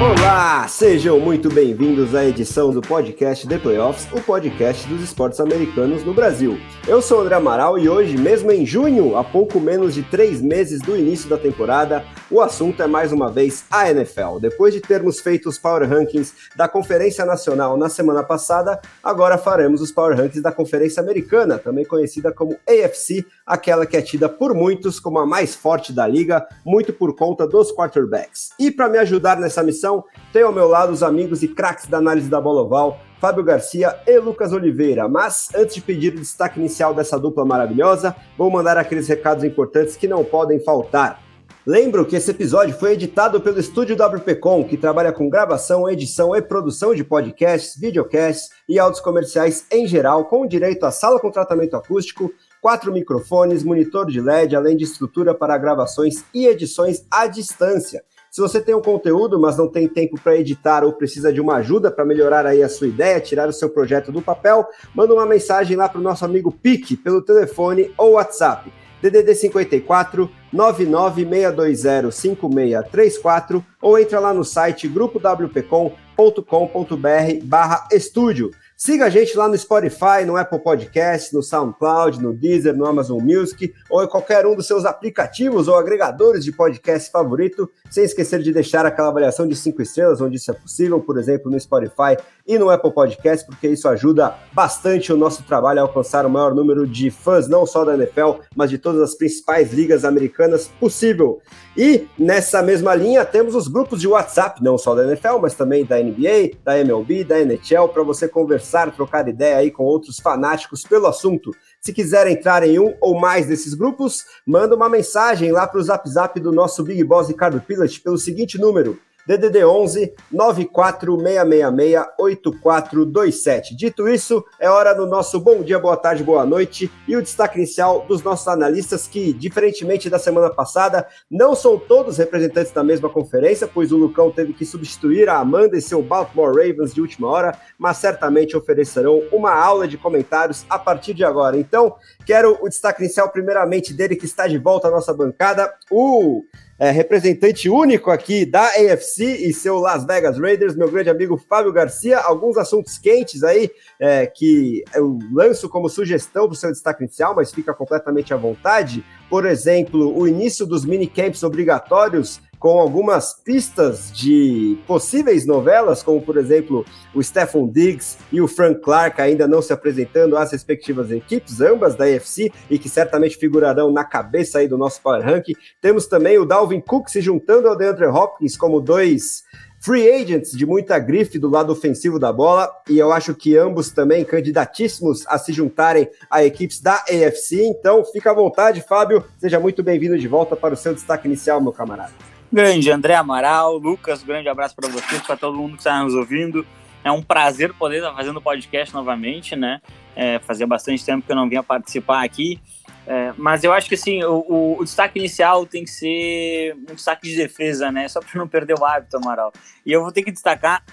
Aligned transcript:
Olá, 0.00 0.66
sejam 0.66 1.20
muito 1.20 1.48
bem-vindos 1.48 2.14
à 2.14 2.24
edição 2.24 2.72
do 2.72 2.80
podcast 2.80 3.46
The 3.46 3.58
Playoffs, 3.58 4.08
o 4.12 4.20
podcast 4.20 4.86
dos 4.88 5.02
esportes 5.02 5.38
americanos 5.38 6.04
no 6.04 6.12
Brasil. 6.12 6.58
Eu 6.86 7.00
sou 7.00 7.20
André 7.20 7.36
Amaral 7.36 7.78
e 7.78 7.88
hoje, 7.88 8.16
mesmo 8.16 8.50
em 8.50 8.66
junho, 8.66 9.16
a 9.16 9.22
pouco 9.22 9.60
menos 9.60 9.94
de 9.94 10.02
três 10.02 10.42
meses 10.42 10.80
do 10.82 10.96
início 10.96 11.30
da 11.30 11.38
temporada, 11.38 12.04
o 12.30 12.40
assunto 12.40 12.82
é 12.82 12.86
mais 12.86 13.12
uma 13.12 13.30
vez 13.30 13.64
a 13.70 13.88
NFL. 13.90 14.38
Depois 14.40 14.74
de 14.74 14.80
termos 14.80 15.20
feito 15.20 15.48
os 15.48 15.58
Power 15.58 15.88
Rankings 15.88 16.34
da 16.56 16.66
Conferência 16.66 17.24
Nacional 17.24 17.76
na 17.76 17.88
semana 17.88 18.22
passada, 18.22 18.80
agora 19.02 19.38
faremos 19.38 19.80
os 19.80 19.92
Power 19.92 20.16
Rankings 20.16 20.42
da 20.42 20.52
Conferência 20.52 21.02
Americana, 21.02 21.58
também 21.58 21.84
conhecida 21.84 22.32
como 22.32 22.56
AFC, 22.68 23.24
aquela 23.46 23.86
que 23.86 23.96
é 23.96 24.02
tida 24.02 24.28
por 24.28 24.54
muitos 24.54 24.98
como 24.98 25.18
a 25.18 25.26
mais 25.26 25.54
forte 25.54 25.92
da 25.92 26.06
liga, 26.06 26.46
muito 26.64 26.92
por 26.92 27.14
conta 27.14 27.46
dos 27.46 27.72
quarterbacks. 27.72 28.50
E 28.58 28.70
para 28.70 28.88
me 28.88 28.98
ajudar 28.98 29.38
nessa 29.38 29.62
missão, 29.62 29.93
tenho 30.32 30.46
ao 30.46 30.52
meu 30.52 30.66
lado 30.66 30.92
os 30.92 31.02
amigos 31.02 31.42
e 31.42 31.48
craques 31.48 31.86
da 31.86 31.98
análise 31.98 32.28
da 32.28 32.40
bola 32.40 32.62
oval, 32.62 32.98
Fábio 33.20 33.44
Garcia 33.44 33.94
e 34.06 34.18
Lucas 34.18 34.52
Oliveira. 34.52 35.06
Mas 35.08 35.48
antes 35.54 35.74
de 35.74 35.80
pedir 35.80 36.14
o 36.14 36.20
destaque 36.20 36.58
inicial 36.58 36.94
dessa 36.94 37.18
dupla 37.18 37.44
maravilhosa, 37.44 38.16
vou 38.36 38.50
mandar 38.50 38.76
aqueles 38.76 39.06
recados 39.08 39.44
importantes 39.44 39.96
que 39.96 40.08
não 40.08 40.24
podem 40.24 40.58
faltar. 40.60 41.22
Lembro 41.66 42.04
que 42.04 42.14
esse 42.14 42.30
episódio 42.30 42.76
foi 42.76 42.92
editado 42.92 43.40
pelo 43.40 43.58
estúdio 43.58 43.96
WPcom, 43.96 44.64
que 44.64 44.76
trabalha 44.76 45.10
com 45.10 45.30
gravação, 45.30 45.88
edição 45.88 46.36
e 46.36 46.42
produção 46.42 46.94
de 46.94 47.02
podcasts, 47.02 47.80
videocasts 47.80 48.50
e 48.68 48.78
áudios 48.78 49.00
comerciais 49.00 49.64
em 49.72 49.86
geral, 49.86 50.26
com 50.26 50.46
direito 50.46 50.84
a 50.84 50.90
sala 50.90 51.18
com 51.18 51.30
tratamento 51.30 51.74
acústico, 51.74 52.30
quatro 52.60 52.92
microfones, 52.92 53.64
monitor 53.64 54.04
de 54.06 54.20
LED, 54.20 54.54
além 54.54 54.76
de 54.76 54.84
estrutura 54.84 55.34
para 55.34 55.56
gravações 55.56 56.22
e 56.34 56.46
edições 56.46 57.06
à 57.10 57.26
distância. 57.26 58.04
Se 58.34 58.40
você 58.40 58.60
tem 58.60 58.74
um 58.74 58.82
conteúdo, 58.82 59.38
mas 59.38 59.56
não 59.56 59.68
tem 59.68 59.86
tempo 59.86 60.20
para 60.20 60.36
editar 60.36 60.82
ou 60.82 60.92
precisa 60.92 61.32
de 61.32 61.40
uma 61.40 61.58
ajuda 61.58 61.88
para 61.88 62.04
melhorar 62.04 62.44
aí 62.44 62.64
a 62.64 62.68
sua 62.68 62.88
ideia, 62.88 63.20
tirar 63.20 63.48
o 63.48 63.52
seu 63.52 63.70
projeto 63.70 64.10
do 64.10 64.20
papel, 64.20 64.66
manda 64.92 65.14
uma 65.14 65.24
mensagem 65.24 65.76
lá 65.76 65.88
para 65.88 66.00
o 66.00 66.02
nosso 66.02 66.24
amigo 66.24 66.50
Pique 66.50 66.96
pelo 66.96 67.22
telefone 67.22 67.94
ou 67.96 68.14
WhatsApp. 68.14 68.72
DDD 69.00 69.36
54 69.36 70.28
99620 70.52 72.10
5634 72.10 73.64
ou 73.80 73.96
entra 74.00 74.18
lá 74.18 74.34
no 74.34 74.44
site 74.44 74.88
grupowpcom.com.br 74.88 77.44
barra 77.44 77.86
estúdio. 77.92 78.50
Siga 78.76 79.04
a 79.04 79.08
gente 79.08 79.36
lá 79.36 79.46
no 79.46 79.56
Spotify, 79.56 80.24
no 80.26 80.36
Apple 80.36 80.58
Podcast, 80.58 81.32
no 81.32 81.44
SoundCloud, 81.44 82.20
no 82.20 82.34
Deezer, 82.34 82.76
no 82.76 82.84
Amazon 82.84 83.22
Music 83.22 83.72
ou 83.88 84.02
em 84.02 84.08
qualquer 84.08 84.44
um 84.46 84.56
dos 84.56 84.66
seus 84.66 84.84
aplicativos 84.84 85.68
ou 85.68 85.76
agregadores 85.76 86.44
de 86.44 86.50
podcast 86.50 87.08
favorito, 87.08 87.70
sem 87.88 88.02
esquecer 88.02 88.42
de 88.42 88.52
deixar 88.52 88.84
aquela 88.84 89.08
avaliação 89.08 89.46
de 89.46 89.54
cinco 89.54 89.80
estrelas 89.80 90.20
onde 90.20 90.36
isso 90.36 90.50
é 90.50 90.54
possível, 90.54 91.00
por 91.00 91.16
exemplo, 91.18 91.52
no 91.52 91.60
Spotify 91.60 92.16
e 92.44 92.58
no 92.58 92.68
Apple 92.68 92.92
Podcast, 92.92 93.46
porque 93.46 93.68
isso 93.68 93.88
ajuda 93.88 94.34
bastante 94.52 95.12
o 95.12 95.16
nosso 95.16 95.44
trabalho 95.44 95.78
a 95.78 95.82
alcançar 95.82 96.26
o 96.26 96.30
maior 96.30 96.52
número 96.52 96.84
de 96.84 97.12
fãs, 97.12 97.46
não 97.46 97.64
só 97.64 97.84
da 97.84 97.94
NFL, 97.94 98.40
mas 98.56 98.70
de 98.70 98.78
todas 98.78 99.00
as 99.00 99.14
principais 99.14 99.72
ligas 99.72 100.04
americanas 100.04 100.66
possível. 100.80 101.40
E 101.76 102.06
nessa 102.16 102.62
mesma 102.62 102.94
linha 102.94 103.24
temos 103.24 103.54
os 103.56 103.66
grupos 103.66 104.00
de 104.00 104.06
WhatsApp, 104.06 104.62
não 104.62 104.78
só 104.78 104.94
da 104.94 105.04
NFL, 105.04 105.38
mas 105.42 105.54
também 105.54 105.84
da 105.84 105.98
NBA, 105.98 106.58
da 106.64 106.78
MLB, 106.78 107.24
da 107.24 107.40
NHL, 107.40 107.88
para 107.92 108.04
você 108.04 108.28
conversar, 108.28 108.92
trocar 108.92 109.26
ideia 109.26 109.56
aí 109.56 109.72
com 109.72 109.82
outros 109.82 110.20
fanáticos 110.20 110.84
pelo 110.84 111.08
assunto. 111.08 111.50
Se 111.80 111.92
quiser 111.92 112.28
entrar 112.28 112.62
em 112.62 112.78
um 112.78 112.94
ou 113.00 113.18
mais 113.18 113.46
desses 113.46 113.74
grupos, 113.74 114.24
manda 114.46 114.76
uma 114.76 114.88
mensagem 114.88 115.50
lá 115.50 115.66
para 115.66 115.80
o 115.80 115.82
Zap 115.82 116.08
Zap 116.08 116.38
do 116.38 116.52
nosso 116.52 116.84
Big 116.84 117.02
Boss 117.02 117.26
Ricardo 117.26 117.60
Pilat 117.60 117.98
pelo 118.00 118.18
seguinte 118.18 118.56
número: 118.56 118.96
DDD 119.26 119.64
11 119.64 120.14
94666 120.30 122.04
8427. 122.18 123.74
Dito 123.74 124.08
isso, 124.08 124.44
é 124.60 124.68
hora 124.68 124.94
do 124.94 125.06
nosso 125.06 125.40
bom 125.40 125.62
dia, 125.62 125.78
boa 125.78 125.96
tarde, 125.96 126.22
boa 126.22 126.44
noite 126.44 126.90
e 127.08 127.16
o 127.16 127.22
destaque 127.22 127.56
inicial 127.58 128.04
dos 128.06 128.22
nossos 128.22 128.46
analistas 128.48 129.06
que, 129.06 129.32
diferentemente 129.32 130.10
da 130.10 130.18
semana 130.18 130.50
passada, 130.50 131.06
não 131.30 131.54
são 131.54 131.78
todos 131.78 132.18
representantes 132.18 132.72
da 132.72 132.84
mesma 132.84 133.08
conferência, 133.08 133.66
pois 133.66 133.92
o 133.92 133.96
Lucão 133.96 134.30
teve 134.30 134.52
que 134.52 134.66
substituir 134.66 135.28
a 135.28 135.38
Amanda 135.38 135.76
e 135.76 135.82
seu 135.82 136.02
Baltimore 136.02 136.54
Ravens 136.54 136.92
de 136.92 137.00
última 137.00 137.28
hora, 137.28 137.58
mas 137.78 137.96
certamente 137.96 138.56
oferecerão 138.56 139.22
uma 139.32 139.52
aula 139.52 139.88
de 139.88 139.96
comentários 139.96 140.66
a 140.68 140.78
partir 140.78 141.14
de 141.14 141.24
agora. 141.24 141.56
Então, 141.56 141.96
quero 142.26 142.58
o 142.60 142.68
destaque 142.68 143.02
inicial 143.02 143.30
primeiramente 143.30 143.94
dele 143.94 144.16
que 144.16 144.26
está 144.26 144.46
de 144.46 144.58
volta 144.58 144.88
à 144.88 144.90
nossa 144.90 145.14
bancada, 145.14 145.72
o 145.90 146.42
é, 146.78 146.90
representante 146.90 147.68
único 147.68 148.10
aqui 148.10 148.44
da 148.44 148.66
AFC 148.66 149.46
e 149.46 149.52
seu 149.52 149.78
Las 149.78 150.04
Vegas 150.04 150.38
Raiders, 150.38 150.74
meu 150.74 150.90
grande 150.90 151.10
amigo 151.10 151.36
Fábio 151.36 151.72
Garcia. 151.72 152.18
Alguns 152.18 152.56
assuntos 152.56 152.98
quentes 152.98 153.44
aí 153.44 153.70
é, 154.00 154.26
que 154.26 154.82
eu 154.94 155.18
lanço 155.32 155.68
como 155.68 155.88
sugestão 155.88 156.46
para 156.46 156.54
o 156.54 156.56
seu 156.56 156.72
destaque 156.72 157.04
inicial, 157.04 157.34
mas 157.34 157.52
fica 157.52 157.72
completamente 157.72 158.34
à 158.34 158.36
vontade. 158.36 159.04
Por 159.30 159.46
exemplo, 159.46 160.16
o 160.16 160.26
início 160.26 160.66
dos 160.66 160.84
minicamps 160.84 161.42
obrigatórios 161.42 162.40
com 162.64 162.80
algumas 162.80 163.34
pistas 163.34 164.10
de 164.10 164.78
possíveis 164.86 165.44
novelas, 165.44 166.02
como 166.02 166.22
por 166.22 166.38
exemplo 166.38 166.82
o 167.14 167.22
Stephon 167.22 167.68
Diggs 167.68 168.16
e 168.32 168.40
o 168.40 168.48
Frank 168.48 168.80
Clark 168.80 169.20
ainda 169.20 169.46
não 169.46 169.60
se 169.60 169.70
apresentando 169.70 170.34
às 170.34 170.50
respectivas 170.50 171.10
equipes, 171.10 171.60
ambas 171.60 171.94
da 171.94 172.06
AFC, 172.06 172.50
e 172.70 172.78
que 172.78 172.88
certamente 172.88 173.36
figurarão 173.36 173.92
na 173.92 174.02
cabeça 174.02 174.60
aí 174.60 174.66
do 174.66 174.78
nosso 174.78 175.02
Power 175.02 175.22
Rank. 175.22 175.48
Temos 175.78 176.06
também 176.06 176.38
o 176.38 176.46
Dalvin 176.46 176.80
Cook 176.80 177.10
se 177.10 177.20
juntando 177.20 177.68
ao 177.68 177.76
DeAndre 177.76 178.06
Hopkins 178.06 178.56
como 178.56 178.80
dois 178.80 179.44
free 179.78 180.10
agents 180.10 180.52
de 180.52 180.64
muita 180.64 180.98
grife 180.98 181.38
do 181.38 181.50
lado 181.50 181.70
ofensivo 181.70 182.18
da 182.18 182.32
bola, 182.32 182.72
e 182.88 182.98
eu 182.98 183.12
acho 183.12 183.34
que 183.34 183.58
ambos 183.58 183.90
também 183.90 184.24
candidatíssimos 184.24 185.26
a 185.26 185.36
se 185.36 185.52
juntarem 185.52 186.08
a 186.30 186.42
equipes 186.42 186.80
da 186.80 186.94
AFC. 186.94 187.62
Então, 187.62 188.02
fica 188.06 188.30
à 188.30 188.34
vontade, 188.34 188.80
Fábio. 188.80 189.22
Seja 189.36 189.60
muito 189.60 189.82
bem-vindo 189.82 190.16
de 190.18 190.26
volta 190.26 190.56
para 190.56 190.72
o 190.72 190.78
seu 190.78 190.94
destaque 190.94 191.28
inicial, 191.28 191.60
meu 191.60 191.70
camarada. 191.70 192.33
Grande 192.54 192.88
André 192.88 193.16
Amaral, 193.16 193.78
Lucas, 193.78 194.22
grande 194.22 194.48
abraço 194.48 194.76
para 194.76 194.88
vocês, 194.88 195.20
para 195.22 195.36
todo 195.36 195.56
mundo 195.56 195.72
que 195.72 195.78
está 195.78 196.00
nos 196.04 196.14
ouvindo. 196.14 196.64
É 197.02 197.10
um 197.10 197.20
prazer 197.20 197.74
poder 197.74 197.96
estar 197.96 198.14
fazendo 198.14 198.40
podcast 198.40 198.94
novamente, 198.94 199.56
né? 199.56 199.82
É, 200.14 200.38
fazia 200.38 200.64
bastante 200.64 201.04
tempo 201.04 201.26
que 201.26 201.32
eu 201.32 201.34
não 201.34 201.48
vinha 201.48 201.64
participar 201.64 202.24
aqui. 202.24 202.60
É, 203.08 203.34
mas 203.36 203.64
eu 203.64 203.72
acho 203.72 203.88
que 203.88 203.96
assim, 203.96 204.22
o, 204.22 204.36
o, 204.48 204.78
o, 204.78 204.84
destaque 204.84 205.18
inicial 205.18 205.66
tem 205.66 205.82
que 205.82 205.90
ser 205.90 206.76
um 206.88 206.94
destaque 206.94 207.28
de 207.28 207.36
defesa, 207.36 207.90
né? 207.90 208.06
Só 208.06 208.20
para 208.20 208.38
não 208.38 208.46
perder 208.46 208.78
o 208.78 208.84
hábito, 208.84 209.16
Amaral. 209.16 209.52
E 209.84 209.90
eu 209.90 210.02
vou 210.02 210.12
ter 210.12 210.22
que 210.22 210.30
destacar 210.30 210.84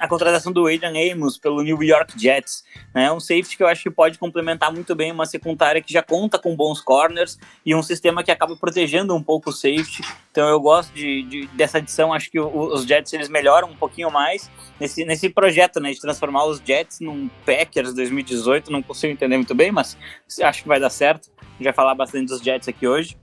a 0.00 0.08
contratação 0.08 0.52
do 0.52 0.66
Adrian 0.66 1.12
Amos 1.12 1.38
pelo 1.38 1.62
New 1.62 1.82
York 1.82 2.20
Jets. 2.20 2.64
É 2.94 3.00
né? 3.00 3.12
um 3.12 3.20
safety 3.20 3.56
que 3.56 3.62
eu 3.62 3.66
acho 3.66 3.82
que 3.82 3.90
pode 3.90 4.18
complementar 4.18 4.72
muito 4.72 4.94
bem 4.94 5.12
uma 5.12 5.26
secundária 5.26 5.80
que 5.80 5.92
já 5.92 6.02
conta 6.02 6.38
com 6.38 6.54
bons 6.54 6.80
corners 6.80 7.38
e 7.64 7.74
um 7.74 7.82
sistema 7.82 8.22
que 8.22 8.30
acaba 8.30 8.56
protegendo 8.56 9.14
um 9.14 9.22
pouco 9.22 9.50
o 9.50 9.52
safety. 9.52 10.02
Então 10.30 10.48
eu 10.48 10.60
gosto 10.60 10.92
de, 10.92 11.22
de 11.22 11.46
dessa 11.48 11.78
adição, 11.78 12.12
acho 12.12 12.30
que 12.30 12.38
o, 12.38 12.48
os 12.48 12.84
Jets 12.84 13.12
eles 13.12 13.28
melhoram 13.28 13.68
um 13.68 13.76
pouquinho 13.76 14.10
mais 14.10 14.50
nesse, 14.80 15.04
nesse 15.04 15.28
projeto 15.28 15.80
né, 15.80 15.92
de 15.92 16.00
transformar 16.00 16.44
os 16.44 16.60
Jets 16.64 17.00
num 17.00 17.28
Packers 17.44 17.94
2018. 17.94 18.70
Não 18.70 18.82
consigo 18.82 19.12
entender 19.12 19.36
muito 19.36 19.54
bem, 19.54 19.72
mas 19.72 19.96
acho 20.42 20.62
que 20.62 20.68
vai 20.68 20.80
dar 20.80 20.90
certo 20.90 21.30
vai 21.64 21.72
falar 21.72 21.94
bastante 21.94 22.28
dos 22.28 22.40
Jets 22.40 22.68
aqui 22.68 22.86
hoje. 22.86 23.16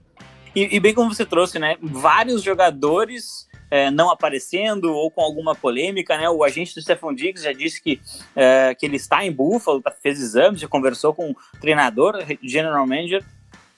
E, 0.54 0.76
e 0.76 0.80
bem 0.80 0.94
como 0.94 1.12
você 1.12 1.26
trouxe, 1.26 1.58
né? 1.58 1.76
Vários 1.82 2.42
jogadores 2.42 3.45
é, 3.70 3.90
não 3.90 4.10
aparecendo 4.10 4.92
ou 4.92 5.10
com 5.10 5.20
alguma 5.20 5.54
polêmica, 5.54 6.16
né? 6.16 6.28
O 6.28 6.44
agente 6.44 6.74
do 6.74 6.82
Stephon 6.82 7.14
Diggs 7.14 7.42
já 7.42 7.52
disse 7.52 7.82
que, 7.82 8.00
é, 8.34 8.74
que 8.74 8.86
ele 8.86 8.96
está 8.96 9.24
em 9.24 9.32
Buffalo, 9.32 9.80
tá, 9.80 9.90
fez 9.90 10.20
exames, 10.20 10.60
já 10.60 10.68
conversou 10.68 11.14
com 11.14 11.30
o 11.30 11.36
treinador, 11.60 12.14
general 12.42 12.86
manager, 12.86 13.24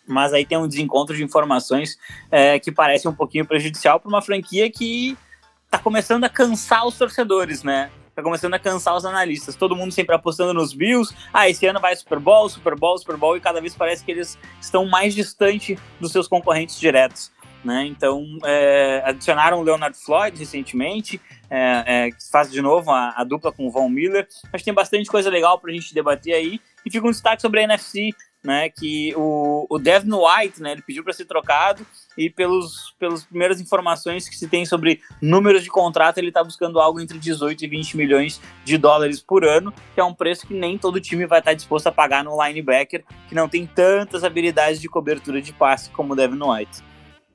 mas 0.06 0.32
aí 0.32 0.44
tem 0.44 0.58
um 0.58 0.68
desencontro 0.68 1.16
de 1.16 1.22
informações 1.22 1.98
é, 2.30 2.58
que 2.58 2.72
parece 2.72 3.06
um 3.08 3.14
pouquinho 3.14 3.46
prejudicial 3.46 4.00
para 4.00 4.08
uma 4.08 4.22
franquia 4.22 4.70
que 4.70 5.16
está 5.64 5.78
começando 5.78 6.24
a 6.24 6.28
cansar 6.28 6.86
os 6.86 6.96
torcedores, 6.96 7.62
né? 7.62 7.90
tá 8.18 8.22
começando 8.22 8.54
a 8.54 8.58
cansar 8.58 8.96
os 8.96 9.04
analistas. 9.04 9.54
Todo 9.54 9.76
mundo 9.76 9.92
sempre 9.92 10.12
apostando 10.12 10.52
nos 10.52 10.72
Bills. 10.72 11.14
Ah, 11.32 11.48
esse 11.48 11.64
ano 11.66 11.78
vai 11.78 11.94
Super 11.94 12.18
Bowl, 12.18 12.48
Super 12.48 12.74
Bowl, 12.74 12.98
Super 12.98 13.16
Bowl, 13.16 13.36
e 13.36 13.40
cada 13.40 13.60
vez 13.60 13.76
parece 13.76 14.04
que 14.04 14.10
eles 14.10 14.36
estão 14.60 14.84
mais 14.86 15.14
distante 15.14 15.78
dos 16.00 16.10
seus 16.10 16.26
concorrentes 16.26 16.80
diretos. 16.80 17.30
Né? 17.64 17.86
Então, 17.86 18.24
é, 18.44 19.02
adicionaram 19.04 19.58
o 19.58 19.62
Leonard 19.62 19.96
Floyd 19.96 20.38
recentemente, 20.38 21.20
é, 21.50 21.84
é, 21.86 22.10
faz 22.30 22.50
de 22.50 22.62
novo 22.62 22.90
a, 22.90 23.14
a, 23.16 23.24
dupla 23.24 23.52
com 23.52 23.66
o 23.66 23.70
Von 23.70 23.88
Miller. 23.88 24.28
Que 24.56 24.64
tem 24.64 24.74
bastante 24.74 25.08
coisa 25.08 25.28
legal 25.28 25.58
para 25.58 25.70
a 25.70 25.74
gente 25.74 25.92
debater 25.92 26.34
aí. 26.34 26.60
E 26.86 26.90
fica 26.90 27.06
um 27.06 27.10
destaque 27.10 27.42
sobre 27.42 27.60
a 27.60 27.64
NFC, 27.64 28.14
né, 28.42 28.70
que 28.70 29.12
o, 29.16 29.66
o 29.68 29.78
Devin 29.78 30.12
White, 30.12 30.62
né, 30.62 30.72
ele 30.72 30.82
pediu 30.82 31.02
para 31.02 31.12
ser 31.12 31.24
trocado 31.24 31.84
e 32.16 32.30
pelos 32.30 32.94
pelas 32.98 33.24
primeiras 33.24 33.60
informações 33.60 34.28
que 34.28 34.36
se 34.36 34.48
tem 34.48 34.64
sobre 34.64 35.00
números 35.20 35.62
de 35.62 35.68
contrato, 35.68 36.18
ele 36.18 36.28
está 36.28 36.42
buscando 36.42 36.80
algo 36.80 37.00
entre 37.00 37.18
18 37.18 37.64
e 37.64 37.68
20 37.68 37.96
milhões 37.96 38.40
de 38.64 38.78
dólares 38.78 39.20
por 39.20 39.44
ano, 39.44 39.72
que 39.92 40.00
é 40.00 40.04
um 40.04 40.14
preço 40.14 40.46
que 40.46 40.54
nem 40.54 40.78
todo 40.78 41.00
time 41.00 41.26
vai 41.26 41.40
estar 41.40 41.50
tá 41.50 41.54
disposto 41.54 41.88
a 41.88 41.92
pagar 41.92 42.22
no 42.22 42.42
linebacker, 42.42 43.04
que 43.28 43.34
não 43.34 43.48
tem 43.48 43.66
tantas 43.66 44.22
habilidades 44.22 44.80
de 44.80 44.88
cobertura 44.88 45.42
de 45.42 45.52
passe 45.52 45.90
como 45.90 46.12
o 46.12 46.16
Devin 46.16 46.42
White. 46.42 46.87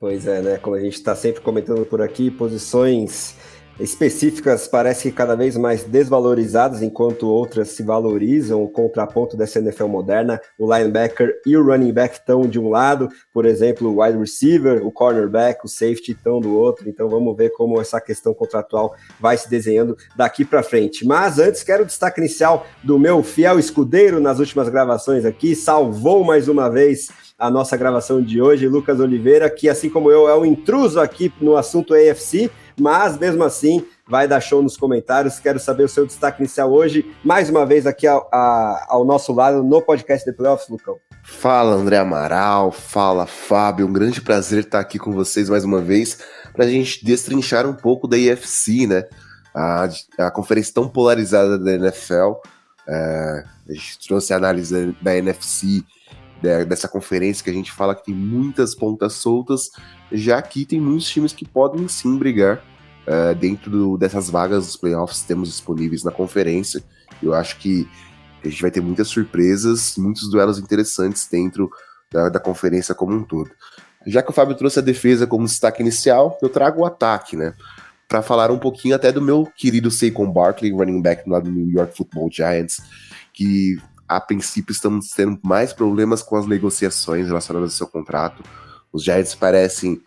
Pois 0.04 0.26
é, 0.26 0.42
né, 0.42 0.58
como 0.58 0.76
a 0.76 0.80
gente 0.80 0.96
está 0.96 1.16
sempre 1.16 1.40
comentando 1.40 1.86
por 1.86 2.02
aqui, 2.02 2.30
posições 2.30 3.36
específicas 3.80 4.68
parecem 4.68 5.10
cada 5.10 5.34
vez 5.34 5.56
mais 5.56 5.82
desvalorizadas, 5.82 6.82
enquanto 6.82 7.26
outras 7.26 7.70
se 7.70 7.82
valorizam. 7.82 8.62
O 8.62 8.68
contraponto 8.68 9.34
dessa 9.34 9.60
NFL 9.60 9.86
moderna, 9.86 10.38
o 10.58 10.70
linebacker 10.70 11.40
e 11.46 11.56
o 11.56 11.64
running 11.64 11.90
back 11.90 12.16
estão 12.16 12.42
de 12.42 12.60
um 12.60 12.68
lado, 12.68 13.08
por 13.32 13.46
exemplo, 13.46 13.88
o 13.88 14.02
wide 14.02 14.18
receiver, 14.18 14.86
o 14.86 14.92
cornerback, 14.92 15.64
o 15.64 15.68
safety 15.68 16.12
estão 16.12 16.38
do 16.38 16.54
outro. 16.54 16.86
Então 16.86 17.08
vamos 17.08 17.34
ver 17.34 17.48
como 17.52 17.80
essa 17.80 17.98
questão 17.98 18.34
contratual 18.34 18.94
vai 19.18 19.38
se 19.38 19.48
desenhando 19.48 19.96
daqui 20.14 20.44
para 20.44 20.62
frente. 20.62 21.06
Mas 21.06 21.38
antes, 21.38 21.62
quero 21.62 21.82
o 21.82 21.86
destaque 21.86 22.20
inicial 22.20 22.66
do 22.82 22.98
meu 22.98 23.22
fiel 23.22 23.58
escudeiro 23.58 24.20
nas 24.20 24.38
últimas 24.38 24.68
gravações 24.68 25.24
aqui, 25.24 25.56
salvou 25.56 26.22
mais 26.22 26.46
uma 26.46 26.68
vez 26.68 27.08
a 27.38 27.50
nossa 27.50 27.76
gravação 27.76 28.22
de 28.22 28.40
hoje, 28.40 28.68
Lucas 28.68 29.00
Oliveira, 29.00 29.50
que 29.50 29.68
assim 29.68 29.90
como 29.90 30.10
eu 30.10 30.28
é 30.28 30.36
um 30.36 30.44
intruso 30.44 31.00
aqui 31.00 31.32
no 31.40 31.56
assunto 31.56 31.94
AFC 31.94 32.50
mas 32.78 33.18
mesmo 33.18 33.44
assim 33.44 33.86
vai 34.08 34.26
dar 34.28 34.40
show 34.40 34.62
nos 34.62 34.76
comentários. 34.76 35.38
Quero 35.38 35.58
saber 35.58 35.84
o 35.84 35.88
seu 35.88 36.06
destaque 36.06 36.40
inicial 36.40 36.72
hoje, 36.72 37.14
mais 37.24 37.48
uma 37.48 37.64
vez 37.64 37.86
aqui 37.86 38.06
ao, 38.06 38.28
ao 38.32 39.04
nosso 39.04 39.32
lado 39.32 39.62
no 39.62 39.80
podcast 39.80 40.24
The 40.24 40.32
Playoffs, 40.32 40.68
Lucão. 40.68 40.96
Fala 41.22 41.74
André 41.74 41.98
Amaral, 41.98 42.70
fala 42.70 43.26
Fábio, 43.26 43.86
um 43.86 43.92
grande 43.92 44.20
prazer 44.20 44.64
estar 44.64 44.80
aqui 44.80 44.98
com 44.98 45.12
vocês 45.12 45.48
mais 45.48 45.64
uma 45.64 45.80
vez 45.80 46.18
para 46.52 46.64
a 46.64 46.68
gente 46.68 47.04
destrinchar 47.04 47.66
um 47.66 47.74
pouco 47.74 48.06
da 48.06 48.18
IFC, 48.18 48.86
né? 48.86 49.04
A, 49.54 49.88
a 50.18 50.30
conferência 50.30 50.74
tão 50.74 50.88
polarizada 50.88 51.58
da 51.58 51.72
NFL. 51.72 52.34
É, 52.86 53.44
a 53.68 53.72
gente 53.72 54.06
trouxe 54.06 54.34
a 54.34 54.36
análise 54.36 54.74
da, 54.74 54.94
da 55.00 55.16
NFC, 55.16 55.82
dessa 56.66 56.88
conferência 56.88 57.42
que 57.42 57.50
a 57.50 57.54
gente 57.54 57.72
fala 57.72 57.94
que 57.94 58.04
tem 58.04 58.14
muitas 58.14 58.74
pontas 58.74 59.14
soltas, 59.14 59.70
já 60.12 60.40
que 60.42 60.64
tem 60.64 60.80
muitos 60.80 61.08
times 61.08 61.32
que 61.32 61.46
podem 61.46 61.88
sim 61.88 62.16
brigar 62.18 62.62
uh, 63.06 63.34
dentro 63.34 63.70
do, 63.70 63.96
dessas 63.96 64.28
vagas 64.28 64.66
dos 64.66 64.76
playoffs 64.76 65.22
que 65.22 65.28
temos 65.28 65.48
disponíveis 65.48 66.04
na 66.04 66.10
conferência. 66.10 66.82
Eu 67.22 67.34
acho 67.34 67.58
que 67.58 67.88
a 68.44 68.48
gente 68.48 68.60
vai 68.60 68.70
ter 68.70 68.80
muitas 68.80 69.08
surpresas, 69.08 69.96
muitos 69.96 70.30
duelos 70.30 70.58
interessantes 70.58 71.26
dentro 71.30 71.70
da, 72.12 72.28
da 72.28 72.38
conferência 72.38 72.94
como 72.94 73.14
um 73.14 73.24
todo. 73.24 73.50
Já 74.06 74.22
que 74.22 74.30
o 74.30 74.34
Fábio 74.34 74.54
trouxe 74.54 74.78
a 74.78 74.82
defesa 74.82 75.26
como 75.26 75.46
destaque 75.46 75.80
inicial, 75.80 76.38
eu 76.42 76.48
trago 76.48 76.82
o 76.82 76.84
ataque, 76.84 77.36
né? 77.36 77.54
Para 78.06 78.20
falar 78.20 78.50
um 78.50 78.58
pouquinho 78.58 78.94
até 78.94 79.10
do 79.10 79.22
meu 79.22 79.50
querido 79.56 79.90
Saquon 79.90 80.30
Barkley, 80.30 80.72
running 80.72 81.00
back 81.00 81.24
do 81.24 81.50
New 81.50 81.70
York 81.70 81.96
Football 81.96 82.28
Giants, 82.30 82.82
que 83.32 83.78
a 84.16 84.20
princípio 84.20 84.72
estamos 84.72 85.10
tendo 85.10 85.38
mais 85.42 85.72
problemas 85.72 86.22
com 86.22 86.36
as 86.36 86.46
negociações 86.46 87.26
relacionadas 87.26 87.72
ao 87.72 87.76
seu 87.76 87.86
contrato. 87.86 88.42
Os 88.92 89.02
Giants 89.02 89.34
parecem 89.34 90.00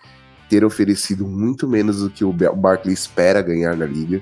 ter 0.50 0.64
oferecido 0.64 1.28
muito 1.28 1.68
menos 1.68 2.02
do 2.02 2.10
que 2.10 2.24
o 2.24 2.32
Barkley 2.32 2.94
espera 2.94 3.42
ganhar 3.42 3.76
na 3.76 3.86
liga. 3.86 4.22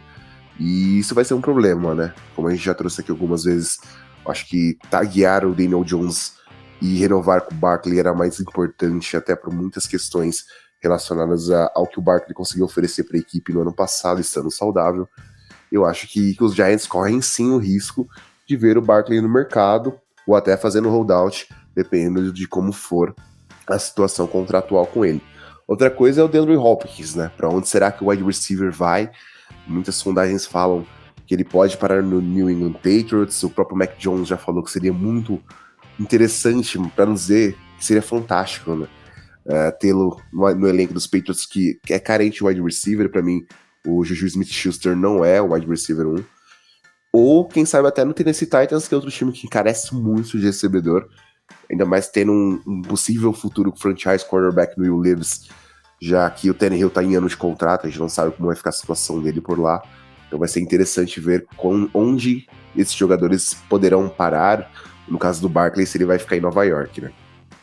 E 0.60 1.00
isso 1.00 1.14
vai 1.14 1.24
ser 1.24 1.34
um 1.34 1.42
problema, 1.42 1.94
né? 1.94 2.14
Como 2.36 2.48
a 2.48 2.52
gente 2.52 2.64
já 2.64 2.74
trouxe 2.74 3.02
aqui 3.02 3.12
algumas 3.12 3.44
vezes, 3.44 3.80
acho 4.28 4.48
que 4.48 4.78
taguear 4.90 5.46
o 5.46 5.54
Daniel 5.54 5.84
Jones 5.84 6.34
e 6.82 6.98
renovar 6.98 7.42
com 7.42 7.54
o 7.54 7.58
Barkley 7.58 8.00
era 8.00 8.14
mais 8.14 8.40
importante, 8.40 9.16
até 9.16 9.36
por 9.36 9.54
muitas 9.54 9.86
questões 9.86 10.46
relacionadas 10.82 11.52
a, 11.52 11.72
ao 11.76 11.88
que 11.88 12.00
o 12.00 12.02
Barkley 12.02 12.34
conseguiu 12.34 12.66
oferecer 12.66 13.04
para 13.04 13.18
a 13.18 13.20
equipe 13.20 13.54
no 13.54 13.62
ano 13.62 13.74
passado, 13.74 14.20
estando 14.20 14.50
saudável. 14.50 15.08
Eu 15.72 15.86
acho 15.86 16.08
que, 16.08 16.34
que 16.34 16.44
os 16.44 16.56
Giants 16.56 16.88
correm 16.88 17.22
sim 17.22 17.52
o 17.52 17.58
risco 17.58 18.08
de 18.48 18.56
ver 18.56 18.78
o 18.78 18.82
Barkley 18.82 19.22
no 19.22 19.30
mercado 19.30 20.00
ou 20.28 20.36
até 20.36 20.58
fazendo 20.58 20.90
holdout, 20.90 21.48
dependendo 21.76 22.32
de 22.32 22.48
como 22.48 22.72
for 22.72 23.16
a 23.68 23.78
situação 23.80 24.28
contratual 24.28 24.86
com 24.86 25.06
ele. 25.06 25.22
Outra 25.68 25.90
coisa 25.90 26.22
é 26.22 26.24
o 26.24 26.28
DeAndre 26.28 26.56
Hopkins, 26.56 27.16
né? 27.16 27.32
Para 27.36 27.50
onde 27.50 27.68
será 27.68 27.92
que 27.92 28.04
o 28.04 28.10
wide 28.10 28.24
receiver 28.24 28.72
vai? 28.72 29.10
Muitas 29.68 29.96
sondagens 29.96 30.46
falam 30.46 30.86
que 31.26 31.34
ele 31.34 31.44
pode 31.44 31.76
parar 31.78 32.04
no 32.04 32.22
New 32.22 32.50
England 32.50 32.74
Patriots. 32.74 33.42
O 33.44 33.50
próprio 33.50 33.78
Mac 33.78 33.98
Jones 33.98 34.28
já 34.28 34.38
falou 34.38 34.64
que 34.64 34.72
seria 34.72 34.94
muito 34.94 35.42
interessante, 36.00 36.78
para 36.96 37.08
não 37.08 37.16
dizer 37.16 37.58
que 37.80 37.86
seria 37.86 38.02
fantástico, 38.02 38.76
né? 38.76 38.88
Uh, 39.46 39.80
tê-lo 39.80 40.20
no, 40.34 40.56
no, 40.56 40.68
elenco 40.68 40.94
dos 40.94 41.06
Patriots, 41.06 41.46
que, 41.46 41.80
que 41.86 41.94
é 41.94 42.00
carente 42.00 42.38
de 42.38 42.44
wide 42.44 42.62
receiver. 42.62 43.10
Para 43.10 43.22
mim, 43.22 43.46
o 43.86 44.04
Juju 44.04 44.26
Smith-Schuster 44.26 44.96
não 44.96 45.24
é 45.24 45.42
o 45.42 45.54
wide 45.54 45.68
receiver 45.68 46.08
1. 46.08 46.24
Ou, 47.18 47.46
quem 47.46 47.66
sabe, 47.66 47.88
até 47.88 48.04
no 48.04 48.14
Tennessee 48.14 48.46
Titans, 48.46 48.90
que 48.90 48.94
é 48.94 48.98
outro 48.98 49.10
time 49.10 49.32
que 49.32 49.48
encarece 49.48 49.96
muito 49.96 50.38
de 50.38 50.46
recebedor. 50.46 51.08
Ainda 51.72 51.86
mais 51.86 52.10
tendo 52.10 52.34
um, 52.34 52.62
um 52.68 52.82
possível 52.82 53.32
futuro 53.32 53.74
franchise 53.74 54.26
quarterback 54.26 54.78
no 54.78 54.84
Will 54.84 54.98
Leves, 54.98 55.48
já 56.02 56.30
que 56.30 56.50
o 56.50 56.54
Tannehill 56.54 56.90
tá 56.90 57.02
em 57.02 57.16
anos 57.16 57.32
de 57.32 57.38
contrato, 57.38 57.86
a 57.86 57.90
gente 57.90 58.02
não 58.02 58.10
sabe 58.10 58.36
como 58.36 58.48
vai 58.48 58.56
ficar 58.58 58.72
a 58.72 58.74
situação 58.74 59.22
dele 59.22 59.40
por 59.40 59.58
lá. 59.58 59.82
Então 60.28 60.38
vai 60.38 60.50
ser 60.50 60.60
interessante 60.60 61.22
ver 61.22 61.48
com, 61.56 61.90
onde 61.94 62.50
esses 62.76 62.94
jogadores 62.94 63.54
poderão 63.70 64.10
parar. 64.10 64.70
No 65.08 65.18
caso 65.18 65.42
do 65.42 65.48
Barkley, 65.48 65.86
se 65.86 65.98
ele 65.98 66.04
vai 66.04 66.20
ficar 66.20 66.36
em 66.36 66.42
Nova 66.42 66.66
York, 66.66 67.00
né? 67.00 67.14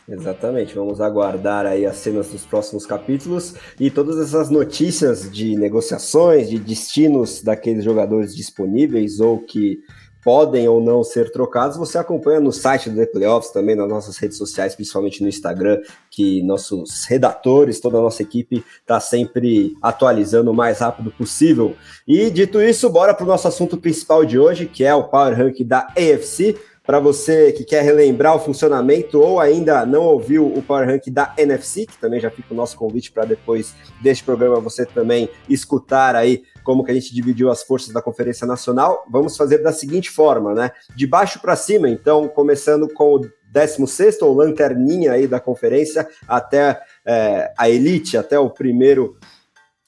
Exatamente, 0.09 0.75
vamos 0.75 1.01
aguardar 1.01 1.65
aí 1.65 1.87
as 1.87 1.97
cenas 1.97 2.29
dos 2.29 2.45
próximos 2.45 2.85
capítulos 2.85 3.55
e 3.79 3.89
todas 3.89 4.19
essas 4.19 4.51
notícias 4.51 5.31
de 5.31 5.57
negociações, 5.57 6.51
de 6.51 6.59
destinos 6.59 7.41
daqueles 7.41 7.85
jogadores 7.85 8.35
disponíveis 8.35 9.21
ou 9.21 9.39
que 9.39 9.79
podem 10.23 10.69
ou 10.69 10.81
não 10.81 11.03
ser 11.03 11.31
trocados, 11.33 11.77
você 11.77 11.99
acompanha 11.99 12.41
no 12.41 12.53
site 12.53 12.89
do 12.89 12.97
The 12.97 13.07
Playoffs, 13.07 13.53
também 13.53 13.75
nas 13.75 13.89
nossas 13.89 14.17
redes 14.17 14.39
sociais, 14.39 14.75
principalmente 14.75 15.21
no 15.21 15.29
Instagram, 15.29 15.81
que 16.11 16.43
nossos 16.43 17.05
redatores, 17.07 17.81
toda 17.81 17.99
a 17.99 18.03
nossa 18.03 18.23
equipe 18.23 18.65
está 18.81 19.01
sempre 19.01 19.77
atualizando 19.83 20.53
o 20.53 20.55
mais 20.55 20.79
rápido 20.79 21.11
possível. 21.11 21.75
E 22.07 22.31
dito 22.31 22.61
isso, 22.61 22.89
bora 22.89 23.13
para 23.13 23.25
o 23.25 23.29
nosso 23.29 23.49
assunto 23.49 23.77
principal 23.77 24.25
de 24.25 24.39
hoje, 24.39 24.67
que 24.67 24.85
é 24.85 24.95
o 24.95 25.05
Power 25.05 25.37
Rank 25.37 25.61
da 25.65 25.89
AFC. 25.97 26.57
Para 26.85 26.99
você 26.99 27.53
que 27.53 27.65
quer 27.65 27.83
relembrar 27.83 28.35
o 28.35 28.41
funcionamento 28.41 29.21
ou 29.21 29.39
ainda 29.39 29.87
não 29.87 30.03
ouviu 30.03 30.47
o 30.47 30.61
Power 30.63 30.89
Rank 30.89 31.07
da 31.11 31.33
NFC, 31.39 31.87
que 31.87 31.97
também 31.99 32.19
já 32.19 32.31
fica 32.31 32.53
o 32.53 32.57
nosso 32.57 32.77
convite 32.77 33.13
para 33.13 33.25
depois 33.25 33.75
deste 34.03 34.25
programa 34.25 34.59
você 34.59 34.85
também 34.85 35.29
escutar 35.49 36.17
aí 36.17 36.43
como 36.65 36.85
que 36.85 36.91
a 36.91 36.95
gente 36.95 37.15
dividiu 37.15 37.51
as 37.51 37.63
forças 37.63 37.93
da 37.93 38.03
Conferência 38.03 38.47
Nacional, 38.47 39.05
vamos 39.11 39.37
fazer 39.37 39.59
da 39.59 39.73
seguinte 39.73 40.11
forma, 40.11 40.55
né? 40.55 40.71
De 40.97 41.07
baixo 41.07 41.41
para 41.41 41.57
cima, 41.57 41.89
então, 41.89 42.29
começando 42.29 42.89
com 42.93 43.15
o 43.15 43.31
16 43.53 44.23
ou 44.23 44.35
lanterninha 44.35 45.13
aí 45.13 45.27
da 45.27 45.39
conferência 45.39 46.09
até 46.27 46.81
é, 47.05 47.53
a 47.57 47.69
elite, 47.69 48.17
até 48.17 48.39
o 48.39 48.49
primeiro 48.49 49.17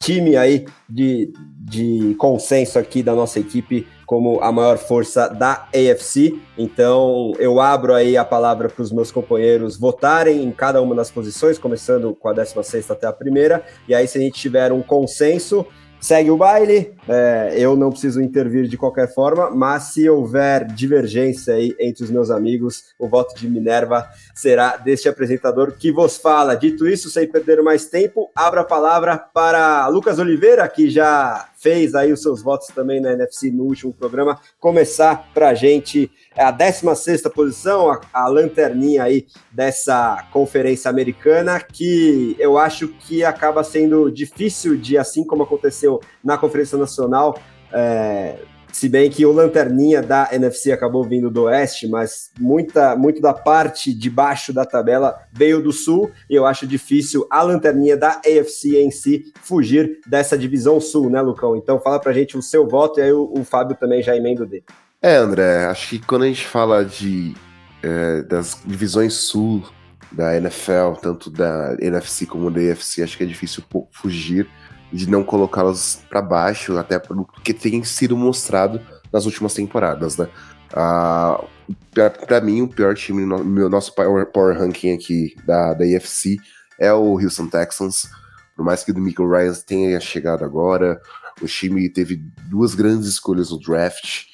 time 0.04 0.36
aí 0.36 0.66
de, 0.86 1.32
de 1.58 2.14
consenso 2.18 2.78
aqui 2.78 3.02
da 3.02 3.14
nossa 3.14 3.40
equipe 3.40 3.86
como 4.04 4.38
a 4.42 4.52
maior 4.52 4.76
força 4.76 5.28
da 5.28 5.66
AFC. 5.74 6.38
Então 6.58 7.32
eu 7.38 7.58
abro 7.58 7.94
aí 7.94 8.16
a 8.16 8.24
palavra 8.24 8.68
para 8.68 8.82
os 8.82 8.92
meus 8.92 9.10
companheiros 9.10 9.78
votarem 9.78 10.44
em 10.44 10.52
cada 10.52 10.82
uma 10.82 10.94
das 10.94 11.10
posições, 11.10 11.58
começando 11.58 12.14
com 12.14 12.28
a 12.28 12.34
16 12.34 12.90
até 12.90 13.06
a 13.06 13.12
primeira. 13.12 13.64
E 13.88 13.94
aí, 13.94 14.06
se 14.06 14.18
a 14.18 14.20
gente 14.20 14.38
tiver 14.38 14.72
um 14.72 14.82
consenso, 14.82 15.66
segue 16.04 16.30
o 16.30 16.36
baile. 16.36 16.92
É, 17.08 17.54
eu 17.56 17.74
não 17.74 17.90
preciso 17.90 18.20
intervir 18.20 18.68
de 18.68 18.76
qualquer 18.76 19.12
forma, 19.12 19.50
mas 19.50 19.84
se 19.84 20.06
houver 20.06 20.66
divergência 20.66 21.54
aí 21.54 21.74
entre 21.80 22.04
os 22.04 22.10
meus 22.10 22.30
amigos, 22.30 22.94
o 22.98 23.08
voto 23.08 23.34
de 23.34 23.48
Minerva 23.48 24.06
será 24.34 24.76
deste 24.76 25.08
apresentador 25.08 25.72
que 25.72 25.90
vos 25.90 26.18
fala. 26.18 26.56
Dito 26.56 26.86
isso, 26.86 27.08
sem 27.08 27.26
perder 27.26 27.62
mais 27.62 27.86
tempo, 27.86 28.30
abra 28.36 28.60
a 28.60 28.64
palavra 28.64 29.16
para 29.16 29.86
Lucas 29.88 30.18
Oliveira, 30.18 30.68
que 30.68 30.90
já 30.90 31.48
fez 31.64 31.94
aí 31.94 32.12
os 32.12 32.20
seus 32.20 32.42
votos 32.42 32.66
também 32.66 33.00
na 33.00 33.14
NFC 33.14 33.50
no 33.50 33.64
último 33.64 33.90
programa, 33.90 34.38
começar 34.60 35.30
para 35.32 35.48
a 35.48 35.54
gente 35.54 36.10
a 36.36 36.50
16 36.50 37.22
posição, 37.34 37.90
a, 37.90 38.02
a, 38.12 38.28
lanterninha 38.28 39.02
aí 39.02 39.26
dessa 39.50 40.28
conferência 40.30 40.90
americana, 40.90 41.58
que 41.58 42.36
eu 42.38 42.58
acho 42.58 42.88
que 42.88 43.24
acaba 43.24 43.64
sendo 43.64 44.10
difícil 44.10 44.76
de, 44.76 44.98
assim 44.98 45.24
como 45.24 45.42
aconteceu 45.42 46.00
na 46.22 46.36
Conferência 46.36 46.76
Nacional, 46.76 47.38
é, 47.72 48.36
se 48.74 48.88
bem 48.88 49.08
que 49.08 49.24
o 49.24 49.30
lanterninha 49.30 50.02
da 50.02 50.28
NFC 50.32 50.72
acabou 50.72 51.04
vindo 51.04 51.30
do 51.30 51.44
oeste, 51.44 51.86
mas 51.86 52.32
muita, 52.36 52.96
muito 52.96 53.22
da 53.22 53.32
parte 53.32 53.94
de 53.94 54.10
baixo 54.10 54.52
da 54.52 54.64
tabela 54.64 55.16
veio 55.32 55.62
do 55.62 55.70
sul, 55.70 56.10
e 56.28 56.34
eu 56.34 56.44
acho 56.44 56.66
difícil 56.66 57.24
a 57.30 57.40
lanterninha 57.40 57.96
da 57.96 58.20
AFC 58.26 58.76
em 58.78 58.90
si 58.90 59.32
fugir 59.42 60.00
dessa 60.08 60.36
divisão 60.36 60.80
sul, 60.80 61.08
né, 61.08 61.20
Lucão? 61.20 61.54
Então 61.54 61.78
fala 61.78 62.00
pra 62.00 62.12
gente 62.12 62.36
o 62.36 62.42
seu 62.42 62.66
voto 62.66 62.98
e 62.98 63.04
aí 63.04 63.12
o, 63.12 63.32
o 63.32 63.44
Fábio 63.44 63.76
também 63.76 64.02
já 64.02 64.16
emenda 64.16 64.44
dele. 64.44 64.64
É, 65.00 65.14
André, 65.18 65.66
acho 65.66 65.90
que 65.90 66.00
quando 66.00 66.24
a 66.24 66.26
gente 66.26 66.44
fala 66.44 66.84
de 66.84 67.32
é, 67.80 68.22
das 68.22 68.60
divisões 68.66 69.14
sul 69.14 69.62
da 70.10 70.36
NFL, 70.36 70.94
tanto 71.00 71.30
da 71.30 71.76
NFC 71.80 72.26
como 72.26 72.50
da 72.50 72.60
AFC, 72.60 73.04
acho 73.04 73.16
que 73.16 73.22
é 73.22 73.26
difícil 73.26 73.62
fugir 73.92 74.48
de 74.92 75.08
não 75.08 75.24
colocá-las 75.24 76.02
para 76.08 76.22
baixo, 76.22 76.76
até 76.78 76.98
porque 76.98 77.52
tem 77.52 77.82
sido 77.82 78.16
mostrado 78.16 78.80
nas 79.12 79.26
últimas 79.26 79.54
temporadas, 79.54 80.16
né? 80.16 80.28
Ah, 80.72 81.42
para 82.26 82.40
mim, 82.40 82.62
o 82.62 82.68
pior 82.68 82.94
time 82.94 83.24
meu 83.24 83.68
nosso 83.68 83.94
power, 83.94 84.26
power 84.26 84.58
ranking 84.58 84.92
aqui 84.92 85.36
da, 85.46 85.72
da 85.72 85.84
AFC 85.84 86.36
é 86.78 86.92
o 86.92 87.18
Houston 87.18 87.46
Texans. 87.46 88.08
Por 88.56 88.64
mais 88.64 88.84
que 88.84 88.92
o 88.92 88.98
Michael 88.98 89.30
Ryan 89.30 89.54
tenha 89.66 90.00
chegado 90.00 90.44
agora, 90.44 91.00
o 91.40 91.46
time 91.46 91.88
teve 91.88 92.16
duas 92.48 92.74
grandes 92.74 93.08
escolhas 93.08 93.50
no 93.50 93.58
draft. 93.58 94.24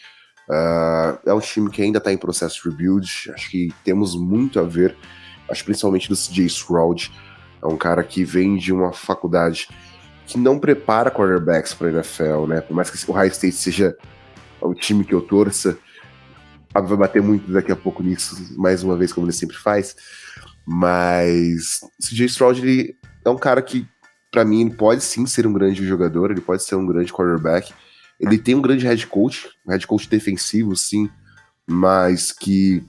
Uh, 0.49 1.19
é 1.27 1.33
um 1.33 1.41
time 1.41 1.71
que 1.71 1.83
ainda 1.83 1.99
está 1.99 2.13
em 2.13 2.19
processo 2.19 2.63
de 2.63 2.71
rebuild. 2.71 3.31
Acho 3.35 3.51
que 3.51 3.73
temos 3.85 4.17
muito 4.17 4.59
a 4.59 4.63
ver, 4.63 4.97
acho 5.49 5.65
principalmente 5.65 6.09
do 6.09 6.17
CJ 6.17 6.47
Stroud. 6.47 7.13
É 7.63 7.67
um 7.67 7.77
cara 7.77 8.03
que 8.03 8.25
vem 8.25 8.57
de 8.57 8.73
uma 8.73 8.93
faculdade 8.93 9.69
que 10.33 10.39
não 10.39 10.59
prepara 10.59 11.11
quarterbacks 11.11 11.75
para 11.75 11.91
NFL, 11.91 12.47
né? 12.47 12.61
Por 12.61 12.75
mais 12.75 12.91
que 12.91 13.11
o 13.11 13.15
High 13.15 13.29
State 13.29 13.57
seja 13.57 13.97
o 14.61 14.75
time 14.75 15.05
que 15.05 15.15
eu 15.15 15.21
torça, 15.21 15.77
vai 16.73 16.97
bater 16.97 17.23
muito 17.23 17.51
daqui 17.51 17.73
a 17.73 17.77
pouco 17.77 18.03
nisso, 18.03 18.37
mais 18.57 18.83
uma 18.83 18.97
vez, 18.97 19.13
como 19.13 19.27
ele 19.27 19.33
sempre 19.33 19.57
faz. 19.57 19.97
Mas 20.67 21.81
CJ 22.01 22.27
Stroud 22.27 22.61
ele 22.61 22.97
é 23.25 23.31
um 23.31 23.39
cara 23.39 23.61
que 23.61 23.89
para 24.31 24.45
mim, 24.45 24.61
ele 24.61 24.75
pode 24.75 25.03
sim 25.03 25.27
ser 25.27 25.47
um 25.47 25.53
grande 25.53 25.85
jogador, 25.85 26.31
ele 26.31 26.41
pode 26.41 26.63
ser 26.63 26.77
um 26.77 26.87
grande 26.87 27.13
quarterback. 27.13 27.73
Ele 28.19 28.39
tem 28.39 28.55
um 28.55 28.63
grande 28.63 28.87
head 28.87 29.07
coach, 29.07 29.49
um 29.67 29.73
head 29.73 29.87
coach 29.87 30.09
defensivo, 30.09 30.77
sim, 30.77 31.11
mas 31.67 32.31
que 32.31 32.85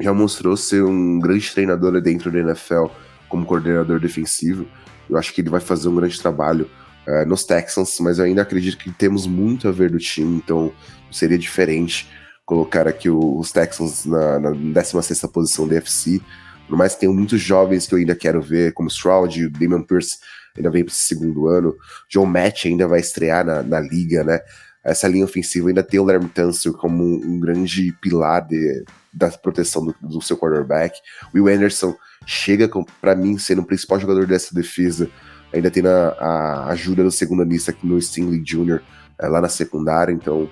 já 0.00 0.14
mostrou 0.14 0.56
ser 0.56 0.82
um 0.82 1.18
grande 1.18 1.52
treinador 1.52 2.00
dentro 2.00 2.30
da 2.30 2.38
NFL 2.38 2.86
como 3.28 3.44
coordenador 3.44 4.00
defensivo. 4.00 4.66
Eu 5.10 5.18
acho 5.18 5.32
que 5.34 5.40
ele 5.40 5.50
vai 5.50 5.60
fazer 5.60 5.88
um 5.88 5.94
grande 5.94 6.20
trabalho 6.20 6.70
uh, 7.06 7.26
nos 7.26 7.44
Texans, 7.44 7.98
mas 8.00 8.18
eu 8.18 8.24
ainda 8.24 8.42
acredito 8.42 8.78
que 8.78 8.90
temos 8.90 9.26
muito 9.26 9.68
a 9.68 9.72
ver 9.72 9.90
do 9.90 9.98
time, 9.98 10.36
então 10.36 10.72
seria 11.10 11.38
diferente 11.38 12.08
colocar 12.50 12.88
aqui 12.88 13.08
os 13.08 13.52
Texans 13.52 14.04
na, 14.04 14.40
na 14.40 14.50
16 14.50 15.20
posição 15.32 15.68
da 15.68 15.76
FC. 15.76 16.20
Por 16.68 16.76
mais 16.76 16.94
que 16.94 17.00
tenham 17.00 17.14
muitos 17.14 17.40
jovens 17.40 17.86
que 17.86 17.94
eu 17.94 17.98
ainda 17.98 18.14
quero 18.14 18.42
ver, 18.42 18.72
como 18.72 18.88
Stroud, 18.88 19.44
o 19.44 19.50
Damon 19.50 19.82
Pierce 19.82 20.18
ainda 20.56 20.68
vem 20.68 20.84
para 20.84 20.92
esse 20.92 21.02
segundo 21.02 21.46
ano. 21.46 21.76
John 22.08 22.26
Match 22.26 22.66
ainda 22.66 22.88
vai 22.88 22.98
estrear 22.98 23.44
na, 23.44 23.62
na 23.62 23.78
liga, 23.78 24.24
né? 24.24 24.40
Essa 24.82 25.06
linha 25.06 25.24
ofensiva 25.24 25.68
ainda 25.68 25.82
tem 25.82 26.00
o 26.00 26.04
Lerm 26.04 26.26
Tunsil 26.26 26.72
como 26.72 27.04
um, 27.04 27.34
um, 27.34 27.40
grande 27.40 27.92
pilar 28.00 28.46
de, 28.46 28.84
da 29.12 29.30
proteção 29.30 29.84
do, 29.84 29.94
do, 30.00 30.20
seu 30.20 30.36
quarterback. 30.36 30.98
Will 31.34 31.48
Anderson 31.48 31.94
chega, 32.26 32.68
para 33.00 33.14
mim, 33.14 33.38
sendo 33.38 33.62
o 33.62 33.66
principal 33.66 33.98
jogador 33.98 34.26
dessa 34.26 34.54
defesa. 34.54 35.10
Ainda 35.52 35.70
tem 35.70 35.84
a, 35.86 36.08
a 36.18 36.68
ajuda 36.70 37.02
do 37.02 37.10
segundo 37.10 37.42
lista 37.42 37.70
aqui 37.70 37.86
no 37.86 38.00
Stingley 38.00 38.40
Jr. 38.40 38.80
É, 39.18 39.26
lá 39.26 39.40
na 39.40 39.48
secundária. 39.48 40.12
Então, 40.12 40.48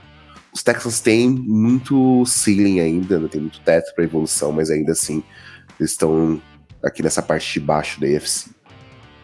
os 0.53 0.63
Texans 0.63 1.01
têm 1.01 1.31
muito 1.31 2.25
ceiling 2.27 2.81
ainda, 2.81 3.19
não 3.19 3.29
tem 3.29 3.41
muito 3.41 3.61
teto 3.61 3.95
para 3.95 4.05
evolução, 4.05 4.51
mas 4.51 4.71
ainda 4.71 4.93
assim 4.93 5.23
estão 5.79 6.41
aqui 6.83 7.03
nessa 7.03 7.23
parte 7.23 7.53
de 7.53 7.61
baixo 7.61 8.01
da 8.01 8.07
AFC. 8.07 8.51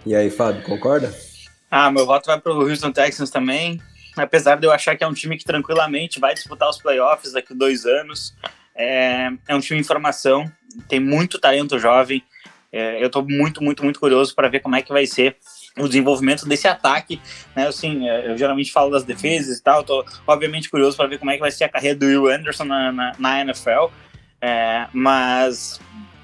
E 0.07 0.15
aí, 0.15 0.31
Fábio, 0.31 0.63
concorda? 0.63 1.13
Ah, 1.71 1.91
meu 1.91 2.07
voto 2.07 2.27
vai 2.27 2.41
para 2.41 2.53
o 2.53 2.69
Houston 2.69 2.93
Texans 2.93 3.31
também. 3.31 3.81
Apesar 4.17 4.57
de 4.57 4.67
eu 4.67 4.71
achar 4.71 4.97
que 4.97 5.03
é 5.03 5.07
um 5.09 5.13
time 5.13 5.37
que 5.37 5.45
tranquilamente 5.45 6.21
vai 6.21 6.35
disputar 6.35 6.69
os 6.69 6.79
playoffs 6.79 7.33
daqui 7.33 7.53
a 7.53 7.57
dois 7.57 7.85
anos. 7.85 8.35
É, 8.77 9.31
é 9.49 9.55
um 9.55 9.61
time 9.61 9.81
em 9.81 9.85
formação, 9.85 10.51
tem 10.89 11.01
muito 11.01 11.39
talento 11.39 11.79
jovem. 11.79 12.23
É, 12.75 13.01
eu 13.01 13.07
estou 13.07 13.25
muito, 13.25 13.63
muito, 13.63 13.85
muito 13.85 14.01
curioso 14.01 14.35
para 14.35 14.49
ver 14.49 14.59
como 14.59 14.75
é 14.75 14.83
que 14.83 14.93
vai 14.93 15.07
ser 15.07 15.37
o 15.79 15.87
desenvolvimento 15.87 16.45
desse 16.45 16.67
ataque, 16.67 17.21
né? 17.55 17.69
Assim, 17.69 18.09
é, 18.09 18.33
eu 18.33 18.37
geralmente 18.37 18.73
falo 18.73 18.91
das 18.91 19.05
defesas 19.05 19.59
e 19.59 19.63
tal. 19.63 19.83
Estou 19.83 20.05
obviamente 20.27 20.69
curioso 20.69 20.97
para 20.97 21.07
ver 21.07 21.19
como 21.19 21.31
é 21.31 21.35
que 21.35 21.41
vai 21.41 21.53
ser 21.53 21.65
a 21.65 21.69
carreira 21.69 21.97
do 21.97 22.05
Will 22.05 22.27
Anderson 22.27 22.65
na, 22.65 22.91
na, 22.91 23.13
na 23.17 23.41
NFL. 23.43 23.93
É, 24.41 24.89
mas 24.93 25.81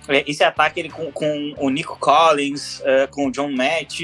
é, 0.09 0.25
esse 0.29 0.43
ataque 0.43 0.81
ele 0.81 0.89
com, 0.89 1.13
com 1.13 1.55
o 1.57 1.71
Nico 1.71 1.97
Collins, 2.01 2.81
uh, 2.81 3.09
com 3.13 3.29
o 3.29 3.31
John 3.31 3.53
Matt, 3.53 4.01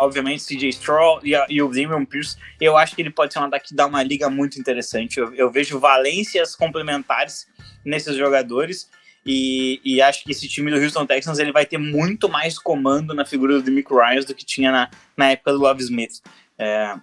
obviamente 0.00 0.44
CJ 0.44 0.72
Stroll 0.72 1.20
e, 1.22 1.34
e, 1.48 1.62
o 1.62 1.68
Damian 1.68 2.04
Pierce, 2.04 2.36
eu 2.60 2.76
acho 2.76 2.96
que 2.96 3.02
ele 3.02 3.10
pode 3.10 3.32
ser 3.32 3.38
um 3.38 3.44
ataque 3.44 3.68
que 3.68 3.74
dá 3.76 3.86
uma 3.86 4.02
liga 4.02 4.28
muito 4.28 4.58
interessante. 4.58 5.20
Eu, 5.20 5.32
eu 5.34 5.52
vejo 5.52 5.78
valências 5.78 6.56
complementares 6.56 7.46
nesses 7.84 8.16
jogadores 8.16 8.90
e, 9.26 9.80
e, 9.84 10.00
acho 10.00 10.22
que 10.22 10.30
esse 10.30 10.48
time 10.48 10.70
do 10.70 10.78
Houston 10.78 11.04
Texans 11.04 11.38
ele 11.38 11.52
vai 11.52 11.66
ter 11.66 11.78
muito 11.78 12.28
mais 12.28 12.58
comando 12.58 13.12
na 13.12 13.24
figura 13.24 13.60
do 13.60 13.70
Mick 13.70 13.92
Ryan 13.92 14.20
do 14.20 14.34
que 14.34 14.44
tinha 14.44 14.70
na, 14.70 14.90
na 15.16 15.30
época 15.30 15.52
do 15.52 15.58
Love 15.58 15.82
Smith. 15.82 16.22
É, 16.58 16.94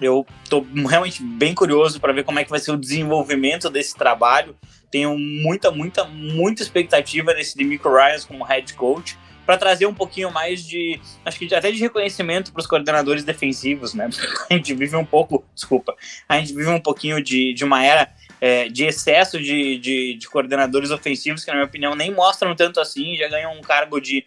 eu 0.00 0.26
estou 0.42 0.66
realmente 0.88 1.22
bem 1.22 1.54
curioso 1.54 2.00
para 2.00 2.12
ver 2.12 2.24
como 2.24 2.38
é 2.38 2.44
que 2.44 2.50
vai 2.50 2.58
ser 2.58 2.72
o 2.72 2.76
desenvolvimento 2.76 3.70
desse 3.70 3.94
trabalho 3.94 4.56
tenho 4.90 5.16
muita, 5.16 5.70
muita, 5.70 6.04
muita 6.04 6.62
expectativa 6.62 7.32
nesse 7.32 7.56
de 7.56 7.64
Ryan 7.64 8.20
como 8.26 8.44
head 8.44 8.74
coach 8.74 9.16
para 9.46 9.56
trazer 9.56 9.86
um 9.86 9.94
pouquinho 9.94 10.30
mais 10.30 10.64
de, 10.64 11.00
acho 11.24 11.38
que 11.38 11.52
até 11.54 11.70
de 11.70 11.78
reconhecimento 11.78 12.52
para 12.52 12.60
os 12.60 12.66
coordenadores 12.66 13.24
defensivos, 13.24 13.94
né? 13.94 14.08
A 14.50 14.54
gente 14.54 14.74
vive 14.74 14.96
um 14.96 15.04
pouco, 15.04 15.44
desculpa, 15.54 15.94
a 16.28 16.38
gente 16.38 16.52
vive 16.54 16.68
um 16.68 16.80
pouquinho 16.80 17.22
de, 17.22 17.52
de 17.54 17.64
uma 17.64 17.84
era 17.84 18.08
é, 18.40 18.68
de 18.68 18.84
excesso 18.84 19.38
de, 19.38 19.78
de, 19.78 20.14
de, 20.14 20.28
coordenadores 20.28 20.90
ofensivos 20.90 21.44
que, 21.44 21.50
na 21.50 21.56
minha 21.56 21.66
opinião, 21.66 21.94
nem 21.94 22.12
mostram 22.12 22.54
tanto 22.54 22.80
assim, 22.80 23.16
já 23.16 23.28
ganham 23.28 23.52
um 23.52 23.60
cargo 23.60 24.00
de, 24.00 24.24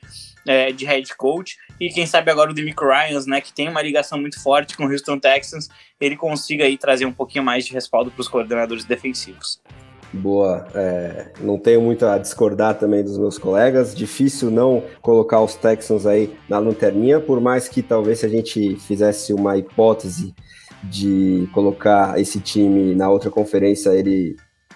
é, 0.48 0.72
de 0.72 0.86
head 0.86 1.16
coach. 1.16 1.58
E 1.80 1.90
quem 1.90 2.06
sabe 2.06 2.30
agora 2.30 2.52
o 2.52 2.54
Demico 2.54 2.86
Ryans, 2.86 3.26
né, 3.26 3.42
que 3.42 3.52
tem 3.52 3.68
uma 3.68 3.82
ligação 3.82 4.20
muito 4.20 4.42
forte 4.42 4.78
com 4.78 4.86
o 4.86 4.92
Houston 4.92 5.20
Texans, 5.20 5.68
ele 6.00 6.16
consiga 6.16 6.66
aí 6.66 6.78
trazer 6.78 7.06
um 7.06 7.14
pouquinho 7.14 7.44
mais 7.44 7.66
de 7.66 7.74
respaldo 7.74 8.12
para 8.12 8.22
os 8.22 8.28
coordenadores 8.28 8.86
defensivos. 8.86 9.60
Boa. 10.14 10.68
É, 10.76 11.32
não 11.40 11.58
tenho 11.58 11.82
muito 11.82 12.06
a 12.06 12.20
discordar 12.20 12.78
também 12.78 13.04
dos 13.04 13.18
meus 13.18 13.40
colegas. 13.40 13.96
Difícil 13.96 14.52
não 14.52 14.84
colocar 15.02 15.42
os 15.42 15.56
Texans 15.56 16.06
aí 16.06 16.38
na 16.48 16.60
lanterninha, 16.60 17.20
por 17.20 17.42
mais 17.42 17.68
que 17.68 17.82
talvez 17.82 18.20
se 18.20 18.28
a 18.28 18.30
gente 18.30 18.76
fizesse 18.76 19.34
uma 19.34 19.58
hipótese 19.58 20.36
de 20.84 21.50
colocar 21.54 22.20
esse 22.20 22.40
time 22.40 22.94
na 22.96 23.10
outra 23.10 23.30
conferência, 23.30 23.90
ele 23.92 24.36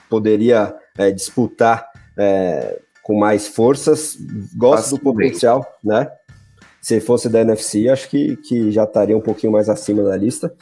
poderia 0.09 0.75
é, 0.97 1.11
disputar 1.11 1.87
é, 2.17 2.79
com 3.03 3.17
mais 3.17 3.47
forças. 3.47 4.17
Gosto 4.55 4.95
do 4.95 5.01
potencial, 5.01 5.65
né? 5.83 6.09
Se 6.81 7.01
fosse 7.01 7.27
da 7.27 7.41
NFC, 7.41 7.89
acho 7.89 8.09
que, 8.09 8.37
que 8.37 8.71
já 8.71 8.85
estaria 8.85 9.17
um 9.17 9.21
pouquinho 9.21 9.51
mais 9.51 9.67
acima 9.67 10.03
da 10.03 10.15
lista. 10.15 10.53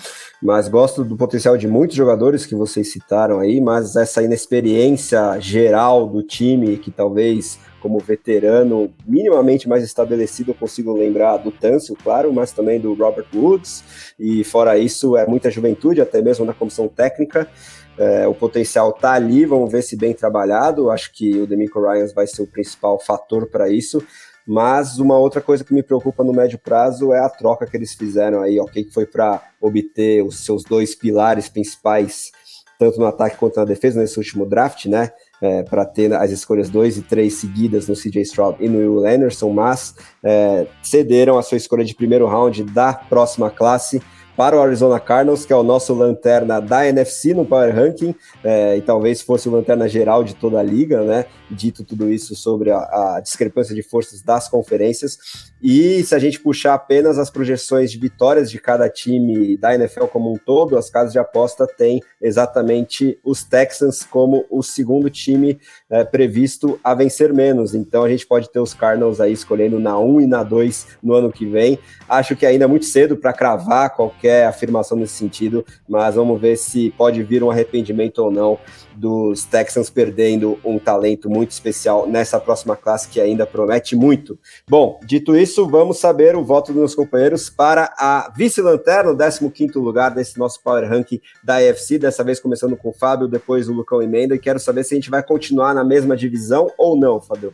Mas 0.41 0.67
gosto 0.67 1.03
do 1.03 1.15
potencial 1.15 1.55
de 1.57 1.67
muitos 1.67 1.95
jogadores 1.95 2.45
que 2.45 2.55
vocês 2.55 2.91
citaram 2.91 3.39
aí, 3.39 3.61
mas 3.61 3.95
essa 3.95 4.23
inexperiência 4.23 5.39
geral 5.39 6.07
do 6.07 6.23
time, 6.23 6.77
que 6.77 6.89
talvez 6.89 7.59
como 7.85 7.99
veterano 7.99 8.91
minimamente 9.05 9.69
mais 9.69 9.83
estabelecido, 9.83 10.49
eu 10.49 10.55
consigo 10.55 10.91
lembrar 10.91 11.37
do 11.37 11.51
Tâncio, 11.51 11.95
claro, 12.03 12.33
mas 12.33 12.51
também 12.51 12.79
do 12.79 12.95
Robert 12.95 13.27
Woods, 13.31 13.83
e 14.19 14.43
fora 14.43 14.75
isso, 14.75 15.15
é 15.15 15.27
muita 15.27 15.51
juventude, 15.51 16.01
até 16.01 16.19
mesmo 16.19 16.43
na 16.45 16.53
comissão 16.55 16.87
técnica. 16.87 17.47
É, 17.95 18.27
o 18.27 18.33
potencial 18.33 18.89
está 18.89 19.11
ali, 19.11 19.45
vamos 19.45 19.71
ver 19.71 19.83
se 19.83 19.95
bem 19.95 20.15
trabalhado. 20.15 20.89
Acho 20.89 21.13
que 21.13 21.39
o 21.39 21.45
Demico 21.45 21.79
Ryans 21.79 22.11
vai 22.11 22.25
ser 22.25 22.41
o 22.41 22.47
principal 22.47 22.99
fator 22.99 23.45
para 23.45 23.69
isso. 23.69 24.03
Mas 24.47 24.97
uma 24.97 25.19
outra 25.19 25.39
coisa 25.39 25.63
que 25.63 25.73
me 25.73 25.83
preocupa 25.83 26.23
no 26.23 26.33
médio 26.33 26.57
prazo 26.57 27.13
é 27.13 27.19
a 27.19 27.29
troca 27.29 27.67
que 27.67 27.77
eles 27.77 27.93
fizeram 27.93 28.41
aí, 28.41 28.59
ok? 28.59 28.83
Que 28.83 28.91
foi 28.91 29.05
para 29.05 29.43
obter 29.61 30.23
os 30.23 30.43
seus 30.43 30.63
dois 30.63 30.95
pilares 30.95 31.47
principais, 31.49 32.31
tanto 32.79 32.99
no 32.99 33.05
ataque 33.05 33.37
quanto 33.37 33.57
na 33.57 33.65
defesa, 33.65 33.99
nesse 33.99 34.17
último 34.17 34.43
draft, 34.43 34.87
né? 34.87 35.11
É, 35.41 35.63
para 35.63 35.85
ter 35.85 36.13
as 36.13 36.31
escolhas 36.31 36.69
2 36.69 36.97
e 36.97 37.01
3 37.01 37.33
seguidas 37.33 37.87
no 37.89 37.93
CJ 37.93 38.21
Stroud 38.21 38.57
e 38.63 38.69
no 38.69 38.77
Will 38.77 39.05
Anderson, 39.05 39.49
mas 39.49 39.93
é, 40.23 40.65
cederam 40.81 41.37
a 41.37 41.41
sua 41.41 41.57
escolha 41.57 41.83
de 41.83 41.93
primeiro 41.93 42.25
round 42.25 42.63
da 42.63 42.93
próxima 42.93 43.49
classe 43.49 44.01
para 44.35 44.57
o 44.57 44.61
Arizona 44.61 44.99
Cardinals, 44.99 45.45
que 45.45 45.53
é 45.53 45.55
o 45.55 45.63
nosso 45.63 45.93
lanterna 45.93 46.59
da 46.59 46.87
NFC 46.87 47.33
no 47.33 47.45
Power 47.45 47.73
Ranking, 47.73 48.13
é, 48.43 48.77
e 48.77 48.81
talvez 48.81 49.21
fosse 49.21 49.47
o 49.47 49.51
lanterna 49.51 49.87
geral 49.87 50.23
de 50.23 50.35
toda 50.35 50.59
a 50.59 50.63
liga, 50.63 51.03
né? 51.03 51.25
Dito 51.49 51.83
tudo 51.83 52.11
isso 52.11 52.35
sobre 52.35 52.71
a, 52.71 52.77
a, 52.77 53.19
discrepância 53.21 53.73
de 53.73 53.81
forças 53.81 54.21
das 54.21 54.49
conferências. 54.49 55.53
E 55.67 56.03
se 56.03 56.13
a 56.13 56.19
gente 56.19 56.39
puxar 56.39 56.75
apenas 56.75 57.17
as 57.17 57.31
projeções 57.31 57.91
de 57.91 57.97
vitórias 57.97 58.51
de 58.51 58.59
cada 58.59 58.87
time 58.87 59.57
da 59.57 59.73
NFL 59.73 60.05
como 60.05 60.31
um 60.31 60.37
todo, 60.37 60.77
as 60.77 60.91
casas 60.91 61.11
de 61.11 61.17
aposta 61.17 61.65
têm 61.65 62.03
exatamente 62.21 63.17
os 63.23 63.43
Texans 63.43 64.03
como 64.03 64.45
o 64.51 64.61
segundo 64.61 65.09
time 65.09 65.57
é, 65.89 66.03
previsto 66.03 66.79
a 66.83 66.93
vencer 66.93 67.33
menos. 67.33 67.73
Então 67.73 68.03
a 68.03 68.09
gente 68.09 68.27
pode 68.27 68.47
ter 68.51 68.59
os 68.59 68.75
Cardinals 68.75 69.19
aí 69.19 69.33
escolhendo 69.33 69.79
na 69.79 69.97
1 69.97 70.21
e 70.21 70.27
na 70.27 70.43
2 70.43 70.99
no 71.01 71.15
ano 71.15 71.31
que 71.31 71.47
vem. 71.47 71.79
Acho 72.07 72.35
que 72.35 72.45
ainda 72.45 72.65
é 72.65 72.67
muito 72.67 72.85
cedo 72.85 73.17
para 73.17 73.33
cravar 73.33 73.95
qualquer 73.95 74.45
afirmação 74.45 74.95
nesse 74.95 75.13
sentido, 75.13 75.65
mas 75.89 76.13
vamos 76.13 76.39
ver 76.39 76.57
se 76.57 76.91
pode 76.91 77.23
vir 77.23 77.43
um 77.43 77.49
arrependimento 77.49 78.19
ou 78.19 78.29
não 78.29 78.59
dos 78.95 79.43
Texans 79.43 79.89
perdendo 79.89 80.59
um 80.63 80.79
talento 80.79 81.29
muito 81.29 81.51
especial 81.51 82.07
nessa 82.07 82.39
próxima 82.39 82.75
classe 82.75 83.07
que 83.09 83.19
ainda 83.19 83.45
promete 83.45 83.95
muito. 83.95 84.37
Bom, 84.67 84.99
dito 85.05 85.35
isso, 85.35 85.67
vamos 85.67 85.99
saber 85.99 86.35
o 86.35 86.43
voto 86.43 86.67
dos 86.67 86.79
meus 86.79 86.95
companheiros 86.95 87.49
para 87.49 87.93
a 87.97 88.31
vice-lanterna, 88.35 89.11
o 89.11 89.51
15 89.51 89.77
lugar 89.77 90.11
desse 90.11 90.37
nosso 90.37 90.61
Power 90.63 90.87
Ranking 90.87 91.19
da 91.43 91.57
AFC, 91.57 91.97
dessa 91.97 92.23
vez 92.23 92.39
começando 92.39 92.77
com 92.77 92.89
o 92.89 92.93
Fábio, 92.93 93.27
depois 93.27 93.67
o 93.67 93.73
Lucão 93.73 94.01
Emenda, 94.01 94.35
e 94.35 94.39
quero 94.39 94.59
saber 94.59 94.83
se 94.83 94.93
a 94.93 94.97
gente 94.97 95.09
vai 95.09 95.23
continuar 95.23 95.73
na 95.73 95.83
mesma 95.83 96.15
divisão 96.15 96.71
ou 96.77 96.97
não, 96.97 97.19
Fábio. 97.19 97.53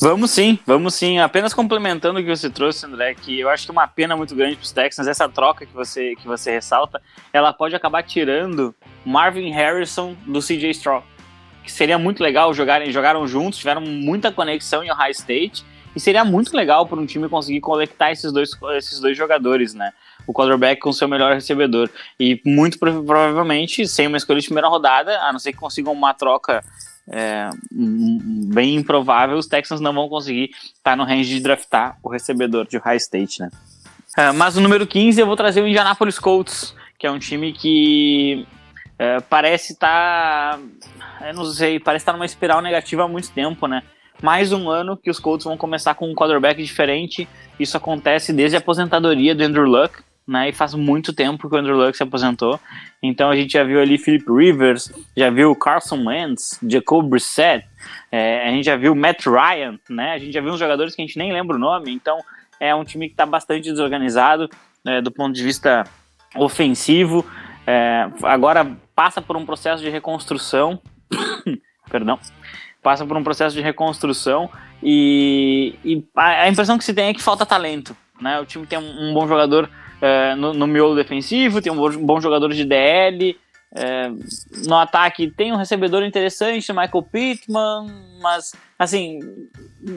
Vamos 0.00 0.30
sim, 0.30 0.58
vamos 0.64 0.94
sim. 0.94 1.18
Apenas 1.18 1.52
complementando 1.52 2.20
o 2.20 2.22
que 2.22 2.28
você 2.28 2.48
trouxe, 2.48 2.86
André, 2.86 3.14
que 3.14 3.40
eu 3.40 3.48
acho 3.48 3.64
que 3.64 3.70
é 3.70 3.72
uma 3.72 3.88
pena 3.88 4.16
muito 4.16 4.32
grande 4.32 4.54
para 4.54 4.62
os 4.62 4.70
Texans, 4.70 5.08
essa 5.08 5.28
troca 5.28 5.66
que 5.66 5.74
você, 5.74 6.14
que 6.14 6.24
você 6.24 6.52
ressalta, 6.52 7.02
ela 7.32 7.52
pode 7.52 7.74
acabar 7.74 8.04
tirando 8.04 8.72
Marvin 9.04 9.50
Harrison 9.50 10.14
do 10.24 10.38
CJ 10.40 10.70
Stroud, 10.70 11.04
que 11.64 11.72
seria 11.72 11.98
muito 11.98 12.22
legal 12.22 12.54
jogarem, 12.54 12.92
jogaram 12.92 13.26
juntos, 13.26 13.58
tiveram 13.58 13.80
muita 13.80 14.30
conexão 14.30 14.84
em 14.84 14.90
Ohio 14.90 15.10
State, 15.10 15.64
e 15.96 15.98
seria 15.98 16.24
muito 16.24 16.56
legal 16.56 16.86
para 16.86 17.00
um 17.00 17.04
time 17.04 17.28
conseguir 17.28 17.60
conectar 17.60 18.12
esses 18.12 18.32
dois, 18.32 18.50
esses 18.76 19.00
dois 19.00 19.16
jogadores, 19.16 19.74
né? 19.74 19.92
O 20.28 20.32
quarterback 20.32 20.80
com 20.80 20.92
seu 20.92 21.08
melhor 21.08 21.32
recebedor. 21.34 21.90
E 22.20 22.40
muito 22.44 22.78
provavelmente, 22.78 23.88
sem 23.88 24.06
uma 24.06 24.16
escolha 24.16 24.38
de 24.38 24.46
primeira 24.46 24.68
rodada, 24.68 25.18
a 25.22 25.32
não 25.32 25.40
ser 25.40 25.52
que 25.52 25.58
consigam 25.58 25.92
uma 25.92 26.14
troca 26.14 26.62
é, 27.10 27.50
bem 27.70 28.76
improvável, 28.76 29.36
os 29.36 29.46
Texans 29.46 29.80
não 29.80 29.92
vão 29.92 30.08
conseguir 30.08 30.50
estar 30.50 30.90
tá 30.90 30.96
no 30.96 31.04
range 31.04 31.34
de 31.34 31.40
draftar 31.40 31.98
o 32.02 32.08
recebedor 32.08 32.66
de 32.66 32.78
High 32.78 32.96
State, 32.96 33.40
né? 33.40 33.50
É, 34.16 34.32
mas 34.32 34.56
no 34.56 34.62
número 34.62 34.86
15 34.86 35.20
eu 35.20 35.26
vou 35.26 35.36
trazer 35.36 35.62
o 35.62 35.66
Indianapolis 35.66 36.18
Colts, 36.18 36.74
que 36.98 37.06
é 37.06 37.10
um 37.10 37.18
time 37.18 37.52
que 37.52 38.46
é, 38.98 39.20
parece 39.20 39.74
estar, 39.74 40.58
tá, 40.58 41.32
não 41.32 41.44
sei, 41.44 41.78
parece 41.78 42.02
estar 42.02 42.12
tá 42.12 42.18
numa 42.18 42.26
espiral 42.26 42.60
negativa 42.60 43.04
há 43.04 43.08
muito 43.08 43.30
tempo, 43.30 43.66
né? 43.66 43.82
Mais 44.20 44.52
um 44.52 44.68
ano 44.68 44.96
que 44.96 45.08
os 45.08 45.20
Colts 45.20 45.44
vão 45.44 45.56
começar 45.56 45.94
com 45.94 46.10
um 46.10 46.14
quarterback 46.14 46.60
diferente. 46.60 47.28
Isso 47.60 47.76
acontece 47.76 48.32
desde 48.32 48.56
a 48.56 48.58
aposentadoria 48.58 49.32
do 49.32 49.44
Andrew 49.44 49.64
Luck, 49.64 50.02
né? 50.28 50.50
E 50.50 50.52
faz 50.52 50.74
muito 50.74 51.14
tempo 51.14 51.48
que 51.48 51.56
o 51.56 51.58
Andrew 51.58 51.74
Luck 51.74 51.96
se 51.96 52.02
aposentou. 52.02 52.60
Então 53.02 53.30
a 53.30 53.34
gente 53.34 53.54
já 53.54 53.64
viu 53.64 53.80
ali 53.80 53.96
Philip 53.96 54.30
Rivers, 54.30 54.92
já 55.16 55.30
viu 55.30 55.56
Carson 55.56 56.04
Wentz, 56.04 56.60
Jacob 56.68 57.08
Brissett, 57.08 57.66
é, 58.12 58.46
a 58.46 58.50
gente 58.50 58.66
já 58.66 58.76
viu 58.76 58.94
Matt 58.94 59.24
Ryan, 59.24 59.78
né? 59.88 60.12
A 60.12 60.18
gente 60.18 60.32
já 60.32 60.42
viu 60.42 60.52
uns 60.52 60.58
jogadores 60.58 60.94
que 60.94 61.00
a 61.00 61.06
gente 61.06 61.16
nem 61.16 61.32
lembra 61.32 61.56
o 61.56 61.58
nome. 61.58 61.90
Então 61.90 62.18
é 62.60 62.74
um 62.74 62.84
time 62.84 63.06
que 63.06 63.14
está 63.14 63.24
bastante 63.24 63.70
desorganizado 63.70 64.50
é, 64.84 65.00
do 65.00 65.10
ponto 65.10 65.34
de 65.34 65.42
vista 65.42 65.84
ofensivo. 66.36 67.24
É, 67.66 68.06
agora 68.22 68.76
passa 68.94 69.22
por 69.22 69.34
um 69.34 69.46
processo 69.46 69.82
de 69.82 69.88
reconstrução. 69.88 70.78
Perdão. 71.90 72.18
Passa 72.82 73.04
por 73.06 73.16
um 73.16 73.24
processo 73.24 73.56
de 73.56 73.62
reconstrução 73.62 74.50
e, 74.82 75.74
e, 75.84 76.04
a 76.14 76.48
impressão 76.48 76.76
que 76.78 76.84
se 76.84 76.94
tem 76.94 77.08
é 77.08 77.14
que 77.14 77.22
falta 77.22 77.46
talento. 77.46 77.96
Né? 78.20 78.38
O 78.40 78.46
time 78.46 78.66
tem 78.66 78.78
um, 78.78 79.08
um 79.10 79.14
bom 79.14 79.26
jogador 79.26 79.68
é, 80.00 80.34
no, 80.34 80.52
no 80.54 80.66
miolo 80.66 80.94
defensivo, 80.94 81.62
tem 81.62 81.72
um 81.72 82.06
bom 82.06 82.20
jogador 82.20 82.52
de 82.52 82.64
DL. 82.64 83.36
É, 83.74 84.10
no 84.66 84.76
ataque 84.76 85.30
tem 85.30 85.52
um 85.52 85.56
recebedor 85.56 86.02
interessante, 86.02 86.72
Michael 86.72 87.02
Pittman, 87.02 87.86
mas 88.22 88.54
assim 88.78 89.20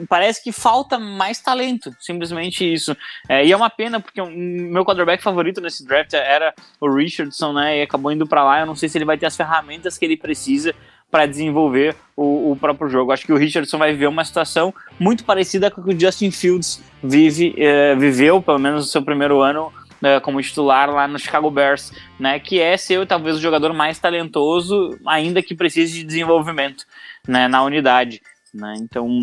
parece 0.08 0.42
que 0.42 0.52
falta 0.52 0.98
mais 0.98 1.40
talento, 1.40 1.94
simplesmente 1.98 2.70
isso. 2.70 2.94
É, 3.28 3.44
e 3.44 3.50
é 3.50 3.56
uma 3.56 3.70
pena 3.70 3.98
porque 3.98 4.20
o 4.20 4.30
meu 4.30 4.84
quarterback 4.84 5.22
favorito 5.22 5.60
nesse 5.60 5.86
draft 5.86 6.12
era 6.12 6.54
o 6.80 6.94
Richardson, 6.94 7.52
né? 7.54 7.78
E 7.78 7.82
acabou 7.82 8.12
indo 8.12 8.26
para 8.26 8.44
lá. 8.44 8.60
Eu 8.60 8.66
não 8.66 8.74
sei 8.74 8.88
se 8.88 8.98
ele 8.98 9.06
vai 9.06 9.16
ter 9.16 9.26
as 9.26 9.36
ferramentas 9.36 9.96
que 9.96 10.04
ele 10.04 10.18
precisa 10.18 10.74
para 11.10 11.26
desenvolver 11.26 11.94
o, 12.16 12.52
o, 12.52 12.56
próprio 12.56 12.88
jogo. 12.88 13.12
Acho 13.12 13.26
que 13.26 13.32
o 13.34 13.36
Richardson 13.36 13.76
vai 13.76 13.92
viver 13.92 14.06
uma 14.06 14.24
situação 14.24 14.72
muito 14.98 15.24
parecida 15.24 15.70
com 15.70 15.82
a 15.82 15.84
que 15.84 15.94
o 15.94 16.00
Justin 16.00 16.30
Fields 16.30 16.82
vive, 17.02 17.54
é, 17.58 17.94
viveu, 17.94 18.40
pelo 18.40 18.58
menos 18.58 18.86
no 18.86 18.90
seu 18.90 19.02
primeiro 19.02 19.42
ano 19.42 19.70
né, 20.02 20.18
como 20.18 20.42
titular 20.42 20.90
lá 20.90 21.06
no 21.06 21.18
Chicago 21.18 21.48
Bears, 21.48 21.92
né, 22.18 22.40
que 22.40 22.60
é 22.60 22.76
ser 22.76 23.06
talvez 23.06 23.36
o 23.36 23.40
jogador 23.40 23.72
mais 23.72 24.00
talentoso, 24.00 24.98
ainda 25.06 25.40
que 25.40 25.54
precise 25.54 26.00
de 26.00 26.04
desenvolvimento 26.04 26.84
né, 27.26 27.46
na 27.46 27.62
unidade. 27.62 28.20
Né, 28.52 28.74
então, 28.78 29.20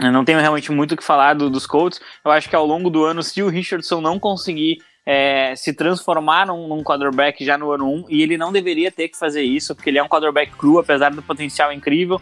eu 0.00 0.12
não 0.12 0.24
tenho 0.24 0.38
realmente 0.38 0.70
muito 0.70 0.92
o 0.92 0.96
que 0.96 1.02
falar 1.02 1.34
do, 1.34 1.50
dos 1.50 1.66
Colts. 1.66 2.00
Eu 2.24 2.30
acho 2.30 2.48
que 2.48 2.54
ao 2.54 2.64
longo 2.64 2.88
do 2.88 3.04
ano, 3.04 3.22
se 3.22 3.42
o 3.42 3.48
Richardson 3.48 4.00
não 4.00 4.18
conseguir 4.18 4.78
é, 5.04 5.56
se 5.56 5.72
transformar 5.72 6.46
num, 6.46 6.68
num 6.68 6.84
quarterback 6.84 7.44
já 7.44 7.58
no 7.58 7.72
ano 7.72 7.92
1, 7.92 8.04
e 8.08 8.22
ele 8.22 8.36
não 8.36 8.52
deveria 8.52 8.92
ter 8.92 9.08
que 9.08 9.18
fazer 9.18 9.42
isso, 9.42 9.74
porque 9.74 9.90
ele 9.90 9.98
é 9.98 10.02
um 10.02 10.08
quarterback 10.08 10.52
cru, 10.52 10.78
apesar 10.78 11.10
do 11.10 11.22
potencial 11.22 11.72
incrível, 11.72 12.20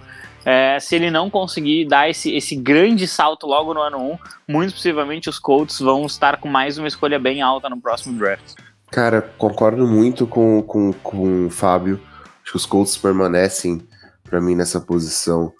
é, 0.50 0.80
se 0.80 0.96
ele 0.96 1.10
não 1.10 1.28
conseguir 1.28 1.84
dar 1.84 2.08
esse, 2.08 2.34
esse 2.34 2.56
grande 2.56 3.06
salto 3.06 3.46
logo 3.46 3.74
no 3.74 3.82
ano 3.82 3.98
1, 3.98 4.18
muito 4.48 4.72
possivelmente 4.72 5.28
os 5.28 5.38
Colts 5.38 5.78
vão 5.78 6.06
estar 6.06 6.38
com 6.38 6.48
mais 6.48 6.78
uma 6.78 6.88
escolha 6.88 7.18
bem 7.18 7.42
alta 7.42 7.68
no 7.68 7.78
próximo 7.78 8.18
draft. 8.18 8.54
Cara, 8.90 9.20
concordo 9.36 9.86
muito 9.86 10.26
com, 10.26 10.62
com, 10.62 10.90
com 10.94 11.48
o 11.48 11.50
Fábio. 11.50 12.00
Acho 12.42 12.52
que 12.52 12.56
os 12.56 12.64
Colts 12.64 12.96
permanecem 12.96 13.86
para 14.24 14.40
mim 14.40 14.54
nessa 14.54 14.80
posição 14.80 15.52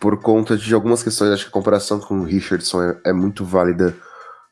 por 0.00 0.20
conta 0.20 0.56
de 0.56 0.74
algumas 0.74 1.04
questões. 1.04 1.30
Acho 1.30 1.44
que 1.44 1.50
a 1.50 1.52
comparação 1.52 2.00
com 2.00 2.18
o 2.18 2.24
Richardson 2.24 2.82
é, 2.82 3.10
é 3.10 3.12
muito 3.12 3.44
válida. 3.44 3.96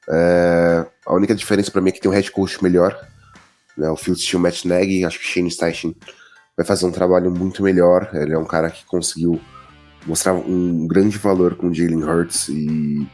É, 0.08 0.86
a 1.04 1.12
única 1.12 1.34
diferença 1.34 1.72
para 1.72 1.80
mim 1.80 1.88
é 1.88 1.92
que 1.92 2.00
tem 2.00 2.08
um 2.08 2.14
head 2.14 2.30
coach 2.30 2.62
melhor. 2.62 2.96
Né? 3.76 3.90
O 3.90 3.96
Fields 3.96 4.24
tinha 4.24 4.38
o 4.38 4.42
Matt 4.42 4.64
Nagy, 4.64 5.04
acho 5.04 5.18
que 5.18 5.26
Shane 5.26 5.50
Steichen 5.50 5.96
vai 6.58 6.66
fazer 6.66 6.86
um 6.86 6.90
trabalho 6.90 7.30
muito 7.30 7.62
melhor. 7.62 8.10
Ele 8.12 8.32
é 8.32 8.38
um 8.38 8.44
cara 8.44 8.68
que 8.68 8.84
conseguiu 8.84 9.40
mostrar 10.04 10.34
um 10.34 10.88
grande 10.88 11.16
valor 11.16 11.54
com 11.54 11.68
o 11.68 11.74
Jalen 11.74 12.02
Hurts 12.02 12.48
e 12.48 13.06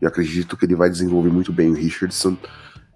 eu 0.00 0.08
acredito 0.08 0.56
que 0.56 0.64
ele 0.64 0.74
vai 0.74 0.90
desenvolver 0.90 1.30
muito 1.30 1.52
bem 1.52 1.70
o 1.70 1.74
Richardson. 1.74 2.36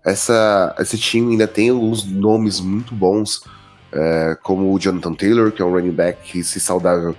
Essa, 0.04 0.74
esse 0.80 0.98
time 0.98 1.30
ainda 1.30 1.46
tem 1.46 1.70
alguns 1.70 2.04
nomes 2.04 2.58
muito 2.58 2.96
bons, 2.96 3.44
é, 3.92 4.36
como 4.42 4.74
o 4.74 4.78
Jonathan 4.78 5.14
Taylor, 5.14 5.52
que 5.52 5.62
é 5.62 5.64
um 5.64 5.70
running 5.70 5.92
back 5.92 6.20
que, 6.32 6.42
se 6.42 6.58
saudável, 6.58 7.16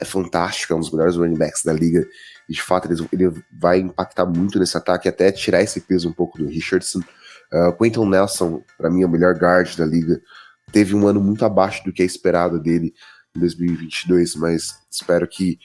é 0.00 0.04
fantástico, 0.06 0.72
é 0.72 0.76
um 0.76 0.80
dos 0.80 0.90
melhores 0.90 1.16
running 1.16 1.36
backs 1.36 1.62
da 1.62 1.74
liga. 1.74 2.06
E 2.48 2.54
de 2.54 2.62
fato, 2.62 2.90
ele, 2.90 3.06
ele 3.12 3.44
vai 3.52 3.80
impactar 3.80 4.24
muito 4.24 4.58
nesse 4.58 4.76
ataque, 4.78 5.10
até 5.10 5.30
tirar 5.30 5.62
esse 5.62 5.78
peso 5.82 6.08
um 6.08 6.12
pouco 6.12 6.38
do 6.38 6.46
Richardson. 6.46 7.00
Uh, 7.52 7.76
Quentin 7.76 8.08
Nelson, 8.08 8.62
para 8.78 8.88
mim, 8.88 9.02
é 9.02 9.06
o 9.06 9.10
melhor 9.10 9.34
guard 9.34 9.76
da 9.76 9.84
liga 9.84 10.18
teve 10.74 10.92
um 10.92 11.06
ano 11.06 11.20
muito 11.20 11.44
abaixo 11.44 11.84
do 11.84 11.92
que 11.92 12.02
é 12.02 12.04
esperado 12.04 12.60
dele 12.60 12.92
em 13.34 13.38
2022, 13.38 14.34
mas 14.34 14.76
espero 14.90 15.24
que, 15.28 15.56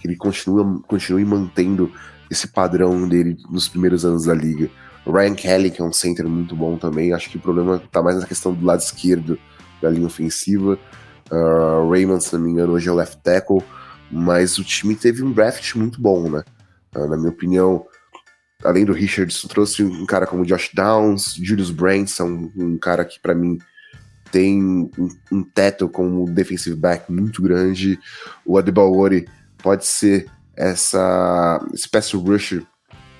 que 0.00 0.08
ele 0.08 0.16
continue, 0.16 0.80
continue 0.88 1.22
mantendo 1.22 1.92
esse 2.30 2.48
padrão 2.48 3.06
dele 3.06 3.36
nos 3.50 3.68
primeiros 3.68 4.06
anos 4.06 4.24
da 4.24 4.32
liga. 4.32 4.70
Ryan 5.06 5.34
Kelly, 5.34 5.70
que 5.70 5.82
é 5.82 5.84
um 5.84 5.92
center 5.92 6.26
muito 6.26 6.56
bom 6.56 6.78
também, 6.78 7.12
acho 7.12 7.28
que 7.28 7.36
o 7.36 7.40
problema 7.40 7.78
tá 7.92 8.02
mais 8.02 8.18
na 8.18 8.26
questão 8.26 8.54
do 8.54 8.64
lado 8.64 8.80
esquerdo 8.80 9.38
da 9.82 9.90
linha 9.90 10.06
ofensiva. 10.06 10.78
Uh, 11.30 11.90
Raymond, 11.90 12.24
se 12.24 12.32
não 12.32 12.40
me 12.40 12.50
engano, 12.50 12.72
hoje 12.72 12.88
é 12.88 12.92
o 12.92 12.94
left 12.94 13.18
tackle, 13.22 13.62
mas 14.10 14.56
o 14.56 14.64
time 14.64 14.96
teve 14.96 15.22
um 15.22 15.30
draft 15.30 15.74
muito 15.74 16.00
bom, 16.00 16.30
né? 16.30 16.42
Uh, 16.96 17.06
na 17.06 17.18
minha 17.18 17.28
opinião, 17.28 17.84
além 18.64 18.86
do 18.86 18.94
Richardson, 18.94 19.46
trouxe 19.46 19.84
um 19.84 20.06
cara 20.06 20.26
como 20.26 20.46
Josh 20.46 20.70
Downs, 20.72 21.34
Julius 21.34 21.70
Branson, 21.70 22.50
um 22.56 22.78
cara 22.78 23.04
que 23.04 23.20
para 23.20 23.34
mim 23.34 23.58
tem 24.34 24.60
um, 24.60 24.90
um 25.30 25.44
teto 25.44 25.88
como 25.88 26.28
defensive 26.28 26.74
back 26.74 27.10
muito 27.12 27.40
grande. 27.40 28.00
O 28.44 28.58
Adebawori 28.58 29.28
pode 29.62 29.86
ser 29.86 30.26
essa 30.56 31.64
pass 31.92 32.12
rusher 32.12 32.64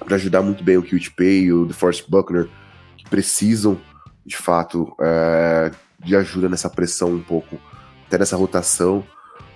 para 0.01 0.17
ajudar 0.17 0.43
muito 0.43 0.65
bem 0.65 0.77
o 0.77 0.83
Pay 0.83 1.45
e 1.45 1.53
o 1.53 1.67
DeForest 1.67 2.11
Buckner, 2.11 2.49
que 2.97 3.09
precisam, 3.09 3.81
de 4.27 4.37
fato, 4.37 4.93
é, 5.01 5.71
de 6.05 6.17
ajuda 6.17 6.49
nessa 6.49 6.69
pressão 6.69 7.11
um 7.11 7.23
pouco, 7.23 7.61
até 8.09 8.19
nessa 8.19 8.37
rotação. 8.37 9.07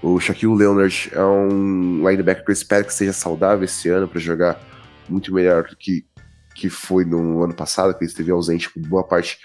O 0.00 0.20
Shaquille 0.20 0.54
Leonard 0.54 1.10
é 1.12 1.24
um 1.24 2.08
linebacker 2.08 2.44
que 2.44 2.52
eu 2.52 2.54
espero 2.54 2.84
que 2.84 2.94
seja 2.94 3.12
saudável 3.12 3.64
esse 3.64 3.88
ano 3.88 4.06
para 4.06 4.20
jogar 4.20 4.60
muito 5.08 5.34
melhor 5.34 5.64
do 5.64 5.74
que, 5.74 6.06
que 6.54 6.70
foi 6.70 7.04
no 7.04 7.42
ano 7.42 7.52
passado, 7.52 7.92
que 7.94 8.04
ele 8.04 8.10
esteve 8.10 8.30
ausente 8.30 8.70
por 8.70 8.80
boa 8.80 9.02
parte 9.02 9.40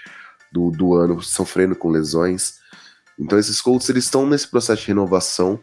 do, 0.54 0.70
do 0.70 0.94
ano 0.94 1.20
sofrendo 1.20 1.74
com 1.74 1.90
lesões. 1.90 2.54
Então 3.18 3.38
esses 3.38 3.60
Colts 3.60 3.88
eles 3.88 4.04
estão 4.04 4.24
nesse 4.24 4.48
processo 4.48 4.82
de 4.82 4.88
renovação, 4.88 5.58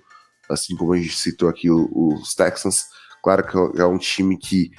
assim 0.49 0.75
como 0.75 0.93
a 0.93 0.97
gente 0.97 1.17
citou 1.17 1.47
aqui 1.47 1.69
o, 1.69 1.89
os 1.93 2.35
Texans. 2.35 2.87
Claro 3.23 3.47
que 3.47 3.81
é 3.81 3.85
um 3.85 3.97
time 3.97 4.37
que 4.37 4.71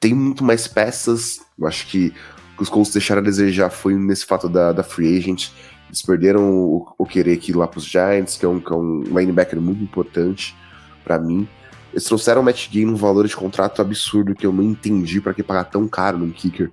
tem 0.00 0.14
muito 0.14 0.42
mais 0.42 0.66
peças. 0.66 1.40
Eu 1.58 1.66
acho 1.66 1.86
que 1.86 2.14
os 2.58 2.70
Colts 2.70 2.92
deixaram 2.92 3.20
a 3.20 3.24
desejar 3.24 3.68
foi 3.70 3.94
nesse 3.94 4.24
fato 4.24 4.48
da, 4.48 4.72
da 4.72 4.82
free 4.82 5.18
agent. 5.18 5.50
Eles 5.88 6.00
perderam 6.00 6.54
o, 6.54 6.94
o 6.96 7.04
querer 7.04 7.34
aqui 7.34 7.52
lá 7.52 7.68
para 7.68 7.78
os 7.78 7.84
Giants, 7.84 8.38
que 8.38 8.46
é 8.46 8.48
um, 8.48 8.58
que 8.58 8.72
é 8.72 8.76
um 8.76 9.02
linebacker 9.02 9.60
muito 9.60 9.82
importante 9.82 10.56
para 11.04 11.18
mim. 11.18 11.46
Eles 11.92 12.04
trouxeram 12.04 12.40
o 12.40 12.44
Matt 12.44 12.70
Gay 12.70 12.86
num 12.86 12.96
valor 12.96 13.28
de 13.28 13.36
contrato 13.36 13.82
absurdo 13.82 14.34
que 14.34 14.46
eu 14.46 14.52
não 14.52 14.62
entendi 14.62 15.20
para 15.20 15.34
que 15.34 15.42
pagar 15.42 15.64
tão 15.64 15.86
caro 15.86 16.16
num 16.16 16.30
kicker. 16.30 16.70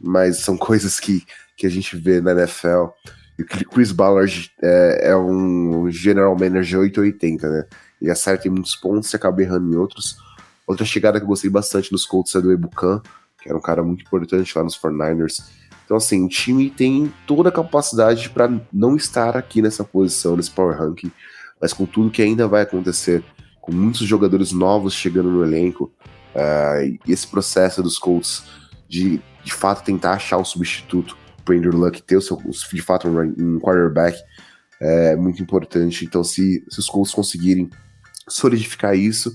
Mas 0.00 0.38
são 0.38 0.56
coisas 0.58 0.98
que 0.98 1.24
que 1.58 1.66
a 1.66 1.70
gente 1.70 1.96
vê 1.96 2.20
na 2.20 2.30
NFL. 2.30 2.86
E 3.36 3.42
o 3.42 3.46
Chris 3.46 3.92
Ballard 3.92 4.50
é, 4.62 5.10
é 5.10 5.16
um 5.16 5.90
general 5.90 6.36
manager 6.38 6.80
880, 6.80 7.48
né? 7.48 7.66
Ele 8.00 8.10
acerta 8.10 8.46
em 8.46 8.50
muitos 8.50 8.76
pontos 8.76 9.12
e 9.12 9.16
acaba 9.16 9.42
errando 9.42 9.72
em 9.72 9.76
outros. 9.76 10.16
Outra 10.66 10.86
chegada 10.86 11.18
que 11.18 11.24
eu 11.24 11.28
gostei 11.28 11.50
bastante 11.50 11.90
nos 11.90 12.06
Colts 12.06 12.34
é 12.34 12.40
do 12.40 12.52
Ebucan, 12.52 13.02
que 13.42 13.48
era 13.48 13.58
um 13.58 13.60
cara 13.60 13.82
muito 13.82 14.04
importante 14.04 14.56
lá 14.56 14.62
nos 14.62 14.78
49ers. 14.78 15.42
Então, 15.84 15.96
assim, 15.96 16.24
o 16.24 16.28
time 16.28 16.70
tem 16.70 17.12
toda 17.26 17.48
a 17.48 17.52
capacidade 17.52 18.28
para 18.30 18.50
não 18.72 18.94
estar 18.94 19.36
aqui 19.36 19.60
nessa 19.60 19.82
posição, 19.82 20.36
nesse 20.36 20.50
power 20.50 20.78
ranking, 20.78 21.10
mas 21.60 21.72
com 21.72 21.86
tudo 21.86 22.10
que 22.10 22.22
ainda 22.22 22.46
vai 22.46 22.62
acontecer, 22.62 23.24
com 23.60 23.72
muitos 23.72 24.00
jogadores 24.02 24.52
novos 24.52 24.94
chegando 24.94 25.30
no 25.30 25.42
elenco, 25.42 25.90
uh, 26.34 26.84
e 26.84 27.00
esse 27.08 27.26
processo 27.26 27.82
dos 27.82 27.98
Colts 27.98 28.44
de, 28.88 29.20
de 29.42 29.52
fato, 29.52 29.84
tentar 29.84 30.12
achar 30.12 30.36
um 30.36 30.44
substituto 30.44 31.16
para 31.48 31.56
Andrew 31.56 31.74
Luck 31.74 32.02
ter 32.02 32.18
o 32.18 32.20
seu, 32.20 32.38
de 32.72 32.82
fato, 32.82 33.08
um, 33.08 33.58
quarterback 33.58 34.18
é 34.80 35.16
muito 35.16 35.42
importante. 35.42 36.04
Então, 36.04 36.22
se, 36.22 36.62
se 36.68 36.78
os 36.78 36.86
Colts 36.86 37.14
conseguirem 37.14 37.70
solidificar 38.28 38.94
isso, 38.94 39.34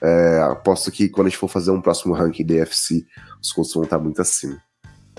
é, 0.00 0.40
aposto 0.50 0.90
que 0.90 1.10
quando 1.10 1.26
a 1.26 1.30
gente 1.30 1.38
for 1.38 1.48
fazer 1.48 1.70
um 1.70 1.82
próximo 1.82 2.14
ranking 2.14 2.46
da 2.46 2.54
UFC, 2.54 3.04
os 3.42 3.52
Colts 3.52 3.74
vão 3.74 3.84
estar 3.84 3.98
muito 3.98 4.22
acima. 4.22 4.58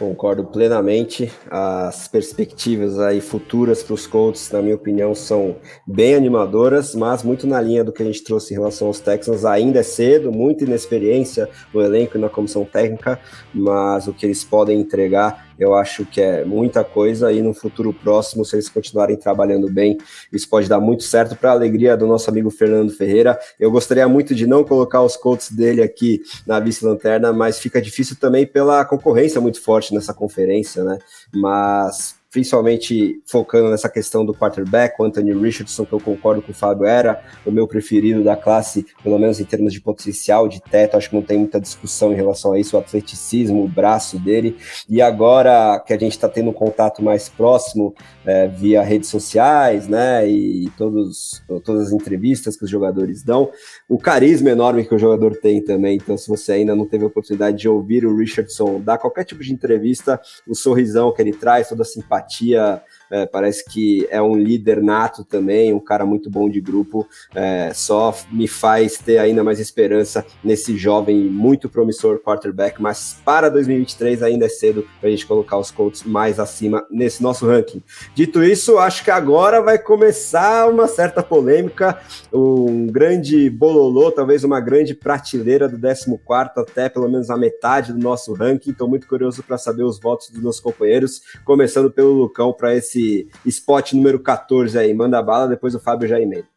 Concordo 0.01 0.45
plenamente. 0.45 1.31
As 1.47 2.07
perspectivas 2.07 2.97
aí 2.97 3.21
futuras 3.21 3.83
para 3.83 3.93
os 3.93 4.07
Colts, 4.07 4.49
na 4.49 4.59
minha 4.59 4.73
opinião, 4.73 5.13
são 5.13 5.57
bem 5.85 6.15
animadoras, 6.15 6.95
mas 6.95 7.21
muito 7.21 7.45
na 7.45 7.61
linha 7.61 7.83
do 7.83 7.91
que 7.91 8.01
a 8.01 8.05
gente 8.07 8.23
trouxe 8.23 8.51
em 8.51 8.57
relação 8.57 8.87
aos 8.87 8.99
Texans. 8.99 9.45
Ainda 9.45 9.79
é 9.79 9.83
cedo, 9.83 10.31
muita 10.31 10.63
inexperiência 10.63 11.47
no 11.71 11.81
elenco 11.81 12.17
e 12.17 12.21
na 12.21 12.29
comissão 12.29 12.65
técnica, 12.65 13.19
mas 13.53 14.07
o 14.07 14.13
que 14.13 14.25
eles 14.25 14.43
podem 14.43 14.79
entregar 14.79 15.50
eu 15.61 15.75
acho 15.75 16.05
que 16.05 16.19
é 16.19 16.43
muita 16.43 16.83
coisa 16.83 17.31
e 17.31 17.41
no 17.41 17.53
futuro 17.53 17.93
próximo, 17.93 18.43
se 18.43 18.55
eles 18.55 18.67
continuarem 18.67 19.15
trabalhando 19.15 19.71
bem, 19.71 19.97
isso 20.33 20.49
pode 20.49 20.67
dar 20.67 20.79
muito 20.79 21.03
certo 21.03 21.35
para 21.35 21.51
a 21.51 21.53
alegria 21.53 21.95
do 21.95 22.07
nosso 22.07 22.27
amigo 22.29 22.49
Fernando 22.49 22.91
Ferreira. 22.91 23.37
Eu 23.59 23.69
gostaria 23.69 24.07
muito 24.07 24.33
de 24.33 24.47
não 24.47 24.63
colocar 24.63 25.03
os 25.03 25.15
Colts 25.15 25.51
dele 25.51 25.83
aqui 25.83 26.21
na 26.47 26.59
vice-lanterna, 26.59 27.31
mas 27.31 27.59
fica 27.59 27.79
difícil 27.79 28.15
também 28.19 28.47
pela 28.47 28.83
concorrência 28.85 29.39
muito 29.39 29.61
forte 29.61 29.93
nessa 29.93 30.15
conferência, 30.15 30.83
né? 30.83 30.97
Mas 31.31 32.20
principalmente 32.31 33.21
focando 33.25 33.69
nessa 33.69 33.89
questão 33.89 34.25
do 34.25 34.33
quarterback, 34.33 34.95
o 34.97 35.03
Anthony 35.03 35.33
Richardson, 35.33 35.85
que 35.85 35.91
eu 35.91 35.99
concordo 35.99 36.41
com 36.41 36.51
o 36.51 36.55
Fábio, 36.55 36.85
era 36.85 37.21
o 37.45 37.51
meu 37.51 37.67
preferido 37.67 38.23
da 38.23 38.37
classe, 38.37 38.85
pelo 39.03 39.19
menos 39.19 39.39
em 39.41 39.43
termos 39.43 39.73
de 39.73 39.81
potencial, 39.81 40.47
de 40.47 40.61
teto, 40.61 40.95
acho 40.95 41.09
que 41.09 41.15
não 41.15 41.21
tem 41.21 41.37
muita 41.37 41.59
discussão 41.59 42.13
em 42.13 42.15
relação 42.15 42.53
a 42.53 42.59
isso, 42.59 42.77
o 42.77 42.79
atleticismo, 42.79 43.65
o 43.65 43.67
braço 43.67 44.17
dele, 44.17 44.55
e 44.87 45.01
agora 45.01 45.83
que 45.85 45.93
a 45.93 45.97
gente 45.97 46.13
está 46.13 46.29
tendo 46.29 46.51
um 46.51 46.53
contato 46.53 47.03
mais 47.03 47.27
próximo 47.27 47.93
é, 48.25 48.47
via 48.47 48.81
redes 48.81 49.09
sociais, 49.09 49.89
né, 49.89 50.27
e 50.27 50.71
todos, 50.77 51.43
todas 51.65 51.87
as 51.87 51.91
entrevistas 51.91 52.55
que 52.55 52.63
os 52.63 52.69
jogadores 52.69 53.23
dão, 53.23 53.51
o 53.91 53.97
carisma 53.97 54.49
enorme 54.49 54.85
que 54.85 54.95
o 54.95 54.97
jogador 54.97 55.35
tem 55.35 55.61
também, 55.61 55.97
então 55.97 56.17
se 56.17 56.29
você 56.29 56.53
ainda 56.53 56.73
não 56.73 56.85
teve 56.85 57.03
a 57.03 57.07
oportunidade 57.07 57.57
de 57.57 57.67
ouvir 57.67 58.05
o 58.05 58.15
Richardson 58.15 58.79
dar 58.79 58.97
qualquer 58.97 59.25
tipo 59.25 59.43
de 59.43 59.51
entrevista, 59.51 60.17
o 60.47 60.55
sorrisão 60.55 61.11
que 61.11 61.21
ele 61.21 61.33
traz, 61.33 61.67
toda 61.67 61.81
a 61.81 61.85
simpatia, 61.85 62.81
é, 63.11 63.25
parece 63.25 63.65
que 63.65 64.07
é 64.09 64.21
um 64.21 64.35
líder 64.35 64.81
nato 64.81 65.23
também, 65.23 65.73
um 65.73 65.79
cara 65.79 66.05
muito 66.05 66.29
bom 66.29 66.49
de 66.49 66.61
grupo, 66.61 67.07
é, 67.35 67.71
só 67.73 68.15
me 68.31 68.47
faz 68.47 68.97
ter 68.97 69.17
ainda 69.17 69.43
mais 69.43 69.59
esperança 69.59 70.25
nesse 70.43 70.77
jovem 70.77 71.17
muito 71.25 71.69
promissor 71.69 72.19
quarterback, 72.19 72.81
mas 72.81 73.17
para 73.25 73.49
2023 73.49 74.23
ainda 74.23 74.45
é 74.45 74.49
cedo 74.49 74.87
para 74.99 75.09
a 75.09 75.11
gente 75.11 75.25
colocar 75.25 75.57
os 75.57 75.69
Colts 75.71 76.03
mais 76.03 76.39
acima 76.39 76.85
nesse 76.89 77.21
nosso 77.21 77.45
ranking. 77.45 77.83
Dito 78.15 78.41
isso, 78.41 78.77
acho 78.77 79.03
que 79.03 79.11
agora 79.11 79.61
vai 79.61 79.77
começar 79.77 80.69
uma 80.69 80.87
certa 80.87 81.21
polêmica, 81.21 81.99
um 82.33 82.87
grande 82.87 83.49
bololô, 83.49 84.11
talvez 84.11 84.43
uma 84.43 84.59
grande 84.59 84.95
prateleira 84.95 85.67
do 85.67 85.77
14 85.77 86.11
até 86.57 86.87
pelo 86.87 87.09
menos 87.09 87.29
a 87.29 87.37
metade 87.37 87.91
do 87.91 87.99
nosso 87.99 88.33
ranking. 88.33 88.71
Estou 88.71 88.87
muito 88.87 89.07
curioso 89.07 89.43
para 89.43 89.57
saber 89.57 89.83
os 89.83 89.99
votos 89.99 90.29
dos 90.29 90.41
meus 90.41 90.59
companheiros, 90.59 91.21
começando 91.43 91.91
pelo 91.91 92.13
Lucão 92.13 92.53
para 92.53 92.75
esse 92.75 93.00
esse 93.01 93.27
spot 93.45 93.93
número 93.93 94.19
14 94.19 94.77
aí. 94.77 94.93
Manda 94.93 95.21
bala, 95.21 95.47
depois 95.47 95.75
o 95.75 95.79
Fábio 95.79 96.07
já 96.07 96.19
emenda. 96.19 96.47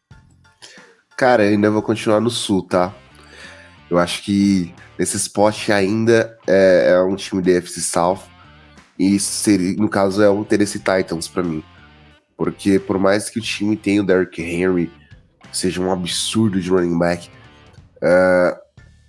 Cara, 1.17 1.45
eu 1.45 1.51
ainda 1.51 1.71
vou 1.71 1.83
continuar 1.83 2.21
no 2.21 2.31
Sul, 2.31 2.63
tá? 2.67 2.95
Eu 3.91 3.99
acho 3.99 4.23
que 4.23 4.75
nesse 4.99 5.17
spot 5.17 5.71
ainda 5.71 6.37
é, 6.47 6.93
é 6.93 7.03
um 7.03 7.15
time 7.15 7.41
da 7.43 7.53
FC 7.53 7.81
South. 7.81 8.21
E 8.99 9.19
seria, 9.19 9.77
no 9.77 9.89
caso 9.89 10.23
é 10.23 10.29
o 10.29 10.45
Tennessee 10.45 10.81
Titans 10.81 11.29
para 11.29 11.43
mim. 11.43 11.63
Porque 12.37 12.79
por 12.79 12.99
mais 12.99 13.31
que 13.31 13.39
o 13.39 13.43
time 13.43 13.77
tenha 13.77 14.03
o 14.03 14.07
Derrick 14.07 14.43
Henry, 14.43 14.91
seja 15.53 15.81
um 15.81 15.93
absurdo 15.93 16.61
de 16.61 16.69
running 16.69 16.99
back, 16.99 17.29
uh, 17.97 18.57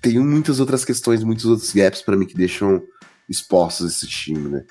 tem 0.01 0.19
muitas 0.19 0.59
outras 0.59 0.85
questões, 0.85 1.23
muitos 1.23 1.45
outros 1.45 1.71
gaps 1.73 2.01
para 2.01 2.15
mim 2.15 2.25
que 2.25 2.35
deixam 2.35 2.83
expostos 3.27 3.95
esse 3.95 4.07
time, 4.07 4.49
né? 4.49 4.63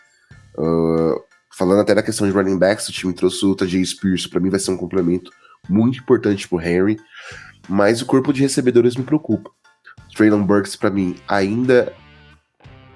Uh, 0.57 1.21
Falando 1.57 1.81
até 1.81 1.95
da 1.95 2.03
questão 2.03 2.27
de 2.27 2.33
running 2.33 2.59
backs, 2.59 2.89
o 2.89 2.93
time 2.93 3.13
trouxe 3.13 3.45
o 3.47 3.55
Tajay 3.55 3.85
Spears, 3.85 4.27
para 4.27 4.41
mim 4.41 4.51
vai 4.51 4.59
ser 4.59 4.73
um 4.73 4.77
complemento 4.77 5.31
muito 5.69 6.01
importante 6.01 6.49
pro 6.49 6.61
Henry, 6.61 6.99
mas 7.69 8.03
o 8.03 8.07
corpo 8.07 8.33
de 8.33 8.43
recebedores 8.43 8.97
me 8.97 9.05
preocupa. 9.05 9.51
Traylon 10.17 10.45
Burks, 10.45 10.75
para 10.75 10.91
mim, 10.91 11.15
ainda 11.29 11.93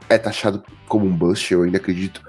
é 0.08 0.18
taxado 0.18 0.62
como 0.88 1.06
um 1.06 1.16
bust, 1.16 1.52
eu 1.52 1.62
ainda 1.62 1.76
acredito 1.76 2.20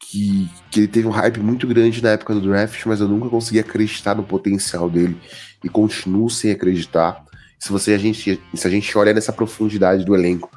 que, 0.00 0.50
que 0.70 0.80
ele 0.80 0.88
teve 0.88 1.06
um 1.06 1.12
hype 1.12 1.38
muito 1.38 1.68
grande 1.68 2.02
na 2.02 2.10
época 2.10 2.34
do 2.34 2.40
draft, 2.40 2.84
mas 2.86 3.00
eu 3.00 3.08
nunca 3.08 3.28
consegui 3.28 3.60
acreditar 3.60 4.16
no 4.16 4.24
potencial 4.24 4.90
dele 4.90 5.16
e 5.62 5.68
continuo 5.68 6.28
sem 6.28 6.50
acreditar. 6.50 7.24
Se 7.60 7.70
você 7.70 7.94
a 7.94 7.98
gente 7.98 8.42
se 8.54 8.66
a 8.66 8.70
gente 8.70 8.98
olha 8.98 9.14
nessa 9.14 9.32
profundidade 9.32 10.04
do 10.04 10.14
elenco 10.14 10.50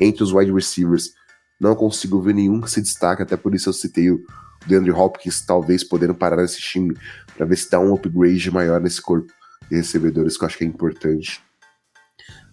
entre 0.00 0.24
os 0.24 0.32
wide 0.32 0.52
receivers, 0.52 1.12
não 1.60 1.76
consigo 1.76 2.20
ver 2.22 2.34
nenhum 2.34 2.60
que 2.60 2.70
se 2.70 2.80
destaque, 2.80 3.22
até 3.22 3.36
por 3.36 3.54
isso 3.54 3.68
eu 3.68 3.72
citei 3.72 4.10
o 4.10 4.24
DeAndre 4.66 4.90
Hopkins, 4.92 5.42
talvez 5.42 5.84
podendo 5.84 6.14
parar 6.14 6.38
nesse 6.38 6.60
time, 6.60 6.96
para 7.36 7.44
ver 7.46 7.56
se 7.56 7.70
dá 7.70 7.78
um 7.78 7.94
upgrade 7.94 8.50
maior 8.50 8.80
nesse 8.80 9.00
corpo 9.00 9.30
de 9.70 9.76
recebedores, 9.76 10.36
que 10.36 10.44
eu 10.44 10.46
acho 10.46 10.58
que 10.58 10.64
é 10.64 10.66
importante. 10.66 11.42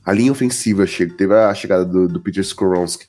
A 0.06 0.12
linha 0.12 0.32
ofensiva 0.32 0.86
teve 1.18 1.34
a 1.34 1.54
chegada 1.54 1.86
do, 1.86 2.08
do 2.08 2.22
Peter 2.22 2.42
Skoronski, 2.42 3.08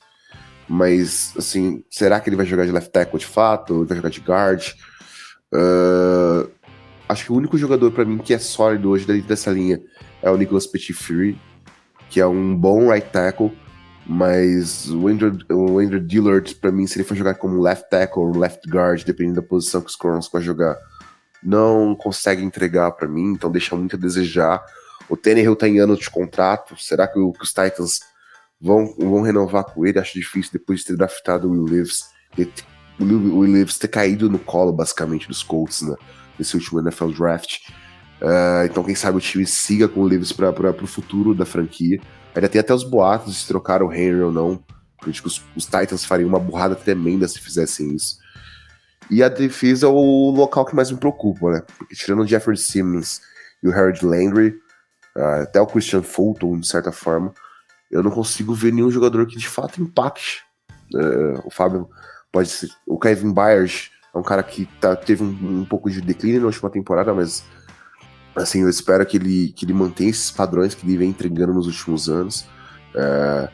mas, 0.67 1.33
assim, 1.37 1.83
será 1.89 2.19
que 2.19 2.29
ele 2.29 2.35
vai 2.35 2.45
jogar 2.45 2.65
de 2.65 2.71
left 2.71 2.91
tackle 2.91 3.19
de 3.19 3.25
fato? 3.25 3.79
Ele 3.79 3.85
vai 3.85 3.97
jogar 3.97 4.09
de 4.09 4.19
guard? 4.19 4.63
Uh, 5.51 6.49
acho 7.07 7.25
que 7.25 7.31
o 7.31 7.35
único 7.35 7.57
jogador 7.57 7.91
para 7.91 8.05
mim 8.05 8.19
que 8.19 8.33
é 8.33 8.37
sólido 8.37 8.89
hoje 8.89 9.05
dentro 9.05 9.27
dessa 9.27 9.49
linha 9.49 9.81
é 10.21 10.29
o 10.29 10.37
Nicholas 10.37 10.67
Petitfree, 10.67 11.39
que 12.09 12.19
é 12.19 12.27
um 12.27 12.55
bom 12.55 12.91
right 12.91 13.09
tackle, 13.09 13.51
mas 14.11 14.89
o 14.89 15.07
Andrew, 15.07 15.37
o 15.51 15.77
Andrew 15.77 15.99
Dillard, 15.99 16.55
pra 16.55 16.71
mim, 16.71 16.87
se 16.87 16.97
ele 16.97 17.07
for 17.07 17.15
jogar 17.15 17.35
como 17.35 17.61
left 17.61 17.91
tackle 17.91 18.23
ou 18.23 18.35
left 18.35 18.67
guard, 18.67 19.03
dependendo 19.03 19.35
da 19.35 19.47
posição 19.47 19.81
que 19.81 19.89
os 19.91 19.95
Corons 19.95 20.27
vai 20.33 20.41
jogar, 20.41 20.75
não 21.43 21.93
consegue 21.93 22.43
entregar 22.43 22.89
para 22.93 23.07
mim, 23.07 23.33
então 23.33 23.51
deixa 23.51 23.75
muito 23.75 23.95
a 23.95 23.99
desejar. 23.99 24.65
O 25.07 25.15
Tannehill 25.15 25.55
tá 25.55 25.67
em 25.67 25.77
ano 25.77 25.95
de 25.95 26.09
contrato, 26.09 26.75
será 26.75 27.07
que, 27.07 27.19
o, 27.19 27.31
que 27.31 27.43
os 27.43 27.49
Titans 27.49 27.99
vão, 28.59 28.95
vão 28.97 29.21
renovar 29.21 29.63
com 29.65 29.85
ele? 29.85 29.99
Acho 29.99 30.15
difícil 30.15 30.53
depois 30.53 30.79
de 30.79 30.87
ter 30.87 30.97
draftado 30.97 31.47
o 31.47 31.51
Will 31.51 31.65
Leaves, 31.65 32.05
o 32.99 33.03
Will 33.03 33.41
Leaves 33.41 33.77
ter 33.77 33.89
caído 33.89 34.27
no 34.27 34.39
colo, 34.39 34.73
basicamente, 34.73 35.27
dos 35.27 35.43
Colts 35.43 35.83
né, 35.83 35.95
nesse 36.39 36.55
último 36.55 36.79
NFL 36.79 37.11
Draft. 37.11 37.59
Uh, 38.19 38.65
então, 38.65 38.83
quem 38.83 38.95
sabe 38.95 39.19
o 39.19 39.21
time 39.21 39.45
siga 39.45 39.87
com 39.87 39.99
o 39.99 40.03
Leaves 40.03 40.31
para 40.31 40.49
o 40.49 40.87
futuro 40.87 41.35
da 41.35 41.45
franquia. 41.45 42.01
Ainda 42.35 42.49
tem 42.49 42.61
até 42.61 42.73
os 42.73 42.83
boatos 42.83 43.41
se 43.41 43.47
trocar 43.47 43.81
o 43.81 43.91
Henry 43.91 44.21
ou 44.21 44.31
não. 44.31 44.63
Eu 45.01 45.09
acho 45.09 45.21
que 45.21 45.27
os, 45.27 45.41
os, 45.55 45.65
Titans 45.65 46.05
fariam 46.05 46.27
uma 46.27 46.39
burrada 46.39 46.75
tremenda 46.75 47.27
se 47.27 47.39
fizessem 47.39 47.95
isso. 47.95 48.17
E 49.09 49.23
a 49.23 49.29
defesa 49.29 49.87
é 49.87 49.89
o 49.89 50.29
local 50.29 50.65
que 50.65 50.75
mais 50.75 50.91
me 50.91 50.97
preocupa, 50.97 51.51
né? 51.51 51.63
Porque 51.77 51.95
tirando 51.95 52.21
o 52.21 52.27
Jeffrey 52.27 52.57
Simmons 52.57 53.21
e 53.63 53.67
o 53.67 53.71
Harold 53.71 54.05
Landry, 54.05 54.55
uh, 55.15 55.41
até 55.43 55.59
o 55.59 55.65
Christian 55.65 56.03
Fulton, 56.03 56.59
de 56.59 56.67
certa 56.67 56.91
forma, 56.91 57.33
eu 57.89 58.03
não 58.03 58.11
consigo 58.11 58.53
ver 58.53 58.71
nenhum 58.71 58.91
jogador 58.91 59.25
que 59.25 59.37
de 59.37 59.47
fato 59.47 59.81
impacte. 59.81 60.43
Uh, 60.93 61.41
o 61.45 61.49
Fábio 61.49 61.89
pode 62.31 62.49
ser. 62.49 62.69
O 62.85 62.99
Kevin 62.99 63.33
Byers 63.33 63.89
é 64.13 64.17
um 64.17 64.23
cara 64.23 64.43
que 64.43 64.67
tá, 64.79 64.95
teve 64.95 65.23
um, 65.23 65.61
um 65.61 65.65
pouco 65.65 65.89
de 65.89 66.01
declínio 66.01 66.41
na 66.41 66.47
última 66.47 66.69
temporada, 66.69 67.13
mas 67.13 67.43
Assim, 68.35 68.61
eu 68.61 68.69
espero 68.69 69.05
que 69.05 69.17
ele, 69.17 69.53
que 69.53 69.65
ele 69.65 69.73
mantenha 69.73 70.09
esses 70.09 70.31
padrões 70.31 70.73
que 70.73 70.85
ele 70.85 70.97
vem 70.97 71.09
entregando 71.09 71.53
nos 71.53 71.67
últimos 71.67 72.09
anos. 72.09 72.45
É, 72.95 73.49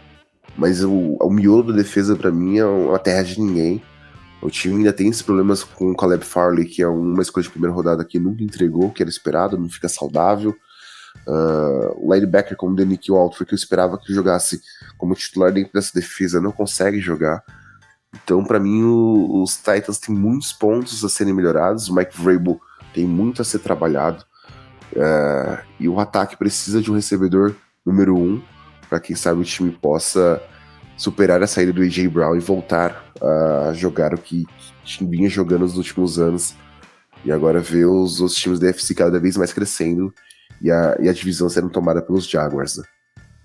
mas 0.58 0.84
o, 0.84 1.18
o 1.20 1.30
miolo 1.30 1.72
da 1.72 1.74
defesa, 1.74 2.16
para 2.16 2.32
mim, 2.32 2.58
é 2.58 2.66
uma 2.66 3.00
terra 3.00 3.24
de 3.24 3.40
ninguém. 3.40 3.82
O 4.42 4.50
time 4.50 4.78
ainda 4.78 4.94
tem 4.94 5.10
esses 5.10 5.22
problemas 5.22 5.64
com 5.64 5.92
o 5.92 5.96
Caleb 5.96 6.24
Farley, 6.24 6.66
que 6.66 6.82
é 6.82 6.88
uma 6.88 7.22
escolha 7.22 7.44
de 7.44 7.50
primeira 7.50 7.74
rodada 7.74 8.06
que 8.06 8.20
nunca 8.20 8.44
entregou 8.44 8.92
que 8.92 9.02
era 9.02 9.10
esperado, 9.10 9.58
não 9.58 9.70
fica 9.70 9.90
saudável. 9.90 10.56
Uh, 11.26 11.96
o 11.98 12.14
linebacker 12.14 12.56
como 12.56 12.76
Denick 12.76 13.10
Walter, 13.10 13.46
que 13.46 13.54
eu 13.54 13.58
esperava 13.58 13.98
que 13.98 14.14
jogasse 14.14 14.62
como 14.98 15.16
titular 15.16 15.52
dentro 15.52 15.74
dessa 15.74 15.92
defesa, 15.94 16.42
não 16.42 16.52
consegue 16.52 17.00
jogar. 17.00 17.44
Então, 18.14 18.44
para 18.44 18.60
mim, 18.60 18.84
o, 18.84 19.42
os 19.42 19.58
Titans 19.58 19.98
têm 19.98 20.16
muitos 20.16 20.54
pontos 20.54 21.04
a 21.04 21.10
serem 21.10 21.34
melhorados. 21.34 21.90
O 21.90 21.96
Mike 21.96 22.16
Vrabel 22.22 22.60
tem 22.94 23.06
muito 23.06 23.42
a 23.42 23.46
ser 23.46 23.60
trabalhado. 23.60 24.24
Uh, 24.96 25.62
e 25.80 25.90
o 25.90 26.00
ataque 26.00 26.38
precisa 26.38 26.82
de 26.82 26.90
um 26.90 26.96
recebedor 26.96 27.54
número 27.86 28.16
um 28.16 28.42
para 28.90 29.00
quem 29.00 29.16
sabe 29.16 29.42
o 29.42 29.44
time 29.44 29.72
possa 29.72 30.42
superar 30.98 31.44
a 31.44 31.48
saída 31.48 31.74
do 31.74 31.82
AJ 31.82 32.08
Brown 32.08 32.36
e 32.36 32.40
voltar 32.40 33.04
a 33.22 33.74
jogar 33.74 34.14
o 34.14 34.18
que 34.18 34.46
vinha 35.02 35.30
jogando 35.30 35.62
nos 35.62 35.78
últimos 35.78 36.20
anos. 36.20 36.56
E 37.24 37.32
agora 37.32 37.60
ver 37.60 37.86
os 37.86 38.22
outros 38.22 38.40
times 38.40 38.60
da 38.60 38.70
FC 38.70 38.94
cada 38.94 39.20
vez 39.20 39.36
mais 39.36 39.52
crescendo 39.52 40.14
e 40.62 40.72
a, 40.72 40.96
e 41.00 41.10
a 41.10 41.14
divisão 41.14 41.50
sendo 41.50 41.70
tomada 41.70 42.02
pelos 42.02 42.30
Jaguars. 42.30 42.78
Né? 42.78 42.84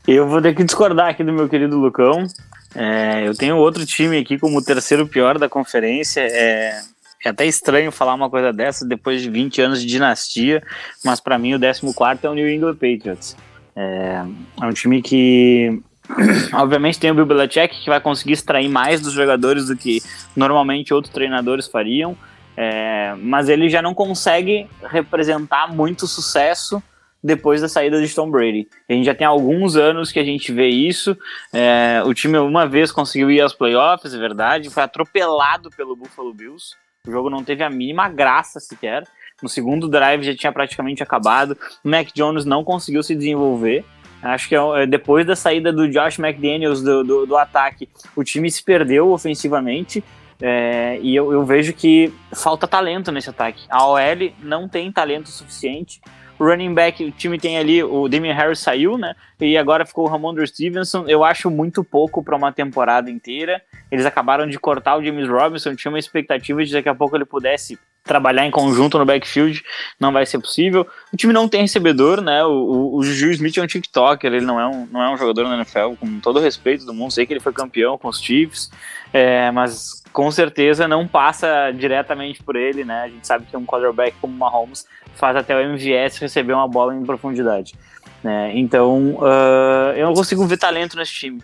Eu 0.06 0.28
vou 0.28 0.40
ter 0.40 0.54
que 0.54 0.64
discordar 0.64 1.08
aqui 1.08 1.24
do 1.24 1.32
meu 1.32 1.48
querido 1.48 1.78
Lucão. 1.78 2.26
É, 2.74 3.26
eu 3.26 3.34
tenho 3.34 3.56
outro 3.56 3.84
time 3.84 4.18
aqui 4.18 4.38
como 4.38 4.58
o 4.58 4.64
terceiro 4.64 5.06
pior 5.06 5.38
da 5.38 5.48
conferência. 5.48 6.20
É, 6.20 6.80
é 7.24 7.28
até 7.28 7.46
estranho 7.46 7.92
falar 7.92 8.14
uma 8.14 8.30
coisa 8.30 8.52
dessa 8.52 8.86
depois 8.86 9.22
de 9.22 9.30
20 9.30 9.60
anos 9.60 9.80
de 9.80 9.86
dinastia, 9.86 10.62
mas 11.04 11.20
para 11.20 11.38
mim 11.38 11.54
o 11.54 11.60
14 11.60 12.18
é 12.22 12.28
o 12.28 12.34
New 12.34 12.48
England 12.48 12.74
Patriots. 12.74 13.36
É, 13.76 14.24
é 14.60 14.66
um 14.66 14.72
time 14.72 15.02
que 15.02 15.80
obviamente 16.54 16.98
tem 16.98 17.10
o 17.10 17.14
Bill 17.14 17.26
Belichick 17.26 17.82
que 17.82 17.90
vai 17.90 18.00
conseguir 18.00 18.32
extrair 18.32 18.68
mais 18.68 19.00
dos 19.00 19.12
jogadores 19.12 19.66
do 19.66 19.76
que 19.76 20.02
normalmente 20.34 20.94
outros 20.94 21.12
treinadores 21.12 21.66
fariam, 21.66 22.16
é, 22.56 23.14
mas 23.18 23.48
ele 23.48 23.68
já 23.68 23.82
não 23.82 23.94
consegue 23.94 24.66
representar 24.82 25.72
muito 25.72 26.06
sucesso 26.06 26.82
depois 27.22 27.60
da 27.60 27.68
saída 27.68 28.00
de 28.00 28.14
Tom 28.14 28.30
Brady. 28.30 28.66
A 28.88 28.92
gente 28.94 29.04
já 29.04 29.14
tem 29.14 29.26
alguns 29.26 29.76
anos 29.76 30.10
que 30.10 30.18
a 30.18 30.24
gente 30.24 30.52
vê 30.52 30.68
isso. 30.68 31.16
É, 31.52 32.02
o 32.04 32.14
time 32.14 32.38
uma 32.38 32.66
vez 32.66 32.90
conseguiu 32.90 33.30
ir 33.30 33.40
aos 33.40 33.52
playoffs, 33.52 34.14
é 34.14 34.18
verdade, 34.18 34.70
foi 34.70 34.82
atropelado 34.82 35.70
pelo 35.70 35.94
Buffalo 35.94 36.32
Bills. 36.32 36.74
O 37.06 37.10
jogo 37.10 37.30
não 37.30 37.42
teve 37.42 37.62
a 37.62 37.70
mínima 37.70 38.08
graça 38.08 38.60
sequer. 38.60 39.06
No 39.42 39.48
segundo 39.48 39.88
drive 39.88 40.22
já 40.22 40.36
tinha 40.36 40.52
praticamente 40.52 41.02
acabado. 41.02 41.56
O 41.82 41.88
Mac 41.88 42.08
Jones 42.14 42.44
não 42.44 42.62
conseguiu 42.62 43.02
se 43.02 43.14
desenvolver. 43.14 43.84
Acho 44.22 44.48
que 44.50 44.54
é, 44.54 44.82
é, 44.82 44.86
depois 44.86 45.26
da 45.26 45.34
saída 45.34 45.72
do 45.72 45.88
Josh 45.88 46.18
McDaniels 46.18 46.82
do, 46.82 47.02
do, 47.02 47.26
do 47.26 47.36
ataque, 47.38 47.88
o 48.14 48.22
time 48.22 48.50
se 48.50 48.62
perdeu 48.62 49.10
ofensivamente. 49.12 50.04
É, 50.42 50.98
e 51.00 51.16
eu, 51.16 51.32
eu, 51.32 51.44
vejo 51.44 51.72
que 51.72 52.12
falta 52.34 52.68
talento 52.68 53.10
nesse 53.10 53.30
ataque. 53.30 53.64
A 53.70 53.86
OL 53.86 54.32
não 54.42 54.68
tem 54.68 54.92
talento 54.92 55.30
suficiente. 55.30 56.02
O 56.38 56.44
running 56.44 56.74
back, 56.74 57.02
o 57.02 57.10
time 57.10 57.38
tem 57.38 57.58
ali, 57.58 57.82
o 57.82 58.08
Damian 58.08 58.34
Harris 58.34 58.60
saiu, 58.60 58.96
né? 58.96 59.14
E 59.38 59.56
agora 59.56 59.86
ficou 59.86 60.06
o 60.06 60.08
Ramondre 60.08 60.46
Stevenson. 60.46 61.04
Eu 61.06 61.24
acho 61.24 61.50
muito 61.50 61.82
pouco 61.82 62.22
para 62.22 62.36
uma 62.36 62.52
temporada 62.52 63.10
inteira. 63.10 63.62
Eles 63.90 64.06
acabaram 64.06 64.46
de 64.46 64.58
cortar 64.58 64.96
o 64.96 65.04
James 65.04 65.28
Robinson. 65.28 65.74
Tinha 65.74 65.90
uma 65.90 65.98
expectativa 65.98 66.64
de 66.64 66.72
daqui 66.72 66.88
a 66.88 66.94
pouco 66.94 67.16
ele 67.16 67.24
pudesse 67.24 67.78
trabalhar 68.04 68.46
em 68.46 68.50
conjunto 68.50 68.98
no 68.98 69.04
backfield, 69.04 69.62
não 69.98 70.12
vai 70.12 70.24
ser 70.24 70.38
possível. 70.38 70.86
O 71.12 71.16
time 71.16 71.32
não 71.32 71.48
tem 71.48 71.62
recebedor, 71.62 72.20
né? 72.20 72.42
O, 72.44 72.50
o, 72.50 72.96
o 72.96 73.02
Juju 73.02 73.30
Smith 73.32 73.58
é 73.58 73.62
um 73.62 73.66
TikToker, 73.66 74.32
ele 74.32 74.44
não 74.44 74.58
é 74.58 74.66
um, 74.66 74.86
não 74.90 75.02
é 75.02 75.12
um 75.12 75.16
jogador 75.16 75.44
na 75.44 75.56
NFL, 75.56 75.94
com 75.98 76.18
todo 76.20 76.38
o 76.38 76.42
respeito 76.42 76.84
do 76.86 76.94
mundo. 76.94 77.12
Sei 77.12 77.26
que 77.26 77.32
ele 77.32 77.40
foi 77.40 77.52
campeão 77.52 77.98
com 77.98 78.08
os 78.08 78.20
Chiefs, 78.20 78.70
é, 79.12 79.50
mas 79.50 80.02
com 80.12 80.30
certeza 80.30 80.88
não 80.88 81.06
passa 81.06 81.70
diretamente 81.72 82.42
por 82.42 82.56
ele, 82.56 82.84
né? 82.84 83.02
A 83.02 83.08
gente 83.08 83.26
sabe 83.26 83.46
que 83.46 83.56
um 83.56 83.66
quarterback 83.66 84.16
como 84.20 84.34
o 84.34 84.38
Mahomes 84.38 84.86
faz 85.14 85.36
até 85.36 85.54
o 85.54 85.60
MVS 85.60 86.18
receber 86.18 86.54
uma 86.54 86.66
bola 86.66 86.94
em 86.94 87.04
profundidade. 87.04 87.74
Né? 88.22 88.52
Então, 88.54 89.16
uh, 89.16 89.92
eu 89.96 90.06
não 90.06 90.14
consigo 90.14 90.46
ver 90.46 90.58
talento 90.58 90.96
nesse 90.96 91.12
time. 91.12 91.42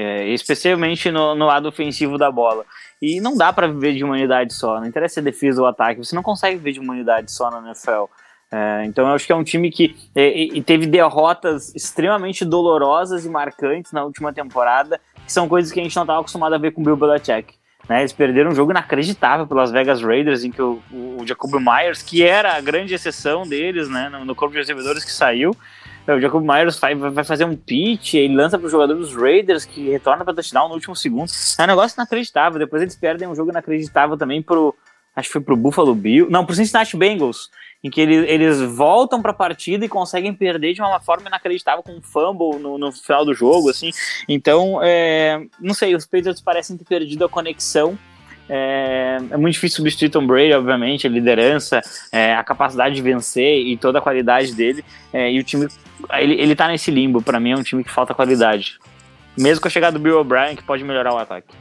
É, 0.00 0.28
especialmente 0.28 1.10
no, 1.10 1.34
no, 1.34 1.44
lado 1.44 1.66
ofensivo 1.66 2.16
da 2.16 2.30
bola. 2.30 2.64
E 3.02 3.20
não 3.20 3.36
dá 3.36 3.52
para 3.52 3.66
viver 3.66 3.94
de 3.94 4.04
uma 4.04 4.14
unidade 4.14 4.54
só, 4.54 4.78
não 4.78 4.86
interessa 4.86 5.14
se 5.14 5.20
é 5.20 5.22
defesa 5.24 5.60
ou 5.60 5.66
ataque, 5.66 5.98
você 5.98 6.14
não 6.14 6.22
consegue 6.22 6.56
viver 6.56 6.70
de 6.70 6.78
uma 6.78 6.92
unidade 6.92 7.32
só 7.32 7.50
na 7.50 7.58
NFL. 7.66 8.04
É, 8.52 8.84
então 8.84 9.08
eu 9.08 9.12
acho 9.12 9.26
que 9.26 9.32
é 9.32 9.34
um 9.34 9.42
time 9.42 9.72
que 9.72 9.96
é, 10.14 10.48
teve 10.64 10.86
derrotas 10.86 11.74
extremamente 11.74 12.44
dolorosas 12.44 13.26
e 13.26 13.28
marcantes 13.28 13.90
na 13.90 14.04
última 14.04 14.32
temporada, 14.32 15.00
que 15.26 15.32
são 15.32 15.48
coisas 15.48 15.72
que 15.72 15.80
a 15.80 15.82
gente 15.82 15.96
não 15.96 16.04
estava 16.04 16.20
acostumado 16.20 16.54
a 16.54 16.58
ver 16.58 16.70
com 16.70 16.80
o 16.80 16.84
Bill 16.84 16.96
Belichick. 16.96 17.54
Né, 17.88 18.00
eles 18.00 18.12
perderam 18.12 18.52
um 18.52 18.54
jogo 18.54 18.70
inacreditável 18.70 19.48
pelas 19.48 19.72
Vegas 19.72 20.00
Raiders, 20.00 20.44
em 20.44 20.52
que 20.52 20.62
o, 20.62 20.80
o 20.92 21.26
Jacob 21.26 21.54
Myers, 21.54 22.02
que 22.02 22.22
era 22.22 22.54
a 22.54 22.60
grande 22.60 22.94
exceção 22.94 23.42
deles 23.48 23.88
né, 23.88 24.08
no, 24.10 24.24
no 24.24 24.34
corpo 24.36 24.52
de 24.52 24.60
recebedores 24.60 25.04
que 25.04 25.10
saiu, 25.10 25.56
o 26.14 26.20
Jacob 26.20 26.42
Myers 26.42 26.78
vai, 26.78 26.94
vai 26.94 27.24
fazer 27.24 27.44
um 27.44 27.56
pitch, 27.56 28.14
ele 28.14 28.34
lança 28.34 28.58
para 28.58 28.66
o 28.66 28.70
jogador 28.70 28.94
dos 28.94 29.14
Raiders, 29.14 29.64
que 29.64 29.90
retorna 29.90 30.24
para 30.24 30.34
touchdown 30.34 30.68
no 30.68 30.74
último 30.74 30.96
segundo. 30.96 31.30
É 31.58 31.62
um 31.64 31.66
negócio 31.66 31.96
inacreditável. 31.96 32.58
Depois 32.58 32.82
eles 32.82 32.96
perdem 32.96 33.28
um 33.28 33.34
jogo 33.34 33.50
inacreditável 33.50 34.16
também 34.16 34.42
pro. 34.42 34.74
Acho 35.14 35.28
que 35.28 35.32
foi 35.32 35.42
pro 35.42 35.56
Buffalo 35.56 35.94
Bill. 35.94 36.28
Não, 36.30 36.46
pro 36.46 36.54
Cincinnati 36.54 36.96
Bengals. 36.96 37.50
Em 37.82 37.90
que 37.90 38.00
eles, 38.00 38.28
eles 38.28 38.60
voltam 38.60 39.22
para 39.22 39.30
a 39.30 39.34
partida 39.34 39.84
e 39.84 39.88
conseguem 39.88 40.34
perder 40.34 40.74
de 40.74 40.80
uma 40.80 41.00
forma 41.00 41.28
inacreditável 41.28 41.82
com 41.82 41.92
um 41.92 42.02
fumble 42.02 42.58
no, 42.60 42.76
no 42.76 42.90
final 42.90 43.24
do 43.24 43.34
jogo, 43.34 43.70
assim. 43.70 43.90
Então, 44.28 44.80
é, 44.82 45.40
não 45.60 45.74
sei, 45.74 45.94
os 45.94 46.04
Patriots 46.04 46.40
parecem 46.40 46.76
ter 46.76 46.84
perdido 46.84 47.24
a 47.24 47.28
conexão 47.28 47.96
é, 48.48 49.18
é, 49.30 49.36
muito 49.36 49.54
difícil 49.54 49.76
substituir 49.76 50.08
Tom 50.08 50.26
Brady, 50.26 50.54
obviamente, 50.54 51.06
a 51.06 51.10
liderança, 51.10 51.80
é, 52.10 52.34
a 52.34 52.42
capacidade 52.42 52.94
de 52.94 53.02
vencer 53.02 53.66
e 53.66 53.76
toda 53.76 53.98
a 53.98 54.02
qualidade 54.02 54.54
dele. 54.54 54.84
É, 55.12 55.30
e 55.30 55.38
o 55.38 55.44
time, 55.44 55.68
ele, 56.12 56.34
ele 56.34 56.54
tá 56.54 56.68
nesse 56.68 56.90
limbo. 56.90 57.22
Para 57.22 57.40
mim, 57.40 57.52
é 57.52 57.56
um 57.56 57.62
time 57.62 57.84
que 57.84 57.90
falta 57.90 58.14
qualidade. 58.14 58.78
Mesmo 59.36 59.60
com 59.60 59.68
a 59.68 59.70
chegada 59.70 59.98
do 59.98 60.02
Bill 60.02 60.18
O'Brien, 60.18 60.56
que 60.56 60.62
pode 60.62 60.82
melhorar 60.84 61.14
o 61.14 61.18
ataque. 61.18 61.54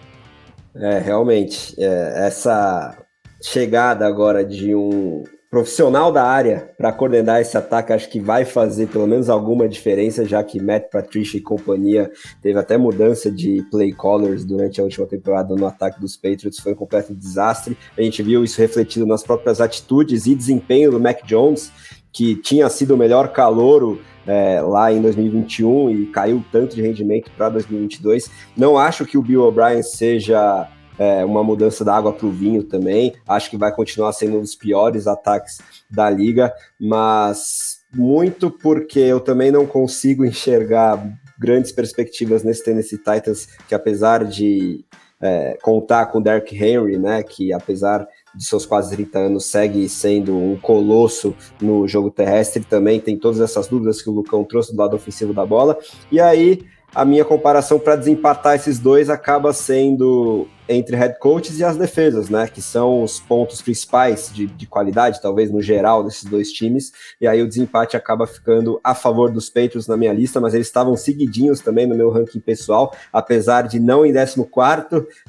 É, 0.76 1.00
realmente. 1.00 1.76
É, 1.78 2.28
essa 2.28 2.98
chegada 3.42 4.06
agora 4.08 4.44
de 4.44 4.74
um 4.74 5.24
profissional 5.50 6.12
da 6.12 6.24
área 6.24 6.72
para 6.78 6.92
coordenar 6.92 7.40
esse 7.40 7.58
ataque, 7.58 7.94
acho 7.94 8.10
que 8.10 8.20
vai 8.20 8.44
fazer 8.44 8.88
pelo 8.88 9.08
menos 9.08 9.30
alguma 9.30 9.68
diferença, 9.68 10.26
já 10.26 10.44
que 10.44 10.60
Matt 10.60 10.90
Patricia 10.92 11.38
e 11.38 11.42
companhia 11.42 12.12
teve 12.42 12.60
até 12.60 12.78
mudança 12.78 13.32
de 13.32 13.66
play 13.72 13.94
callers 13.94 14.44
durante 14.44 14.82
a 14.82 14.84
última 14.84 15.08
temporada 15.08 15.56
no 15.56 15.66
ataque 15.66 16.02
dos 16.02 16.18
Patriots, 16.18 16.60
foi 16.60 16.74
um 16.74 16.76
completo 16.76 17.16
desastre. 17.16 17.78
A 17.98 18.02
gente 18.02 18.22
viu 18.22 18.44
isso 18.44 18.60
refletido 18.60 19.06
nas 19.06 19.24
próprias 19.24 19.62
atitudes 19.62 20.26
e 20.26 20.36
desempenho 20.36 20.92
do 20.92 21.00
Mac 21.00 21.24
Jones, 21.24 21.72
que 22.12 22.36
tinha 22.36 22.68
sido 22.70 22.96
o 22.96 22.98
melhor 22.98 23.32
calouro 23.32 24.02
é, 24.28 24.62
lá 24.62 24.92
em 24.92 25.02
2021 25.02 25.90
e 25.90 26.06
caiu 26.08 26.44
tanto 26.52 26.76
de 26.76 26.82
rendimento 26.82 27.32
para 27.38 27.50
2022. 27.50 28.30
Não 28.56 28.78
acho 28.78 29.06
que 29.06 29.18
o 29.18 29.22
Bill 29.22 29.44
O'Brien 29.44 29.82
seja 29.82 30.70
é, 31.00 31.24
uma 31.24 31.44
mudança 31.44 31.86
da 31.86 31.96
água 31.96 32.12
para 32.12 32.28
o 32.28 32.32
vinho 32.32 32.64
também. 32.64 33.14
Acho 33.28 33.50
que 33.50 33.58
vai 33.58 33.74
continuar 33.74 34.12
sendo 34.12 34.38
um 34.38 34.42
dos 34.42 34.56
piores 34.56 35.08
ataques 35.08 35.60
da 35.90 36.10
liga, 36.10 36.54
mas 36.80 37.80
muito 37.94 38.52
porque 38.52 39.00
eu 39.00 39.20
também 39.20 39.52
não 39.52 39.66
consigo 39.66 40.26
enxergar 40.26 41.02
grandes 41.40 41.72
perspectivas 41.72 42.44
nesse 42.44 42.64
Tennessee 42.64 42.98
Titans, 42.98 43.48
que 43.68 43.76
apesar 43.76 44.26
de 44.26 44.84
é, 45.22 45.58
contar 45.62 46.08
com 46.08 46.22
Derrick 46.22 46.56
Henry, 46.56 46.98
né, 46.98 47.24
que 47.24 47.54
apesar 47.54 48.08
de 48.38 48.46
seus 48.46 48.66
quase 48.66 48.96
30 48.96 49.20
anos 49.20 49.46
segue 49.46 49.90
sendo 49.90 50.38
um 50.38 50.56
colosso 50.56 51.36
no 51.60 51.88
jogo 51.88 52.12
terrestre, 52.12 52.64
também 52.64 53.00
tem 53.00 53.18
todas 53.18 53.42
essas 53.42 53.68
dúvidas 53.68 54.02
que 54.02 54.10
o 54.10 54.14
Lucão 54.14 54.44
trouxe 54.44 54.74
do 54.74 54.80
lado 54.80 54.96
ofensivo 54.96 55.34
da 55.34 55.46
bola. 55.46 55.78
E 56.12 56.20
aí 56.20 56.64
a 56.96 57.04
minha 57.04 57.26
comparação 57.26 57.78
para 57.80 57.96
desempatar 57.96 58.56
esses 58.56 58.80
dois 58.80 59.10
acaba 59.10 59.52
sendo 59.54 60.48
entre 60.70 60.96
head 60.96 61.18
coaches 61.20 61.60
e 61.60 61.64
as 61.64 61.78
defesas, 61.78 62.30
né? 62.30 62.48
Que 62.48 62.62
são 62.62 63.04
os 63.04 63.20
pontos 63.20 63.62
principais 63.62 64.32
de, 64.34 64.48
de, 64.48 64.66
qualidade, 64.66 65.22
talvez 65.22 65.52
no 65.52 65.62
geral, 65.62 66.04
desses 66.04 66.24
dois 66.24 66.52
times. 66.52 66.92
E 67.22 67.28
aí 67.28 67.42
o 67.42 67.48
desempate 67.48 67.96
acaba 67.96 68.26
ficando 68.26 68.80
a 68.84 68.96
favor 68.96 69.32
dos 69.32 69.50
Patriots 69.50 69.88
na 69.88 69.96
minha 69.96 70.14
lista, 70.14 70.42
mas 70.42 70.54
eles 70.54 70.68
estavam 70.68 70.96
seguidinhos 70.98 71.62
também 71.62 71.86
no 71.86 71.96
meu 71.96 72.10
ranking 72.10 72.40
pessoal, 72.40 72.94
apesar 73.14 73.64
de 73.64 73.80
não 73.80 74.06
em 74.06 74.14
14, 74.14 74.38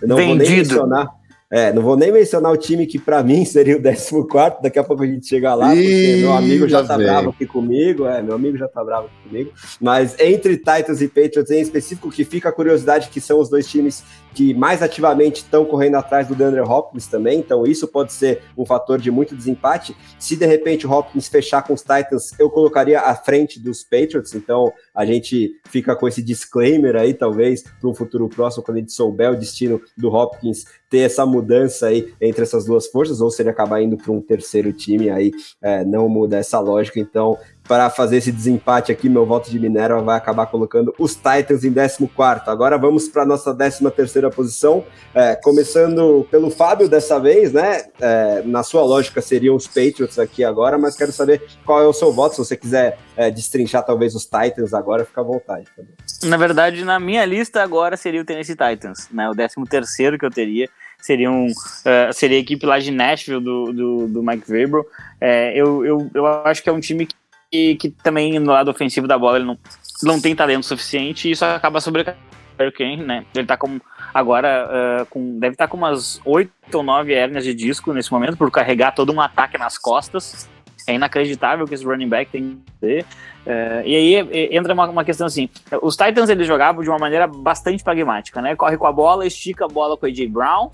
eu 0.01 0.09
não 0.09 0.17
Vendido. 0.17 0.27
vou 0.27 0.37
nem 0.37 0.51
mencionar. 0.51 1.19
É, 1.51 1.73
não 1.73 1.81
vou 1.81 1.97
nem 1.97 2.13
mencionar 2.13 2.53
o 2.53 2.57
time 2.59 2.87
que 2.87 2.99
para 2.99 3.23
mim 3.23 3.45
seria 3.47 3.79
o 3.79 4.27
14, 4.27 4.63
daqui 4.63 4.79
a 4.79 4.85
pouco 4.85 5.03
a 5.03 5.07
gente 5.07 5.27
chega 5.27 5.55
lá, 5.55 5.69
porque 5.69 6.17
meu 6.21 6.33
amigo 6.33 6.69
já 6.69 6.85
tá 6.85 6.99
bravo 6.99 7.31
aqui 7.31 7.47
comigo, 7.47 8.07
é, 8.07 8.23
meu 8.23 8.35
amigo 8.35 8.59
já 8.59 8.69
tá 8.69 8.85
bravo 8.85 9.07
aqui 9.07 9.29
comigo. 9.29 9.53
Mas 9.81 10.15
entre 10.21 10.57
Titans 10.59 11.01
e 11.01 11.09
Patriots 11.09 11.51
em 11.51 11.61
específico, 11.61 12.11
que 12.11 12.25
fica 12.25 12.51
a 12.51 12.53
curiosidade 12.53 13.09
que 13.09 13.21
são 13.21 13.41
os 13.41 13.49
dois 13.49 13.67
times 13.67 14.05
que 14.35 14.55
mais 14.55 14.83
ativamente 14.83 15.43
estão 15.43 15.65
correndo 15.65 15.97
atrás 15.97 16.29
do 16.29 16.35
DeAndre 16.35 16.61
Hopkins 16.61 17.07
também, 17.07 17.39
então 17.39 17.67
isso 17.67 17.89
pode 17.89 18.13
ser 18.13 18.43
um 18.57 18.65
fator 18.65 18.99
de 18.99 19.11
muito 19.11 19.35
desempate. 19.35 19.97
Se 20.19 20.37
de 20.37 20.47
repente 20.47 20.87
o 20.87 20.91
Hopkins 20.91 21.29
fechar 21.29 21.63
com 21.63 21.75
os 21.75 21.83
Titans, 21.83 22.33
eu 22.39 22.51
colocaria 22.51 23.01
à 23.01 23.15
frente 23.15 23.59
dos 23.61 23.83
Patriots, 23.83 24.35
então 24.35 24.73
a 24.95 25.05
gente 25.05 25.53
fica 25.69 25.95
com 25.97 26.07
esse 26.07 26.23
disclaimer 26.23 26.97
aí, 26.97 27.15
talvez, 27.15 27.63
para 27.63 27.89
um 27.89 27.95
futuro 27.95 28.29
próximo, 28.29 28.63
quando 28.63 28.77
a 28.79 28.81
gente 28.81 28.93
souber 28.93 29.33
o 29.33 29.37
destino 29.37 29.81
do 29.97 30.09
Hopkins, 30.09 30.65
ter 30.91 31.01
essa 31.01 31.27
mudança 31.27 31.89
aí 31.89 32.13
entre 32.21 32.43
essas 32.43 32.65
duas 32.65 32.87
forças, 32.87 33.21
ou 33.21 33.31
se 33.31 33.43
ele 33.43 33.51
acabar 33.51 33.83
indo 33.83 33.97
para 33.97 34.13
um 34.13 34.21
terceiro 34.21 34.73
time, 34.73 35.11
aí 35.11 35.33
é, 35.61 35.85
não 35.85 36.09
muda 36.09 36.39
essa 36.39 36.59
lógica, 36.61 36.99
então 36.99 37.39
para 37.69 37.91
fazer 37.91 38.17
esse 38.17 38.33
desempate 38.33 38.91
aqui, 38.91 39.11
meu 39.11 39.27
voto 39.27 39.51
de 39.51 39.59
Minerva 39.59 40.01
vai 40.01 40.17
acabar 40.17 40.47
colocando 40.47 40.95
os 40.99 41.15
Titans 41.15 41.65
em 41.65 41.73
14. 41.73 42.09
Agora 42.47 42.79
vamos 42.79 43.09
para 43.09 43.27
nossa 43.27 43.55
13 43.55 43.89
terceira 43.91 44.31
posição, 44.31 44.85
é, 45.15 45.37
começando 45.37 46.27
pelo 46.31 46.51
Fábio 46.51 46.89
dessa 46.89 47.21
vez, 47.21 47.53
né? 47.53 47.85
É, 48.01 48.43
na 48.47 48.63
sua 48.63 48.83
lógica 48.83 49.21
seriam 49.21 49.55
os 49.55 49.67
Patriots 49.67 50.19
aqui 50.19 50.43
agora, 50.43 50.79
mas 50.79 50.97
quero 50.97 51.13
saber 51.13 51.43
qual 51.65 51.83
é 51.83 51.87
o 51.87 51.93
seu 51.93 52.11
voto, 52.11 52.37
se 52.37 52.39
você 52.39 52.57
quiser 52.57 52.99
é, 53.15 53.31
destrinchar 53.31 53.85
talvez 53.85 54.15
os 54.15 54.25
Titans 54.25 54.73
agora, 54.73 55.05
fica 55.05 55.21
à 55.21 55.25
vontade. 55.25 55.67
Também. 55.77 55.93
Na 56.25 56.37
verdade, 56.39 56.85
na 56.85 56.99
minha 56.99 57.25
lista 57.27 57.63
agora 57.63 57.97
seria 57.97 58.23
o 58.23 58.25
Tennessee 58.25 58.57
Titans, 58.57 59.09
né? 59.13 59.29
O 59.29 59.35
13 59.35 59.55
terceiro 59.69 60.19
que 60.19 60.25
eu 60.25 60.31
teria 60.31 60.69
seria, 61.01 61.31
um, 61.31 61.47
uh, 61.47 62.13
seria 62.13 62.39
a 62.39 62.41
equipe 62.41 62.65
lá 62.65 62.79
de 62.79 62.91
Nashville 62.91 63.43
do, 63.43 63.73
do, 63.73 64.09
do 64.09 64.23
Mike 64.23 64.49
Vrabel. 64.49 64.87
É, 65.21 65.53
eu, 65.55 65.85
eu, 65.85 66.11
eu 66.15 66.27
acho 66.45 66.63
que 66.63 66.69
é 66.69 66.73
um 66.73 66.81
time 66.81 67.07
que 67.07 67.15
e 67.53 67.77
que 67.77 67.91
também 67.91 68.39
no 68.39 68.53
lado 68.53 68.71
ofensivo 68.71 69.07
da 69.07 69.19
bola 69.19 69.39
ele 69.39 69.47
não, 69.47 69.59
não 70.03 70.21
tem 70.21 70.35
talento 70.35 70.67
suficiente 70.67 71.29
e 71.29 71.33
isso 71.33 71.45
acaba 71.45 71.81
sobrecarregando 71.81 72.29
o 72.59 73.05
né? 73.05 73.25
Ele 73.35 73.47
tá 73.47 73.57
com 73.57 73.81
agora 74.13 74.69
uh, 75.03 75.07
com 75.07 75.39
deve 75.39 75.55
estar 75.55 75.67
tá 75.67 75.71
com 75.71 75.77
umas 75.77 76.21
oito 76.25 76.53
ou 76.75 76.83
nove 76.83 77.15
hérnias 77.15 77.45
de 77.45 77.55
disco 77.55 77.93
nesse 77.93 78.11
momento 78.11 78.37
por 78.37 78.51
carregar 78.51 78.93
todo 78.93 79.13
um 79.13 79.21
ataque 79.21 79.57
nas 79.57 79.79
costas. 79.79 80.49
É 80.87 80.95
inacreditável 80.95 81.67
que 81.67 81.75
esse 81.75 81.85
running 81.85 82.09
back 82.09 82.33
tem 82.33 82.61
que 82.65 82.73
ter. 82.81 83.05
Uh, 83.47 83.85
e 83.85 83.95
aí 83.95 84.49
entra 84.51 84.75
uma, 84.75 84.89
uma, 84.89 85.05
questão 85.05 85.27
assim: 85.27 85.49
os 85.83 85.97
Titans 85.97 86.31
eles 86.31 86.47
jogavam 86.47 86.83
de 86.83 86.89
uma 86.89 86.99
maneira 86.99 87.27
bastante 87.27 87.85
pragmática, 87.85 88.43
né? 88.43 88.57
Corre 88.57 88.77
com 88.77 88.87
a 88.87 88.93
bola, 88.93 89.27
estica 89.27 89.67
a 89.67 89.69
bola 89.69 89.97
com 89.97 90.07
o 90.07 90.09
AJ 90.09 90.29
Brown, 90.29 90.71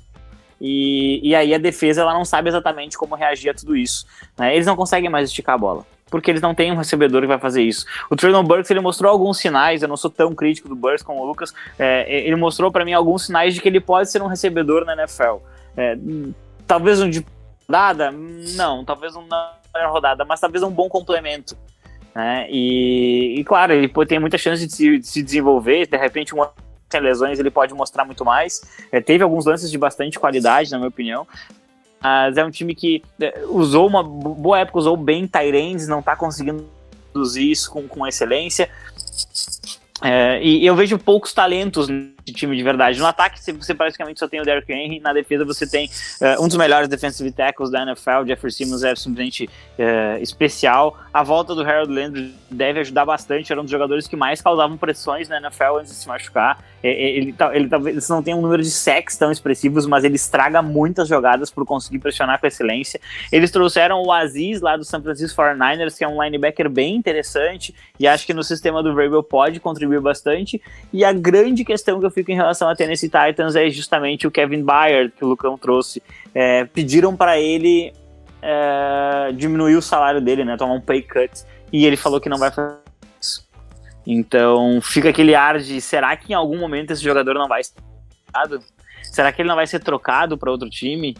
e, 0.61 1.21
e 1.23 1.35
aí 1.35 1.53
a 1.53 1.59
defesa 1.59 2.01
ela 2.01 2.15
não 2.15 2.25
sabe 2.25 2.49
exatamente 2.49 2.97
como 2.97 3.15
reagir 3.15 3.51
a 3.51 3.55
tudo 3.55 3.77
isso. 3.77 4.07
Né? 4.39 4.55
Eles 4.55 4.67
não 4.67 4.77
conseguem 4.77 5.11
mais 5.11 5.29
esticar 5.29 5.57
a 5.57 5.59
bola 5.59 5.85
porque 6.11 6.31
eles 6.31 6.41
não 6.41 6.55
têm 6.55 6.71
um 6.73 6.77
recebedor 6.77 7.23
que 7.23 7.27
vai 7.27 7.39
fazer 7.39 7.63
isso. 7.63 7.87
O 8.11 8.17
Traylon 8.17 8.45
Burks 8.45 8.71
ele 8.71 8.81
mostrou 8.81 9.11
alguns 9.11 9.39
sinais, 9.39 9.83
eu 9.83 9.89
não 9.89 9.97
sou 9.97 10.11
tão 10.11 10.35
crítico 10.35 10.69
do 10.69 10.77
Burks 10.77 11.03
como 11.03 11.21
o 11.21 11.27
Lucas, 11.27 11.53
é, 11.79 12.27
ele 12.27 12.37
mostrou 12.37 12.71
para 12.71 12.85
mim 12.85 12.93
alguns 12.93 13.27
sinais 13.27 13.55
de 13.55 13.61
que 13.61 13.69
ele 13.69 13.81
pode 13.81 14.11
ser 14.11 14.23
um 14.23 14.27
recebedor 14.27 14.85
na 14.85 14.95
NFL. 14.95 15.39
É, 15.77 15.97
talvez 16.67 17.01
um 17.01 17.11
de 17.11 17.25
rodada, 17.67 18.13
não, 18.13 18.85
talvez 18.85 19.17
um 19.17 19.27
na 19.27 19.53
rodada, 19.87 20.25
mas 20.25 20.41
talvez 20.41 20.63
um 20.63 20.71
bom 20.71 20.89
complemento. 20.89 21.57
Né? 22.15 22.47
E, 22.49 23.41
e, 23.41 23.45
claro, 23.45 23.73
ele 23.73 23.89
tem 24.07 24.21
muita 24.21 24.39
chance 24.39 24.67
de 24.67 24.73
se, 24.73 24.99
de 24.99 25.07
se 25.07 25.23
desenvolver, 25.23 25.87
de 25.87 25.97
repente 25.97 26.35
um 26.35 26.47
sem 26.91 27.01
lesões 27.01 27.41
ele 27.41 27.51
pode 27.51 27.75
mostrar 27.75 28.05
muito 28.05 28.25
mais. 28.25 28.63
É, 28.93 29.01
teve 29.01 29.25
alguns 29.25 29.47
lances 29.47 29.69
de 29.71 29.77
bastante 29.77 30.19
qualidade, 30.19 30.71
na 30.71 30.79
minha 30.79 30.89
opinião, 30.89 31.27
mas 32.05 32.37
é 32.37 32.45
um 32.45 32.51
time 32.51 32.75
que 32.75 33.03
é, 33.19 33.45
usou 33.49 33.87
uma 33.87 34.03
boa 34.03 34.59
época, 34.59 34.79
usou 34.79 34.95
bem 34.95 35.27
Tyrands, 35.27 35.89
não 35.89 36.01
está 36.01 36.15
conseguindo 36.15 36.69
produzir 37.11 37.51
isso 37.51 37.71
com, 37.71 37.89
com 37.89 38.07
excelência. 38.07 38.69
É, 40.03 40.39
e 40.43 40.67
eu 40.67 40.77
vejo 40.77 40.99
poucos 40.99 41.33
talentos 41.33 41.89
de 42.25 42.33
time 42.33 42.57
de 42.57 42.63
verdade. 42.63 42.99
No 42.99 43.07
ataque, 43.07 43.39
você 43.41 43.75
praticamente 43.75 44.19
só 44.19 44.27
tem 44.27 44.41
o 44.41 44.45
Derrick 44.45 44.73
Henry. 44.73 44.99
Na 45.01 45.13
defesa, 45.13 45.45
você 45.45 45.67
tem 45.67 45.87
uh, 46.21 46.43
um 46.43 46.49
dos 46.49 46.57
melhores 46.57 46.89
defensive 46.89 47.31
tackles 47.31 47.71
da 47.71 47.83
NFL. 47.83 48.27
Jeffrey 48.27 48.51
Simmons 48.51 48.83
é 48.83 48.95
simplesmente 48.97 49.45
uh, 49.45 50.23
especial. 50.23 50.99
A 51.13 51.23
volta 51.23 51.55
do 51.55 51.63
Harold 51.63 51.93
Landry 51.93 52.35
deve 52.51 52.81
ajudar 52.81 53.05
bastante. 53.05 53.53
Era 53.53 53.61
um 53.61 53.65
dos 53.65 53.71
jogadores 53.71 54.07
que 54.07 54.17
mais 54.17 54.41
causavam 54.41 54.77
pressões 54.77 55.29
na 55.29 55.39
NFL 55.39 55.79
antes 55.81 55.93
de 55.93 55.99
se 55.99 56.09
machucar. 56.09 56.65
Ele, 56.83 57.33
ele, 57.53 57.69
talvez 57.69 58.09
não 58.09 58.23
tenha 58.23 58.37
um 58.37 58.43
número 58.43 58.63
de 58.63 58.71
sacks 58.71 59.17
tão 59.17 59.31
expressivos, 59.31 59.87
mas 59.87 60.05
ele 60.05 60.17
estraga 60.17 60.61
muitas 60.61 61.09
jogadas 61.09 61.51
por 61.51 61.65
conseguir 61.65 61.99
pressionar 61.99 62.39
com 62.39 62.47
excelência. 62.47 63.01
Eles 63.33 63.51
trouxeram 63.51 64.03
o 64.03 64.13
Aziz 64.13 64.61
lá 64.61 64.77
do 64.77 64.85
San 64.85 65.03
Francisco 65.03 65.41
49ers, 65.41 65.97
que 65.97 66.05
é 66.05 66.09
um 66.09 66.23
linebacker 66.23 66.69
bem 66.69 66.95
interessante. 66.95 67.75
E 67.99 68.07
acho 68.07 68.27
que 68.27 68.35
no 68.35 68.43
sistema 68.43 68.83
do 68.83 68.95
Vrabel 68.95 69.23
pode 69.23 69.61
contribuir 69.61 70.01
bastante. 70.01 70.61
E 70.93 71.05
a 71.05 71.13
grande 71.13 71.65
questão 71.65 71.99
que 71.99 72.07
eu 72.07 72.11
fico 72.15 72.31
em 72.31 72.35
relação 72.35 72.69
a 72.69 72.77
Tennessee 72.77 73.11
Titans 73.11 73.57
é 73.57 73.69
justamente 73.69 74.27
o 74.27 74.31
Kevin 74.31 74.65
Byard, 74.65 75.13
que 75.17 75.25
o 75.25 75.29
Lucão 75.29 75.59
trouxe. 75.59 76.03
É, 76.35 76.65
pediram 76.65 77.17
para 77.17 77.39
ele 77.39 77.93
é, 78.41 79.33
diminuir 79.33 79.75
o 79.75 79.83
salário 79.83 80.21
dele, 80.21 80.45
né, 80.45 80.57
tomar 80.57 80.75
um 80.75 80.81
pay 80.81 81.03
cut, 81.03 81.45
e 81.73 81.85
ele 81.85 81.97
falou 81.97 82.21
que 82.21 82.29
não 82.29 82.39
vai 82.39 82.51
fazer 82.51 82.79
isso. 83.21 83.47
Então 84.07 84.81
fica 84.81 85.09
aquele 85.09 85.35
ar 85.35 85.59
de 85.59 85.81
será 85.81 86.17
que 86.17 86.33
em 86.33 86.37
algum 86.37 86.59
momento 86.59 86.93
esse 86.93 87.03
jogador 87.03 87.35
não 87.35 87.49
vai 87.49 87.65
ser 87.65 87.75
trocado? 88.23 88.63
Será 89.03 89.33
que 89.33 89.43
ele 89.43 89.49
não 89.49 89.57
vai 89.57 89.67
ser 89.67 89.81
trocado 89.81 90.39
para 90.39 90.51
outro 90.51 90.71
time? 90.71 91.17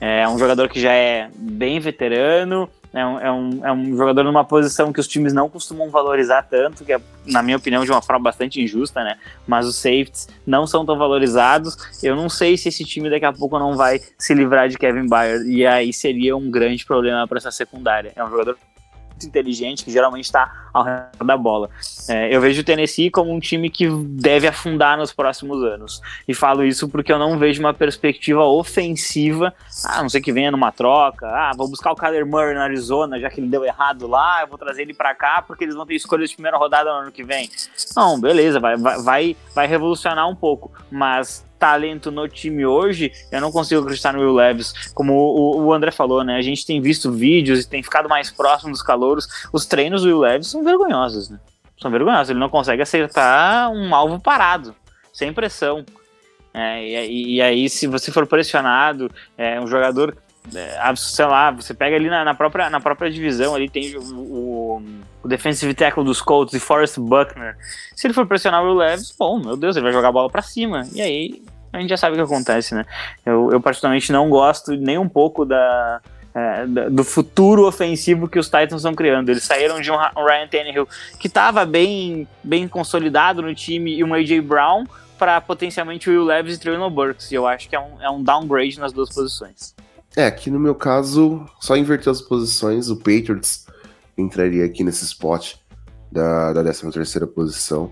É 0.00 0.26
um 0.28 0.38
jogador 0.38 0.68
que 0.68 0.80
já 0.80 0.92
é 0.92 1.30
bem 1.36 1.78
veterano, 1.78 2.68
é 2.92 3.06
um, 3.06 3.18
é, 3.18 3.32
um, 3.32 3.66
é 3.66 3.72
um 3.72 3.96
jogador 3.96 4.22
numa 4.22 4.44
posição 4.44 4.92
que 4.92 5.00
os 5.00 5.08
times 5.08 5.32
não 5.32 5.48
costumam 5.48 5.88
valorizar 5.88 6.42
tanto, 6.42 6.84
que 6.84 6.92
é, 6.92 7.00
na 7.26 7.42
minha 7.42 7.56
opinião, 7.56 7.84
de 7.84 7.90
uma 7.90 8.02
forma 8.02 8.24
bastante 8.24 8.60
injusta, 8.60 9.02
né? 9.02 9.16
Mas 9.46 9.66
os 9.66 9.76
safeties 9.76 10.28
não 10.46 10.66
são 10.66 10.84
tão 10.84 10.98
valorizados. 10.98 11.76
Eu 12.02 12.14
não 12.14 12.28
sei 12.28 12.56
se 12.56 12.68
esse 12.68 12.84
time 12.84 13.08
daqui 13.08 13.24
a 13.24 13.32
pouco 13.32 13.58
não 13.58 13.76
vai 13.76 14.00
se 14.18 14.34
livrar 14.34 14.68
de 14.68 14.76
Kevin 14.76 15.08
Byard, 15.08 15.48
e 15.48 15.66
aí 15.66 15.92
seria 15.92 16.36
um 16.36 16.50
grande 16.50 16.84
problema 16.84 17.26
para 17.26 17.38
essa 17.38 17.50
secundária. 17.50 18.12
É 18.14 18.22
um 18.22 18.28
jogador 18.28 18.58
muito 19.22 19.26
inteligente, 19.28 19.84
que 19.84 19.90
geralmente 19.90 20.24
está 20.24 20.68
ao 20.72 20.84
redor 20.84 21.24
da 21.24 21.36
bola. 21.36 21.70
É, 22.08 22.34
eu 22.34 22.40
vejo 22.40 22.60
o 22.60 22.64
Tennessee 22.64 23.10
como 23.10 23.32
um 23.32 23.38
time 23.38 23.70
que 23.70 23.88
deve 23.88 24.46
afundar 24.46 24.96
nos 24.96 25.12
próximos 25.12 25.62
anos. 25.62 26.00
E 26.26 26.34
falo 26.34 26.64
isso 26.64 26.88
porque 26.88 27.12
eu 27.12 27.18
não 27.18 27.38
vejo 27.38 27.60
uma 27.60 27.74
perspectiva 27.74 28.44
ofensiva, 28.44 29.54
a 29.84 30.02
não 30.02 30.08
ser 30.08 30.20
que 30.20 30.32
venha 30.32 30.50
numa 30.50 30.72
troca, 30.72 31.26
ah, 31.26 31.52
vou 31.56 31.68
buscar 31.68 31.92
o 31.92 31.96
Kyler 31.96 32.26
Murray 32.26 32.54
na 32.54 32.64
Arizona, 32.64 33.20
já 33.20 33.30
que 33.30 33.40
ele 33.40 33.48
deu 33.48 33.64
errado 33.64 34.06
lá, 34.06 34.42
eu 34.42 34.48
vou 34.48 34.58
trazer 34.58 34.82
ele 34.82 34.94
para 34.94 35.14
cá 35.14 35.42
porque 35.42 35.64
eles 35.64 35.74
vão 35.74 35.86
ter 35.86 35.94
escolha 35.94 36.26
de 36.26 36.34
primeira 36.34 36.56
rodada 36.56 36.92
no 36.92 36.98
ano 37.00 37.12
que 37.12 37.22
vem. 37.22 37.48
Não, 37.96 38.20
beleza, 38.20 38.58
vai, 38.58 38.76
vai, 38.76 39.36
vai 39.54 39.66
revolucionar 39.66 40.28
um 40.28 40.34
pouco, 40.34 40.72
mas 40.90 41.44
talento 41.62 42.10
no 42.10 42.26
time 42.26 42.66
hoje, 42.66 43.12
eu 43.30 43.40
não 43.40 43.52
consigo 43.52 43.80
acreditar 43.80 44.12
no 44.12 44.18
Will 44.18 44.34
Levis. 44.34 44.90
Como 44.92 45.12
o, 45.14 45.62
o, 45.62 45.72
André 45.72 45.92
falou, 45.92 46.24
né? 46.24 46.34
A 46.34 46.42
gente 46.42 46.66
tem 46.66 46.80
visto 46.80 47.12
vídeos 47.12 47.60
e 47.60 47.68
tem 47.68 47.80
ficado 47.84 48.08
mais 48.08 48.32
próximo 48.32 48.72
dos 48.72 48.82
calouros. 48.82 49.28
Os 49.52 49.64
treinos 49.64 50.02
do 50.02 50.08
Will 50.08 50.18
Levis 50.18 50.48
são 50.48 50.64
vergonhosos, 50.64 51.30
né? 51.30 51.38
São 51.80 51.88
vergonhosos. 51.88 52.30
Ele 52.30 52.40
não 52.40 52.48
consegue 52.48 52.82
acertar 52.82 53.70
um 53.70 53.94
alvo 53.94 54.18
parado, 54.18 54.74
sem 55.12 55.32
pressão. 55.32 55.84
É, 56.52 56.84
e, 56.84 57.36
e, 57.36 57.40
aí, 57.40 57.68
se 57.68 57.86
você 57.86 58.10
for 58.10 58.26
pressionado, 58.26 59.08
é 59.38 59.60
um 59.60 59.68
jogador 59.68 60.16
é, 60.52 60.96
sei 60.96 61.24
lá, 61.26 61.52
você 61.52 61.72
pega 61.72 61.94
ali 61.94 62.10
na, 62.10 62.24
na, 62.24 62.34
própria, 62.34 62.68
na 62.68 62.80
própria 62.80 63.10
divisão, 63.10 63.54
ali 63.54 63.68
tem 63.68 63.96
o, 63.96 64.02
o, 64.02 64.82
o 65.22 65.28
defensive 65.28 65.72
tackle 65.74 66.04
dos 66.04 66.20
Colts, 66.20 66.54
e 66.54 66.58
Forrest 66.58 66.98
Buckner. 66.98 67.56
Se 67.94 68.06
ele 68.08 68.14
for 68.14 68.26
pressionar 68.26 68.62
o 68.62 68.66
Will 68.66 68.74
Levis, 68.74 69.14
bom, 69.16 69.38
meu 69.38 69.56
Deus, 69.56 69.76
ele 69.76 69.84
vai 69.84 69.92
jogar 69.92 70.08
a 70.08 70.12
bola 70.12 70.28
para 70.28 70.42
cima. 70.42 70.88
E 70.92 71.00
aí 71.00 71.42
a 71.72 71.80
gente 71.80 71.90
já 71.90 71.96
sabe 71.96 72.14
o 72.14 72.16
que 72.16 72.32
acontece, 72.32 72.74
né? 72.74 72.84
Eu, 73.24 73.50
eu 73.52 73.60
particularmente 73.60 74.12
não 74.12 74.28
gosto 74.28 74.72
nem 74.72 74.98
um 74.98 75.08
pouco 75.08 75.44
da, 75.44 76.00
é, 76.34 76.66
do 76.66 77.04
futuro 77.04 77.66
ofensivo 77.66 78.28
que 78.28 78.38
os 78.38 78.46
Titans 78.46 78.76
estão 78.76 78.94
criando. 78.94 79.28
Eles 79.28 79.44
saíram 79.44 79.80
de 79.80 79.90
um 79.90 79.96
Ryan 79.96 80.48
Tannehill 80.50 80.88
que 81.18 81.28
estava 81.28 81.64
bem, 81.64 82.26
bem 82.42 82.68
consolidado 82.68 83.42
no 83.42 83.54
time 83.54 83.96
e 83.96 84.04
um 84.04 84.14
AJ 84.14 84.40
Brown 84.40 84.84
para 85.18 85.40
potencialmente 85.40 86.10
o 86.10 86.12
Will 86.12 86.24
Levis 86.24 86.56
e 86.56 86.60
Traylon 86.60 86.90
Burks. 86.90 87.30
E 87.30 87.34
eu 87.34 87.46
acho 87.46 87.68
que 87.68 87.76
é 87.76 87.80
um, 87.80 88.02
é 88.02 88.10
um 88.10 88.22
downgrade 88.22 88.78
nas 88.78 88.92
duas 88.92 89.08
posições. 89.08 89.74
É, 90.16 90.26
aqui 90.26 90.50
no 90.50 90.58
meu 90.58 90.74
caso, 90.74 91.46
só 91.60 91.76
inverter 91.76 92.10
as 92.10 92.20
posições, 92.20 92.90
o 92.90 92.96
Patriots 92.96 93.66
entraria 94.16 94.64
aqui 94.64 94.84
nesse 94.84 95.04
spot 95.04 95.54
da, 96.10 96.52
da 96.52 96.62
13 96.62 96.90
terceira 96.90 97.26
posição. 97.26 97.90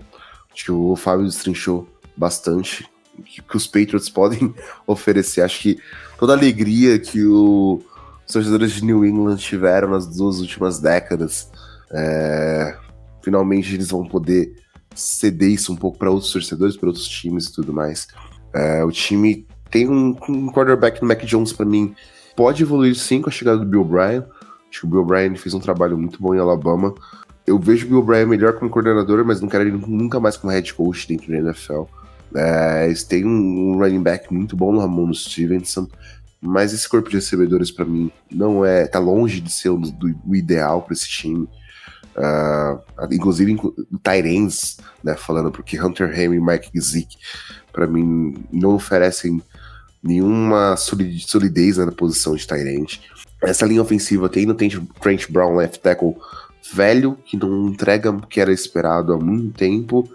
Acho 0.53 0.65
que 0.65 0.71
o 0.71 0.95
Fábio 0.95 1.25
destrinchou 1.25 1.87
bastante 2.15 2.85
que, 3.21 3.41
os 3.55 3.67
Patriots 3.67 4.09
podem 4.09 4.53
oferecer. 4.85 5.41
Acho 5.41 5.61
que 5.61 5.77
toda 6.17 6.33
a 6.33 6.35
alegria 6.35 6.99
que 6.99 7.23
o, 7.25 7.81
os 8.25 8.33
torcedores 8.33 8.71
de 8.71 8.85
New 8.85 9.05
England 9.05 9.37
tiveram 9.37 9.89
nas 9.89 10.07
duas 10.07 10.39
últimas 10.39 10.79
décadas, 10.79 11.49
é, 11.91 12.75
finalmente 13.23 13.73
eles 13.73 13.89
vão 13.89 14.05
poder 14.05 14.55
ceder 14.95 15.49
isso 15.49 15.71
um 15.71 15.75
pouco 15.75 15.97
para 15.97 16.11
outros 16.11 16.31
torcedores, 16.31 16.75
para 16.75 16.87
outros 16.87 17.07
times 17.07 17.45
e 17.45 17.53
tudo 17.53 17.73
mais. 17.73 18.07
É, 18.53 18.83
o 18.83 18.91
time 18.91 19.47
tem 19.69 19.89
um, 19.89 20.15
um 20.27 20.51
quarterback 20.51 21.01
no 21.01 21.07
Mac 21.07 21.23
Jones 21.23 21.53
para 21.53 21.65
mim. 21.65 21.95
Pode 22.35 22.63
evoluir 22.63 22.95
sim 22.95 23.21
com 23.21 23.29
a 23.29 23.31
chegada 23.31 23.59
do 23.59 23.65
Bill 23.65 23.83
Bryan. 23.83 24.25
Acho 24.69 24.81
que 24.81 24.85
o 24.85 24.89
Bill 24.89 25.05
Bryan 25.05 25.35
fez 25.35 25.53
um 25.53 25.59
trabalho 25.59 25.97
muito 25.97 26.21
bom 26.21 26.35
em 26.35 26.39
Alabama. 26.39 26.93
Eu 27.45 27.57
vejo 27.57 27.85
o 27.85 27.89
Bill 27.89 28.03
Bryan 28.03 28.27
melhor 28.27 28.53
como 28.53 28.69
coordenador, 28.69 29.25
mas 29.25 29.41
não 29.41 29.49
quero 29.49 29.63
ele 29.63 29.71
nunca 29.71 30.19
mais 30.19 30.37
como 30.37 30.51
head 30.51 30.73
coach 30.73 31.07
dentro 31.07 31.31
da 31.31 31.37
NFL. 31.37 31.83
É, 32.35 32.85
eles 32.85 33.03
têm 33.03 33.25
um 33.25 33.77
running 33.77 34.01
back 34.01 34.33
muito 34.33 34.55
bom 34.55 34.71
no 34.71 34.79
Ramon 34.79 35.13
Stevenson, 35.13 35.87
mas 36.41 36.73
esse 36.73 36.87
corpo 36.87 37.09
de 37.09 37.15
recebedores 37.15 37.71
para 37.71 37.85
mim 37.85 38.11
não 38.31 38.65
é, 38.65 38.87
tá 38.87 38.99
longe 38.99 39.39
de 39.39 39.51
ser 39.51 39.69
o, 39.69 39.77
do, 39.77 40.15
o 40.25 40.35
ideal 40.35 40.81
para 40.81 40.93
esse 40.93 41.07
time. 41.07 41.47
Uh, 42.13 42.81
inclusive 43.09 43.57
Tyrens, 44.03 44.77
né, 45.01 45.15
falando 45.15 45.49
porque 45.49 45.81
Hunter 45.81 46.09
Henry 46.11 46.35
e 46.35 46.41
Mike 46.41 46.77
Zick 46.77 47.15
para 47.71 47.87
mim 47.87 48.43
não 48.51 48.75
oferecem 48.75 49.41
nenhuma 50.03 50.75
solidez 50.75 51.77
na 51.77 51.91
posição 51.91 52.35
de 52.35 52.45
Tyrant. 52.45 52.99
Essa 53.41 53.65
linha 53.65 53.81
ofensiva 53.81 54.29
tem 54.29 54.45
no 54.45 54.55
Trent 54.55 55.31
Brown, 55.31 55.55
left 55.55 55.79
tackle, 55.79 56.15
velho, 56.73 57.17
que 57.25 57.37
não 57.37 57.69
entrega 57.69 58.11
o 58.11 58.21
que 58.27 58.39
era 58.39 58.51
esperado 58.51 59.13
há 59.13 59.17
muito 59.17 59.57
tempo. 59.57 60.09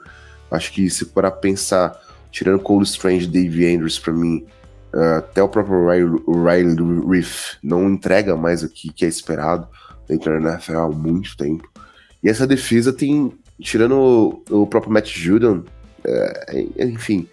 Acho 0.50 0.72
que 0.72 0.88
se 0.88 1.04
for 1.06 1.28
pensar, 1.32 1.98
tirando 2.36 2.60
Cole 2.60 2.84
Strange 2.84 3.26
Dave 3.26 3.74
Andrews 3.74 3.98
para 3.98 4.12
mim, 4.12 4.44
uh, 4.92 5.16
até 5.16 5.42
o 5.42 5.48
próprio 5.48 5.88
Riley, 5.88 6.22
Riley 6.28 7.08
Reef 7.08 7.54
não 7.62 7.88
entrega 7.88 8.36
mais 8.36 8.62
o 8.62 8.68
que, 8.68 8.92
que 8.92 9.06
é 9.06 9.08
esperado 9.08 9.66
dentro 10.06 10.30
da 10.42 10.52
NFL 10.52 10.76
há 10.76 10.88
muito 10.90 11.34
tempo. 11.34 11.66
E 12.22 12.28
essa 12.28 12.46
defesa 12.46 12.92
tem, 12.92 13.32
tirando 13.58 14.44
o, 14.50 14.62
o 14.62 14.66
próprio 14.66 14.92
Matt 14.92 15.08
Judon, 15.08 15.62
é, 16.04 16.84
enfim, 16.84 17.26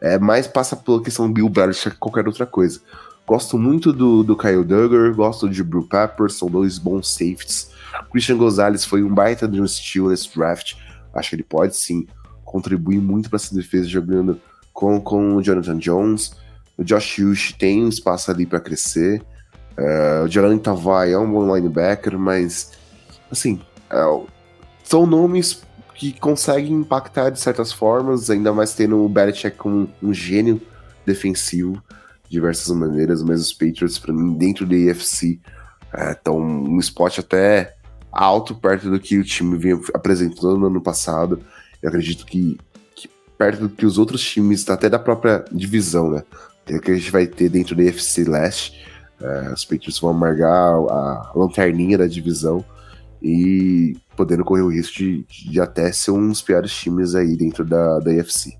é 0.00 0.20
mais 0.20 0.46
passa 0.46 0.76
pela 0.76 1.02
questão 1.02 1.32
Bill 1.32 1.48
Belichick 1.48 1.90
que 1.90 1.98
qualquer 1.98 2.24
outra 2.28 2.46
coisa. 2.46 2.80
Gosto 3.26 3.58
muito 3.58 3.92
do, 3.92 4.22
do 4.22 4.36
Kyle 4.36 4.62
Duggar, 4.62 5.12
gosto 5.14 5.48
de 5.48 5.64
Brew 5.64 5.88
Pepper, 5.88 6.30
são 6.30 6.48
dois 6.48 6.78
bons 6.78 7.12
safeties. 7.12 7.72
Christian 8.12 8.36
Gonzalez 8.36 8.84
foi 8.84 9.02
um 9.02 9.12
baita 9.12 9.48
de 9.48 9.60
um 9.60 9.66
steal 9.66 10.10
nesse 10.10 10.32
draft. 10.32 10.74
Acho 11.12 11.30
que 11.30 11.36
ele 11.36 11.42
pode 11.42 11.76
sim 11.76 12.06
contribuir 12.54 13.00
muito 13.00 13.28
para 13.28 13.36
essa 13.36 13.52
defesa 13.52 13.88
jogando 13.88 14.40
com, 14.72 15.00
com 15.00 15.34
o 15.34 15.42
Jonathan 15.42 15.76
Jones. 15.76 16.36
O 16.78 16.84
Josh 16.84 17.18
Hughes 17.18 17.52
tem 17.52 17.84
um 17.84 17.88
espaço 17.88 18.30
ali 18.30 18.46
para 18.46 18.60
crescer. 18.60 19.20
Uh, 19.76 20.24
o 20.24 20.28
Jelani 20.28 20.60
Tavai 20.60 21.12
é 21.12 21.18
um 21.18 21.28
bom 21.28 21.52
linebacker, 21.52 22.16
mas 22.16 22.70
assim, 23.28 23.60
uh, 23.92 24.24
são 24.84 25.04
nomes 25.04 25.64
que 25.96 26.12
conseguem 26.12 26.74
impactar 26.74 27.30
de 27.30 27.40
certas 27.40 27.72
formas, 27.72 28.30
ainda 28.30 28.52
mais 28.52 28.72
tendo 28.72 29.04
o 29.04 29.08
Belichick 29.08 29.56
como 29.56 29.88
um 30.00 30.14
gênio 30.14 30.62
defensivo 31.04 31.82
de 32.28 32.30
diversas 32.30 32.72
maneiras, 32.72 33.20
mas 33.20 33.40
os 33.40 33.52
Patriots, 33.52 33.98
para 33.98 34.12
mim, 34.12 34.32
dentro 34.34 34.64
da 34.64 34.76
AFC, 34.92 35.40
estão 36.12 36.36
é, 36.36 36.40
um 36.40 36.78
spot 36.78 37.18
até 37.18 37.74
alto 38.12 38.54
perto 38.54 38.88
do 38.88 39.00
que 39.00 39.18
o 39.18 39.24
time 39.24 39.58
vinha 39.58 39.80
apresentando 39.92 40.56
no 40.56 40.66
ano 40.66 40.80
passado. 40.80 41.40
Eu 41.84 41.88
acredito 41.88 42.24
que, 42.24 42.56
que 42.96 43.10
perto 43.36 43.60
do 43.60 43.68
que 43.68 43.84
os 43.84 43.98
outros 43.98 44.24
times, 44.24 44.66
até 44.70 44.88
da 44.88 44.98
própria 44.98 45.44
divisão, 45.52 46.10
né? 46.10 46.22
É 46.66 46.78
que 46.78 46.90
a 46.90 46.94
gente 46.94 47.10
vai 47.10 47.26
ter 47.26 47.50
dentro 47.50 47.76
da 47.76 47.82
AFC 47.82 48.24
Leste. 48.24 48.86
É, 49.20 49.52
os 49.52 49.66
Patriots 49.66 49.98
vão 50.00 50.08
amargar 50.08 50.50
a 50.50 51.32
lanterninha 51.36 51.98
da 51.98 52.06
divisão 52.06 52.64
e 53.22 53.98
podendo 54.16 54.46
correr 54.46 54.62
o 54.62 54.72
risco 54.72 54.96
de, 54.96 55.26
de 55.28 55.60
até 55.60 55.92
ser 55.92 56.12
um 56.12 56.26
dos 56.26 56.40
piores 56.40 56.72
times 56.72 57.14
aí 57.14 57.36
dentro 57.36 57.66
da, 57.66 57.98
da 57.98 58.10
UFC. 58.10 58.56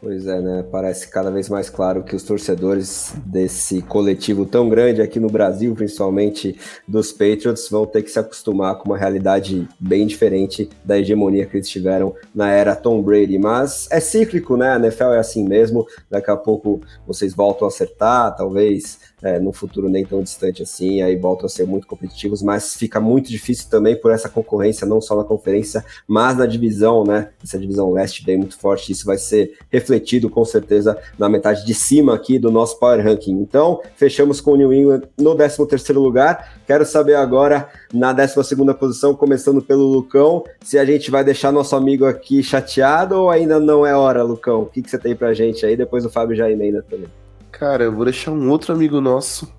Pois 0.00 0.28
é, 0.28 0.40
né? 0.40 0.64
Parece 0.70 1.08
cada 1.08 1.28
vez 1.28 1.48
mais 1.48 1.68
claro 1.68 2.04
que 2.04 2.14
os 2.14 2.22
torcedores 2.22 3.12
desse 3.26 3.82
coletivo 3.82 4.46
tão 4.46 4.68
grande 4.68 5.02
aqui 5.02 5.18
no 5.18 5.28
Brasil, 5.28 5.74
principalmente 5.74 6.56
dos 6.86 7.10
Patriots, 7.10 7.68
vão 7.68 7.84
ter 7.84 8.04
que 8.04 8.10
se 8.10 8.18
acostumar 8.18 8.76
com 8.78 8.90
uma 8.90 8.96
realidade 8.96 9.68
bem 9.80 10.06
diferente 10.06 10.70
da 10.84 10.96
hegemonia 10.96 11.46
que 11.46 11.56
eles 11.56 11.68
tiveram 11.68 12.14
na 12.32 12.48
era 12.48 12.76
Tom 12.76 13.02
Brady. 13.02 13.38
Mas 13.38 13.88
é 13.90 13.98
cíclico, 13.98 14.56
né? 14.56 14.70
A 14.70 14.76
NFL 14.76 15.14
é 15.14 15.18
assim 15.18 15.44
mesmo. 15.44 15.84
Daqui 16.08 16.30
a 16.30 16.36
pouco 16.36 16.80
vocês 17.04 17.34
voltam 17.34 17.66
a 17.66 17.68
acertar, 17.68 18.36
talvez 18.36 19.00
é, 19.22 19.38
no 19.38 19.52
futuro 19.52 19.88
nem 19.88 20.04
tão 20.04 20.22
distante 20.22 20.62
assim, 20.62 21.02
aí 21.02 21.16
voltam 21.16 21.46
a 21.46 21.48
ser 21.48 21.66
muito 21.66 21.86
competitivos, 21.86 22.42
mas 22.42 22.74
fica 22.74 23.00
muito 23.00 23.28
difícil 23.28 23.68
também 23.68 23.96
por 23.96 24.12
essa 24.12 24.28
concorrência, 24.28 24.86
não 24.86 25.00
só 25.00 25.16
na 25.16 25.24
conferência, 25.24 25.84
mas 26.06 26.36
na 26.36 26.46
divisão, 26.46 27.04
né? 27.04 27.30
Essa 27.42 27.58
divisão 27.58 27.92
leste 27.92 28.24
bem 28.24 28.36
muito 28.36 28.58
forte, 28.58 28.92
isso 28.92 29.04
vai 29.04 29.18
ser 29.18 29.56
refletido 29.70 30.30
com 30.30 30.44
certeza 30.44 30.98
na 31.18 31.28
metade 31.28 31.64
de 31.64 31.74
cima 31.74 32.14
aqui 32.14 32.38
do 32.38 32.50
nosso 32.50 32.78
Power 32.78 33.04
Ranking. 33.04 33.32
Então, 33.32 33.80
fechamos 33.96 34.40
com 34.40 34.52
o 34.52 34.56
New 34.56 34.72
England 34.72 35.02
no 35.16 35.34
13 35.34 35.66
terceiro 35.66 36.00
lugar. 36.00 36.58
Quero 36.66 36.84
saber 36.84 37.14
agora, 37.14 37.68
na 37.92 38.12
12 38.12 38.44
segunda 38.44 38.74
posição, 38.74 39.14
começando 39.14 39.62
pelo 39.62 39.86
Lucão, 39.86 40.44
se 40.62 40.78
a 40.78 40.84
gente 40.84 41.10
vai 41.10 41.24
deixar 41.24 41.52
nosso 41.52 41.74
amigo 41.74 42.04
aqui 42.04 42.42
chateado 42.42 43.16
ou 43.16 43.30
ainda 43.30 43.58
não 43.58 43.86
é 43.86 43.94
hora, 43.94 44.22
Lucão? 44.22 44.62
O 44.62 44.66
que, 44.66 44.82
que 44.82 44.90
você 44.90 44.98
tem 44.98 45.16
pra 45.16 45.34
gente 45.34 45.64
aí? 45.64 45.76
Depois 45.76 46.04
o 46.04 46.10
Fábio 46.10 46.36
já 46.36 46.50
emenda 46.50 46.84
também. 46.88 47.08
Cara, 47.50 47.84
eu 47.84 47.92
vou 47.92 48.04
deixar 48.04 48.30
um 48.30 48.50
outro 48.50 48.72
amigo 48.72 49.00
nosso, 49.00 49.52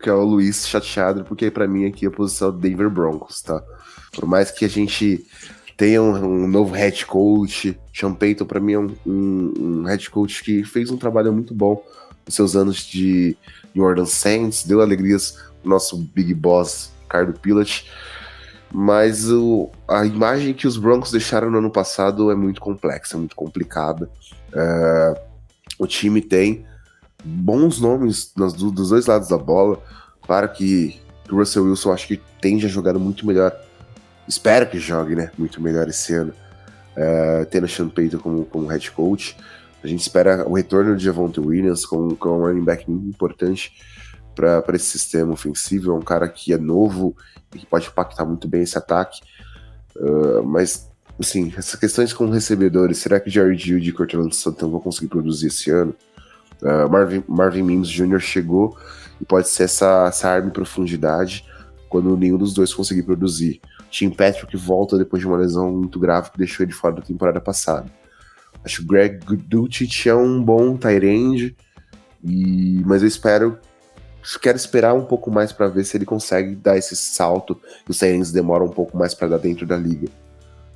que 0.00 0.08
é 0.08 0.12
o 0.12 0.24
Luiz, 0.24 0.66
chateado, 0.66 1.24
porque 1.24 1.50
para 1.50 1.68
mim 1.68 1.86
aqui 1.86 2.04
é 2.04 2.08
a 2.08 2.10
posição 2.10 2.50
do 2.50 2.58
Denver 2.58 2.90
Broncos, 2.90 3.42
tá? 3.42 3.62
Por 4.12 4.26
mais 4.26 4.50
que 4.50 4.64
a 4.64 4.68
gente 4.68 5.24
tenha 5.76 6.02
um, 6.02 6.44
um 6.44 6.48
novo 6.48 6.74
head 6.74 7.04
coach, 7.06 7.78
Sean 7.92 8.14
Payton 8.14 8.46
para 8.46 8.60
mim 8.60 8.72
é 8.72 8.78
um, 8.78 8.96
um, 9.06 9.52
um, 9.58 9.82
head 9.84 10.08
coach 10.10 10.42
que 10.42 10.64
fez 10.64 10.90
um 10.90 10.96
trabalho 10.96 11.32
muito 11.32 11.54
bom 11.54 11.82
nos 12.24 12.34
seus 12.34 12.56
anos 12.56 12.84
de 12.86 13.36
New 13.74 13.84
Orleans 13.84 14.10
Saints, 14.10 14.64
deu 14.64 14.80
alegrias 14.80 15.38
pro 15.60 15.70
nosso 15.70 15.96
big 15.96 16.32
boss, 16.34 16.90
Ricardo 17.02 17.38
Pilat, 17.38 17.84
mas 18.72 19.30
o, 19.30 19.70
a 19.86 20.04
imagem 20.04 20.54
que 20.54 20.66
os 20.66 20.76
Broncos 20.76 21.10
deixaram 21.10 21.50
no 21.50 21.58
ano 21.58 21.70
passado 21.70 22.30
é 22.30 22.34
muito 22.34 22.60
complexa, 22.60 23.16
é 23.16 23.18
muito 23.18 23.36
complicada. 23.36 24.10
Uh, 24.52 25.20
o 25.78 25.86
time 25.86 26.20
tem 26.20 26.66
bons 27.24 27.80
nomes 27.80 28.30
dos, 28.34 28.52
dos 28.52 28.90
dois 28.90 29.06
lados 29.06 29.28
da 29.28 29.38
bola. 29.38 29.82
Claro 30.22 30.48
que 30.50 31.00
o 31.30 31.36
Russell 31.36 31.64
Wilson 31.64 31.92
acho 31.92 32.06
que 32.08 32.20
tende 32.40 32.66
a 32.66 32.68
jogar 32.68 32.94
muito 32.94 33.26
melhor. 33.26 33.52
Espero 34.28 34.68
que 34.68 34.78
jogue, 34.78 35.14
né? 35.14 35.30
Muito 35.38 35.60
melhor 35.60 35.88
esse 35.88 36.14
ano. 36.14 36.32
Uh, 36.96 37.44
tendo 37.46 37.66
Sean 37.66 37.88
Payton 37.88 38.18
como, 38.18 38.44
como 38.44 38.66
head 38.66 38.90
coach. 38.92 39.36
A 39.82 39.86
gente 39.86 40.00
espera 40.00 40.48
o 40.48 40.54
retorno 40.54 40.96
de 40.96 41.04
Javonte 41.04 41.40
Williams 41.40 41.84
com, 41.84 42.14
com 42.16 42.38
um 42.38 42.40
running 42.40 42.64
back 42.64 42.88
muito 42.90 43.08
importante 43.08 43.72
para 44.34 44.62
esse 44.74 44.98
sistema 44.98 45.32
ofensivo. 45.32 45.90
É 45.90 45.94
um 45.94 46.02
cara 46.02 46.28
que 46.28 46.52
é 46.52 46.58
novo 46.58 47.16
e 47.54 47.58
que 47.58 47.66
pode 47.66 47.88
impactar 47.88 48.24
muito 48.24 48.48
bem 48.48 48.62
esse 48.62 48.78
ataque. 48.78 49.20
Uh, 49.96 50.42
mas, 50.42 50.90
assim, 51.20 51.52
essas 51.56 51.78
questões 51.78 52.12
com 52.12 52.28
recebedores, 52.30 52.98
será 52.98 53.20
que 53.20 53.30
Jared 53.30 53.62
Judy 53.62 53.90
e 53.90 53.92
Cortland 53.92 54.34
Sutton 54.34 54.70
vão 54.70 54.80
conseguir 54.80 55.08
produzir 55.08 55.48
esse 55.48 55.70
ano? 55.70 55.94
Uh, 56.62 56.90
Marvin, 56.90 57.24
Marvin 57.28 57.62
Mims 57.62 57.88
Jr. 57.88 58.20
chegou 58.20 58.76
e 59.20 59.24
pode 59.24 59.48
ser 59.48 59.64
essa, 59.64 60.06
essa 60.08 60.28
arma 60.28 60.48
em 60.48 60.52
profundidade 60.52 61.44
quando 61.88 62.16
nenhum 62.16 62.36
dos 62.36 62.52
dois 62.52 62.74
conseguir 62.74 63.02
produzir. 63.02 63.60
Tim 63.90 64.10
Patrick 64.10 64.56
volta 64.56 64.98
depois 64.98 65.20
de 65.20 65.28
uma 65.28 65.36
lesão 65.36 65.70
muito 65.70 66.00
grave 66.00 66.30
que 66.30 66.38
deixou 66.38 66.64
ele 66.64 66.72
fora 66.72 66.96
da 66.96 67.02
temporada 67.02 67.40
passada. 67.40 67.86
Acho 68.64 68.80
que 68.80 68.88
Greg 68.88 69.20
Dulcich 69.46 70.08
é 70.08 70.14
um 70.14 70.42
bom 70.42 70.76
tight 70.76 71.56
e 72.22 72.82
mas 72.84 73.02
eu 73.02 73.08
espero 73.08 73.58
quero 74.40 74.56
esperar 74.56 74.94
um 74.94 75.04
pouco 75.04 75.30
mais 75.30 75.52
para 75.52 75.68
ver 75.68 75.84
se 75.84 75.96
ele 75.96 76.06
consegue 76.06 76.54
dar 76.56 76.76
esse 76.76 76.96
salto 76.96 77.54
que 77.84 77.90
os 77.90 77.98
tight 77.98 78.32
demoram 78.32 78.66
um 78.66 78.70
pouco 78.70 78.96
mais 78.96 79.14
para 79.14 79.28
dar 79.28 79.38
dentro 79.38 79.66
da 79.66 79.76
liga. 79.76 80.08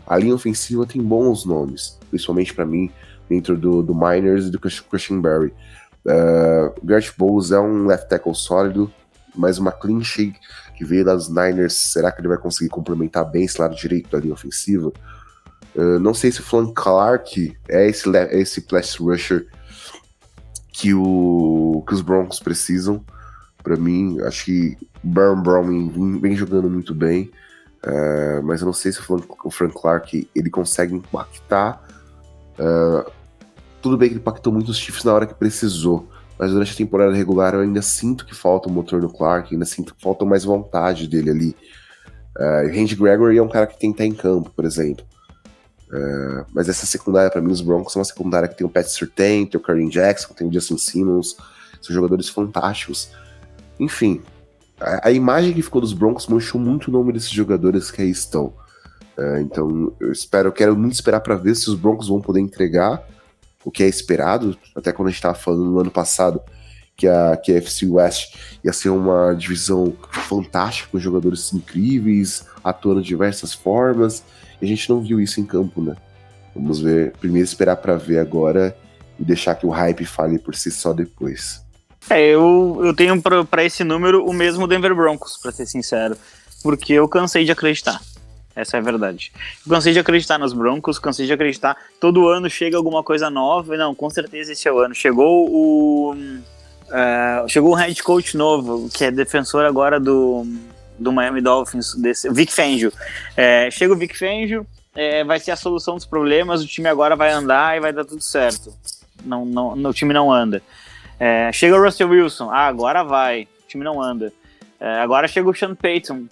A 0.06 0.16
linha 0.16 0.34
ofensiva 0.34 0.86
tem 0.86 1.02
bons 1.02 1.44
nomes, 1.44 1.98
principalmente 2.10 2.54
para 2.54 2.64
mim, 2.64 2.90
dentro 3.28 3.56
do, 3.56 3.82
do 3.82 3.94
Miners 3.94 4.46
e 4.46 4.50
do 4.50 4.58
Christian 4.58 5.20
Barry. 5.20 5.52
Uh, 6.04 6.72
Garrett 6.82 7.12
Bowles 7.18 7.50
é 7.50 7.60
um 7.60 7.86
left 7.86 8.08
tackle 8.08 8.34
sólido, 8.34 8.90
mas 9.34 9.58
uma 9.58 9.72
clean 9.72 10.02
sheet 10.02 10.38
que 10.76 10.84
veio 10.84 11.04
dos 11.04 11.28
Niners, 11.28 11.74
será 11.74 12.12
que 12.12 12.20
ele 12.20 12.28
vai 12.28 12.38
conseguir 12.38 12.70
complementar 12.70 13.24
bem 13.24 13.44
esse 13.44 13.60
lado 13.60 13.74
direito 13.74 14.10
da 14.10 14.18
linha 14.18 14.32
ofensiva? 14.32 14.92
Uh, 15.74 15.98
não 15.98 16.14
sei 16.14 16.30
se 16.32 16.40
o 16.40 16.44
Flan 16.44 16.72
Clark 16.72 17.56
é 17.68 17.88
esse, 17.88 18.08
é 18.16 18.40
esse 18.40 18.62
pass 18.62 18.96
rusher 18.96 19.46
que, 20.72 20.94
o, 20.94 21.84
que 21.86 21.94
os 21.94 22.00
Broncos 22.00 22.38
precisam. 22.38 23.04
Para 23.62 23.76
mim, 23.76 24.20
acho 24.22 24.44
que 24.44 24.78
Baron 25.02 25.42
Browning 25.42 26.20
vem, 26.20 26.36
jogando 26.36 26.70
muito 26.70 26.94
bem, 26.94 27.30
uh, 27.84 28.42
mas 28.44 28.60
eu 28.60 28.66
não 28.66 28.72
sei 28.72 28.92
se 28.92 29.00
o, 29.00 29.02
Flan, 29.02 29.20
o 29.44 29.50
Frank 29.50 29.74
Clark 29.74 30.30
ele 30.34 30.50
consegue 30.50 30.94
impactar 30.94 31.82
uh, 32.58 33.10
tudo 33.88 33.96
bem 33.96 34.08
que 34.08 34.14
ele 34.14 34.20
impactou 34.20 34.52
muito 34.52 34.68
os 34.70 34.76
Chiefs 34.76 35.02
na 35.02 35.14
hora 35.14 35.26
que 35.26 35.34
precisou, 35.34 36.06
mas 36.38 36.50
durante 36.52 36.72
a 36.72 36.76
temporada 36.76 37.14
regular 37.14 37.54
eu 37.54 37.60
ainda 37.60 37.80
sinto 37.80 38.26
que 38.26 38.34
falta 38.34 38.68
o 38.68 38.72
motor 38.72 39.00
no 39.00 39.10
Clark, 39.10 39.52
ainda 39.52 39.64
sinto 39.64 39.94
que 39.94 40.02
falta 40.02 40.26
mais 40.26 40.44
vontade 40.44 41.08
dele 41.08 41.30
ali. 41.30 41.56
Uh, 42.36 42.68
Randy 42.68 42.94
Gregory 42.94 43.38
é 43.38 43.42
um 43.42 43.48
cara 43.48 43.66
que 43.66 43.78
tem 43.78 43.90
que 43.90 44.02
estar 44.02 44.04
em 44.04 44.14
campo, 44.14 44.50
por 44.54 44.64
exemplo. 44.64 45.04
Uh, 45.90 46.44
mas 46.52 46.68
essa 46.68 46.84
secundária, 46.84 47.30
para 47.30 47.40
mim, 47.40 47.50
os 47.50 47.62
Broncos 47.62 47.94
são 47.94 48.00
uma 48.00 48.04
secundária 48.04 48.46
que 48.46 48.56
tem 48.56 48.66
o 48.66 48.70
Pat 48.70 48.86
Surtain, 48.86 49.46
tem 49.46 49.58
o 49.58 49.62
Kareem 49.62 49.88
Jackson, 49.88 50.34
tem 50.34 50.46
o 50.46 50.52
Justin 50.52 50.76
Simmons, 50.76 51.34
são 51.80 51.94
jogadores 51.94 52.28
fantásticos. 52.28 53.10
Enfim, 53.80 54.20
a, 54.78 55.08
a, 55.08 55.10
imagem 55.10 55.54
que 55.54 55.62
ficou 55.62 55.80
dos 55.80 55.94
Broncos 55.94 56.26
manchou 56.26 56.60
muito 56.60 56.88
o 56.88 56.90
nome 56.90 57.12
desses 57.12 57.30
jogadores 57.30 57.90
que 57.90 58.02
aí 58.02 58.10
estão. 58.10 58.52
Uh, 59.16 59.38
então, 59.40 59.92
eu 59.98 60.12
espero, 60.12 60.48
eu 60.48 60.52
quero 60.52 60.76
muito 60.76 60.92
esperar 60.92 61.20
para 61.20 61.36
ver 61.36 61.56
se 61.56 61.70
os 61.70 61.74
Broncos 61.74 62.08
vão 62.08 62.20
poder 62.20 62.40
entregar 62.40 63.02
o 63.64 63.70
que 63.70 63.82
é 63.82 63.88
esperado, 63.88 64.56
até 64.74 64.92
quando 64.92 65.08
a 65.08 65.10
gente 65.10 65.18
estava 65.18 65.34
falando 65.34 65.64
no 65.64 65.80
ano 65.80 65.90
passado 65.90 66.40
que 66.96 67.06
a, 67.06 67.36
que 67.36 67.52
a 67.52 67.58
FC 67.58 67.86
West 67.86 68.34
ia 68.64 68.72
ser 68.72 68.88
uma 68.88 69.32
divisão 69.32 69.96
fantástica, 70.10 70.88
com 70.90 70.98
jogadores 70.98 71.52
incríveis, 71.52 72.44
atuando 72.62 73.00
de 73.00 73.06
diversas 73.06 73.54
formas, 73.54 74.24
e 74.60 74.64
a 74.64 74.68
gente 74.68 74.90
não 74.90 75.00
viu 75.00 75.20
isso 75.20 75.40
em 75.40 75.44
campo, 75.44 75.80
né? 75.80 75.96
Vamos 76.54 76.80
ver, 76.80 77.12
primeiro 77.20 77.44
esperar 77.44 77.76
para 77.76 77.96
ver 77.96 78.18
agora 78.18 78.76
e 79.18 79.24
deixar 79.24 79.54
que 79.54 79.64
o 79.64 79.70
hype 79.70 80.04
fale 80.04 80.40
por 80.40 80.56
si 80.56 80.72
só 80.72 80.92
depois. 80.92 81.62
É, 82.10 82.30
eu, 82.30 82.80
eu 82.82 82.94
tenho 82.94 83.20
para 83.22 83.64
esse 83.64 83.84
número 83.84 84.24
o 84.24 84.32
mesmo 84.32 84.66
Denver 84.66 84.94
Broncos, 84.94 85.38
para 85.40 85.52
ser 85.52 85.66
sincero, 85.66 86.16
porque 86.64 86.94
eu 86.94 87.08
cansei 87.08 87.44
de 87.44 87.52
acreditar. 87.52 88.00
Essa 88.58 88.76
é 88.76 88.80
a 88.80 88.82
verdade. 88.82 89.30
cansei 89.68 89.92
de 89.92 90.00
acreditar 90.00 90.36
nos 90.36 90.52
Broncos, 90.52 90.98
cansei 90.98 91.26
de 91.26 91.32
acreditar. 91.32 91.76
Todo 92.00 92.26
ano 92.26 92.50
chega 92.50 92.76
alguma 92.76 93.04
coisa 93.04 93.30
nova. 93.30 93.76
Não, 93.76 93.94
com 93.94 94.10
certeza 94.10 94.52
esse 94.52 94.66
é 94.66 94.72
o 94.72 94.80
ano. 94.80 94.94
Chegou 94.94 95.48
o. 95.48 96.12
Uh, 96.14 97.48
chegou 97.48 97.72
um 97.72 97.76
head 97.76 98.02
coach 98.02 98.36
novo, 98.36 98.88
que 98.92 99.04
é 99.04 99.10
defensor 99.12 99.64
agora 99.64 100.00
do, 100.00 100.44
do 100.98 101.12
Miami 101.12 101.40
Dolphins, 101.40 101.94
desse, 101.94 102.28
Vic 102.30 102.52
Fangio. 102.52 102.92
É, 103.36 103.70
chega 103.70 103.92
o 103.92 103.96
Vic 103.96 104.18
Fangio, 104.18 104.66
é, 104.96 105.22
vai 105.22 105.38
ser 105.38 105.52
a 105.52 105.56
solução 105.56 105.94
dos 105.94 106.06
problemas, 106.06 106.62
o 106.62 106.66
time 106.66 106.88
agora 106.88 107.14
vai 107.14 107.30
andar 107.30 107.76
e 107.76 107.80
vai 107.80 107.92
dar 107.92 108.06
tudo 108.06 108.22
certo. 108.22 108.72
Não, 109.22 109.44
não, 109.44 109.90
o 109.90 109.92
time 109.92 110.14
não 110.14 110.32
anda. 110.32 110.62
É, 111.20 111.52
chega 111.52 111.76
o 111.76 111.82
Russell 111.82 112.08
Wilson, 112.08 112.50
ah, 112.50 112.66
agora 112.66 113.04
vai, 113.04 113.42
o 113.42 113.68
time 113.68 113.84
não 113.84 114.00
anda. 114.00 114.32
É, 114.80 115.00
agora 115.00 115.28
chega 115.28 115.48
o 115.48 115.54
Sean 115.54 115.74
Payton, 115.74 116.26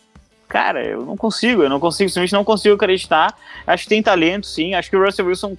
cara, 0.49 0.85
eu 0.85 1.05
não 1.05 1.17
consigo, 1.17 1.63
eu 1.63 1.69
não 1.69 1.81
consigo, 1.81 2.09
simplesmente 2.09 2.33
não 2.33 2.45
consigo 2.45 2.75
acreditar. 2.75 3.37
Acho 3.67 3.85
que 3.85 3.89
tem 3.89 4.03
talento, 4.03 4.47
sim. 4.47 4.75
Acho 4.75 4.91
que 4.91 4.97
o 4.97 5.05
Russell 5.05 5.27
Wilson 5.27 5.57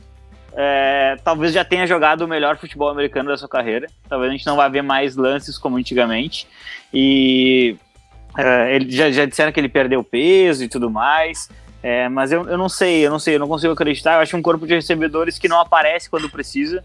é, 0.54 1.18
talvez 1.24 1.54
já 1.54 1.64
tenha 1.64 1.86
jogado 1.86 2.22
o 2.22 2.28
melhor 2.28 2.58
futebol 2.58 2.90
americano 2.90 3.30
da 3.30 3.38
sua 3.38 3.48
carreira. 3.48 3.88
Talvez 4.10 4.30
a 4.30 4.36
gente 4.36 4.46
não 4.46 4.56
vá 4.56 4.68
ver 4.68 4.82
mais 4.82 5.16
lances 5.16 5.58
como 5.58 5.78
antigamente. 5.78 6.48
E 6.94 7.78
é, 8.38 8.76
ele 8.76 8.90
já, 8.90 9.12
já 9.12 9.26
disseram 9.26 9.52
que 9.52 9.60
ele 9.60 9.70
perdeu 9.70 10.04
peso 10.04 10.64
e 10.64 10.68
tudo 10.68 10.90
mais. 10.90 11.50
É, 11.84 12.10
mas 12.10 12.32
eu, 12.32 12.50
eu 12.50 12.58
não 12.58 12.68
sei, 12.68 13.06
eu 13.06 13.12
não 13.12 13.20
sei, 13.20 13.36
eu 13.36 13.40
não 13.40 13.48
consigo 13.48 13.72
acreditar. 13.72 14.16
Eu 14.16 14.22
acho 14.22 14.36
um 14.36 14.42
corpo 14.42 14.66
de 14.66 14.74
recebedores 14.74 15.38
que 15.38 15.48
não 15.48 15.60
aparece 15.60 16.10
quando 16.10 16.30
precisa. 16.30 16.84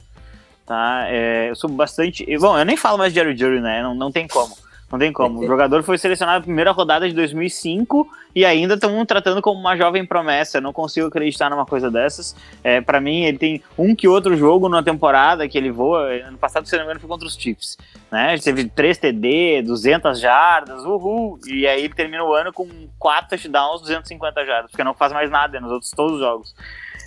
Tá? 0.66 1.06
É, 1.08 1.48
eu 1.50 1.56
sou 1.56 1.70
bastante. 1.70 2.26
Bom, 2.38 2.58
eu 2.58 2.64
nem 2.64 2.76
falo 2.76 2.98
mais 2.98 3.12
de 3.12 3.18
Jerry 3.18 3.36
Jury, 3.36 3.60
né? 3.60 3.82
Não, 3.82 3.94
não 3.94 4.12
tem 4.12 4.28
como. 4.28 4.54
Não 4.92 4.98
tem 4.98 5.10
como. 5.10 5.40
O 5.40 5.46
jogador 5.46 5.82
foi 5.82 5.96
selecionado 5.96 6.40
na 6.40 6.44
primeira 6.44 6.70
rodada 6.70 7.08
de 7.08 7.14
2005 7.14 8.06
e 8.34 8.44
ainda 8.44 8.74
estão 8.74 9.04
tratando 9.06 9.40
como 9.40 9.58
uma 9.58 9.74
jovem 9.74 10.04
promessa. 10.04 10.60
Não 10.60 10.70
consigo 10.70 11.06
acreditar 11.06 11.48
numa 11.48 11.64
coisa 11.64 11.90
dessas. 11.90 12.36
É, 12.62 12.78
para 12.82 13.00
mim, 13.00 13.24
ele 13.24 13.38
tem 13.38 13.62
um 13.78 13.96
que 13.96 14.06
outro 14.06 14.36
jogo 14.36 14.68
na 14.68 14.82
temporada 14.82 15.48
que 15.48 15.56
ele 15.56 15.70
voa. 15.70 16.10
Ano 16.10 16.36
passado, 16.36 16.68
se 16.68 16.72
não 16.72 16.80
me 16.80 16.84
engano, 16.84 17.00
foi 17.00 17.08
contra 17.08 17.26
os 17.26 17.34
Chiefs. 17.34 17.78
Né? 18.10 18.34
Ele 18.34 18.42
teve 18.42 18.68
3 18.68 18.98
TD, 18.98 19.62
200 19.62 20.20
jardas, 20.20 20.84
uhul. 20.84 21.38
E 21.46 21.66
aí 21.66 21.84
ele 21.84 21.94
termina 21.94 22.22
o 22.22 22.34
ano 22.34 22.52
com 22.52 22.68
4 22.98 23.30
touchdowns, 23.30 23.80
250 23.80 24.44
jardas, 24.44 24.70
porque 24.70 24.84
não 24.84 24.92
faz 24.92 25.10
mais 25.10 25.30
nada 25.30 25.58
nos 25.58 25.72
outros 25.72 25.90
todos 25.92 26.16
os 26.16 26.20
jogos. 26.20 26.54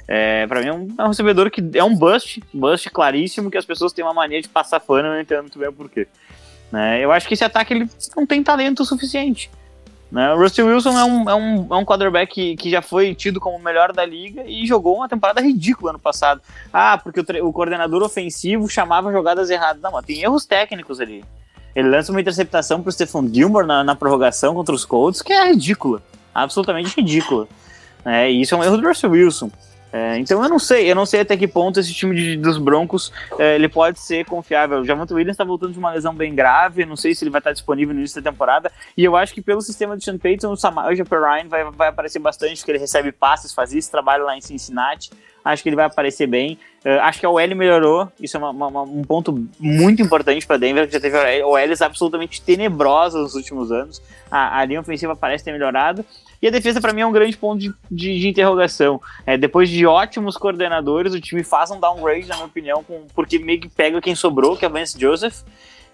É, 0.07 0.45
para 0.47 0.61
mim 0.61 0.67
é 0.67 0.73
um, 0.73 0.88
é 0.99 1.03
um, 1.03 1.07
recebedor 1.07 1.49
que 1.49 1.63
é 1.73 1.83
um 1.83 1.95
bust, 1.95 2.41
bust 2.53 2.89
claríssimo, 2.89 3.49
que 3.49 3.57
as 3.57 3.65
pessoas 3.65 3.91
têm 3.91 4.05
uma 4.05 4.13
mania 4.13 4.39
de 4.41 4.47
passar 4.47 4.81
eu 4.88 5.03
não 5.03 5.19
entendo 5.19 5.41
muito 5.41 5.57
bem 5.57 5.69
o 5.69 5.73
porquê. 5.73 6.07
Né? 6.72 7.03
Eu 7.03 7.11
acho 7.11 7.28
que 7.28 7.34
esse 7.34 7.43
ataque 7.43 7.74
ele 7.74 7.89
não 8.16 8.26
tem 8.26 8.43
talento 8.43 8.84
suficiente. 8.86 9.49
Né? 10.11 10.34
O 10.34 10.38
Russell 10.38 10.68
Wilson 10.68 10.97
é 10.97 11.03
um, 11.03 11.30
é 11.30 11.36
um, 11.36 11.68
é 11.72 11.76
um 11.76 11.86
quarterback 11.86 12.34
que, 12.34 12.55
que 12.55 12.70
já 12.70 12.82
foi 12.82 13.13
tido 13.13 13.39
como 13.39 13.57
o 13.57 13.61
melhor 13.61 13.91
da 13.91 14.05
liga 14.05 14.43
e 14.45 14.66
jogou 14.66 14.97
uma 14.97 15.09
temporada 15.09 15.41
ridícula 15.41 15.91
ano 15.91 15.99
passado. 15.99 16.41
Ah, 16.72 16.97
porque 16.97 17.20
o, 17.20 17.47
o 17.47 17.53
coordenador 17.53 18.03
ofensivo 18.03 18.70
chamava 18.70 19.11
jogadas 19.11 19.49
erradas. 19.49 19.82
Não, 19.82 20.01
tem 20.01 20.22
erros 20.22 20.45
técnicos 20.45 20.99
ali. 20.99 21.24
Ele 21.76 21.89
lança 21.89 22.11
uma 22.11 22.22
interceptação 22.22 22.82
pro 22.82 22.91
Stephon 22.91 23.28
Gilmore 23.28 23.68
na, 23.68 23.84
na 23.84 23.95
prorrogação 23.95 24.53
contra 24.53 24.74
os 24.74 24.86
Colts, 24.86 25.22
que 25.22 25.34
é 25.34 25.51
ridícula. 25.51 26.01
Absolutamente 26.34 26.95
ridícula. 26.95 27.47
É, 28.05 28.32
e 28.32 28.41
isso 28.41 28.55
é 28.55 28.57
um 28.57 28.63
erro 28.63 28.78
do 28.78 28.88
Russell 28.88 29.11
Wilson. 29.11 29.51
É, 29.95 30.17
então 30.17 30.43
eu 30.43 30.49
não 30.49 30.59
sei, 30.59 30.91
eu 30.91 30.93
não 30.93 31.05
sei 31.05 31.21
até 31.21 31.37
que 31.37 31.47
ponto 31.47 31.79
esse 31.79 31.93
time 31.93 32.13
de, 32.13 32.35
dos 32.35 32.57
Broncos 32.57 33.13
é, 33.39 33.55
ele 33.55 33.69
pode 33.69 33.97
ser 33.97 34.25
confiável. 34.25 34.81
O 34.81 34.85
Javante 34.85 35.13
Williams 35.13 35.35
está 35.35 35.45
voltando 35.45 35.71
de 35.71 35.79
uma 35.79 35.93
lesão 35.93 36.13
bem 36.13 36.35
grave, 36.35 36.85
não 36.85 36.97
sei 36.97 37.15
se 37.15 37.23
ele 37.23 37.31
vai 37.31 37.39
estar 37.39 37.53
disponível 37.53 37.93
no 37.93 38.01
início 38.01 38.21
da 38.21 38.29
temporada. 38.29 38.69
E 38.97 39.05
eu 39.05 39.15
acho 39.15 39.33
que 39.33 39.41
pelo 39.41 39.61
sistema 39.61 39.95
de 39.95 40.03
Sean 40.03 40.17
Payton, 40.17 40.51
o 40.51 40.57
Samaja 40.57 41.05
Perrine 41.05 41.47
vai, 41.47 41.63
vai 41.71 41.87
aparecer 41.87 42.19
bastante, 42.19 42.57
porque 42.57 42.71
ele 42.71 42.79
recebe 42.79 43.13
passes, 43.13 43.53
faz 43.53 43.73
esse 43.73 43.89
trabalho 43.89 44.25
lá 44.25 44.35
em 44.35 44.41
Cincinnati. 44.41 45.11
Acho 45.45 45.63
que 45.63 45.69
ele 45.69 45.77
vai 45.77 45.85
aparecer 45.85 46.27
bem. 46.27 46.59
Uh, 46.83 46.99
acho 47.01 47.19
que 47.19 47.25
a 47.25 47.29
OL 47.29 47.55
melhorou, 47.55 48.11
isso 48.19 48.35
é 48.35 48.39
uma, 48.39 48.49
uma, 48.49 48.81
um 48.81 49.03
ponto 49.03 49.47
muito 49.57 50.01
importante 50.01 50.45
para 50.45 50.57
Denver, 50.57 50.87
que 50.87 50.93
já 50.93 50.99
teve 50.99 51.17
OLs 51.43 51.81
absolutamente 51.81 52.41
tenebrosas 52.41 53.21
nos 53.21 53.35
últimos 53.35 53.71
anos. 53.71 54.01
A, 54.29 54.59
a 54.59 54.65
linha 54.65 54.81
ofensiva 54.81 55.15
parece 55.15 55.45
ter 55.45 55.53
melhorado. 55.53 56.03
E 56.45 56.47
a 56.47 56.51
defesa, 56.51 56.79
para 56.79 56.93
mim, 56.93 57.01
é 57.01 57.05
um 57.07 57.11
grande 57.11 57.35
ponto 57.35 57.59
de, 57.59 57.73
de, 57.89 58.19
de 58.19 58.27
interrogação. 58.27 59.01
É, 59.25 59.35
depois 59.35 59.67
de 59.67 59.83
ótimos 59.83 60.37
coordenadores, 60.37 61.11
o 61.11 61.19
time 61.19 61.43
faz 61.43 61.71
um 61.71 61.79
downgrade, 61.79 62.27
na 62.27 62.35
minha 62.35 62.45
opinião, 62.45 62.83
com, 62.83 63.01
porque 63.15 63.39
meio 63.39 63.59
que 63.59 63.67
pega 63.67 63.99
quem 63.99 64.13
sobrou, 64.13 64.55
que 64.55 64.63
é 64.63 64.67
o 64.67 64.71
Vance 64.71 64.95
Joseph. 64.95 65.41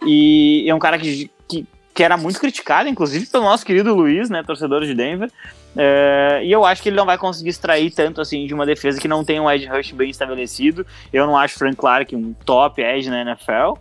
E 0.05 0.65
é 0.67 0.75
um 0.75 0.79
cara 0.79 0.99
que, 0.99 1.31
que, 1.47 1.65
que 1.93 2.03
era 2.03 2.17
muito 2.17 2.37
criticado, 2.37 2.89
inclusive 2.89 3.27
pelo 3.27 3.45
nosso 3.45 3.65
querido 3.65 3.95
Luiz, 3.95 4.29
né, 4.29 4.43
torcedor 4.43 4.83
de 4.83 4.93
Denver. 4.93 5.31
É, 5.73 6.41
e 6.43 6.51
eu 6.51 6.65
acho 6.65 6.83
que 6.83 6.89
ele 6.89 6.97
não 6.97 7.05
vai 7.05 7.17
conseguir 7.17 7.51
extrair 7.51 7.89
tanto 7.89 8.19
assim 8.19 8.45
de 8.45 8.53
uma 8.53 8.65
defesa 8.65 8.99
que 8.99 9.07
não 9.07 9.23
tem 9.23 9.39
um 9.39 9.49
edge 9.49 9.67
rush 9.67 9.93
bem 9.93 10.09
estabelecido. 10.09 10.85
Eu 11.13 11.25
não 11.25 11.37
acho 11.37 11.57
Frank 11.57 11.77
Clark 11.77 12.13
um 12.13 12.33
top 12.45 12.81
edge 12.81 13.09
na 13.09 13.21
NFL. 13.21 13.79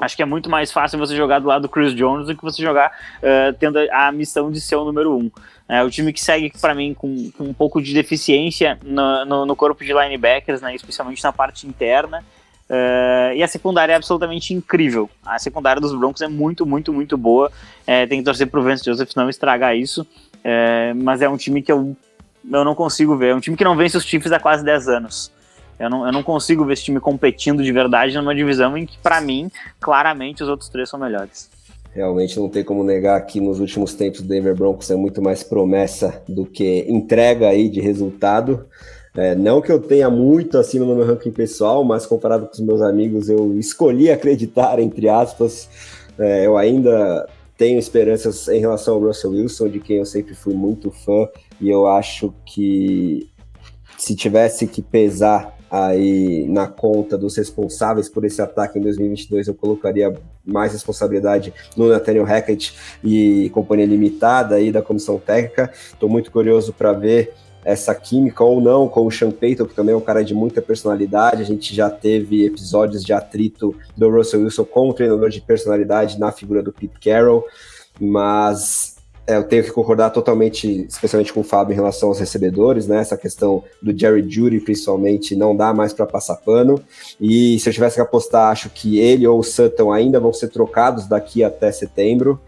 Acho 0.00 0.16
que 0.16 0.22
é 0.22 0.26
muito 0.26 0.48
mais 0.48 0.72
fácil 0.72 0.98
você 0.98 1.14
jogar 1.14 1.38
do 1.38 1.46
lado 1.46 1.62
do 1.62 1.68
Chris 1.68 1.94
Jones 1.94 2.26
do 2.26 2.34
que 2.34 2.42
você 2.42 2.62
jogar 2.62 2.92
uh, 3.18 3.52
tendo 3.58 3.78
a 3.90 4.10
missão 4.10 4.50
de 4.50 4.60
ser 4.60 4.76
o 4.76 4.84
número 4.84 5.16
um. 5.16 5.30
É 5.68 5.82
o 5.82 5.90
time 5.90 6.12
que 6.12 6.20
segue 6.20 6.52
para 6.60 6.74
mim 6.74 6.94
com, 6.94 7.30
com, 7.32 7.44
um 7.44 7.52
pouco 7.52 7.80
de 7.80 7.94
deficiência 7.94 8.78
no, 8.82 9.24
no, 9.24 9.46
no, 9.46 9.56
corpo 9.56 9.84
de 9.84 9.92
linebackers, 9.92 10.60
né, 10.60 10.74
especialmente 10.74 11.22
na 11.22 11.32
parte 11.32 11.66
interna. 11.66 12.24
Uh, 12.68 13.36
e 13.36 13.42
a 13.42 13.48
secundária 13.48 13.92
é 13.92 13.96
absolutamente 13.96 14.54
incrível. 14.54 15.10
A 15.24 15.38
secundária 15.38 15.80
dos 15.80 15.94
Broncos 15.94 16.22
é 16.22 16.28
muito, 16.28 16.64
muito, 16.64 16.92
muito 16.92 17.18
boa. 17.18 17.52
É, 17.86 18.06
tem 18.06 18.18
que 18.18 18.24
torcer 18.24 18.46
pro 18.46 18.62
Vance 18.62 18.84
Joseph 18.84 19.14
não 19.14 19.28
estragar 19.28 19.76
isso. 19.76 20.06
É, 20.42 20.92
mas 20.94 21.22
é 21.22 21.28
um 21.28 21.36
time 21.36 21.62
que 21.62 21.70
eu, 21.70 21.94
eu 22.50 22.64
não 22.64 22.74
consigo 22.74 23.16
ver. 23.16 23.28
É 23.28 23.34
um 23.34 23.40
time 23.40 23.56
que 23.56 23.64
não 23.64 23.76
vence 23.76 23.96
os 23.96 24.04
Chiefs 24.04 24.32
há 24.32 24.40
quase 24.40 24.64
10 24.64 24.88
anos. 24.88 25.30
Eu 25.82 25.90
não, 25.90 26.06
eu 26.06 26.12
não 26.12 26.22
consigo 26.22 26.64
ver 26.64 26.74
esse 26.74 26.84
time 26.84 27.00
competindo 27.00 27.60
de 27.60 27.72
verdade 27.72 28.16
numa 28.16 28.32
divisão 28.32 28.78
em 28.78 28.86
que, 28.86 28.96
para 28.98 29.20
mim, 29.20 29.50
claramente 29.80 30.40
os 30.40 30.48
outros 30.48 30.68
três 30.68 30.88
são 30.88 30.96
melhores. 30.96 31.50
Realmente 31.92 32.38
não 32.38 32.48
tem 32.48 32.62
como 32.62 32.84
negar 32.84 33.20
que 33.22 33.40
nos 33.40 33.58
últimos 33.58 33.92
tempos 33.92 34.20
o 34.20 34.22
Denver 34.22 34.54
Broncos 34.54 34.88
é 34.92 34.94
muito 34.94 35.20
mais 35.20 35.42
promessa 35.42 36.22
do 36.28 36.46
que 36.46 36.86
entrega 36.88 37.48
aí 37.48 37.68
de 37.68 37.80
resultado. 37.80 38.64
É, 39.12 39.34
não 39.34 39.60
que 39.60 39.72
eu 39.72 39.80
tenha 39.80 40.08
muito 40.08 40.56
acima 40.56 40.86
no 40.86 40.94
meu 40.94 41.04
ranking 41.04 41.32
pessoal, 41.32 41.82
mas 41.82 42.06
comparado 42.06 42.46
com 42.46 42.52
os 42.52 42.60
meus 42.60 42.80
amigos, 42.80 43.28
eu 43.28 43.58
escolhi 43.58 44.08
acreditar, 44.08 44.78
entre 44.78 45.08
aspas. 45.08 45.68
É, 46.16 46.46
eu 46.46 46.56
ainda 46.56 47.28
tenho 47.58 47.76
esperanças 47.76 48.46
em 48.46 48.60
relação 48.60 48.94
ao 48.94 49.00
Russell 49.00 49.32
Wilson, 49.32 49.68
de 49.68 49.80
quem 49.80 49.96
eu 49.96 50.06
sempre 50.06 50.34
fui 50.34 50.54
muito 50.54 50.92
fã, 50.92 51.28
e 51.60 51.68
eu 51.68 51.88
acho 51.88 52.32
que 52.46 53.28
se 53.98 54.14
tivesse 54.14 54.66
que 54.68 54.80
pesar 54.80 55.60
aí 55.72 56.46
na 56.48 56.66
conta 56.66 57.16
dos 57.16 57.34
responsáveis 57.34 58.06
por 58.06 58.26
esse 58.26 58.42
ataque 58.42 58.78
em 58.78 58.82
2022, 58.82 59.48
eu 59.48 59.54
colocaria 59.54 60.14
mais 60.44 60.72
responsabilidade 60.72 61.54
no 61.74 61.88
Nathaniel 61.88 62.24
Hackett 62.24 62.76
e 63.02 63.48
companhia 63.54 63.86
limitada 63.86 64.56
aí 64.56 64.70
da 64.70 64.82
comissão 64.82 65.18
técnica. 65.18 65.72
Estou 65.72 66.10
muito 66.10 66.30
curioso 66.30 66.74
para 66.74 66.92
ver 66.92 67.32
essa 67.64 67.94
química 67.94 68.44
ou 68.44 68.60
não 68.60 68.86
com 68.86 69.06
o 69.06 69.10
Sean 69.10 69.30
Payton, 69.30 69.64
que 69.64 69.74
também 69.74 69.94
é 69.94 69.96
um 69.96 70.00
cara 70.02 70.22
de 70.22 70.34
muita 70.34 70.60
personalidade. 70.60 71.40
A 71.40 71.46
gente 71.46 71.74
já 71.74 71.88
teve 71.88 72.44
episódios 72.44 73.02
de 73.02 73.14
atrito 73.14 73.74
do 73.96 74.10
Russell 74.10 74.42
Wilson 74.42 74.64
com 74.66 74.90
o 74.90 74.92
treinador 74.92 75.30
de 75.30 75.40
personalidade 75.40 76.18
na 76.18 76.30
figura 76.30 76.62
do 76.62 76.70
Pete 76.70 76.98
Carroll, 77.00 77.46
mas 77.98 78.91
é, 79.26 79.36
eu 79.36 79.44
tenho 79.44 79.62
que 79.62 79.70
concordar 79.70 80.10
totalmente, 80.10 80.84
especialmente 80.88 81.32
com 81.32 81.40
o 81.40 81.44
Fábio 81.44 81.72
em 81.72 81.76
relação 81.76 82.08
aos 82.08 82.18
recebedores, 82.18 82.88
né? 82.88 83.00
Essa 83.00 83.16
questão 83.16 83.62
do 83.80 83.96
Jerry 83.96 84.28
Judy, 84.28 84.60
principalmente, 84.60 85.36
não 85.36 85.54
dá 85.54 85.72
mais 85.72 85.92
para 85.92 86.06
passar 86.06 86.36
pano. 86.36 86.80
E 87.20 87.58
se 87.60 87.68
eu 87.68 87.72
tivesse 87.72 87.96
que 87.96 88.00
apostar, 88.00 88.50
acho 88.50 88.68
que 88.70 88.98
ele 88.98 89.26
ou 89.26 89.38
o 89.38 89.42
Sutton 89.42 89.92
ainda 89.92 90.18
vão 90.18 90.32
ser 90.32 90.48
trocados 90.48 91.06
daqui 91.06 91.44
até 91.44 91.70
setembro, 91.70 92.40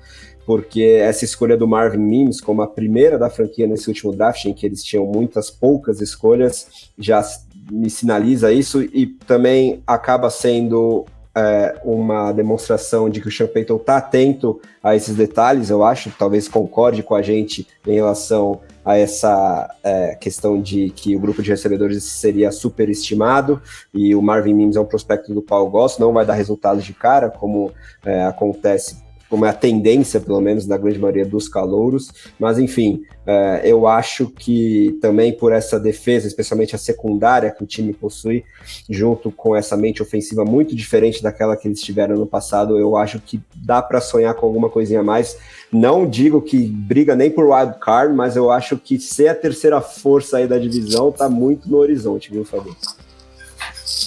porque 0.44 0.82
essa 0.82 1.24
escolha 1.24 1.56
do 1.56 1.68
Marvin 1.68 1.98
Mims, 1.98 2.40
como 2.40 2.60
a 2.60 2.66
primeira 2.66 3.16
da 3.18 3.30
franquia 3.30 3.68
nesse 3.68 3.88
último 3.88 4.12
draft, 4.12 4.44
em 4.44 4.52
que 4.52 4.66
eles 4.66 4.82
tinham 4.82 5.06
muitas 5.06 5.50
poucas 5.50 6.00
escolhas, 6.00 6.90
já 6.98 7.24
me 7.70 7.88
sinaliza 7.88 8.52
isso 8.52 8.82
e 8.82 9.06
também 9.06 9.82
acaba 9.86 10.28
sendo 10.28 11.06
é, 11.36 11.80
uma 11.84 12.32
demonstração 12.32 13.10
de 13.10 13.20
que 13.20 13.28
o 13.28 13.30
Sean 13.32 13.48
Payton 13.48 13.76
está 13.76 13.96
atento 13.96 14.60
a 14.82 14.94
esses 14.94 15.16
detalhes, 15.16 15.70
eu 15.70 15.82
acho, 15.82 16.12
talvez 16.18 16.46
concorde 16.46 17.02
com 17.02 17.14
a 17.14 17.22
gente 17.22 17.66
em 17.86 17.94
relação 17.94 18.60
a 18.84 18.96
essa 18.96 19.68
é, 19.82 20.14
questão 20.14 20.60
de 20.60 20.90
que 20.90 21.16
o 21.16 21.20
grupo 21.20 21.42
de 21.42 21.50
recebedores 21.50 22.04
seria 22.04 22.52
superestimado 22.52 23.60
e 23.92 24.14
o 24.14 24.20
Marvin 24.20 24.54
Mims 24.54 24.76
é 24.76 24.80
um 24.80 24.84
prospecto 24.84 25.32
do 25.32 25.42
qual 25.42 25.64
eu 25.64 25.70
gosto, 25.70 26.00
não 26.00 26.12
vai 26.12 26.26
dar 26.26 26.34
resultados 26.34 26.84
de 26.84 26.92
cara, 26.92 27.30
como 27.30 27.72
é, 28.04 28.24
acontece 28.24 29.03
como 29.34 29.46
é 29.46 29.48
a 29.48 29.52
tendência, 29.52 30.20
pelo 30.20 30.40
menos, 30.40 30.64
da 30.64 30.78
grande 30.78 30.96
maioria 30.96 31.26
dos 31.26 31.48
calouros. 31.48 32.08
Mas, 32.38 32.56
enfim, 32.56 33.02
é, 33.26 33.62
eu 33.64 33.84
acho 33.84 34.28
que 34.28 34.96
também 35.02 35.32
por 35.32 35.50
essa 35.50 35.80
defesa, 35.80 36.28
especialmente 36.28 36.76
a 36.76 36.78
secundária 36.78 37.50
que 37.50 37.64
o 37.64 37.66
time 37.66 37.92
possui, 37.92 38.44
junto 38.88 39.32
com 39.32 39.56
essa 39.56 39.76
mente 39.76 40.00
ofensiva 40.00 40.44
muito 40.44 40.76
diferente 40.76 41.20
daquela 41.20 41.56
que 41.56 41.66
eles 41.66 41.80
tiveram 41.80 42.14
no 42.14 42.28
passado, 42.28 42.78
eu 42.78 42.96
acho 42.96 43.18
que 43.18 43.42
dá 43.56 43.82
para 43.82 44.00
sonhar 44.00 44.34
com 44.34 44.46
alguma 44.46 44.70
coisinha 44.70 45.00
a 45.00 45.02
mais. 45.02 45.36
Não 45.72 46.08
digo 46.08 46.40
que 46.40 46.68
briga 46.68 47.16
nem 47.16 47.28
por 47.28 47.46
wild 47.46 47.80
card, 47.80 48.14
mas 48.14 48.36
eu 48.36 48.52
acho 48.52 48.76
que 48.78 49.00
ser 49.00 49.26
a 49.26 49.34
terceira 49.34 49.80
força 49.80 50.36
aí 50.36 50.46
da 50.46 50.58
divisão 50.58 51.10
tá 51.10 51.28
muito 51.28 51.68
no 51.68 51.78
horizonte, 51.78 52.30
viu, 52.30 52.44
Fabio? 52.44 52.76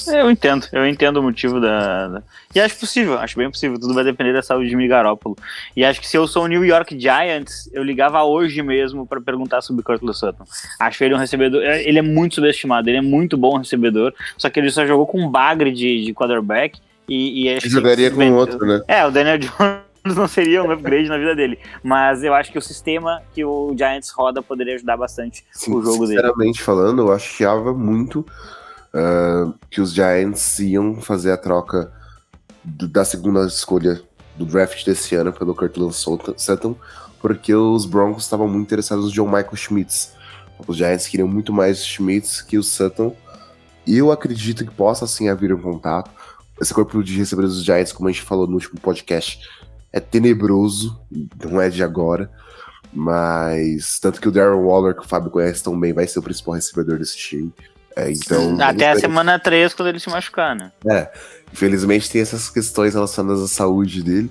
Eu 0.08 0.32
entendo, 0.32 0.68
eu 0.72 0.86
entendo 0.88 1.18
o 1.18 1.24
motivo 1.24 1.60
da, 1.60 2.08
da, 2.08 2.24
E 2.54 2.60
acho 2.60 2.78
possível, 2.78 3.18
acho 3.20 3.38
bem 3.38 3.50
possível. 3.50 3.80
Tudo 3.80 3.94
vai 3.94 4.04
depender 4.04 4.34
da 4.34 4.42
saúde 4.42 4.70
de 4.70 4.76
Migarópolo. 4.76 5.36
E 5.76 5.84
acho 5.84 6.00
que 6.00 6.08
se 6.08 6.18
eu 6.18 6.28
sou 6.28 6.44
o 6.44 6.48
New 6.48 6.66
York 6.66 7.00
Giants, 7.00 7.70
eu 7.74 7.84
ligava 7.84 8.24
hoje 8.24 8.62
mesmo 8.62 9.06
para 9.06 9.22
perguntar 9.22 9.62
sobre 9.62 9.84
Curtis 9.84 10.18
Sutton. 10.18 10.46
Acho 10.80 11.04
ele 11.04 11.14
um 11.14 11.18
recebedor. 11.18 11.62
é, 11.64 11.84
Ele 11.88 12.00
é 12.00 12.02
muito 12.02 12.36
subestimado, 12.36 12.90
ele 12.90 12.98
é 12.98 13.02
muito 13.02 13.38
bom 13.38 13.58
recebedor. 13.58 14.14
Só 14.38 14.50
que 14.50 14.60
ele 14.60 14.72
só 14.72 14.86
jogou 14.86 15.06
com 15.06 15.22
um 15.22 15.30
bagre 15.30 15.72
de, 15.72 16.06
de 16.06 16.14
quarterback. 16.14 16.80
E, 17.08 17.48
e 17.50 17.60
jogaria 17.70 18.10
que, 18.10 18.16
com 18.16 18.34
outro, 18.34 18.66
né? 18.66 18.82
É, 18.88 19.06
o 19.06 19.12
Daniel 19.12 19.38
Jones 19.40 20.16
não 20.16 20.28
seria 20.28 20.64
um 20.64 20.72
upgrade 20.72 21.08
na 21.08 21.18
vida 21.18 21.36
dele. 21.36 21.58
Mas 21.84 22.24
eu 22.24 22.34
acho 22.34 22.52
que 22.52 22.58
o 22.58 22.62
sistema 22.62 23.22
que 23.34 23.44
o 23.44 23.74
Giants 23.78 24.10
roda 24.10 24.42
poderia 24.42 24.76
ajudar 24.76 24.98
bastante 24.98 25.46
Sim, 25.52 25.74
o 25.74 25.82
jogo 25.82 26.06
dele. 26.06 26.20
sinceramente 26.20 26.62
falando, 26.62 27.02
eu 27.02 27.12
achava 27.12 27.74
muito 27.74 28.26
uh, 28.98 29.54
que 29.70 29.80
os 29.80 29.94
Giants 29.94 30.60
iam 30.60 31.00
fazer 31.02 31.32
a 31.32 31.38
troca 31.38 31.92
do- 32.64 32.88
da 32.88 33.06
segunda 33.06 33.46
escolha 33.46 34.02
do 34.36 34.46
draft 34.46 34.86
desse 34.86 35.16
ano 35.16 35.32
pelo 35.32 35.56
Cortland 35.56 35.94
Sutton, 35.94 36.76
porque 37.22 37.54
os 37.54 37.86
Broncos 37.86 38.24
estavam 38.24 38.48
muito 38.48 38.66
interessados 38.68 39.06
no 39.06 39.12
John 39.12 39.26
Michael 39.26 39.56
Schmitz. 39.56 40.14
Os 40.68 40.78
Giants 40.78 41.08
queriam 41.08 41.28
muito 41.28 41.54
mais 41.54 41.86
Schmitz 41.86 42.42
que 42.42 42.58
o 42.58 42.64
Sutton. 42.64 43.16
E 43.86 43.98
eu 43.98 44.12
acredito 44.12 44.66
que 44.66 44.72
possa 44.72 45.08
sim 45.08 45.30
haver 45.30 45.54
um 45.54 45.62
contato. 45.62 46.12
Esse 46.60 46.74
corpo 46.74 47.04
de 47.04 47.18
recebedores 47.18 47.56
dos 47.56 47.64
Giants, 47.66 47.94
como 47.94 48.10
a 48.10 48.12
gente 48.12 48.24
falou 48.24 48.48
no 48.48 48.56
último 48.56 48.80
podcast, 48.80 49.40
é 49.94 50.00
tenebroso, 50.00 51.00
não 51.44 51.62
é 51.62 51.70
de 51.70 51.84
agora. 51.84 52.30
Mas 52.92 54.00
tanto 54.00 54.20
que 54.20 54.28
o 54.28 54.32
Darren 54.32 54.60
Waller, 54.60 54.96
que 54.96 55.06
o 55.06 55.08
Fábio 55.08 55.30
conhece 55.32 55.64
tão 55.64 55.80
bem, 55.80 55.94
vai 55.94 56.08
ser 56.08 56.20
o 56.20 56.24
principal 56.24 56.56
recebedor 56.56 56.98
desse 56.98 57.18
time. 57.18 57.54
É, 57.98 58.12
então, 58.12 58.62
Até 58.62 58.92
a 58.92 59.00
semana 59.00 59.40
3, 59.40 59.74
quando 59.74 59.90
ele 59.90 60.00
se 60.00 60.08
machucar, 60.08 60.56
né? 60.56 60.72
Infelizmente 61.52 62.10
tem 62.12 62.22
essas 62.22 62.48
questões 62.48 62.94
relacionadas 62.94 63.42
à 63.42 63.48
saúde 63.48 64.04
dele, 64.04 64.30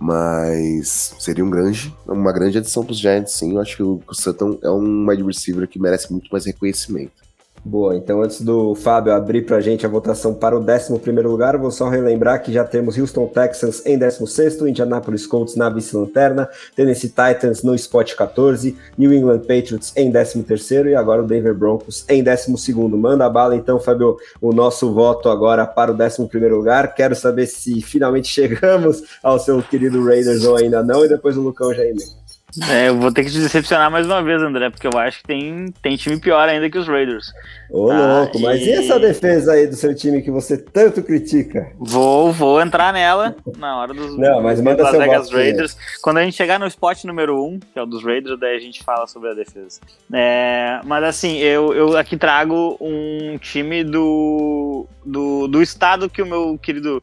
mas 0.00 1.14
seria 1.18 1.44
um 1.44 1.50
grande, 1.50 1.94
uma 2.06 2.32
grande 2.32 2.56
adição 2.56 2.82
para 2.82 2.92
os 2.92 2.98
Giants, 2.98 3.34
sim. 3.34 3.54
Eu 3.54 3.60
acho 3.60 3.76
que 3.76 3.82
o 3.82 4.02
Sutton 4.10 4.58
é 4.62 4.70
um 4.70 5.06
wide 5.06 5.22
receiver 5.22 5.68
que 5.68 5.78
merece 5.78 6.10
muito 6.10 6.28
mais 6.32 6.46
reconhecimento. 6.46 7.23
Boa, 7.66 7.96
então 7.96 8.20
antes 8.20 8.42
do 8.42 8.74
Fábio 8.74 9.14
abrir 9.14 9.46
pra 9.46 9.58
gente 9.58 9.86
a 9.86 9.88
votação 9.88 10.34
para 10.34 10.54
o 10.54 10.60
11 10.60 11.00
lugar, 11.22 11.56
vou 11.56 11.70
só 11.70 11.88
relembrar 11.88 12.42
que 12.42 12.52
já 12.52 12.62
temos 12.62 12.98
Houston 12.98 13.26
Texans 13.26 13.80
em 13.86 13.98
16º, 13.98 14.68
Indianapolis 14.68 15.26
Colts 15.26 15.56
na 15.56 15.70
vice-lanterna, 15.70 16.46
Tennessee 16.76 17.08
Titans 17.08 17.62
no 17.62 17.74
spot 17.74 18.14
14, 18.14 18.76
New 18.98 19.14
England 19.14 19.38
Patriots 19.38 19.94
em 19.96 20.12
13º 20.12 20.90
e 20.90 20.94
agora 20.94 21.22
o 21.22 21.26
Denver 21.26 21.54
Broncos 21.54 22.04
em 22.06 22.22
12º. 22.22 22.98
Manda 22.98 23.24
a 23.24 23.30
bala 23.30 23.56
então, 23.56 23.80
Fábio, 23.80 24.18
o 24.42 24.52
nosso 24.52 24.92
voto 24.92 25.30
agora 25.30 25.66
para 25.66 25.90
o 25.90 25.96
11º 25.96 26.50
lugar. 26.50 26.94
Quero 26.94 27.14
saber 27.14 27.46
se 27.46 27.80
finalmente 27.80 28.28
chegamos 28.34 29.02
ao 29.22 29.38
seu 29.38 29.62
querido 29.62 30.04
Raiders 30.04 30.44
ou 30.44 30.56
ainda 30.56 30.82
não, 30.82 31.02
e 31.02 31.08
depois 31.08 31.34
o 31.34 31.40
Lucão 31.40 31.72
já 31.72 31.82
emenda. 31.82 32.24
É, 32.70 32.88
eu 32.88 32.96
vou 32.98 33.12
ter 33.12 33.24
que 33.24 33.30
te 33.30 33.40
decepcionar 33.40 33.90
mais 33.90 34.06
uma 34.06 34.22
vez, 34.22 34.40
André, 34.40 34.70
porque 34.70 34.86
eu 34.86 34.96
acho 34.98 35.18
que 35.18 35.24
tem, 35.24 35.72
tem 35.82 35.96
time 35.96 36.18
pior 36.20 36.48
ainda 36.48 36.70
que 36.70 36.78
os 36.78 36.86
Raiders. 36.86 37.32
Ô 37.70 37.90
Ah, 37.90 38.20
louco, 38.20 38.38
mas 38.38 38.60
e 38.60 38.70
e- 38.70 38.72
essa 38.72 38.98
defesa 38.98 39.52
aí 39.52 39.66
do 39.66 39.74
seu 39.74 39.94
time 39.94 40.22
que 40.22 40.30
você 40.30 40.56
tanto 40.56 41.02
critica? 41.02 41.72
Vou, 41.78 42.32
vou 42.32 42.60
entrar 42.60 42.92
nela 42.92 43.34
na 43.56 43.76
hora 43.78 43.92
dos 43.92 44.14
Não, 44.18 44.40
mas 44.42 44.60
manda 44.60 44.82
Las 44.84 44.96
Vegas. 44.96 45.30
Raiders. 45.30 45.76
Quando 46.00 46.18
a 46.18 46.24
gente 46.24 46.36
chegar 46.36 46.58
no 46.60 46.66
spot 46.66 47.04
número 47.04 47.42
1, 47.42 47.46
um, 47.46 47.58
que 47.58 47.78
é 47.78 47.82
o 47.82 47.86
dos 47.86 48.04
Raiders, 48.04 48.38
daí 48.38 48.56
a 48.56 48.60
gente 48.60 48.84
fala 48.84 49.06
sobre 49.06 49.30
a 49.30 49.34
defesa. 49.34 49.80
É, 50.12 50.80
mas 50.84 51.02
assim, 51.04 51.38
eu, 51.38 51.74
eu 51.74 51.96
aqui 51.96 52.16
trago 52.16 52.76
um 52.80 53.36
time 53.38 53.82
do, 53.82 54.86
do, 55.04 55.48
do 55.48 55.62
estado 55.62 56.08
que 56.08 56.22
o 56.22 56.26
meu 56.26 56.58
querido 56.62 57.02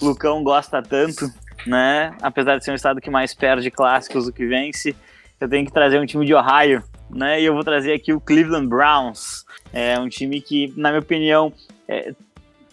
Lucão 0.00 0.42
gosta 0.42 0.82
tanto, 0.82 1.30
né? 1.66 2.14
Apesar 2.20 2.58
de 2.58 2.64
ser 2.64 2.72
um 2.72 2.74
estado 2.74 3.00
que 3.00 3.10
mais 3.10 3.34
perde 3.34 3.70
clássicos 3.70 4.26
do 4.26 4.32
que 4.32 4.46
vence, 4.46 4.94
eu 5.40 5.48
tenho 5.48 5.66
que 5.66 5.72
trazer 5.72 6.00
um 6.00 6.06
time 6.06 6.24
de 6.26 6.34
Ohio, 6.34 6.82
né? 7.10 7.40
E 7.40 7.44
eu 7.44 7.54
vou 7.54 7.64
trazer 7.64 7.92
aqui 7.92 8.12
o 8.12 8.20
Cleveland 8.20 8.66
Browns. 8.68 9.44
É 9.72 9.98
um 9.98 10.08
time 10.08 10.40
que, 10.40 10.72
na 10.76 10.90
minha 10.90 11.00
opinião, 11.00 11.52
é, 11.88 12.12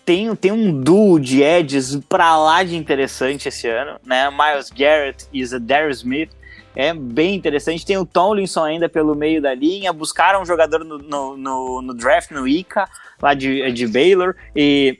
tem, 0.05 0.35
tem 0.35 0.51
um 0.51 0.81
duo 0.81 1.19
de 1.19 1.41
edges 1.43 1.95
pra 2.09 2.37
lá 2.37 2.63
de 2.63 2.75
interessante 2.75 3.47
esse 3.47 3.67
ano, 3.67 3.99
né? 4.05 4.29
Miles 4.29 4.69
Garrett 4.71 5.25
e 5.33 5.45
Zadarius 5.45 5.97
Smith. 5.97 6.31
É 6.75 6.93
bem 6.93 7.35
interessante. 7.35 7.85
Tem 7.85 7.97
o 7.97 8.05
Tomlinson 8.05 8.63
ainda 8.63 8.87
pelo 8.87 9.15
meio 9.15 9.41
da 9.41 9.53
linha. 9.53 9.91
Buscaram 9.91 10.41
um 10.41 10.45
jogador 10.45 10.85
no, 10.85 10.97
no, 10.99 11.35
no- 11.37 11.81
no 11.81 11.93
draft, 11.93 12.31
no 12.31 12.47
ICA, 12.47 12.87
lá 13.21 13.33
de, 13.33 13.71
de 13.71 13.87
Baylor. 13.87 14.35
E 14.55 14.99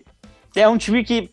é 0.56 0.68
um 0.68 0.78
time 0.78 1.04
que 1.04 1.30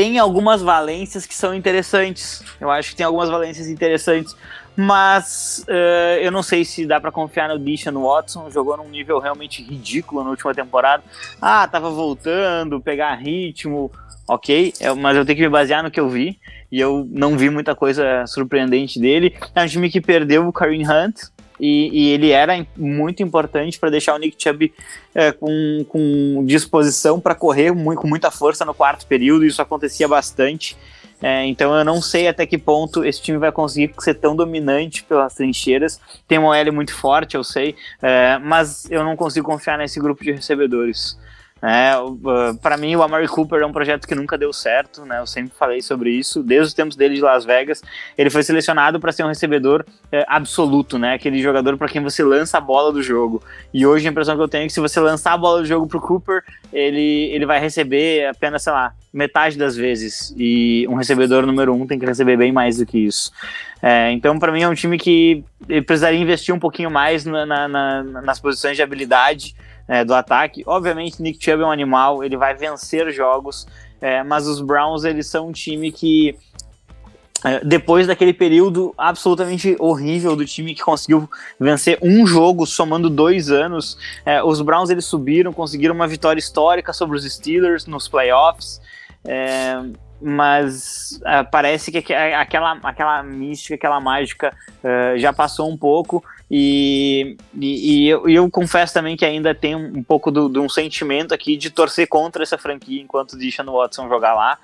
tem 0.00 0.18
algumas 0.18 0.62
valências 0.62 1.26
que 1.26 1.34
são 1.34 1.54
interessantes. 1.54 2.42
Eu 2.58 2.70
acho 2.70 2.88
que 2.88 2.96
tem 2.96 3.04
algumas 3.04 3.28
valências 3.28 3.68
interessantes. 3.68 4.34
Mas 4.74 5.62
eh, 5.68 6.20
eu 6.22 6.32
não 6.32 6.42
sei 6.42 6.64
se 6.64 6.86
dá 6.86 6.98
pra 6.98 7.12
confiar 7.12 7.50
no 7.50 7.58
Deshaun 7.58 8.02
Watson. 8.02 8.50
Jogou 8.50 8.78
num 8.78 8.88
nível 8.88 9.18
realmente 9.18 9.62
ridículo 9.62 10.24
na 10.24 10.30
última 10.30 10.54
temporada. 10.54 11.02
Ah, 11.38 11.68
tava 11.68 11.90
voltando, 11.90 12.80
pegar 12.80 13.14
ritmo, 13.16 13.92
ok. 14.26 14.72
é, 14.80 14.90
mas 14.94 15.18
eu 15.18 15.26
tenho 15.26 15.36
que 15.36 15.42
me 15.42 15.50
basear 15.50 15.82
no 15.82 15.90
que 15.90 16.00
eu 16.00 16.08
vi. 16.08 16.38
E 16.72 16.80
eu 16.80 17.06
não 17.10 17.36
vi 17.36 17.50
muita 17.50 17.74
coisa 17.74 18.26
surpreendente 18.26 18.98
dele. 18.98 19.36
É 19.54 19.62
um 19.62 19.66
time 19.66 19.90
que 19.90 20.00
perdeu 20.00 20.48
o 20.48 20.52
Kareem 20.52 20.90
Hunt. 20.90 21.24
E, 21.60 21.90
e 21.92 22.08
ele 22.08 22.30
era 22.30 22.66
muito 22.76 23.22
importante 23.22 23.78
para 23.78 23.90
deixar 23.90 24.14
o 24.14 24.18
Nick 24.18 24.42
Chubb 24.42 24.72
é, 25.14 25.30
com, 25.30 25.84
com 25.88 26.44
disposição 26.46 27.20
para 27.20 27.34
correr 27.34 27.72
mu- 27.72 27.94
com 27.94 28.08
muita 28.08 28.30
força 28.30 28.64
no 28.64 28.72
quarto 28.72 29.06
período. 29.06 29.44
Isso 29.44 29.60
acontecia 29.60 30.08
bastante. 30.08 30.76
É, 31.22 31.44
então 31.44 31.74
eu 31.74 31.84
não 31.84 32.00
sei 32.00 32.28
até 32.28 32.46
que 32.46 32.56
ponto 32.56 33.04
esse 33.04 33.20
time 33.20 33.36
vai 33.36 33.52
conseguir 33.52 33.92
ser 33.98 34.14
tão 34.14 34.34
dominante 34.34 35.04
pelas 35.04 35.34
trincheiras. 35.34 36.00
Tem 36.26 36.38
uma 36.38 36.56
L 36.56 36.70
muito 36.70 36.94
forte, 36.94 37.36
eu 37.36 37.44
sei, 37.44 37.76
é, 38.00 38.38
mas 38.38 38.90
eu 38.90 39.04
não 39.04 39.14
consigo 39.16 39.46
confiar 39.46 39.76
nesse 39.76 40.00
grupo 40.00 40.24
de 40.24 40.32
recebedores. 40.32 41.18
É, 41.62 41.92
para 42.62 42.76
mim, 42.76 42.96
o 42.96 43.02
Amari 43.02 43.28
Cooper 43.28 43.60
é 43.60 43.66
um 43.66 43.72
projeto 43.72 44.06
que 44.06 44.14
nunca 44.14 44.38
deu 44.38 44.52
certo, 44.52 45.04
né? 45.04 45.20
Eu 45.20 45.26
sempre 45.26 45.52
falei 45.58 45.82
sobre 45.82 46.10
isso, 46.10 46.42
desde 46.42 46.68
os 46.68 46.74
tempos 46.74 46.96
dele 46.96 47.16
de 47.16 47.20
Las 47.20 47.44
Vegas. 47.44 47.82
Ele 48.16 48.30
foi 48.30 48.42
selecionado 48.42 48.98
para 48.98 49.12
ser 49.12 49.24
um 49.24 49.28
recebedor 49.28 49.84
é, 50.10 50.24
absoluto, 50.26 50.98
né? 50.98 51.14
Aquele 51.14 51.42
jogador 51.42 51.76
para 51.76 51.88
quem 51.88 52.02
você 52.02 52.22
lança 52.22 52.56
a 52.58 52.60
bola 52.60 52.92
do 52.92 53.02
jogo. 53.02 53.42
E 53.74 53.86
hoje 53.86 54.08
a 54.08 54.10
impressão 54.10 54.36
que 54.36 54.42
eu 54.42 54.48
tenho 54.48 54.64
é 54.64 54.66
que 54.66 54.72
se 54.72 54.80
você 54.80 54.98
lançar 55.00 55.34
a 55.34 55.38
bola 55.38 55.60
do 55.60 55.66
jogo 55.66 55.86
pro 55.86 56.00
Cooper, 56.00 56.42
ele, 56.72 57.30
ele 57.32 57.44
vai 57.44 57.60
receber 57.60 58.26
apenas, 58.26 58.62
sei 58.62 58.72
lá, 58.72 58.94
metade 59.12 59.58
das 59.58 59.76
vezes. 59.76 60.34
E 60.36 60.86
um 60.88 60.94
recebedor 60.94 61.46
número 61.46 61.74
um 61.74 61.86
tem 61.86 61.98
que 61.98 62.06
receber 62.06 62.36
bem 62.36 62.52
mais 62.52 62.78
do 62.78 62.86
que 62.86 62.98
isso. 62.98 63.30
É, 63.82 64.10
então, 64.12 64.38
para 64.38 64.52
mim, 64.52 64.62
é 64.62 64.68
um 64.68 64.74
time 64.74 64.98
que 64.98 65.44
precisaria 65.86 66.18
investir 66.18 66.54
um 66.54 66.58
pouquinho 66.58 66.90
mais 66.90 67.24
na, 67.24 67.46
na, 67.46 67.68
na, 67.68 68.02
nas 68.22 68.38
posições 68.38 68.76
de 68.76 68.82
habilidade 68.82 69.54
é, 69.88 70.04
do 70.04 70.14
ataque. 70.14 70.62
Obviamente, 70.66 71.20
Nick 71.20 71.44
Chubb 71.44 71.62
é 71.62 71.66
um 71.66 71.72
animal, 71.72 72.22
ele 72.22 72.36
vai 72.36 72.54
vencer 72.54 73.10
jogos, 73.10 73.66
é, 74.00 74.22
mas 74.22 74.46
os 74.46 74.60
Browns, 74.60 75.04
eles 75.04 75.26
são 75.26 75.48
um 75.48 75.52
time 75.52 75.90
que 75.90 76.36
é, 77.42 77.64
depois 77.64 78.06
daquele 78.06 78.34
período 78.34 78.94
absolutamente 78.96 79.74
horrível 79.78 80.36
do 80.36 80.44
time 80.44 80.74
que 80.74 80.82
conseguiu 80.82 81.28
vencer 81.58 81.98
um 82.02 82.26
jogo 82.26 82.66
somando 82.66 83.08
dois 83.08 83.50
anos, 83.50 83.96
é, 84.26 84.42
os 84.42 84.60
Browns 84.60 84.90
eles 84.90 85.06
subiram, 85.06 85.52
conseguiram 85.52 85.94
uma 85.94 86.06
vitória 86.06 86.38
histórica 86.38 86.92
sobre 86.92 87.16
os 87.16 87.24
Steelers 87.24 87.86
nos 87.86 88.06
playoffs, 88.06 88.80
é, 89.24 89.76
mas 90.20 91.20
é, 91.24 91.42
parece 91.42 91.90
que 91.90 91.98
aqu- 91.98 92.12
aquela, 92.38 92.78
aquela 92.82 93.22
mística, 93.22 93.74
aquela 93.74 94.00
mágica 94.00 94.54
é, 94.84 95.14
já 95.18 95.32
passou 95.32 95.70
um 95.70 95.76
pouco 95.76 96.22
e, 96.50 97.36
e, 97.58 98.04
e 98.04 98.08
eu, 98.08 98.28
eu 98.28 98.50
confesso 98.50 98.92
também 98.92 99.16
que 99.16 99.24
ainda 99.24 99.54
tem 99.54 99.74
um, 99.74 100.02
pouco 100.02 100.30
de 100.30 100.58
um 100.58 100.68
sentimento 100.68 101.32
aqui 101.32 101.56
de 101.56 101.70
torcer 101.70 102.06
contra 102.08 102.42
essa 102.42 102.58
franquia 102.58 103.00
enquanto 103.00 103.36
deixa 103.36 103.62
no 103.62 103.72
Watson 103.74 104.08
jogar 104.08 104.34
lá. 104.34 104.58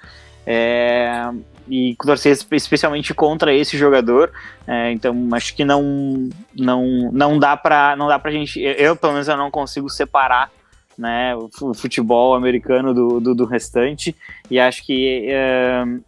É, 0.48 1.28
e 1.68 1.96
torcer 2.00 2.30
espe- 2.32 2.54
especialmente 2.54 3.12
contra 3.12 3.52
esse 3.52 3.76
jogador. 3.76 4.30
É, 4.66 4.92
então 4.92 5.28
acho 5.32 5.54
que 5.56 5.64
não 5.64 6.28
não 6.54 7.10
não 7.12 7.38
dá 7.38 7.56
para 7.56 7.96
não 7.96 8.06
dá 8.06 8.16
pra 8.18 8.30
gente 8.30 8.60
eu 8.60 8.94
pelo 8.94 9.14
menos 9.14 9.26
eu 9.26 9.36
não 9.36 9.50
consigo 9.50 9.88
separar 9.90 10.50
né, 10.96 11.34
o 11.36 11.74
futebol 11.74 12.34
americano 12.34 12.94
do, 12.94 13.20
do, 13.20 13.34
do 13.34 13.44
restante. 13.44 14.14
E 14.50 14.58
acho 14.58 14.84
que 14.84 15.28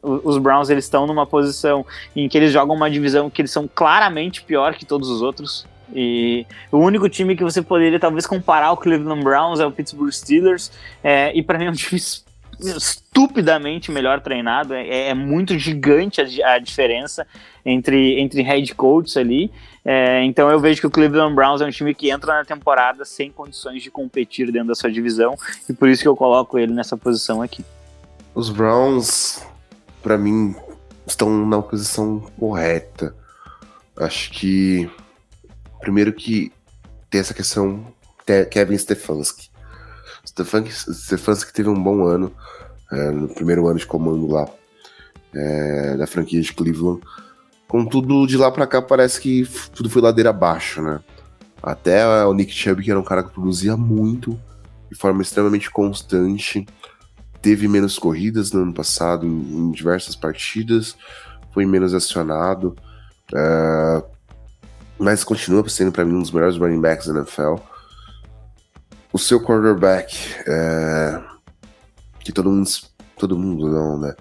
uh, 0.02 0.20
os 0.24 0.38
Browns 0.38 0.70
eles 0.70 0.84
estão 0.84 1.06
numa 1.06 1.26
posição 1.26 1.84
em 2.14 2.28
que 2.28 2.38
eles 2.38 2.52
jogam 2.52 2.74
uma 2.74 2.90
divisão 2.90 3.28
que 3.28 3.42
eles 3.42 3.50
são 3.50 3.68
claramente 3.72 4.42
pior 4.42 4.74
que 4.74 4.86
todos 4.86 5.08
os 5.08 5.22
outros. 5.22 5.66
E 5.94 6.46
o 6.70 6.78
único 6.78 7.08
time 7.08 7.34
que 7.34 7.42
você 7.42 7.62
poderia 7.62 7.98
talvez 7.98 8.26
comparar 8.26 8.72
o 8.72 8.76
Cleveland 8.76 9.22
Browns 9.22 9.60
é 9.60 9.66
o 9.66 9.72
Pittsburgh 9.72 10.12
Steelers. 10.12 10.70
É, 11.02 11.32
e 11.34 11.42
para 11.42 11.58
mim 11.58 11.66
é 11.66 11.70
um 11.70 11.74
time 11.74 12.00
estupidamente 12.60 13.90
melhor 13.90 14.20
treinado. 14.20 14.74
É, 14.74 15.08
é 15.08 15.14
muito 15.14 15.58
gigante 15.58 16.20
a, 16.20 16.54
a, 16.54 16.58
diferença 16.58 17.26
entre 17.64 18.20
entre 18.20 18.42
head 18.42 18.74
coaches 18.74 19.16
ali 19.16 19.50
é, 19.90 20.22
então 20.22 20.50
eu 20.50 20.60
vejo 20.60 20.82
que 20.82 20.86
o 20.86 20.90
Cleveland 20.90 21.34
Browns 21.34 21.62
é 21.62 21.64
um 21.64 21.70
time 21.70 21.94
que 21.94 22.10
entra 22.10 22.34
na 22.34 22.44
temporada 22.44 23.06
sem 23.06 23.32
condições 23.32 23.82
de 23.82 23.90
competir 23.90 24.52
dentro 24.52 24.68
da 24.68 24.74
sua 24.74 24.92
divisão 24.92 25.34
e 25.66 25.72
por 25.72 25.88
isso 25.88 26.02
que 26.02 26.08
eu 26.08 26.14
coloco 26.14 26.58
ele 26.58 26.74
nessa 26.74 26.94
posição 26.94 27.40
aqui. 27.40 27.64
Os 28.34 28.50
Browns, 28.50 29.42
para 30.02 30.18
mim, 30.18 30.54
estão 31.06 31.46
na 31.46 31.62
posição 31.62 32.20
correta. 32.38 33.16
Acho 33.96 34.30
que 34.30 34.90
primeiro 35.80 36.12
que 36.12 36.52
tem 37.08 37.22
essa 37.22 37.32
questão 37.32 37.82
Kevin 38.50 38.76
Stefanski. 38.76 39.48
Stefanski 40.22 41.50
teve 41.50 41.70
um 41.70 41.82
bom 41.82 42.04
ano 42.04 42.30
é, 42.92 43.10
no 43.10 43.26
primeiro 43.26 43.66
ano 43.66 43.78
de 43.78 43.86
comando 43.86 44.26
lá 44.26 44.46
é, 45.34 45.96
da 45.96 46.06
franquia 46.06 46.42
de 46.42 46.52
Cleveland 46.52 47.00
Contudo, 47.68 48.26
de 48.26 48.36
lá 48.36 48.50
para 48.50 48.66
cá 48.66 48.80
parece 48.80 49.20
que 49.20 49.46
tudo 49.74 49.90
foi 49.90 50.00
ladeira 50.00 50.30
abaixo, 50.30 50.80
né? 50.80 51.00
Até 51.62 52.24
o 52.24 52.32
Nick 52.32 52.52
Chubb, 52.52 52.82
que 52.82 52.90
era 52.90 52.98
um 52.98 53.04
cara 53.04 53.22
que 53.22 53.32
produzia 53.32 53.76
muito, 53.76 54.40
de 54.90 54.96
forma 54.96 55.20
extremamente 55.20 55.70
constante, 55.70 56.66
teve 57.42 57.68
menos 57.68 57.98
corridas 57.98 58.52
no 58.52 58.62
ano 58.62 58.72
passado 58.72 59.26
em, 59.26 59.30
em 59.30 59.70
diversas 59.70 60.16
partidas, 60.16 60.96
foi 61.52 61.66
menos 61.66 61.92
acionado, 61.92 62.74
uh, 63.32 64.02
mas 64.98 65.22
continua 65.22 65.68
sendo 65.68 65.92
para 65.92 66.04
mim 66.04 66.14
um 66.14 66.22
dos 66.22 66.32
melhores 66.32 66.56
running 66.56 66.80
backs 66.80 67.06
da 67.06 67.20
NFL. 67.20 67.56
O 69.12 69.18
seu 69.18 69.40
quarterback, 69.40 70.16
uh, 70.42 71.22
que 72.20 72.32
todo 72.32 72.50
mundo, 72.50 72.68
todo 73.18 73.38
mundo 73.38 73.68
não, 73.68 73.98
né? 73.98 74.14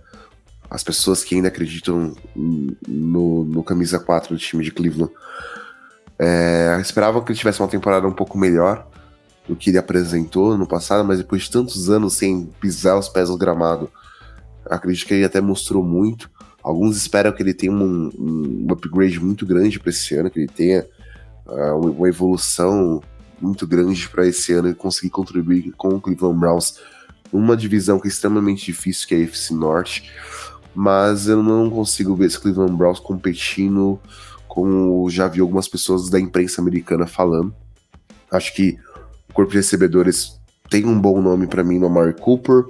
As 0.70 0.84
pessoas 0.84 1.24
que 1.24 1.36
ainda 1.36 1.48
acreditam 1.48 2.14
no, 2.36 3.46
no 3.46 3.64
camisa 3.64 4.00
4 4.00 4.36
do 4.36 4.40
time 4.40 4.64
de 4.64 4.72
Cleveland 4.72 5.14
é, 6.20 6.78
esperavam 6.82 7.24
que 7.24 7.32
ele 7.32 7.40
tivesse 7.40 7.60
uma 7.60 7.68
temporada 7.68 8.08
um 8.08 8.12
pouco 8.12 8.38
melhor 8.38 8.88
do 9.48 9.56
que 9.56 9.70
ele 9.70 9.78
apresentou 9.78 10.58
no 10.58 10.68
passado, 10.68 11.06
mas 11.06 11.20
depois 11.20 11.44
de 11.44 11.52
tantos 11.52 11.90
anos 11.90 12.16
sem 12.16 12.46
pisar 12.60 12.98
os 12.98 13.08
pés 13.08 13.30
no 13.30 13.38
gramado, 13.38 13.90
acredito 14.66 15.08
que 15.08 15.14
ele 15.14 15.26
até 15.26 15.40
mostrou 15.40 15.84
muito. 15.84 16.30
Alguns 16.62 16.98
esperam 16.98 17.32
que 17.32 17.42
ele 17.42 17.54
tenha 17.54 17.72
um, 17.72 18.12
um 18.18 18.68
upgrade 18.72 19.20
muito 19.20 19.46
grande 19.46 19.80
para 19.80 19.90
esse 19.90 20.16
ano, 20.16 20.30
que 20.30 20.40
ele 20.40 20.50
tenha 20.50 20.86
uh, 21.46 21.78
uma 21.78 22.10
evolução 22.10 23.02
muito 23.40 23.66
grande 23.66 24.10
para 24.10 24.28
esse 24.28 24.52
ano 24.52 24.70
e 24.70 24.76
conseguir 24.76 25.12
contribuir 25.12 25.72
com 25.78 25.90
o 25.90 26.02
Cleveland 26.02 26.40
Browns 26.40 26.80
numa 27.32 27.56
divisão 27.56 28.00
que 28.00 28.08
é 28.08 28.12
extremamente 28.12 28.66
difícil, 28.66 29.08
que 29.08 29.16
é 29.16 29.22
a 29.22 29.24
AFC 29.24 29.54
Norte 29.54 30.12
mas 30.74 31.28
eu 31.28 31.42
não 31.42 31.70
consigo 31.70 32.16
ver 32.16 32.28
esse 32.28 32.40
Cleveland 32.40 32.76
Browns 32.76 33.00
competindo 33.00 34.00
como 34.48 35.08
já 35.10 35.28
vi 35.28 35.40
algumas 35.40 35.68
pessoas 35.68 36.10
da 36.10 36.20
imprensa 36.20 36.62
americana 36.62 37.06
falando. 37.06 37.54
Acho 38.32 38.54
que 38.56 38.78
o 39.30 39.34
corpo 39.34 39.52
de 39.52 39.58
recebedores 39.58 40.40
tem 40.70 40.86
um 40.86 41.00
bom 41.00 41.22
nome 41.22 41.48
para 41.48 41.64
mim 41.64 41.78
no 41.78 41.86
Amari 41.86 42.14
Cooper, 42.14 42.66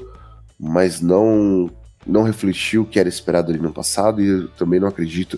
mas 0.60 1.02
não 1.02 1.72
não 2.06 2.24
refletiu 2.24 2.84
o 2.84 2.86
que 2.86 3.00
era 3.00 3.10
esperado 3.10 3.52
ali 3.52 3.60
no 3.60 3.74
passado 3.74 4.22
e 4.22 4.28
eu 4.28 4.48
também 4.50 4.80
não 4.80 4.88
acredito 4.88 5.38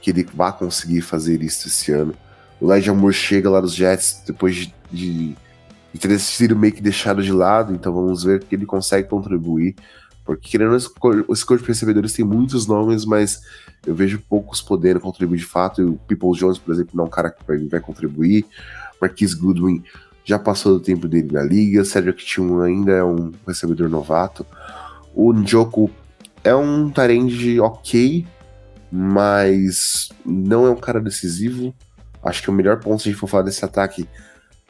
que 0.00 0.10
ele 0.10 0.26
vá 0.34 0.50
conseguir 0.50 1.02
fazer 1.02 1.42
isso 1.42 1.68
esse 1.68 1.92
ano. 1.92 2.14
O 2.60 2.72
Elijah 2.72 2.92
Moore 2.92 3.14
chega 3.14 3.48
lá 3.48 3.60
dos 3.60 3.74
Jets 3.74 4.22
depois 4.26 4.56
de, 4.56 4.74
de, 4.90 5.36
de 5.92 5.98
ter 5.98 6.18
sido 6.18 6.56
meio 6.56 6.72
que 6.72 6.82
deixado 6.82 7.22
de 7.22 7.32
lado, 7.32 7.72
então 7.72 7.92
vamos 7.92 8.24
ver 8.24 8.42
que 8.44 8.54
ele 8.54 8.66
consegue 8.66 9.08
contribuir. 9.08 9.76
Porque 10.30 10.48
querendo 10.48 10.76
esse 10.76 10.88
corpo 10.88 11.56
de 11.60 11.66
recebedores 11.66 12.12
tem 12.12 12.24
muitos 12.24 12.64
nomes, 12.64 13.04
mas 13.04 13.42
eu 13.84 13.92
vejo 13.92 14.22
poucos 14.28 14.62
podendo 14.62 15.00
contribuir 15.00 15.38
de 15.38 15.44
fato. 15.44 15.82
E 15.82 15.84
o 15.84 15.94
People 16.06 16.38
Jones, 16.38 16.56
por 16.56 16.72
exemplo, 16.72 16.92
não 16.94 17.02
é 17.02 17.06
um 17.08 17.10
cara 17.10 17.32
que 17.32 17.42
vai, 17.68 17.80
contribuir. 17.80 18.46
Marquis 19.00 19.34
Goodwin 19.34 19.82
já 20.24 20.38
passou 20.38 20.74
do 20.74 20.80
tempo 20.84 21.08
dele 21.08 21.32
na 21.32 21.42
liga. 21.42 21.84
Cedric 21.84 22.24
Tillman 22.24 22.64
ainda 22.64 22.92
é 22.92 23.02
um 23.02 23.32
recebedor 23.44 23.88
novato. 23.88 24.46
O 25.16 25.32
Njoku 25.32 25.90
é 26.44 26.54
um 26.54 26.88
tarende 26.90 27.58
ok, 27.58 28.24
mas 28.88 30.10
não 30.24 30.64
é 30.64 30.70
um 30.70 30.76
cara 30.76 31.00
decisivo. 31.00 31.74
Acho 32.22 32.40
que 32.40 32.50
o 32.50 32.52
melhor 32.52 32.78
ponto 32.78 33.02
se 33.02 33.08
a 33.08 33.10
gente 33.10 33.20
for 33.20 33.26
falar 33.26 33.42
desse 33.42 33.64
ataque 33.64 34.08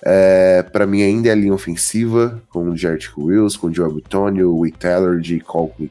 é, 0.03 0.63
para 0.63 0.87
mim 0.87 1.03
ainda 1.03 1.29
é 1.29 1.33
a 1.33 1.35
linha 1.35 1.53
ofensiva, 1.53 2.43
com 2.49 2.71
o 2.71 2.77
Jared 2.77 3.11
Wills, 3.17 3.59
com 3.59 3.67
o 3.69 3.75
Joe 3.75 3.93
Antonio, 3.93 4.51
o 4.51 4.61
Wick 4.61 4.79
Taylor, 4.79 5.21
Jay 5.23 5.41
Colquhoun. 5.41 5.89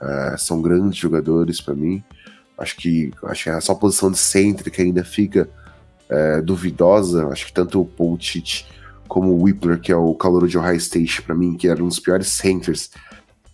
É, 0.00 0.36
são 0.38 0.60
grandes 0.60 0.98
jogadores 0.98 1.60
para 1.60 1.74
mim. 1.74 2.02
Acho 2.58 2.76
que, 2.76 3.12
acho 3.24 3.44
que 3.44 3.50
a 3.50 3.60
sua 3.60 3.74
posição 3.74 4.10
de 4.10 4.18
centro 4.18 4.70
que 4.70 4.82
ainda 4.82 5.04
fica 5.04 5.48
é, 6.08 6.40
duvidosa. 6.42 7.28
Acho 7.28 7.46
que 7.46 7.52
tanto 7.52 7.88
o 7.96 8.16
Tite 8.18 8.66
como 9.06 9.32
o 9.32 9.42
Whippler, 9.42 9.80
que 9.80 9.90
é 9.90 9.96
o 9.96 10.14
calor 10.14 10.46
de 10.46 10.58
Ohio 10.58 10.76
State, 10.76 11.22
para 11.22 11.34
mim, 11.34 11.56
que 11.56 11.68
era 11.68 11.82
um 11.82 11.88
dos 11.88 11.98
piores 11.98 12.28
centers 12.28 12.90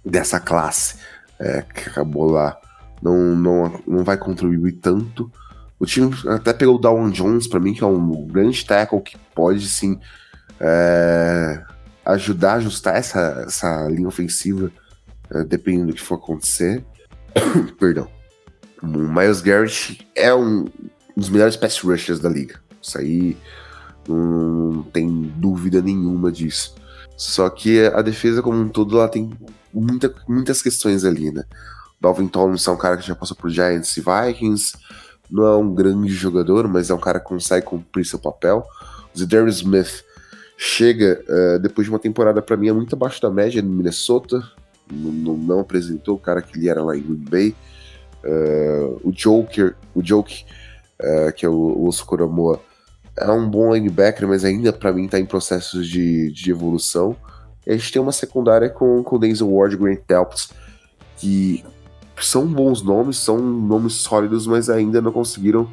dessa 0.04 0.38
classe, 0.38 0.96
é, 1.38 1.62
que 1.62 1.88
acabou 1.88 2.30
lá, 2.30 2.58
não, 3.02 3.34
não, 3.34 3.80
não 3.86 4.04
vai 4.04 4.16
contribuir 4.16 4.72
tanto. 4.72 5.30
O 5.78 5.86
time 5.86 6.14
até 6.28 6.52
pegou 6.52 6.76
o 6.76 6.78
Dawan 6.78 7.10
Jones 7.10 7.46
para 7.46 7.60
mim, 7.60 7.74
que 7.74 7.84
é 7.84 7.86
um 7.86 8.26
grande 8.26 8.64
tackle 8.64 9.00
que 9.00 9.16
pode 9.34 9.66
sim 9.68 9.98
é, 10.58 11.62
ajudar 12.04 12.52
a 12.52 12.56
ajustar 12.56 12.96
essa, 12.96 13.44
essa 13.46 13.88
linha 13.88 14.08
ofensiva, 14.08 14.70
é, 15.30 15.44
dependendo 15.44 15.88
do 15.88 15.94
que 15.94 16.00
for 16.00 16.14
acontecer. 16.14 16.84
Perdão. 17.78 18.08
O 18.82 18.86
Miles 18.86 19.40
Garrett 19.40 20.06
é 20.14 20.34
um 20.34 20.66
dos 21.16 21.28
melhores 21.28 21.56
pass 21.56 21.78
rushers 21.80 22.20
da 22.20 22.28
liga. 22.28 22.60
Isso 22.80 22.98
aí 22.98 23.36
não 24.08 24.82
tem 24.92 25.32
dúvida 25.36 25.82
nenhuma 25.82 26.30
disso. 26.30 26.74
Só 27.16 27.48
que 27.48 27.86
a 27.86 28.02
defesa 28.02 28.42
como 28.42 28.58
um 28.58 28.68
todo 28.68 28.96
lá 28.96 29.08
tem 29.08 29.30
muita, 29.72 30.14
muitas 30.28 30.62
questões 30.62 31.04
ali, 31.04 31.32
né? 31.32 31.44
Dalvin 32.00 32.28
Tomlinson 32.28 32.72
é 32.72 32.74
um 32.74 32.78
cara 32.78 32.96
que 32.96 33.06
já 33.06 33.14
passou 33.14 33.36
por 33.36 33.50
Giants 33.50 33.96
e 33.96 34.02
Vikings, 34.02 34.76
não 35.30 35.46
é 35.46 35.56
um 35.56 35.74
grande 35.74 36.12
jogador, 36.12 36.68
mas 36.68 36.90
é 36.90 36.94
um 36.94 36.98
cara 36.98 37.18
que 37.18 37.26
consegue 37.26 37.66
cumprir 37.66 38.04
seu 38.04 38.18
papel. 38.18 38.66
O 39.14 39.18
Zedarius 39.18 39.56
Smith 39.56 40.04
chega 40.56 41.22
uh, 41.28 41.58
depois 41.58 41.86
de 41.86 41.90
uma 41.92 41.98
temporada 41.98 42.40
para 42.40 42.56
mim 42.56 42.68
é 42.68 42.72
muito 42.72 42.94
abaixo 42.94 43.20
da 43.20 43.30
média 43.30 43.60
no 43.60 43.68
Minnesota, 43.68 44.42
não, 44.90 45.36
não, 45.36 45.60
apresentou 45.60 46.14
o 46.14 46.18
cara 46.18 46.40
que 46.40 46.56
ele 46.56 46.68
era 46.68 46.82
lá 46.82 46.96
em 46.96 47.02
Green 47.02 47.24
Bay. 47.28 47.56
Uh, 48.24 49.00
o 49.04 49.12
Joker, 49.12 49.74
o 49.94 50.02
Joke, 50.02 50.44
uh, 51.00 51.32
que 51.32 51.44
é 51.44 51.48
o, 51.48 51.52
o 51.52 51.86
Osso 51.86 52.06
Coramoa, 52.06 52.60
é 53.16 53.30
um 53.30 53.48
bom 53.48 53.74
linebacker, 53.74 54.28
mas 54.28 54.44
ainda 54.44 54.72
para 54.72 54.92
mim 54.92 55.06
está 55.06 55.18
em 55.18 55.26
processos 55.26 55.88
de, 55.88 56.30
de 56.30 56.50
evolução. 56.50 57.16
E 57.66 57.72
a 57.72 57.76
gente 57.76 57.92
tem 57.92 58.00
uma 58.00 58.12
secundária 58.12 58.68
com, 58.68 59.02
com 59.02 59.18
Denzel 59.18 59.52
Ward 59.52 59.74
e 59.74 59.78
Grant 59.78 60.00
Delps, 60.06 60.50
que 61.18 61.64
são 62.20 62.46
bons 62.46 62.82
nomes, 62.82 63.18
são 63.18 63.38
nomes 63.38 63.94
sólidos, 63.94 64.46
mas 64.46 64.70
ainda 64.70 65.00
não 65.00 65.12
conseguiram 65.12 65.70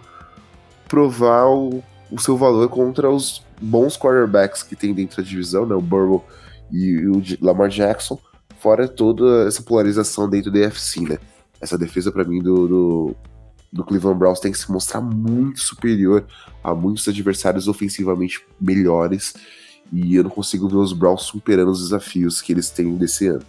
provar 0.87 1.47
o, 1.47 1.83
o 2.11 2.19
seu 2.19 2.37
valor 2.37 2.67
contra 2.69 3.09
os 3.09 3.43
bons 3.61 3.97
quarterbacks 3.97 4.61
que 4.61 4.75
tem 4.75 4.93
dentro 4.93 5.17
da 5.17 5.27
divisão, 5.27 5.65
né? 5.65 5.73
O 5.73 5.81
Burrow 5.81 6.25
e 6.71 7.07
o 7.07 7.21
Lamar 7.41 7.69
Jackson, 7.69 8.19
fora 8.59 8.87
toda 8.87 9.47
essa 9.47 9.61
polarização 9.61 10.29
dentro 10.29 10.51
da 10.51 10.59
UFC, 10.59 11.01
né? 11.01 11.17
Essa 11.61 11.77
defesa 11.77 12.11
para 12.11 12.25
mim 12.25 12.41
do, 12.41 12.67
do, 12.67 13.15
do, 13.71 13.83
Cleveland 13.85 14.19
Browns 14.19 14.39
tem 14.39 14.51
que 14.51 14.57
se 14.57 14.69
mostrar 14.71 14.99
muito 14.99 15.61
superior 15.61 16.25
a 16.63 16.75
muitos 16.75 17.07
adversários 17.07 17.67
ofensivamente 17.67 18.45
melhores 18.59 19.33
e 19.91 20.15
eu 20.15 20.23
não 20.23 20.29
consigo 20.29 20.67
ver 20.67 20.77
os 20.77 20.91
Browns 20.91 21.21
superando 21.21 21.71
os 21.71 21.81
desafios 21.81 22.41
que 22.41 22.51
eles 22.51 22.69
têm 22.69 22.97
desse 22.97 23.27
ano 23.27 23.45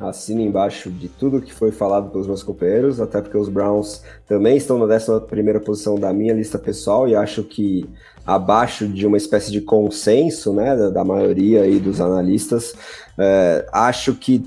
assino 0.00 0.40
embaixo 0.40 0.90
de 0.90 1.08
tudo 1.08 1.42
que 1.42 1.52
foi 1.52 1.70
falado 1.70 2.10
pelos 2.10 2.26
meus 2.26 2.42
companheiros, 2.42 3.00
até 3.00 3.20
porque 3.20 3.36
os 3.36 3.48
Browns 3.48 4.02
também 4.26 4.56
estão 4.56 4.78
na 4.78 4.86
11 4.86 5.60
posição 5.64 5.96
da 5.96 6.12
minha 6.12 6.32
lista 6.32 6.58
pessoal 6.58 7.06
e 7.06 7.14
acho 7.14 7.44
que 7.44 7.86
abaixo 8.26 8.88
de 8.88 9.06
uma 9.06 9.16
espécie 9.16 9.52
de 9.52 9.60
consenso 9.60 10.52
né, 10.52 10.74
da, 10.74 10.88
da 10.88 11.04
maioria 11.04 11.62
aí 11.62 11.78
dos 11.78 12.00
analistas. 12.00 12.74
É, 13.18 13.66
acho 13.72 14.14
que 14.14 14.44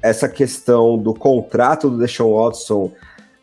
essa 0.00 0.28
questão 0.28 0.96
do 0.96 1.12
contrato 1.14 1.90
do 1.90 1.98
Deshaun 1.98 2.34
Watson, 2.34 2.92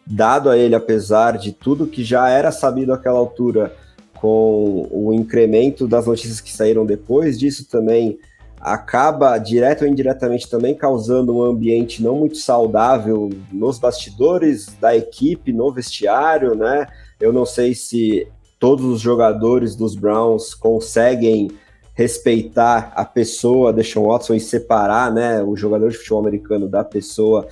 dado 0.05 0.49
a 0.49 0.57
ele, 0.57 0.75
apesar 0.75 1.37
de 1.37 1.51
tudo 1.51 1.87
que 1.87 2.03
já 2.03 2.29
era 2.29 2.51
sabido 2.51 2.93
àquela 2.93 3.19
altura, 3.19 3.75
com 4.13 4.87
o 4.91 5.13
incremento 5.13 5.87
das 5.87 6.05
notícias 6.05 6.41
que 6.41 6.51
saíram 6.51 6.85
depois 6.85 7.39
disso 7.39 7.67
também 7.69 8.19
acaba 8.59 9.37
direto 9.37 9.83
ou 9.83 9.87
indiretamente 9.87 10.49
também 10.49 10.75
causando 10.75 11.35
um 11.35 11.41
ambiente 11.41 12.03
não 12.03 12.15
muito 12.15 12.37
saudável 12.37 13.29
nos 13.51 13.79
bastidores 13.79 14.67
da 14.79 14.95
equipe, 14.95 15.53
no 15.53 15.71
vestiário, 15.71 16.55
né? 16.55 16.87
Eu 17.19 17.31
não 17.31 17.45
sei 17.45 17.73
se 17.73 18.27
todos 18.59 18.85
os 18.85 18.99
jogadores 18.99 19.75
dos 19.75 19.95
Browns 19.95 20.53
conseguem 20.53 21.49
respeitar 21.93 22.93
a 22.95 23.03
pessoa 23.03 23.73
Deshaun 23.73 24.07
Watson 24.07 24.33
e 24.33 24.39
separar, 24.39 25.13
né, 25.13 25.43
o 25.43 25.55
jogador 25.55 25.91
de 25.91 25.97
futebol 25.97 26.19
americano 26.19 26.67
da 26.67 26.81
pessoa 26.81 27.45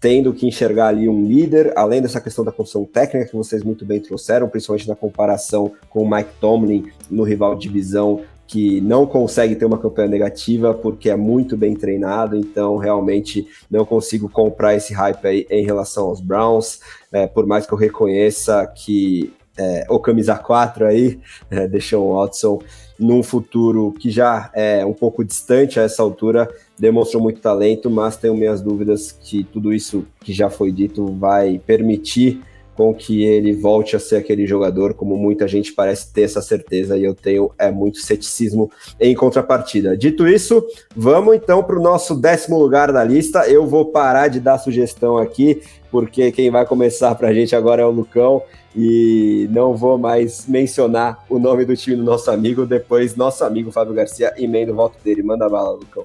tendo 0.00 0.34
que 0.34 0.46
enxergar 0.46 0.88
ali 0.88 1.08
um 1.08 1.24
líder, 1.24 1.72
além 1.74 2.02
dessa 2.02 2.20
questão 2.20 2.44
da 2.44 2.52
construção 2.52 2.84
técnica 2.84 3.30
que 3.30 3.34
vocês 3.34 3.62
muito 3.62 3.86
bem 3.86 4.00
trouxeram, 4.00 4.50
principalmente 4.50 4.86
na 4.86 4.94
comparação 4.94 5.72
com 5.88 6.02
o 6.02 6.10
Mike 6.10 6.28
Tomlin 6.40 6.92
no 7.10 7.22
rival 7.22 7.54
de 7.54 7.62
divisão, 7.62 8.20
que 8.46 8.80
não 8.80 9.06
consegue 9.06 9.56
ter 9.56 9.64
uma 9.64 9.78
campanha 9.78 10.08
negativa 10.08 10.74
porque 10.74 11.10
é 11.10 11.16
muito 11.16 11.56
bem 11.56 11.74
treinado, 11.74 12.36
então 12.36 12.76
realmente 12.76 13.46
não 13.70 13.84
consigo 13.84 14.28
comprar 14.28 14.74
esse 14.74 14.92
hype 14.92 15.26
aí 15.26 15.46
em 15.50 15.64
relação 15.64 16.06
aos 16.06 16.20
Browns, 16.20 16.80
é, 17.10 17.26
por 17.26 17.46
mais 17.46 17.66
que 17.66 17.72
eu 17.72 17.78
reconheça 17.78 18.66
que 18.66 19.32
é, 19.56 19.86
o 19.88 19.98
camisa 19.98 20.36
4 20.36 20.86
aí, 20.86 21.20
é, 21.50 21.66
Deshaun 21.68 22.14
Watson, 22.14 22.60
num 22.98 23.22
futuro 23.22 23.92
que 23.98 24.10
já 24.10 24.50
é 24.54 24.84
um 24.84 24.92
pouco 24.92 25.24
distante 25.24 25.80
a 25.80 25.82
essa 25.82 26.02
altura, 26.02 26.48
demonstrou 26.78 27.22
muito 27.22 27.40
talento, 27.40 27.90
mas 27.90 28.16
tenho 28.16 28.34
minhas 28.34 28.60
dúvidas 28.60 29.12
que 29.12 29.44
tudo 29.44 29.72
isso 29.72 30.06
que 30.20 30.32
já 30.32 30.50
foi 30.50 30.70
dito 30.70 31.06
vai 31.18 31.60
permitir 31.64 32.42
com 32.76 32.92
que 32.92 33.24
ele 33.24 33.52
volte 33.52 33.94
a 33.96 34.00
ser 34.00 34.16
aquele 34.16 34.46
jogador, 34.46 34.94
como 34.94 35.16
muita 35.16 35.46
gente 35.46 35.72
parece 35.72 36.12
ter 36.12 36.22
essa 36.22 36.42
certeza, 36.42 36.96
e 36.96 37.04
eu 37.04 37.14
tenho 37.14 37.50
é 37.58 37.70
muito 37.70 37.98
ceticismo 37.98 38.70
em 39.00 39.14
contrapartida. 39.14 39.96
Dito 39.96 40.26
isso, 40.26 40.64
vamos 40.94 41.36
então 41.36 41.62
para 41.62 41.78
o 41.78 41.82
nosso 41.82 42.14
décimo 42.14 42.58
lugar 42.58 42.92
da 42.92 43.04
lista. 43.04 43.48
Eu 43.48 43.66
vou 43.66 43.86
parar 43.86 44.28
de 44.28 44.40
dar 44.40 44.58
sugestão 44.58 45.18
aqui, 45.18 45.62
porque 45.90 46.32
quem 46.32 46.50
vai 46.50 46.66
começar 46.66 47.14
para 47.14 47.28
a 47.28 47.34
gente 47.34 47.54
agora 47.54 47.82
é 47.82 47.84
o 47.84 47.90
Lucão, 47.90 48.42
e 48.76 49.48
não 49.52 49.74
vou 49.74 49.96
mais 49.96 50.46
mencionar 50.48 51.24
o 51.30 51.38
nome 51.38 51.64
do 51.64 51.76
time 51.76 51.96
do 51.96 52.02
nosso 52.02 52.30
amigo, 52.30 52.66
depois 52.66 53.14
nosso 53.14 53.44
amigo 53.44 53.70
Fábio 53.70 53.94
Garcia 53.94 54.34
emenda 54.36 54.72
o 54.72 54.74
voto 54.74 54.98
dele. 55.04 55.22
Manda 55.22 55.48
bala, 55.48 55.70
Lucão. 55.72 56.04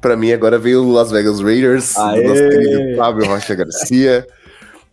Para 0.00 0.16
mim 0.16 0.32
agora 0.32 0.58
veio 0.58 0.82
o 0.82 0.92
Las 0.92 1.10
Vegas 1.10 1.40
Raiders, 1.40 1.96
Aê! 1.96 2.22
do 2.22 2.28
nosso 2.28 2.48
querido 2.48 2.96
Fábio 2.96 3.26
Rocha 3.26 3.54
Garcia. 3.54 4.26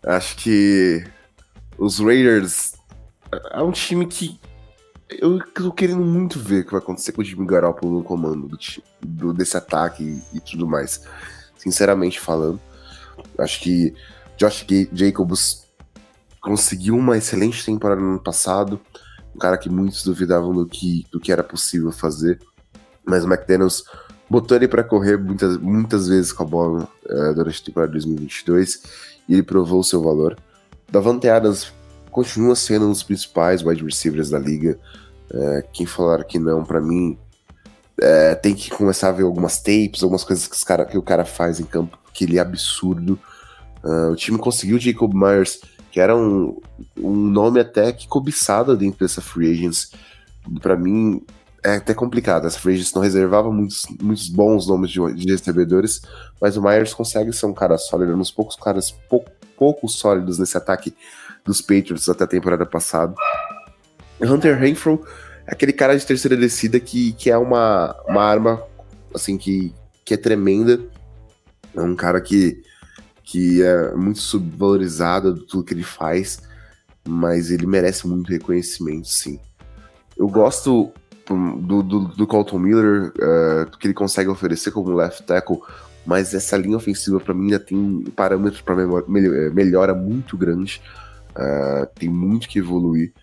Acho 0.03 0.37
que 0.37 1.03
os 1.77 1.99
Raiders 1.99 2.73
é 3.51 3.61
um 3.61 3.71
time 3.71 4.05
que 4.05 4.39
eu 5.09 5.39
tô 5.53 5.71
querendo 5.71 6.03
muito 6.03 6.39
ver 6.39 6.61
o 6.61 6.65
que 6.65 6.71
vai 6.71 6.81
acontecer 6.81 7.11
com 7.11 7.21
o 7.21 7.25
Jimmy 7.25 7.45
Garoppolo 7.45 7.97
no 7.97 8.03
comando 8.03 8.47
do, 8.47 8.57
do 9.01 9.33
desse 9.33 9.57
ataque 9.57 10.03
e, 10.03 10.37
e, 10.37 10.39
tudo 10.39 10.67
mais. 10.67 11.03
Sinceramente 11.57 12.19
falando, 12.19 12.59
acho 13.37 13.59
que 13.59 13.93
Josh 14.37 14.65
Jacobs 14.93 15.65
conseguiu 16.41 16.95
uma 16.95 17.17
excelente 17.17 17.65
temporada 17.65 17.99
no 17.99 18.11
ano 18.11 18.19
passado, 18.19 18.79
um 19.35 19.39
cara 19.39 19.57
que 19.57 19.69
muitos 19.69 20.03
duvidavam 20.03 20.53
do 20.53 20.65
que, 20.65 21.05
do 21.11 21.19
que 21.19 21.31
era 21.31 21.43
possível 21.43 21.91
fazer, 21.91 22.39
mas 23.03 23.25
o 23.25 23.27
McDaniels 23.27 23.83
botou 24.29 24.55
ele 24.55 24.67
para 24.67 24.83
correr 24.83 25.17
muitas, 25.17 25.57
muitas 25.57 26.07
vezes 26.07 26.31
com 26.31 26.43
a 26.43 26.45
bola 26.45 26.87
uh, 27.09 27.33
durante 27.33 27.61
a 27.61 27.65
temporada 27.65 27.91
de 27.91 28.05
2022 28.05 28.81
e 29.29 29.33
ele 29.33 29.43
provou 29.43 29.79
o 29.79 29.83
seu 29.83 30.01
valor. 30.01 30.37
Davante 30.91 31.29
Adams 31.29 31.71
continua 32.11 32.55
sendo 32.55 32.87
um 32.87 32.91
dos 32.91 33.03
principais 33.03 33.63
wide 33.63 33.83
receivers 33.83 34.29
da 34.31 34.39
liga. 34.39 34.77
Uh, 35.31 35.63
quem 35.71 35.85
falar 35.85 36.25
que 36.25 36.37
não, 36.37 36.65
para 36.65 36.81
mim, 36.81 37.17
uh, 38.01 38.41
tem 38.41 38.53
que 38.53 38.69
começar 38.71 39.09
a 39.09 39.13
ver 39.13 39.23
algumas 39.23 39.61
tapes, 39.61 40.03
algumas 40.03 40.23
coisas 40.23 40.47
que, 40.47 40.65
cara, 40.65 40.83
que 40.83 40.97
o 40.97 41.03
cara 41.03 41.23
faz 41.23 41.59
em 41.59 41.65
campo, 41.65 41.97
que 42.11 42.25
ele 42.25 42.37
é 42.37 42.41
absurdo. 42.41 43.17
o 44.11 44.15
time 44.15 44.37
conseguiu 44.37 44.79
Jacob 44.79 45.13
Myers 45.13 45.61
que 45.91 45.99
era 45.99 46.15
um, 46.15 46.59
um 46.97 47.15
nome 47.15 47.59
até 47.59 47.91
que 47.91 48.07
cobiçado 48.07 48.77
dentro 48.77 48.99
dessa 48.99 49.21
free 49.21 49.51
agents. 49.51 49.91
Para 50.61 50.75
mim, 50.75 51.21
é 51.63 51.75
até 51.75 51.93
complicado. 51.93 52.47
Essa 52.47 52.59
free 52.59 52.83
não 52.93 53.01
reservava 53.01 53.51
muitos, 53.51 53.85
muitos 54.01 54.29
bons 54.29 54.67
nomes 54.67 54.91
de, 54.91 55.13
de 55.13 55.31
recebedores, 55.31 56.01
mas 56.41 56.57
o 56.57 56.61
Myers 56.61 56.93
consegue 56.93 57.33
ser 57.33 57.45
um 57.45 57.53
cara 57.53 57.77
sólido, 57.77 58.15
uns 58.15 58.31
poucos 58.31 58.55
caras 58.55 58.91
pouco, 59.09 59.29
pouco 59.57 59.87
sólidos 59.87 60.39
nesse 60.39 60.57
ataque 60.57 60.93
dos 61.43 61.61
Patriots 61.61 62.07
até 62.09 62.23
a 62.23 62.27
temporada 62.27 62.65
passada. 62.65 63.13
Hunter 64.21 64.57
Renfro 64.57 65.05
é 65.47 65.53
aquele 65.53 65.73
cara 65.73 65.97
de 65.97 66.05
terceira 66.05 66.35
descida 66.35 66.79
que, 66.79 67.13
que 67.13 67.29
é 67.29 67.37
uma, 67.37 67.95
uma 68.07 68.23
arma 68.23 68.61
assim 69.13 69.37
que, 69.37 69.73
que 70.05 70.13
é 70.13 70.17
tremenda. 70.17 70.79
É 71.75 71.81
um 71.81 71.95
cara 71.95 72.19
que 72.21 72.63
que 73.31 73.61
é 73.61 73.93
muito 73.93 74.19
subvalorizado 74.19 75.35
do 75.35 75.45
tudo 75.45 75.63
que 75.63 75.71
ele 75.71 75.83
faz, 75.83 76.41
mas 77.07 77.51
ele 77.51 77.67
merece 77.67 78.07
muito 78.07 78.27
reconhecimento, 78.27 79.07
sim. 79.07 79.39
Eu 80.17 80.27
gosto 80.27 80.91
hum, 81.33 81.57
do, 81.57 81.83
do, 81.83 81.99
do 82.09 82.27
Colton 82.27 82.59
Miller, 82.59 83.13
uh, 83.15 83.77
que 83.77 83.87
ele 83.87 83.93
consegue 83.93 84.29
oferecer 84.29 84.71
como 84.71 84.93
left 84.93 85.23
tackle, 85.23 85.59
mas 86.05 86.33
essa 86.33 86.57
linha 86.57 86.77
ofensiva 86.77 87.19
para 87.19 87.33
mim 87.33 87.45
ainda 87.45 87.59
tem 87.59 87.77
um 87.77 88.03
parâmetro 88.15 88.63
para 88.63 88.81
eh, 88.81 89.49
melhora 89.51 89.93
muito 89.93 90.37
grande, 90.37 90.81
uh, 91.31 91.85
tem 91.95 92.09
muito 92.09 92.47
que 92.47 92.59
evoluir. 92.59 93.13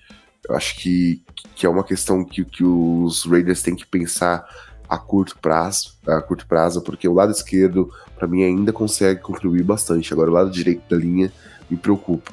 Eu 0.48 0.54
acho 0.54 0.76
que, 0.76 1.22
que 1.54 1.66
é 1.66 1.68
uma 1.68 1.82
questão 1.82 2.24
que, 2.24 2.44
que 2.44 2.62
os 2.62 3.24
Raiders 3.24 3.62
têm 3.62 3.74
que 3.74 3.86
pensar 3.86 4.46
a 4.88 4.96
curto 4.96 5.36
prazo, 5.40 5.96
a 6.07 6.20
curto 6.20 6.46
prazo, 6.46 6.82
porque 6.82 7.09
o 7.09 7.12
lado 7.12 7.32
esquerdo, 7.32 7.90
para 8.16 8.28
mim, 8.28 8.44
ainda 8.44 8.72
consegue 8.72 9.20
contribuir 9.20 9.64
bastante. 9.64 10.12
Agora, 10.12 10.30
o 10.30 10.34
lado 10.34 10.50
direito 10.50 10.82
da 10.88 10.96
linha 10.96 11.32
me 11.68 11.76
preocupa. 11.76 12.30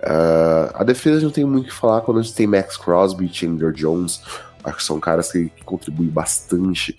Uh, 0.00 0.70
a 0.74 0.84
defesa 0.84 1.24
não 1.24 1.30
tem 1.30 1.44
muito 1.44 1.64
o 1.64 1.68
que 1.68 1.74
falar 1.74 2.02
quando 2.02 2.20
a 2.20 2.22
gente 2.22 2.34
tem 2.34 2.46
Max 2.46 2.76
Crosby 2.76 3.28
Chandler 3.32 3.72
Jones. 3.72 4.22
Acho 4.64 4.76
que 4.78 4.84
são 4.84 4.98
caras 4.98 5.30
que, 5.30 5.50
que 5.50 5.64
contribuem 5.64 6.08
bastante 6.08 6.98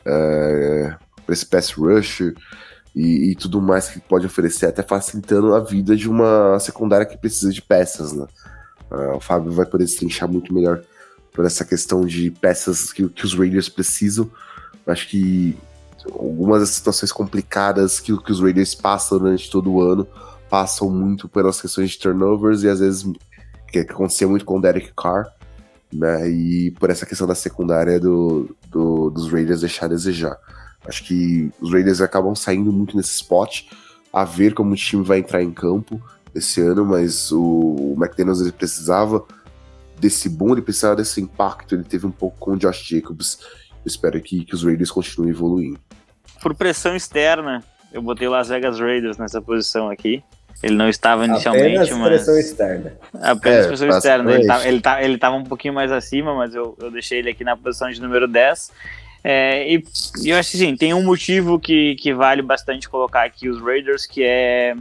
uh, 0.00 0.96
para 1.24 1.32
esse 1.32 1.46
pass 1.46 1.70
rush 1.72 2.20
e, 2.94 3.30
e, 3.30 3.34
tudo 3.34 3.60
mais 3.60 3.88
que 3.88 4.00
pode 4.00 4.26
oferecer, 4.26 4.66
até 4.66 4.82
facilitando 4.82 5.54
a 5.54 5.60
vida 5.60 5.96
de 5.96 6.08
uma 6.08 6.58
secundária 6.60 7.06
que 7.06 7.16
precisa 7.16 7.52
de 7.52 7.62
peças. 7.62 8.12
Né? 8.12 8.26
Uh, 8.90 9.16
o 9.16 9.20
Fábio 9.20 9.52
vai 9.52 9.66
poder 9.66 9.84
destrinchar 9.84 10.28
muito 10.28 10.52
melhor 10.52 10.82
por 11.32 11.44
essa 11.44 11.64
questão 11.64 12.04
de 12.04 12.30
peças 12.30 12.92
que, 12.92 13.08
que 13.08 13.24
os 13.24 13.34
Raiders 13.34 13.68
precisam. 13.68 14.30
Acho 14.86 15.08
que 15.08 15.56
algumas 16.12 16.60
das 16.60 16.70
situações 16.70 17.10
complicadas 17.10 17.98
que, 17.98 18.16
que 18.22 18.32
os 18.32 18.40
Raiders 18.40 18.74
passam 18.74 19.18
durante 19.18 19.50
todo 19.50 19.72
o 19.72 19.80
ano 19.80 20.06
passam 20.48 20.90
muito 20.90 21.28
pelas 21.28 21.60
questões 21.60 21.90
de 21.90 21.98
turnovers 21.98 22.62
e 22.62 22.68
às 22.68 22.78
vezes 22.78 23.02
que, 23.68 23.84
que 23.84 23.92
acontecia 23.92 24.28
muito 24.28 24.44
com 24.44 24.58
o 24.58 24.60
Derek 24.60 24.92
Carr, 24.96 25.26
né? 25.94 26.28
E 26.28 26.70
por 26.72 26.90
essa 26.90 27.06
questão 27.06 27.26
da 27.26 27.34
secundária 27.34 28.00
do, 28.00 28.54
do, 28.68 29.10
dos 29.10 29.30
Raiders 29.30 29.60
deixar 29.60 29.86
a 29.86 29.90
desejar. 29.90 30.36
Acho 30.86 31.04
que 31.04 31.50
os 31.60 31.72
Raiders 31.72 32.00
acabam 32.00 32.34
saindo 32.34 32.72
muito 32.72 32.96
nesse 32.96 33.14
spot, 33.14 33.62
a 34.12 34.24
ver 34.24 34.54
como 34.54 34.72
o 34.72 34.76
time 34.76 35.02
vai 35.02 35.20
entrar 35.20 35.42
em 35.42 35.52
campo 35.52 36.02
esse 36.34 36.60
ano, 36.60 36.84
mas 36.84 37.30
o, 37.30 37.40
o 37.40 37.96
McDaniels 37.98 38.40
ele 38.40 38.52
precisava 38.52 39.24
desse 39.98 40.28
boom, 40.28 40.52
ele 40.52 40.62
precisava 40.62 40.96
desse 40.96 41.20
impacto, 41.20 41.74
ele 41.74 41.84
teve 41.84 42.06
um 42.06 42.10
pouco 42.10 42.36
com 42.38 42.52
o 42.52 42.56
Josh 42.56 42.84
Jacobs. 42.84 43.38
Eu 43.70 43.86
espero 43.86 44.20
que, 44.20 44.44
que 44.44 44.54
os 44.54 44.64
Raiders 44.64 44.90
continuem 44.90 45.30
evoluindo. 45.30 45.78
Por 46.42 46.54
pressão 46.54 46.94
externa, 46.96 47.62
eu 47.92 48.02
botei 48.02 48.28
Las 48.28 48.48
Vegas 48.48 48.78
Raiders 48.78 49.16
nessa 49.16 49.40
posição 49.40 49.88
aqui. 49.88 50.22
Ele 50.62 50.76
não 50.76 50.88
estava 50.88 51.26
inicialmente, 51.26 51.76
Apenas 51.76 51.90
mas... 51.90 52.08
pressão 52.08 52.38
externa. 52.38 52.92
Apenas 53.20 53.64
é, 53.64 53.68
pressão 53.68 53.88
externa. 53.88 54.32
Ele 54.32 54.46
tá, 54.46 54.68
ele, 54.68 54.80
tá, 54.80 55.02
ele 55.02 55.18
tava 55.18 55.36
um 55.36 55.44
pouquinho 55.44 55.74
mais 55.74 55.92
acima, 55.92 56.34
mas 56.34 56.54
eu, 56.54 56.76
eu 56.80 56.90
deixei 56.90 57.18
ele 57.18 57.30
aqui 57.30 57.44
na 57.44 57.56
posição 57.56 57.90
de 57.90 58.00
número 58.00 58.26
10. 58.26 58.70
É, 59.22 59.72
e, 59.72 59.84
e, 60.22 60.30
eu 60.30 60.38
acho 60.38 60.52
que 60.52 60.58
sim, 60.58 60.76
tem 60.76 60.92
um 60.94 61.02
motivo 61.02 61.58
que, 61.58 61.94
que 61.96 62.12
vale 62.12 62.42
bastante 62.42 62.88
colocar 62.88 63.24
aqui 63.24 63.48
os 63.48 63.60
Raiders, 63.60 64.06
que 64.06 64.22
é 64.22 64.74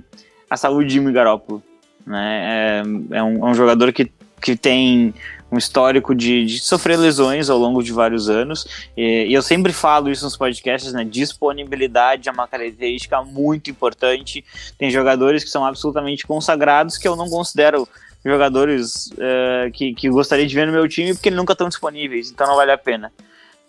a 0.50 0.58
saúde 0.58 0.90
de 0.90 0.94
Jimmy 0.96 1.12
Garoppolo. 1.12 1.64
Né? 2.06 2.82
É, 3.12 3.18
é, 3.18 3.24
um, 3.24 3.48
é 3.48 3.50
um 3.50 3.54
jogador 3.54 3.92
que 3.92 4.12
que 4.44 4.58
tem 4.58 5.14
um 5.54 5.58
histórico 5.58 6.16
de, 6.16 6.46
de, 6.46 6.60
sofrer 6.60 6.98
lesões 6.98 7.48
ao 7.48 7.60
longo 7.60 7.84
de 7.84 7.94
vários 7.94 8.28
anos. 8.28 8.66
E, 8.98 9.28
e, 9.28 9.34
eu 9.34 9.42
sempre 9.44 9.72
falo 9.72 10.10
isso 10.10 10.26
nos 10.26 10.36
podcasts, 10.36 10.92
né? 10.92 11.06
Disponibilidade 11.06 12.28
é 12.28 12.32
uma 12.32 12.48
característica 12.48 13.22
muito 13.22 13.70
importante. 13.70 14.44
Tem 14.80 14.90
jogadores 14.90 15.44
que 15.44 15.50
são 15.52 15.64
absolutamente 15.64 16.26
consagrados 16.26 16.98
que 16.98 17.08
eu 17.08 17.16
não 17.16 17.30
considero 17.30 17.88
jogadores 18.26 19.12
uh, 19.12 19.72
que, 19.74 19.94
que 19.94 20.10
gostaria 20.10 20.48
de 20.48 20.56
ver 20.56 20.66
no 20.66 20.74
meu 20.74 20.88
time 20.88 21.14
porque 21.14 21.30
nunca 21.30 21.52
estão 21.54 21.68
disponíveis, 21.68 22.32
então 22.32 22.48
não 22.48 22.56
vale 22.56 22.72
a 22.72 22.78
pena. 22.78 23.12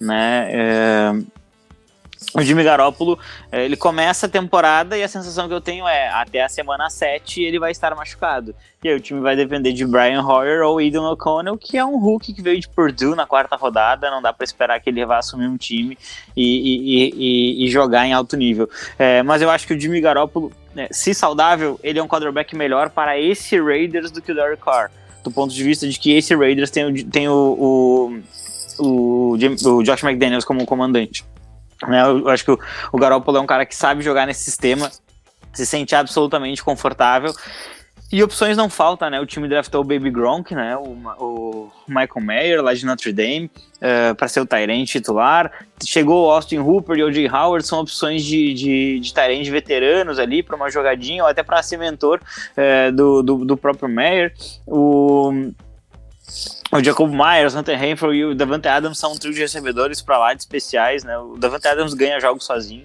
Né? 0.00 0.48
Uh, 1.12 1.26
o 2.34 2.42
Jimmy 2.42 2.64
Garoppolo, 2.64 3.18
eh, 3.50 3.64
ele 3.64 3.76
começa 3.76 4.26
a 4.26 4.28
temporada 4.28 4.96
e 4.96 5.02
a 5.02 5.08
sensação 5.08 5.46
que 5.46 5.54
eu 5.54 5.60
tenho 5.60 5.86
é, 5.86 6.08
até 6.08 6.42
a 6.42 6.48
semana 6.48 6.88
7 6.90 7.42
ele 7.42 7.58
vai 7.58 7.70
estar 7.70 7.94
machucado. 7.94 8.54
E 8.82 8.88
aí 8.88 8.94
o 8.94 9.00
time 9.00 9.20
vai 9.20 9.36
depender 9.36 9.72
de 9.72 9.84
Brian 9.86 10.22
Hoyer 10.22 10.62
ou 10.62 10.78
Aidan 10.78 11.08
O'Connell, 11.10 11.56
que 11.56 11.78
é 11.78 11.84
um 11.84 11.98
rookie 11.98 12.32
que 12.32 12.42
veio 12.42 12.60
de 12.60 12.68
Purdue 12.68 13.14
na 13.14 13.26
quarta 13.26 13.56
rodada, 13.56 14.10
não 14.10 14.20
dá 14.20 14.32
para 14.32 14.44
esperar 14.44 14.80
que 14.80 14.90
ele 14.90 15.04
vá 15.06 15.18
assumir 15.18 15.46
um 15.46 15.56
time 15.56 15.96
e, 16.36 16.44
e, 16.44 17.12
e, 17.16 17.64
e 17.64 17.70
jogar 17.70 18.06
em 18.06 18.12
alto 18.12 18.36
nível. 18.36 18.68
É, 18.98 19.22
mas 19.22 19.40
eu 19.40 19.50
acho 19.50 19.66
que 19.66 19.74
o 19.74 19.80
Jimmy 19.80 20.00
Garoppolo, 20.00 20.52
né, 20.74 20.88
se 20.90 21.14
saudável, 21.14 21.78
ele 21.82 21.98
é 21.98 22.02
um 22.02 22.08
quarterback 22.08 22.54
melhor 22.56 22.90
para 22.90 23.18
esse 23.18 23.60
Raiders 23.60 24.10
do 24.10 24.20
que 24.20 24.32
o 24.32 24.34
Derek 24.34 24.62
Carr. 24.62 24.90
Do 25.22 25.30
ponto 25.30 25.54
de 25.54 25.62
vista 25.62 25.88
de 25.88 25.98
que 25.98 26.12
esse 26.12 26.34
Raiders 26.34 26.70
tem 26.70 26.92
tem 27.06 27.28
o, 27.28 27.32
o, 28.78 28.84
o, 28.84 29.36
o 29.38 29.82
Josh 29.82 30.02
McDaniels 30.02 30.44
como 30.44 30.66
comandante. 30.66 31.24
Né? 31.86 32.02
Eu 32.02 32.28
acho 32.28 32.44
que 32.44 32.50
o, 32.50 32.58
o 32.92 32.98
Garoppolo 32.98 33.38
é 33.38 33.40
um 33.40 33.46
cara 33.46 33.66
que 33.66 33.74
sabe 33.74 34.02
jogar 34.02 34.26
nesse 34.26 34.44
sistema, 34.44 34.90
se 35.52 35.66
sente 35.66 35.94
absolutamente 35.94 36.62
confortável. 36.62 37.32
E 38.12 38.22
opções 38.22 38.56
não 38.56 38.70
faltam, 38.70 39.10
né? 39.10 39.18
O 39.18 39.26
time 39.26 39.48
draftou 39.48 39.80
o 39.80 39.84
Baby 39.84 40.08
Gronk, 40.08 40.54
né? 40.54 40.76
O, 40.76 40.96
o 41.18 41.72
Michael 41.88 42.20
Mayer, 42.20 42.62
lá 42.62 42.72
de 42.72 42.86
Notre 42.86 43.12
Dame, 43.12 43.46
uh, 43.46 43.50
eh, 43.80 44.14
para 44.14 44.28
ser 44.28 44.40
o 44.40 44.46
Tyrant 44.46 44.86
titular. 44.86 45.50
Chegou 45.84 46.26
o 46.26 46.30
Austin 46.30 46.58
Hooper 46.58 46.96
e 46.96 47.02
o 47.02 47.10
J. 47.10 47.28
Howard, 47.28 47.66
são 47.66 47.80
opções 47.80 48.22
de, 48.22 48.54
de, 48.54 49.00
de 49.00 49.12
Tyrant 49.12 49.48
veteranos 49.48 50.20
ali 50.20 50.44
para 50.44 50.54
uma 50.54 50.70
jogadinha, 50.70 51.24
ou 51.24 51.28
até 51.28 51.42
para 51.42 51.60
ser 51.62 51.76
mentor 51.76 52.20
uh, 52.20 52.92
do, 52.92 53.22
do, 53.22 53.44
do, 53.44 53.56
próprio 53.56 53.88
Mayer. 53.88 54.32
O, 54.64 55.50
o 56.78 56.82
Jacob 56.82 57.10
Myers, 57.10 57.54
Hunter 57.54 57.78
Renfro 57.78 58.14
e 58.14 58.24
o 58.24 58.34
Davante 58.34 58.68
Adams 58.68 58.98
são 58.98 59.12
um 59.12 59.16
trio 59.16 59.32
de 59.32 59.40
recebedores 59.40 60.02
para 60.02 60.18
lá 60.18 60.34
de 60.34 60.40
especiais, 60.40 61.04
né? 61.04 61.16
O 61.18 61.36
Davante 61.36 61.68
Adams 61.68 61.94
ganha 61.94 62.18
jogos 62.18 62.44
sozinho. 62.44 62.84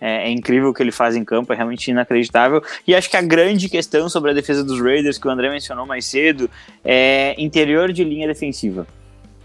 É, 0.00 0.28
é, 0.28 0.30
incrível 0.30 0.68
o 0.68 0.74
que 0.74 0.82
ele 0.82 0.92
faz 0.92 1.16
em 1.16 1.24
campo, 1.24 1.52
é 1.52 1.56
realmente 1.56 1.90
inacreditável. 1.90 2.62
E 2.86 2.94
acho 2.94 3.10
que 3.10 3.16
a 3.16 3.22
grande 3.22 3.68
questão 3.68 4.08
sobre 4.08 4.30
a 4.30 4.34
defesa 4.34 4.62
dos 4.62 4.80
Raiders, 4.80 5.18
que 5.18 5.26
o 5.26 5.30
André 5.30 5.50
mencionou 5.50 5.86
mais 5.86 6.04
cedo, 6.04 6.50
é 6.84 7.34
interior 7.38 7.92
de 7.92 8.04
linha 8.04 8.28
defensiva. 8.28 8.86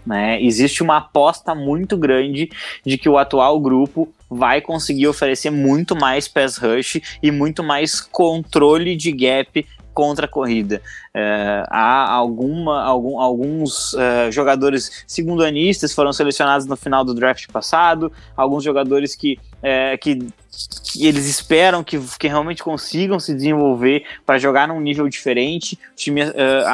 Né? 0.04 0.42
Existe 0.42 0.82
uma 0.82 0.98
aposta 0.98 1.54
muito 1.54 1.96
grande 1.96 2.50
de 2.84 2.98
que 2.98 3.08
o 3.08 3.16
atual 3.16 3.58
grupo 3.60 4.12
vai 4.28 4.60
conseguir 4.60 5.06
oferecer 5.06 5.50
muito 5.50 5.94
mais 5.96 6.28
pass 6.28 6.56
rush 6.56 7.00
e 7.22 7.30
muito 7.30 7.62
mais 7.62 8.00
controle 8.00 8.96
de 8.96 9.12
gap 9.12 9.66
contra 9.92 10.26
a 10.26 10.28
corrida. 10.28 10.80
Uh, 11.14 11.66
há 11.68 12.10
alguma, 12.10 12.82
algum, 12.82 13.18
alguns 13.18 13.92
uh, 13.94 14.30
jogadores 14.30 15.04
segundanistas 15.06 15.92
foram 15.92 16.12
selecionados 16.12 16.66
no 16.66 16.76
final 16.76 17.04
do 17.04 17.14
draft 17.14 17.46
passado, 17.48 18.12
alguns 18.36 18.64
jogadores 18.64 19.14
que, 19.14 19.38
uh, 19.58 19.98
que, 20.00 20.26
que, 20.92 21.06
eles 21.06 21.28
esperam 21.28 21.84
que, 21.84 21.98
que 22.18 22.28
realmente 22.28 22.62
consigam 22.62 23.20
se 23.20 23.34
desenvolver 23.34 24.04
para 24.24 24.38
jogar 24.38 24.68
num 24.68 24.80
nível 24.80 25.08
diferente. 25.08 25.78
O 25.92 25.96
time 25.96 26.20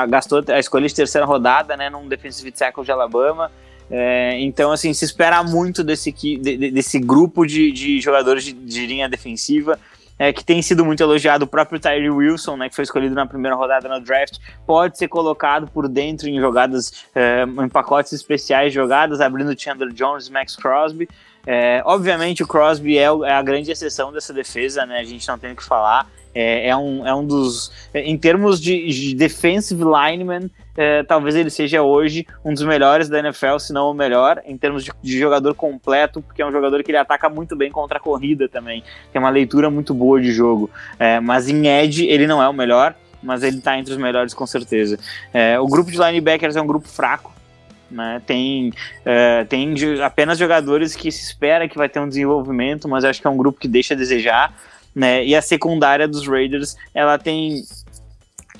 gastou 0.08 0.44
a 0.48 0.58
escolha 0.58 0.86
de 0.86 0.94
terceira 0.94 1.26
rodada 1.26 1.76
né, 1.76 1.90
num 1.90 2.08
defensive 2.08 2.50
tackle 2.52 2.84
de 2.84 2.92
Alabama. 2.92 3.50
É, 3.90 4.38
então, 4.40 4.70
assim, 4.70 4.92
se 4.92 5.04
espera 5.04 5.42
muito 5.42 5.82
desse, 5.82 6.12
de, 6.12 6.70
desse 6.70 6.98
grupo 6.98 7.46
de, 7.46 7.72
de 7.72 8.00
jogadores 8.00 8.44
de, 8.44 8.52
de 8.52 8.86
linha 8.86 9.08
defensiva 9.08 9.78
é, 10.18 10.32
que 10.32 10.44
tem 10.44 10.60
sido 10.60 10.84
muito 10.84 11.02
elogiado, 11.02 11.44
o 11.44 11.48
próprio 11.48 11.78
Tyree 11.78 12.10
Wilson, 12.10 12.56
né, 12.56 12.68
que 12.68 12.74
foi 12.74 12.84
escolhido 12.84 13.14
na 13.14 13.24
primeira 13.24 13.54
rodada 13.54 13.88
no 13.88 14.00
draft, 14.00 14.38
pode 14.66 14.98
ser 14.98 15.08
colocado 15.08 15.68
por 15.68 15.88
dentro 15.88 16.28
em 16.28 16.40
jogadas, 16.40 17.04
é, 17.14 17.44
em 17.44 17.68
pacotes 17.68 18.12
especiais 18.12 18.72
jogadas, 18.72 19.20
abrindo 19.20 19.58
Chandler 19.58 19.92
Jones 19.92 20.28
Max 20.28 20.56
Crosby. 20.56 21.08
É, 21.46 21.82
obviamente 21.84 22.42
o 22.42 22.46
Crosby 22.46 22.98
é, 22.98 23.04
é, 23.04 23.32
a 23.32 23.42
grande 23.42 23.70
exceção 23.70 24.12
dessa 24.12 24.32
defesa, 24.32 24.84
né, 24.84 24.98
a 24.98 25.04
gente 25.04 25.26
não 25.28 25.38
tem 25.38 25.52
o 25.52 25.56
que 25.56 25.64
falar. 25.64 26.10
É, 26.40 26.68
é, 26.68 26.76
um, 26.76 27.04
é 27.04 27.12
um 27.12 27.26
dos. 27.26 27.72
Em 27.92 28.16
termos 28.16 28.60
de, 28.60 28.86
de 28.86 29.12
defensive 29.12 29.82
lineman, 29.82 30.48
é, 30.76 31.02
talvez 31.02 31.34
ele 31.34 31.50
seja 31.50 31.82
hoje 31.82 32.24
um 32.44 32.54
dos 32.54 32.62
melhores 32.62 33.08
da 33.08 33.18
NFL, 33.18 33.58
se 33.58 33.72
não 33.72 33.90
o 33.90 33.94
melhor, 33.94 34.40
em 34.46 34.56
termos 34.56 34.84
de, 34.84 34.92
de, 35.02 35.18
jogador 35.18 35.52
completo, 35.56 36.22
porque 36.22 36.40
é 36.40 36.46
um 36.46 36.52
jogador 36.52 36.80
que 36.84 36.92
ele 36.92 36.98
ataca 36.98 37.28
muito 37.28 37.56
bem 37.56 37.72
contra 37.72 37.98
a 37.98 38.00
corrida 38.00 38.48
também. 38.48 38.84
Tem 39.12 39.20
uma 39.20 39.30
leitura 39.30 39.68
muito 39.68 39.92
boa 39.92 40.20
de 40.20 40.30
jogo. 40.30 40.70
É, 40.96 41.18
mas 41.18 41.48
em 41.48 41.66
edge, 41.66 42.06
ele 42.06 42.28
não 42.28 42.40
é 42.40 42.48
o 42.48 42.52
melhor, 42.52 42.94
mas 43.20 43.42
ele 43.42 43.58
está 43.58 43.76
entre 43.76 43.92
os 43.92 43.98
melhores 43.98 44.32
com 44.32 44.46
certeza. 44.46 44.96
É, 45.34 45.58
o 45.58 45.66
grupo 45.66 45.90
de 45.90 45.98
linebackers 45.98 46.54
é 46.54 46.62
um 46.62 46.68
grupo 46.68 46.86
fraco. 46.86 47.32
Né? 47.90 48.22
Tem, 48.24 48.72
é, 49.04 49.44
tem 49.44 49.74
apenas 50.04 50.38
jogadores 50.38 50.94
que 50.94 51.10
se 51.10 51.24
espera 51.24 51.68
que 51.68 51.76
vai 51.76 51.88
ter 51.88 51.98
um 51.98 52.08
desenvolvimento, 52.08 52.88
mas 52.88 53.04
acho 53.04 53.20
que 53.20 53.26
é 53.26 53.30
um 53.30 53.36
grupo 53.36 53.58
que 53.58 53.66
deixa 53.66 53.94
a 53.94 53.96
desejar 53.96 54.54
né? 54.98 55.24
E 55.24 55.34
a 55.36 55.40
secundária 55.40 56.08
dos 56.08 56.26
Raiders, 56.26 56.76
ela 56.92 57.16
tem 57.16 57.62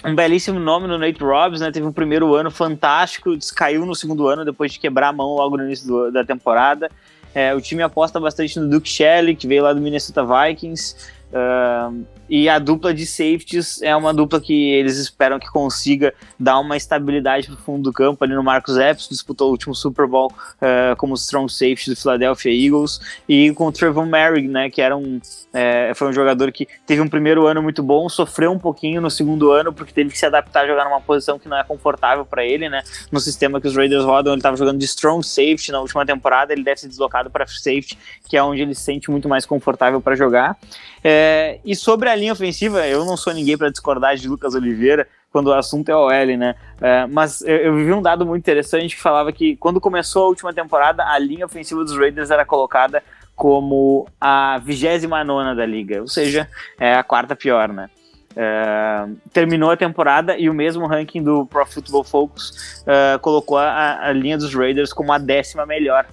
um 0.05 0.14
belíssimo 0.14 0.61
nome 0.61 0.86
no 0.86 0.97
Nate 0.97 1.20
Robbins, 1.20 1.61
né? 1.61 1.72
Teve 1.72 1.84
um 1.84 1.93
primeiro 1.93 2.32
ano 2.36 2.49
fantástico, 2.49 3.36
caiu 3.57 3.84
no 3.84 3.93
segundo 3.93 4.28
ano 4.28 4.45
depois 4.45 4.72
de 4.72 4.78
quebrar 4.78 5.09
a 5.09 5.12
mão 5.12 5.34
logo 5.34 5.57
no 5.57 5.64
início 5.64 5.89
do, 5.89 6.12
da 6.12 6.24
temporada. 6.24 6.89
É, 7.34 7.53
o 7.55 7.61
time 7.61 7.82
aposta 7.82 8.20
bastante 8.20 8.59
no 8.61 8.68
Duke 8.68 8.89
Shelley, 8.89 9.34
que 9.34 9.49
veio 9.49 9.64
lá 9.64 9.72
do 9.72 9.80
Minnesota 9.80 10.24
Vikings. 10.24 11.11
Uh, 11.32 12.07
e 12.28 12.48
a 12.48 12.58
dupla 12.58 12.92
de 12.92 13.06
safeties 13.06 13.80
é 13.82 13.94
uma 13.96 14.12
dupla 14.12 14.40
que 14.40 14.72
eles 14.72 14.98
esperam 14.98 15.38
que 15.38 15.48
consiga 15.48 16.12
dar 16.38 16.58
uma 16.58 16.76
estabilidade 16.76 17.46
para 17.46 17.54
o 17.54 17.58
fundo 17.58 17.84
do 17.84 17.92
campo. 17.92 18.22
Ali 18.22 18.34
no 18.34 18.42
Marcos 18.42 18.76
Epps, 18.76 19.08
disputou 19.08 19.48
o 19.48 19.50
último 19.52 19.74
Super 19.74 20.06
Bowl 20.06 20.30
uh, 20.30 20.96
como 20.96 21.14
strong 21.14 21.50
safety 21.50 21.90
do 21.90 21.96
Philadelphia 21.96 22.52
Eagles. 22.52 23.00
E 23.28 23.52
com 23.52 23.66
o 23.66 23.72
Trevor 23.72 24.06
Merrick, 24.06 24.48
né, 24.48 24.68
que 24.68 24.82
era 24.82 24.96
um, 24.96 25.20
é, 25.52 25.92
foi 25.94 26.08
um 26.08 26.12
jogador 26.12 26.52
que 26.52 26.68
teve 26.86 27.00
um 27.00 27.08
primeiro 27.08 27.46
ano 27.46 27.62
muito 27.62 27.82
bom, 27.82 28.08
sofreu 28.08 28.52
um 28.52 28.58
pouquinho 28.58 29.00
no 29.00 29.10
segundo 29.10 29.50
ano, 29.50 29.72
porque 29.72 29.92
teve 29.92 30.10
que 30.10 30.18
se 30.18 30.26
adaptar 30.26 30.64
a 30.64 30.66
jogar 30.66 30.84
numa 30.84 31.00
posição 31.00 31.38
que 31.38 31.48
não 31.48 31.56
é 31.56 31.64
confortável 31.64 32.24
para 32.24 32.44
ele. 32.44 32.68
Né, 32.68 32.82
no 33.10 33.20
sistema 33.20 33.60
que 33.60 33.66
os 33.66 33.74
Raiders 33.74 34.04
rodam, 34.04 34.32
ele 34.32 34.40
estava 34.40 34.56
jogando 34.56 34.78
de 34.78 34.84
strong 34.84 35.24
safety 35.24 35.72
na 35.72 35.80
última 35.80 36.04
temporada, 36.04 36.52
ele 36.52 36.62
deve 36.62 36.80
ser 36.80 36.88
deslocado 36.88 37.30
para 37.30 37.46
safety, 37.46 37.98
que 38.28 38.36
é 38.36 38.42
onde 38.42 38.62
ele 38.62 38.74
se 38.74 38.82
sente 38.82 39.10
muito 39.10 39.28
mais 39.28 39.46
confortável 39.46 40.00
para 40.00 40.14
jogar. 40.14 40.56
É, 41.02 41.58
e 41.64 41.76
sobre 41.76 42.08
a 42.08 42.16
linha 42.18 42.32
ofensiva, 42.32 42.86
eu 42.86 43.04
não 43.04 43.16
sou 43.16 43.32
ninguém 43.32 43.56
para 43.56 43.70
discordar 43.70 44.16
de 44.16 44.28
Lucas 44.28 44.54
Oliveira 44.54 45.08
quando 45.32 45.48
o 45.48 45.54
assunto 45.54 45.88
é 45.90 45.96
OL, 45.96 46.36
né? 46.36 46.54
É, 46.80 47.06
mas 47.06 47.40
eu, 47.42 47.56
eu 47.56 47.74
vi 47.76 47.92
um 47.92 48.02
dado 48.02 48.26
muito 48.26 48.42
interessante 48.42 48.96
que 48.96 49.02
falava 49.02 49.32
que 49.32 49.56
quando 49.56 49.80
começou 49.80 50.24
a 50.24 50.28
última 50.28 50.52
temporada, 50.52 51.04
a 51.04 51.18
linha 51.18 51.46
ofensiva 51.46 51.84
dos 51.84 51.96
Raiders 51.96 52.30
era 52.30 52.44
colocada 52.44 53.02
como 53.36 54.06
a 54.20 54.58
29 54.58 55.54
da 55.54 55.64
liga, 55.64 56.00
ou 56.00 56.08
seja, 56.08 56.48
é 56.78 56.94
a 56.94 57.02
quarta 57.02 57.36
pior, 57.36 57.68
né? 57.68 57.88
É, 58.36 59.06
terminou 59.32 59.70
a 59.70 59.76
temporada 59.76 60.36
e 60.36 60.48
o 60.48 60.54
mesmo 60.54 60.86
ranking 60.86 61.22
do 61.22 61.46
Pro 61.46 61.66
Football 61.66 62.04
Focus 62.04 62.84
é, 62.86 63.18
colocou 63.18 63.58
a, 63.58 64.06
a 64.06 64.12
linha 64.12 64.36
dos 64.36 64.54
Raiders 64.54 64.92
como 64.92 65.12
a 65.12 65.18
décima 65.18 65.66
melhor 65.66 66.06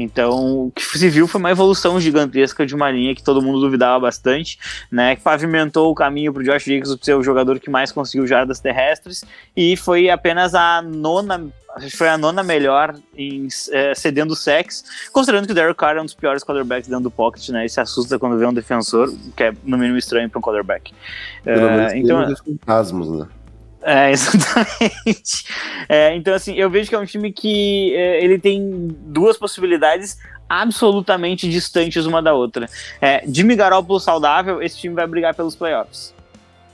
então, 0.00 0.66
o 0.66 0.70
que 0.70 0.82
se 0.82 1.08
viu 1.08 1.26
foi 1.26 1.40
uma 1.40 1.50
evolução 1.50 2.00
gigantesca 2.00 2.64
de 2.64 2.74
uma 2.74 2.88
linha 2.88 3.14
que 3.14 3.22
todo 3.22 3.42
mundo 3.42 3.60
duvidava 3.60 3.98
bastante, 3.98 4.58
né? 4.90 5.16
Que 5.16 5.22
pavimentou 5.22 5.90
o 5.90 5.94
caminho 5.94 6.32
para 6.32 6.40
o 6.40 6.44
Josh 6.44 6.64
Jacobs 6.64 6.96
ser 7.02 7.14
o 7.14 7.22
jogador 7.22 7.58
que 7.58 7.68
mais 7.68 7.90
conseguiu 7.90 8.24
jardas 8.24 8.60
terrestres 8.60 9.24
e 9.56 9.76
foi 9.76 10.08
apenas 10.08 10.54
a 10.54 10.80
nona 10.80 11.48
foi 11.92 12.08
a 12.08 12.18
nona 12.18 12.42
melhor 12.42 12.96
em 13.16 13.46
é, 13.70 13.94
cedendo 13.94 14.34
sex, 14.34 14.84
considerando 15.12 15.46
que 15.46 15.52
o 15.52 15.54
Derek 15.54 15.76
Carr 15.76 15.96
é 15.96 16.00
um 16.00 16.04
dos 16.04 16.14
piores 16.14 16.42
quarterbacks 16.42 16.88
dentro 16.88 17.04
do 17.04 17.10
pocket, 17.10 17.48
né? 17.50 17.66
E 17.66 17.68
se 17.68 17.80
assusta 17.80 18.18
quando 18.18 18.38
vê 18.38 18.46
um 18.46 18.54
defensor, 18.54 19.12
que 19.36 19.44
é 19.44 19.52
no 19.64 19.76
mínimo 19.76 19.98
estranho 19.98 20.28
para 20.30 20.38
um 20.38 20.42
quarterback. 20.42 20.92
Pelo 21.44 21.70
menos 21.70 21.92
é, 21.92 21.98
então, 21.98 22.36
fantasmas, 22.36 23.08
né? 23.08 23.26
É, 23.82 24.10
exatamente. 24.12 25.44
É, 25.88 26.14
então, 26.14 26.34
assim, 26.34 26.54
eu 26.54 26.68
vejo 26.68 26.88
que 26.88 26.94
é 26.94 26.98
um 26.98 27.06
time 27.06 27.32
que 27.32 27.94
é, 27.94 28.22
ele 28.22 28.38
tem 28.38 28.88
duas 28.90 29.36
possibilidades 29.36 30.18
absolutamente 30.48 31.48
distantes 31.48 32.06
uma 32.06 32.22
da 32.22 32.32
outra. 32.32 32.68
É, 33.00 33.22
Jimmy 33.26 33.54
Garoppolo 33.54 34.00
saudável, 34.00 34.62
esse 34.62 34.78
time 34.78 34.94
vai 34.94 35.06
brigar 35.06 35.34
pelos 35.34 35.54
playoffs. 35.54 36.14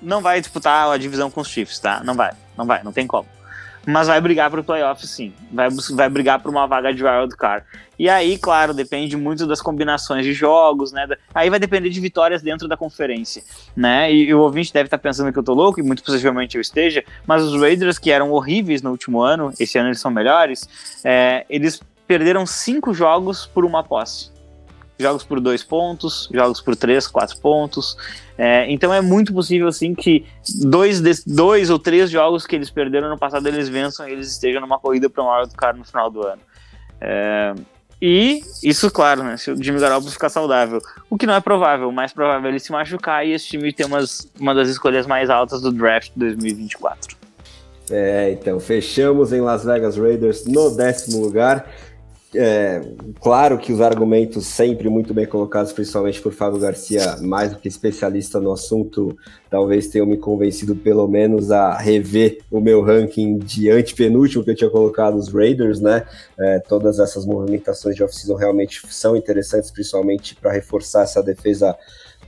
Não 0.01 0.21
vai 0.21 0.41
disputar 0.41 0.91
a 0.91 0.97
divisão 0.97 1.31
com 1.31 1.41
os 1.41 1.49
Chiefs, 1.49 1.79
tá? 1.79 2.03
Não 2.05 2.15
vai, 2.15 2.33
não 2.57 2.67
vai, 2.67 2.83
não 2.83 2.93
tem 2.93 3.07
como 3.07 3.27
mas 3.87 4.07
vai 4.09 4.21
brigar 4.21 4.51
para 4.51 4.61
o 4.61 4.65
playoff 4.65 5.07
sim, 5.07 5.33
vai, 5.53 5.69
vai 5.71 6.09
brigar 6.09 6.41
por 6.41 6.51
uma 6.51 6.67
vaga 6.67 6.93
de 6.93 7.05
wild 7.05 7.37
card. 7.37 7.65
E 7.99 8.09
aí, 8.09 8.37
claro, 8.37 8.75
depende 8.75 9.17
muito 9.17 9.47
das 9.47 9.63
combinações 9.63 10.25
de 10.25 10.33
jogos, 10.33 10.91
né? 10.91 11.07
Aí 11.33 11.49
vai 11.49 11.61
depender 11.61 11.91
de 11.91 12.01
vitórias 12.01 12.43
dentro 12.43 12.67
da 12.67 12.77
conferência, 12.77 13.43
né? 13.77 14.13
E, 14.13 14.25
e 14.25 14.35
o 14.35 14.41
ouvinte 14.41 14.73
deve 14.73 14.89
estar 14.89 14.99
tá 14.99 15.03
pensando 15.03 15.33
que 15.33 15.39
eu 15.39 15.45
tô 15.45 15.55
louco, 15.55 15.79
e 15.79 15.83
muito 15.83 16.03
possivelmente 16.03 16.57
eu 16.57 16.61
esteja, 16.61 17.05
mas 17.27 17.43
os 17.43 17.61
Raiders, 17.61 17.99
que 17.99 18.11
eram 18.11 18.33
horríveis 18.33 18.83
no 18.83 18.91
último 18.91 19.21
ano, 19.21 19.53
esse 19.61 19.79
ano 19.79 19.89
eles 19.89 20.01
são 20.01 20.11
melhores, 20.11 20.69
é, 21.05 21.47
eles 21.49 21.81
perderam 22.07 22.45
cinco 22.45 22.93
jogos 22.93 23.47
por 23.47 23.65
uma 23.65 23.83
posse 23.83 24.34
jogos 24.99 25.25
por 25.25 25.41
dois 25.41 25.63
pontos, 25.63 26.29
jogos 26.33 26.61
por 26.61 26.77
três, 26.77 27.07
quatro 27.07 27.37
pontos. 27.39 27.97
É, 28.37 28.71
então 28.71 28.93
é 28.93 29.01
muito 29.01 29.33
possível 29.33 29.69
assim 29.69 29.95
que 29.95 30.27
dois, 30.65 31.01
dois 31.25 31.71
ou 31.71 31.79
três 31.79 32.11
jogos 32.11 32.47
que 32.47 32.57
eles 32.57 32.71
perderam 32.71 33.09
no 33.09 33.19
passado 33.19 33.47
eles 33.47 33.69
vençam 33.69 34.09
e 34.09 34.13
eles 34.13 34.29
estejam 34.31 34.61
numa 34.61 34.79
corrida 34.79 35.09
para 35.09 35.23
o 35.23 35.27
maior 35.27 35.47
do 35.47 35.55
cara 35.55 35.77
no 35.77 35.85
final 35.85 36.11
do 36.11 36.27
ano. 36.27 36.43
É, 37.01 37.55
E 38.01 38.43
isso, 38.63 38.91
claro, 38.91 39.23
né? 39.23 39.37
Se 39.37 39.51
o 39.51 39.63
Jimmy 39.63 39.79
Garoppolo 39.81 40.11
ficar 40.11 40.29
saudável. 40.29 40.81
O 41.09 41.17
que 41.17 41.27
não 41.27 41.35
é 41.35 41.41
provável. 41.41 41.89
O 41.89 41.93
mais 41.93 42.13
provável 42.13 42.47
é 42.47 42.51
ele 42.51 42.61
se 42.61 42.73
machucar 42.73 43.27
e 43.27 43.33
esse 43.33 43.47
time 43.47 43.73
ter 43.73 43.87
umas, 43.87 44.29
uma 44.39 44.55
das 44.55 44.69
escolhas 44.69 45.07
mais 45.07 45.31
altas 45.31 45.63
do 45.63 45.73
draft 45.73 46.11
2024. 46.17 47.17
É, 47.91 48.33
então, 48.33 48.59
fechamos 48.59 49.33
em 49.33 49.41
Las 49.41 49.65
Vegas 49.65 49.97
Raiders 49.97 50.45
no 50.47 50.75
décimo 50.75 51.21
lugar. 51.21 51.67
É, 52.35 52.81
claro 53.21 53.59
que 53.59 53.73
os 53.73 53.81
argumentos 53.81 54.47
sempre 54.47 54.89
muito 54.89 55.15
bem 55.15 55.27
colocados, 55.27 55.73
principalmente 55.73 56.21
por 56.21 56.33
Fábio 56.33 56.59
Garcia, 56.59 57.17
mais 57.21 57.53
do 57.53 57.59
que 57.59 57.69
especialista 57.69 58.41
no 58.41 58.53
assunto, 58.53 59.17
talvez 59.49 59.87
tenham 59.87 60.07
me 60.07 60.17
convencido 60.17 60.75
pelo 60.75 61.07
menos 61.07 61.51
a 61.51 61.79
rever 61.79 62.39
o 62.51 62.61
meu 62.61 62.83
ranking 62.83 63.39
de 63.39 63.71
antepenúltimo 63.71 64.43
que 64.43 64.51
eu 64.51 64.55
tinha 64.55 64.71
colocado 64.71 65.17
os 65.17 65.33
Raiders, 65.33 65.81
né? 65.81 66.05
É, 66.39 66.59
todas 66.59 66.99
essas 66.99 67.25
movimentações 67.25 67.95
de 67.95 68.03
off-season 68.03 68.35
realmente 68.35 68.83
são 68.89 69.17
interessantes, 69.17 69.71
principalmente 69.71 70.35
para 70.35 70.53
reforçar 70.53 71.03
essa 71.03 71.23
defesa 71.23 71.77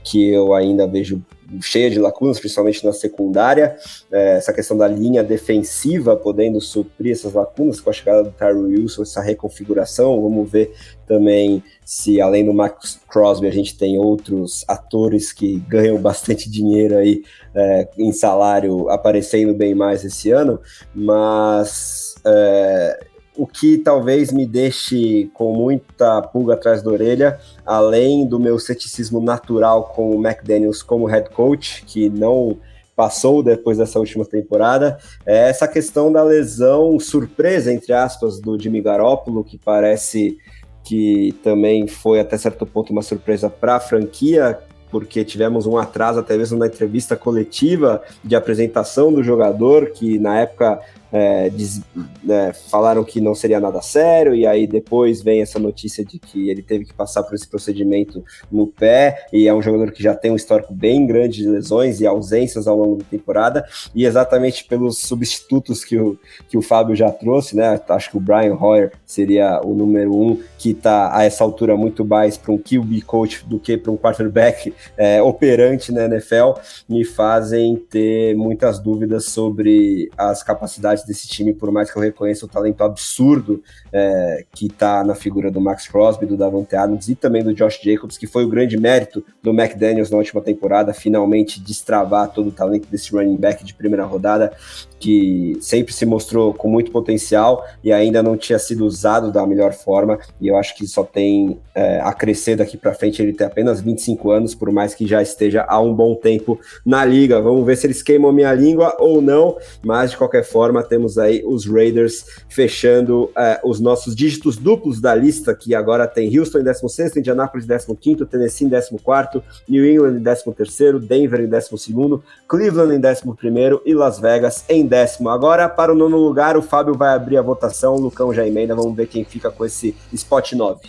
que 0.03 0.29
eu 0.29 0.53
ainda 0.53 0.87
vejo 0.87 1.21
cheia 1.61 1.89
de 1.89 1.99
lacunas, 1.99 2.39
principalmente 2.39 2.85
na 2.85 2.93
secundária. 2.93 3.77
É, 4.11 4.37
essa 4.37 4.53
questão 4.53 4.77
da 4.77 4.87
linha 4.87 5.23
defensiva 5.23 6.15
podendo 6.15 6.59
suprir 6.59 7.13
essas 7.13 7.33
lacunas 7.33 7.79
com 7.79 7.89
a 7.89 7.93
chegada 7.93 8.23
do 8.23 8.31
Tyrell 8.31 8.63
Wilson, 8.63 9.03
essa 9.03 9.21
reconfiguração. 9.21 10.21
Vamos 10.21 10.49
ver 10.49 10.73
também 11.07 11.63
se, 11.85 12.19
além 12.19 12.45
do 12.45 12.53
Max 12.53 12.99
Crosby, 13.07 13.47
a 13.47 13.51
gente 13.51 13.77
tem 13.77 13.97
outros 13.97 14.65
atores 14.67 15.31
que 15.31 15.59
ganham 15.67 15.97
bastante 15.97 16.49
dinheiro 16.49 16.97
aí 16.97 17.23
é, 17.55 17.87
em 17.97 18.11
salário 18.11 18.89
aparecendo 18.89 19.53
bem 19.53 19.73
mais 19.73 20.03
esse 20.03 20.31
ano. 20.31 20.59
Mas. 20.93 22.15
É, 22.25 23.07
o 23.37 23.45
que 23.45 23.77
talvez 23.77 24.31
me 24.31 24.45
deixe 24.45 25.29
com 25.33 25.53
muita 25.53 26.21
pulga 26.21 26.55
atrás 26.55 26.81
da 26.81 26.91
orelha, 26.91 27.39
além 27.65 28.27
do 28.27 28.39
meu 28.39 28.57
ceticismo 28.57 29.21
natural 29.21 29.93
com 29.95 30.11
o 30.11 30.27
McDaniels 30.27 30.81
como 30.81 31.05
head 31.05 31.29
coach, 31.29 31.83
que 31.85 32.09
não 32.09 32.57
passou 32.95 33.43
depois 33.43 33.77
dessa 33.77 33.99
última 33.99 34.25
temporada, 34.25 34.97
é 35.23 35.49
essa 35.49 35.67
questão 35.67 36.11
da 36.11 36.23
lesão 36.23 36.99
surpresa, 36.99 37.71
entre 37.71 37.93
aspas, 37.93 38.41
do 38.41 38.59
Jimmy 38.59 38.81
Garoppolo, 38.81 39.43
que 39.43 39.57
parece 39.57 40.35
que 40.83 41.33
também 41.43 41.85
foi 41.85 42.19
até 42.19 42.37
certo 42.37 42.65
ponto 42.65 42.91
uma 42.91 43.03
surpresa 43.03 43.49
para 43.51 43.75
a 43.75 43.79
franquia, 43.79 44.57
porque 44.89 45.23
tivemos 45.23 45.67
um 45.67 45.77
atraso 45.77 46.19
até 46.19 46.35
mesmo 46.37 46.57
na 46.57 46.65
entrevista 46.65 47.15
coletiva 47.15 48.01
de 48.23 48.35
apresentação 48.35 49.13
do 49.13 49.21
jogador, 49.21 49.91
que 49.91 50.17
na 50.17 50.39
época 50.39 50.79
é, 51.11 51.49
diz, 51.49 51.81
é, 52.29 52.53
falaram 52.53 53.03
que 53.03 53.21
não 53.21 53.33
seria 53.33 53.59
nada 53.59 53.81
sério, 53.81 54.35
e 54.35 54.45
aí 54.45 54.67
depois 54.67 55.21
vem 55.21 55.41
essa 55.41 55.59
notícia 55.59 56.03
de 56.03 56.19
que 56.19 56.49
ele 56.49 56.61
teve 56.61 56.85
que 56.85 56.93
passar 56.93 57.23
por 57.23 57.35
esse 57.35 57.47
procedimento 57.47 58.23
no 58.51 58.67
pé, 58.67 59.27
e 59.31 59.47
é 59.47 59.53
um 59.53 59.61
jogador 59.61 59.91
que 59.91 60.03
já 60.03 60.13
tem 60.13 60.31
um 60.31 60.35
histórico 60.35 60.73
bem 60.73 61.05
grande 61.05 61.37
de 61.37 61.49
lesões 61.49 61.99
e 61.99 62.07
ausências 62.07 62.67
ao 62.67 62.77
longo 62.77 62.97
da 62.97 63.05
temporada, 63.05 63.65
e 63.93 64.05
exatamente 64.05 64.65
pelos 64.65 64.99
substitutos 64.99 65.83
que 65.83 65.97
o, 65.97 66.17
que 66.49 66.57
o 66.57 66.61
Fábio 66.61 66.95
já 66.95 67.11
trouxe, 67.11 67.55
né? 67.55 67.79
Acho 67.89 68.11
que 68.11 68.17
o 68.17 68.19
Brian 68.19 68.55
Hoyer 68.55 68.91
seria 69.05 69.61
o 69.63 69.73
número 69.73 70.15
um, 70.15 70.41
que 70.57 70.71
está 70.71 71.15
a 71.15 71.23
essa 71.23 71.43
altura 71.43 71.75
muito 71.75 72.03
mais 72.05 72.37
para 72.37 72.51
um 72.51 72.57
QB 72.57 73.01
coach 73.01 73.45
do 73.45 73.59
que 73.59 73.77
para 73.77 73.91
um 73.91 73.97
quarterback 73.97 74.73
é, 74.97 75.21
operante 75.21 75.91
na 75.91 76.05
NFL, 76.05 76.53
me 76.87 77.03
fazem 77.03 77.75
ter 77.75 78.35
muitas 78.35 78.79
dúvidas 78.79 79.25
sobre 79.25 80.09
as 80.17 80.43
capacidades 80.43 80.96
desse 81.05 81.27
time, 81.27 81.53
por 81.53 81.71
mais 81.71 81.91
que 81.91 81.97
eu 81.97 82.01
reconheça 82.01 82.45
o 82.45 82.49
talento 82.49 82.83
absurdo 82.83 83.61
é, 83.91 84.45
que 84.53 84.67
está 84.67 85.03
na 85.03 85.15
figura 85.15 85.51
do 85.51 85.61
Max 85.61 85.87
Crosby, 85.87 86.25
do 86.25 86.37
Davante 86.37 86.75
Adams 86.75 87.07
e 87.09 87.15
também 87.15 87.43
do 87.43 87.53
Josh 87.53 87.79
Jacobs, 87.81 88.17
que 88.17 88.27
foi 88.27 88.45
o 88.45 88.49
grande 88.49 88.77
mérito 88.77 89.23
do 89.41 89.51
McDaniels 89.51 90.09
na 90.09 90.17
última 90.17 90.41
temporada, 90.41 90.93
finalmente 90.93 91.59
destravar 91.61 92.31
todo 92.31 92.47
o 92.47 92.51
talento 92.51 92.87
desse 92.87 93.11
running 93.11 93.37
back 93.37 93.63
de 93.63 93.73
primeira 93.73 94.05
rodada, 94.05 94.51
que 94.99 95.57
sempre 95.61 95.93
se 95.93 96.05
mostrou 96.05 96.53
com 96.53 96.67
muito 96.67 96.91
potencial 96.91 97.65
e 97.83 97.91
ainda 97.91 98.23
não 98.23 98.35
tinha 98.35 98.57
sido 98.57 98.85
usado 98.85 99.31
da 99.31 99.45
melhor 99.45 99.73
forma, 99.73 100.19
e 100.41 100.47
eu 100.47 100.57
acho 100.57 100.75
que 100.75 100.87
só 100.87 101.03
tem 101.03 101.59
é, 101.75 101.99
a 101.99 102.13
crescer 102.13 102.55
daqui 102.55 102.77
para 102.77 102.93
frente, 102.93 103.21
ele 103.21 103.33
tem 103.33 103.45
apenas 103.45 103.79
25 103.81 104.31
anos, 104.31 104.55
por 104.55 104.71
mais 104.71 104.95
que 104.95 105.05
já 105.05 105.21
esteja 105.21 105.65
há 105.67 105.79
um 105.79 105.93
bom 105.93 106.15
tempo 106.15 106.59
na 106.85 107.05
liga. 107.05 107.41
Vamos 107.41 107.65
ver 107.65 107.77
se 107.77 107.87
eles 107.87 108.01
queimam 108.01 108.31
minha 108.31 108.53
língua 108.53 108.95
ou 108.99 109.21
não, 109.21 109.57
mas 109.83 110.11
de 110.11 110.17
qualquer 110.17 110.43
forma, 110.43 110.83
temos 110.87 111.17
aí 111.17 111.43
os 111.45 111.65
Raiders 111.65 112.25
fechando 112.49 113.31
é, 113.37 113.59
os 113.63 113.79
nossos 113.79 114.15
dígitos 114.15 114.57
duplos 114.57 114.99
da 114.99 115.13
lista, 115.13 115.53
que 115.53 115.75
agora 115.75 116.07
tem 116.07 116.37
Houston 116.37 116.59
em 116.59 116.63
16, 116.63 117.17
Indianapolis 117.17 117.67
em 117.69 117.95
15, 117.95 118.25
Tennessee 118.25 118.65
em 118.65 118.69
14, 118.69 119.43
New 119.67 119.85
England 119.85 120.19
em 120.19 120.23
13, 120.23 120.99
Denver 120.99 121.41
em 121.41 121.47
12, 121.47 122.23
Cleveland 122.47 122.95
em 122.95 122.99
11 122.99 123.81
e 123.85 123.93
Las 123.93 124.19
Vegas 124.19 124.65
em 124.69 124.85
décimo. 124.85 125.29
Agora, 125.29 125.67
para 125.67 125.91
o 125.91 125.95
nono 125.95 126.17
lugar, 126.17 126.57
o 126.57 126.61
Fábio 126.61 126.95
vai 126.95 127.13
abrir 127.13 127.37
a 127.37 127.41
votação, 127.41 127.95
o 127.95 127.99
Lucão 127.99 128.33
já 128.33 128.45
emenda, 128.45 128.75
vamos 128.75 128.95
ver 128.95 129.07
quem 129.07 129.25
fica 129.25 129.51
com 129.51 129.65
esse 129.65 129.95
spot 130.13 130.53
9. 130.53 130.79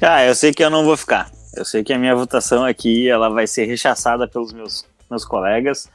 Ah, 0.00 0.24
eu 0.24 0.34
sei 0.34 0.52
que 0.52 0.62
eu 0.62 0.70
não 0.70 0.84
vou 0.84 0.96
ficar. 0.96 1.30
Eu 1.56 1.64
sei 1.64 1.82
que 1.82 1.92
a 1.92 1.98
minha 1.98 2.14
votação 2.14 2.64
aqui 2.64 3.08
ela 3.08 3.30
vai 3.30 3.46
ser 3.46 3.64
rechaçada 3.64 4.28
pelos 4.28 4.52
meus, 4.52 4.84
meus 5.10 5.24
colegas. 5.24 5.88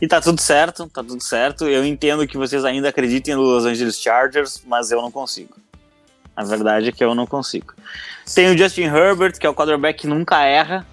E 0.00 0.06
tá 0.06 0.20
tudo 0.20 0.40
certo, 0.40 0.88
tá 0.88 1.02
tudo 1.02 1.22
certo. 1.22 1.64
Eu 1.64 1.84
entendo 1.84 2.26
que 2.26 2.36
vocês 2.36 2.64
ainda 2.64 2.88
acreditem 2.88 3.34
no 3.34 3.42
Los 3.42 3.64
Angeles 3.64 4.00
Chargers, 4.00 4.62
mas 4.66 4.90
eu 4.90 5.02
não 5.02 5.10
consigo. 5.10 5.56
A 6.36 6.44
verdade 6.44 6.90
é 6.90 6.92
que 6.92 7.02
eu 7.02 7.14
não 7.16 7.26
consigo. 7.26 7.74
Tem 8.32 8.48
o 8.48 8.56
Justin 8.56 8.82
Herbert, 8.82 9.38
que 9.38 9.46
é 9.46 9.50
o 9.50 9.54
quarterback 9.54 10.00
que 10.00 10.06
nunca 10.06 10.44
erra, 10.44 10.86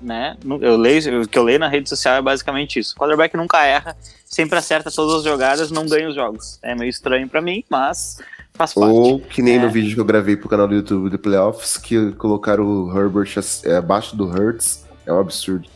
né? 0.00 0.36
Eu 0.60 0.76
leio, 0.76 1.22
o 1.22 1.28
que 1.28 1.38
eu 1.38 1.42
leio 1.42 1.58
na 1.58 1.68
rede 1.68 1.88
social 1.88 2.14
é 2.14 2.22
basicamente 2.22 2.78
isso. 2.78 2.94
O 2.96 3.00
quarterback 3.00 3.36
nunca 3.36 3.62
erra, 3.62 3.94
sempre 4.24 4.58
acerta 4.58 4.90
todas 4.90 5.16
as 5.16 5.24
jogadas, 5.24 5.70
não 5.70 5.86
ganha 5.86 6.08
os 6.08 6.14
jogos. 6.14 6.58
É 6.62 6.74
meio 6.74 6.88
estranho 6.88 7.28
para 7.28 7.42
mim, 7.42 7.62
mas 7.68 8.18
faz 8.54 8.72
parte. 8.72 8.88
Ou 8.90 9.20
que 9.20 9.42
nem 9.42 9.56
é. 9.56 9.58
no 9.58 9.68
vídeo 9.68 9.94
que 9.94 10.00
eu 10.00 10.04
gravei 10.04 10.34
pro 10.34 10.48
canal 10.48 10.66
do 10.66 10.74
YouTube 10.74 11.10
do 11.10 11.18
Playoffs, 11.18 11.76
que 11.76 12.12
colocaram 12.12 12.64
o 12.64 12.98
Herbert 12.98 13.28
abaixo 13.76 14.16
do 14.16 14.24
Hurts. 14.24 14.86
É 15.04 15.12
um 15.12 15.20
absurdo. 15.20 15.75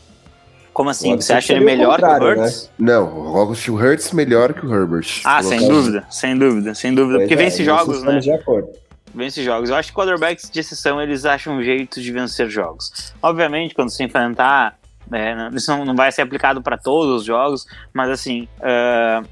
Como 0.73 0.89
assim? 0.89 1.15
Você 1.15 1.33
acha 1.33 1.53
ele 1.53 1.65
melhor 1.65 1.99
que 1.99 2.05
o 2.05 2.23
Hurts? 2.23 2.71
Né? 2.79 2.93
Não, 2.93 3.05
o 3.05 3.75
Hurts 3.75 4.13
melhor 4.13 4.53
que 4.53 4.65
o 4.65 4.73
Herbert. 4.73 5.21
Ah, 5.25 5.43
sem 5.43 5.67
dúvida, 5.67 6.05
sem 6.09 6.37
dúvida, 6.37 6.75
sem 6.75 6.95
dúvida. 6.95 7.17
Pois 7.17 7.29
porque 7.29 7.41
é, 7.41 7.45
vence 7.45 7.63
jogos, 7.63 8.03
né? 8.03 8.19
De 8.19 8.31
acordo. 8.31 8.69
Vence 9.13 9.43
jogos. 9.43 9.69
Eu 9.69 9.75
acho 9.75 9.89
que 9.89 9.95
quarterbacks 9.95 10.49
de 10.49 10.59
exceção 10.59 11.01
eles 11.01 11.25
acham 11.25 11.57
um 11.57 11.63
jeito 11.63 12.01
de 12.01 12.11
vencer 12.11 12.49
jogos. 12.49 13.13
Obviamente, 13.21 13.75
quando 13.75 13.89
se 13.89 14.01
enfrentar, 14.01 14.77
é, 15.11 15.49
isso 15.53 15.69
não, 15.69 15.83
não, 15.83 15.95
vai 15.95 16.11
ser 16.11 16.21
aplicado 16.21 16.61
para 16.61 16.77
todos 16.77 17.21
os 17.21 17.25
jogos, 17.25 17.65
mas 17.93 18.09
assim, 18.09 18.47
uh, 18.59 19.27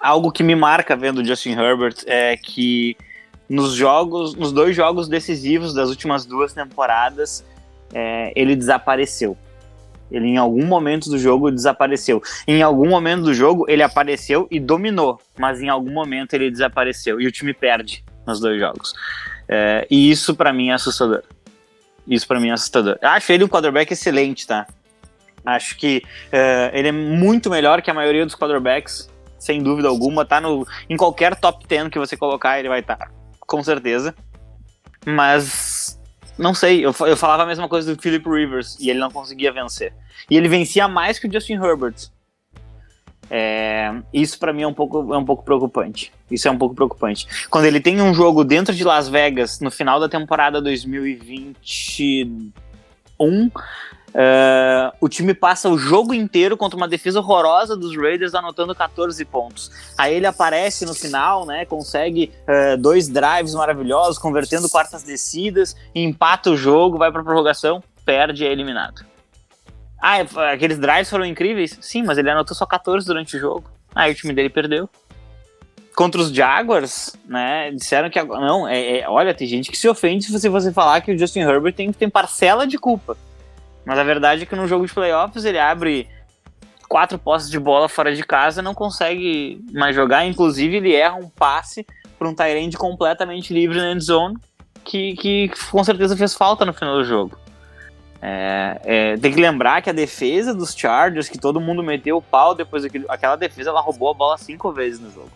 algo 0.00 0.32
que 0.32 0.42
me 0.42 0.54
marca 0.54 0.96
vendo 0.96 1.18
o 1.18 1.24
Justin 1.24 1.50
Herbert 1.50 1.96
é 2.06 2.36
que 2.36 2.96
nos 3.48 3.74
jogos, 3.74 4.34
nos 4.34 4.52
dois 4.52 4.74
jogos 4.74 5.08
decisivos 5.08 5.74
das 5.74 5.90
últimas 5.90 6.24
duas 6.24 6.52
temporadas, 6.52 7.44
é, 7.92 8.32
ele 8.34 8.56
desapareceu. 8.56 9.36
Ele 10.10 10.28
em 10.28 10.36
algum 10.36 10.64
momento 10.64 11.10
do 11.10 11.18
jogo 11.18 11.50
desapareceu. 11.50 12.22
Em 12.46 12.62
algum 12.62 12.88
momento 12.88 13.22
do 13.22 13.34
jogo 13.34 13.66
ele 13.68 13.82
apareceu 13.82 14.46
e 14.50 14.60
dominou, 14.60 15.20
mas 15.38 15.60
em 15.60 15.68
algum 15.68 15.92
momento 15.92 16.34
ele 16.34 16.50
desapareceu 16.50 17.20
e 17.20 17.26
o 17.26 17.32
time 17.32 17.52
perde 17.52 18.04
nos 18.26 18.40
dois 18.40 18.58
jogos. 18.60 18.94
É, 19.48 19.86
e 19.90 20.10
isso 20.10 20.34
para 20.34 20.52
mim 20.52 20.70
é 20.70 20.74
assustador. 20.74 21.22
Isso 22.06 22.26
para 22.26 22.38
mim 22.38 22.50
é 22.50 22.52
assustador. 22.52 22.98
Acho 23.02 23.32
ele 23.32 23.44
um 23.44 23.48
quarterback 23.48 23.92
excelente, 23.92 24.46
tá? 24.46 24.66
Acho 25.44 25.76
que 25.76 26.02
é, 26.32 26.70
ele 26.74 26.88
é 26.88 26.92
muito 26.92 27.48
melhor 27.50 27.80
que 27.82 27.90
a 27.90 27.94
maioria 27.94 28.24
dos 28.24 28.34
quarterbacks, 28.34 29.08
sem 29.38 29.62
dúvida 29.62 29.88
alguma. 29.88 30.24
Tá 30.24 30.40
no, 30.40 30.66
em 30.88 30.96
qualquer 30.96 31.36
top 31.36 31.66
10 31.66 31.88
que 31.88 31.98
você 31.98 32.16
colocar, 32.16 32.58
ele 32.58 32.68
vai 32.68 32.80
estar, 32.80 32.96
tá, 32.96 33.10
com 33.40 33.62
certeza. 33.62 34.14
Mas 35.04 35.75
não 36.38 36.54
sei, 36.54 36.84
eu, 36.84 36.94
eu 37.00 37.16
falava 37.16 37.44
a 37.44 37.46
mesma 37.46 37.68
coisa 37.68 37.94
do 37.94 38.00
Philip 38.00 38.28
Rivers 38.28 38.76
e 38.78 38.90
ele 38.90 38.98
não 38.98 39.10
conseguia 39.10 39.52
vencer. 39.52 39.94
E 40.30 40.36
ele 40.36 40.48
vencia 40.48 40.88
mais 40.88 41.18
que 41.18 41.26
o 41.26 41.32
Justin 41.32 41.54
Herbert. 41.54 41.94
É, 43.28 43.92
isso 44.12 44.38
para 44.38 44.52
mim 44.52 44.62
é 44.62 44.66
um, 44.66 44.74
pouco, 44.74 45.12
é 45.12 45.18
um 45.18 45.24
pouco 45.24 45.44
preocupante. 45.44 46.12
Isso 46.30 46.46
é 46.46 46.50
um 46.50 46.58
pouco 46.58 46.74
preocupante. 46.74 47.48
Quando 47.48 47.64
ele 47.64 47.80
tem 47.80 48.00
um 48.00 48.14
jogo 48.14 48.44
dentro 48.44 48.74
de 48.74 48.84
Las 48.84 49.08
Vegas 49.08 49.60
no 49.60 49.70
final 49.70 49.98
da 49.98 50.08
temporada 50.08 50.60
2021, 50.60 53.50
Uh, 54.16 54.96
o 54.98 55.10
time 55.10 55.34
passa 55.34 55.68
o 55.68 55.76
jogo 55.76 56.14
inteiro 56.14 56.56
contra 56.56 56.74
uma 56.74 56.88
defesa 56.88 57.20
horrorosa 57.20 57.76
dos 57.76 57.94
Raiders, 57.94 58.34
anotando 58.34 58.74
14 58.74 59.22
pontos. 59.26 59.70
Aí 59.98 60.14
ele 60.14 60.26
aparece 60.26 60.86
no 60.86 60.94
final, 60.94 61.44
né? 61.44 61.66
Consegue 61.66 62.32
uh, 62.48 62.78
dois 62.78 63.08
drives 63.08 63.52
maravilhosos, 63.52 64.16
convertendo 64.16 64.70
quartas 64.70 65.02
descidas, 65.02 65.76
empata 65.94 66.50
o 66.50 66.56
jogo, 66.56 66.96
vai 66.96 67.12
para 67.12 67.22
prorrogação, 67.22 67.82
perde 68.06 68.44
e 68.44 68.46
é 68.46 68.52
eliminado. 68.52 69.04
Ah, 70.00 70.20
aqueles 70.50 70.78
drives 70.78 71.10
foram 71.10 71.26
incríveis? 71.26 71.76
Sim, 71.82 72.02
mas 72.02 72.16
ele 72.16 72.30
anotou 72.30 72.56
só 72.56 72.64
14 72.64 73.06
durante 73.06 73.36
o 73.36 73.40
jogo. 73.40 73.70
Aí 73.94 74.12
o 74.12 74.14
time 74.14 74.32
dele 74.32 74.48
perdeu. 74.48 74.88
contra 75.94 76.22
os 76.22 76.30
Jaguars, 76.30 77.16
né, 77.26 77.70
disseram 77.70 78.08
que 78.08 78.22
não, 78.22 78.66
é, 78.66 79.00
é, 79.00 79.08
olha, 79.08 79.34
tem 79.34 79.46
gente 79.46 79.70
que 79.70 79.76
se 79.76 79.88
ofende 79.88 80.24
se 80.24 80.48
você 80.48 80.72
falar 80.72 81.02
que 81.02 81.12
o 81.12 81.18
Justin 81.18 81.40
Herbert 81.40 81.74
tem, 81.74 81.92
tem 81.92 82.08
parcela 82.08 82.66
de 82.66 82.78
culpa. 82.78 83.16
Mas 83.86 84.00
a 84.00 84.02
verdade 84.02 84.42
é 84.42 84.46
que 84.46 84.56
no 84.56 84.66
jogo 84.66 84.84
de 84.84 84.92
playoffs 84.92 85.44
ele 85.44 85.60
abre 85.60 86.08
quatro 86.88 87.18
posses 87.18 87.48
de 87.48 87.58
bola 87.58 87.88
fora 87.88 88.14
de 88.14 88.22
casa, 88.24 88.60
não 88.60 88.74
consegue 88.74 89.64
mais 89.72 89.94
jogar, 89.94 90.26
inclusive 90.26 90.76
ele 90.76 90.92
erra 90.92 91.14
um 91.14 91.28
passe 91.28 91.86
para 92.18 92.28
um 92.28 92.34
Tyrande 92.34 92.76
completamente 92.76 93.54
livre 93.54 93.78
na 93.78 93.92
end 93.92 94.02
zone, 94.02 94.36
que, 94.84 95.14
que 95.14 95.50
com 95.70 95.84
certeza 95.84 96.16
fez 96.16 96.34
falta 96.34 96.64
no 96.64 96.72
final 96.72 96.96
do 96.96 97.04
jogo. 97.04 97.38
É, 98.20 98.80
é, 98.84 99.16
tem 99.18 99.32
que 99.32 99.40
lembrar 99.40 99.80
que 99.82 99.90
a 99.90 99.92
defesa 99.92 100.52
dos 100.52 100.74
Chargers, 100.74 101.28
que 101.28 101.38
todo 101.38 101.60
mundo 101.60 101.82
meteu 101.82 102.16
o 102.16 102.22
pau 102.22 102.56
depois 102.56 102.82
daquele, 102.82 103.04
aquela 103.08 103.36
defesa, 103.36 103.70
ela 103.70 103.80
roubou 103.80 104.10
a 104.10 104.14
bola 104.14 104.36
cinco 104.36 104.72
vezes 104.72 104.98
no 104.98 105.12
jogo. 105.12 105.30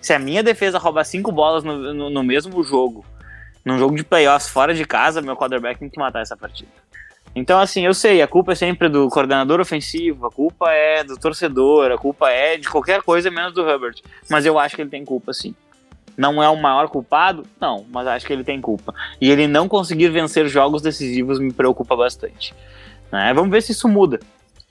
Se 0.00 0.12
a 0.12 0.18
minha 0.18 0.44
defesa 0.44 0.78
rouba 0.78 1.02
cinco 1.02 1.32
bolas 1.32 1.64
no, 1.64 1.92
no, 1.92 2.10
no 2.10 2.22
mesmo 2.22 2.62
jogo, 2.62 3.04
num 3.64 3.78
jogo 3.78 3.96
de 3.96 4.04
playoffs 4.04 4.48
fora 4.48 4.72
de 4.72 4.84
casa, 4.84 5.20
meu 5.20 5.36
quarterback 5.36 5.80
tem 5.80 5.88
que 5.88 5.98
matar 5.98 6.22
essa 6.22 6.36
partida. 6.36 6.70
Então, 7.36 7.60
assim, 7.60 7.84
eu 7.84 7.92
sei, 7.92 8.22
a 8.22 8.26
culpa 8.26 8.52
é 8.52 8.54
sempre 8.54 8.88
do 8.88 9.10
coordenador 9.10 9.60
ofensivo, 9.60 10.26
a 10.26 10.30
culpa 10.30 10.70
é 10.70 11.04
do 11.04 11.18
torcedor, 11.18 11.92
a 11.92 11.98
culpa 11.98 12.30
é 12.30 12.56
de 12.56 12.66
qualquer 12.66 13.02
coisa 13.02 13.30
menos 13.30 13.52
do 13.52 13.60
Herbert. 13.60 13.96
Mas 14.30 14.46
eu 14.46 14.58
acho 14.58 14.74
que 14.74 14.80
ele 14.80 14.88
tem 14.88 15.04
culpa, 15.04 15.34
sim. 15.34 15.54
Não 16.16 16.42
é 16.42 16.48
o 16.48 16.56
maior 16.56 16.88
culpado? 16.88 17.42
Não, 17.60 17.84
mas 17.92 18.06
acho 18.06 18.26
que 18.26 18.32
ele 18.32 18.42
tem 18.42 18.58
culpa. 18.58 18.94
E 19.20 19.30
ele 19.30 19.46
não 19.46 19.68
conseguir 19.68 20.08
vencer 20.08 20.48
jogos 20.48 20.80
decisivos 20.80 21.38
me 21.38 21.52
preocupa 21.52 21.94
bastante. 21.94 22.54
Né? 23.12 23.34
Vamos 23.34 23.50
ver 23.50 23.62
se 23.62 23.72
isso 23.72 23.86
muda. 23.86 24.18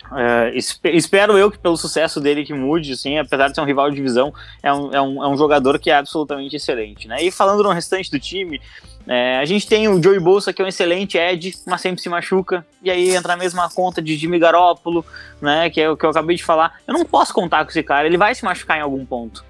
Uh, 0.05 0.49
espero 0.85 1.37
eu 1.37 1.51
que 1.51 1.59
pelo 1.59 1.77
sucesso 1.77 2.19
dele 2.19 2.43
que 2.43 2.53
mude, 2.53 2.93
assim, 2.93 3.19
apesar 3.19 3.47
de 3.47 3.55
ser 3.55 3.61
um 3.61 3.65
rival 3.65 3.91
de 3.91 3.95
divisão, 3.95 4.33
é 4.63 4.73
um, 4.73 4.91
é 4.91 5.01
um, 5.01 5.23
é 5.23 5.27
um 5.27 5.37
jogador 5.37 5.77
que 5.77 5.91
é 5.91 5.97
absolutamente 5.97 6.55
excelente. 6.55 7.07
Né? 7.07 7.21
E 7.21 7.29
falando 7.29 7.61
no 7.61 7.69
restante 7.69 8.09
do 8.09 8.19
time, 8.19 8.59
é, 9.07 9.37
a 9.37 9.45
gente 9.45 9.67
tem 9.67 9.87
o 9.87 10.01
Joey 10.01 10.19
Bolsa, 10.19 10.51
que 10.51 10.61
é 10.61 10.65
um 10.65 10.67
excelente 10.67 11.17
Ed, 11.17 11.53
mas 11.65 11.81
sempre 11.81 12.01
se 12.01 12.09
machuca. 12.09 12.65
E 12.81 12.89
aí 12.89 13.15
entra 13.15 13.33
a 13.33 13.37
mesma 13.37 13.69
conta 13.69 14.01
de 14.01 14.15
Jimmy 14.15 14.39
Garoppolo, 14.39 15.05
né? 15.41 15.69
Que 15.69 15.81
é 15.81 15.89
o 15.89 15.95
que 15.95 16.05
eu 16.05 16.09
acabei 16.09 16.35
de 16.35 16.43
falar. 16.43 16.79
Eu 16.87 16.93
não 16.93 17.05
posso 17.05 17.33
contar 17.33 17.63
com 17.63 17.71
esse 17.71 17.83
cara, 17.83 18.07
ele 18.07 18.17
vai 18.17 18.33
se 18.33 18.43
machucar 18.43 18.77
em 18.77 18.81
algum 18.81 19.05
ponto. 19.05 19.43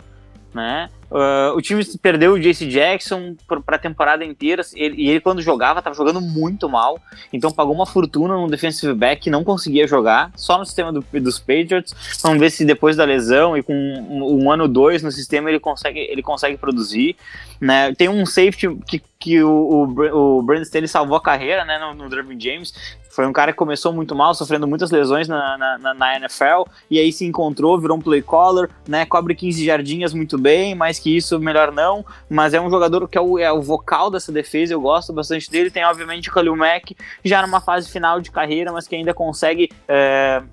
Né? 0.53 0.89
Uh, 1.11 1.55
o 1.55 1.61
time 1.61 1.83
perdeu 2.01 2.33
o 2.33 2.39
JC 2.39 2.65
Jackson 2.67 3.35
para 3.45 3.75
a 3.75 3.79
temporada 3.79 4.23
inteira 4.23 4.63
ele, 4.73 4.95
e 4.95 5.09
ele, 5.09 5.19
quando 5.19 5.41
jogava, 5.41 5.79
estava 5.79 5.95
jogando 5.95 6.21
muito 6.21 6.69
mal. 6.69 6.97
Então 7.31 7.51
pagou 7.51 7.75
uma 7.75 7.85
fortuna 7.85 8.35
no 8.35 8.47
defensive 8.47 8.93
back 8.93 9.23
que 9.23 9.29
não 9.29 9.43
conseguia 9.43 9.85
jogar, 9.85 10.31
só 10.35 10.57
no 10.57 10.65
sistema 10.65 10.93
do, 10.93 11.05
dos 11.21 11.39
Patriots. 11.39 11.93
Vamos 12.23 12.39
ver 12.39 12.49
se 12.51 12.63
depois 12.63 12.95
da 12.95 13.03
lesão 13.03 13.57
e 13.57 13.61
com 13.61 13.73
um, 13.73 14.45
um 14.45 14.51
ano 14.51 14.67
dois 14.67 15.03
no 15.03 15.11
sistema 15.11 15.49
ele 15.49 15.59
consegue, 15.59 15.99
ele 15.99 16.23
consegue 16.23 16.57
produzir. 16.57 17.17
Né? 17.59 17.93
Tem 17.93 18.07
um 18.07 18.25
safety 18.25 18.75
que, 18.87 19.01
que 19.25 19.41
o, 19.41 19.49
o, 19.49 20.37
o 20.37 20.41
Brandon 20.43 20.61
Staley 20.61 20.87
salvou 20.87 21.17
a 21.17 21.21
carreira 21.21 21.65
né, 21.65 21.79
no, 21.79 21.95
no 21.95 22.39
James, 22.39 22.71
foi 23.09 23.25
um 23.25 23.33
cara 23.33 23.51
que 23.51 23.57
começou 23.57 23.91
muito 23.91 24.13
mal, 24.13 24.35
sofrendo 24.35 24.67
muitas 24.67 24.91
lesões 24.91 25.27
na, 25.27 25.57
na, 25.57 25.93
na, 25.95 26.15
NFL, 26.17 26.69
e 26.91 26.99
aí 26.99 27.11
se 27.11 27.25
encontrou, 27.25 27.79
virou 27.79 27.97
um 27.97 28.01
play 28.01 28.21
caller, 28.21 28.69
né? 28.87 29.03
Cobre 29.03 29.33
15 29.33 29.65
jardinhas 29.65 30.13
muito 30.13 30.37
bem, 30.37 30.75
mais 30.75 30.99
que 30.99 31.17
isso, 31.17 31.39
melhor 31.39 31.71
não. 31.71 32.05
Mas 32.29 32.53
é 32.53 32.61
um 32.61 32.69
jogador 32.69 33.07
que 33.07 33.17
é 33.17 33.21
o, 33.21 33.39
é 33.39 33.51
o 33.51 33.63
vocal 33.63 34.11
dessa 34.11 34.31
defesa, 34.31 34.73
eu 34.73 34.81
gosto 34.81 35.11
bastante 35.11 35.49
dele. 35.49 35.71
Tem, 35.71 35.83
obviamente, 35.85 36.29
o 36.29 36.33
Khalil 36.33 36.55
Mack, 36.55 36.95
já 37.23 37.41
numa 37.41 37.61
fase 37.61 37.89
final 37.89 38.21
de 38.21 38.29
carreira, 38.29 38.71
mas 38.71 38.87
que 38.87 38.95
ainda 38.95 39.13
consegue. 39.13 39.71
É, 39.87 40.43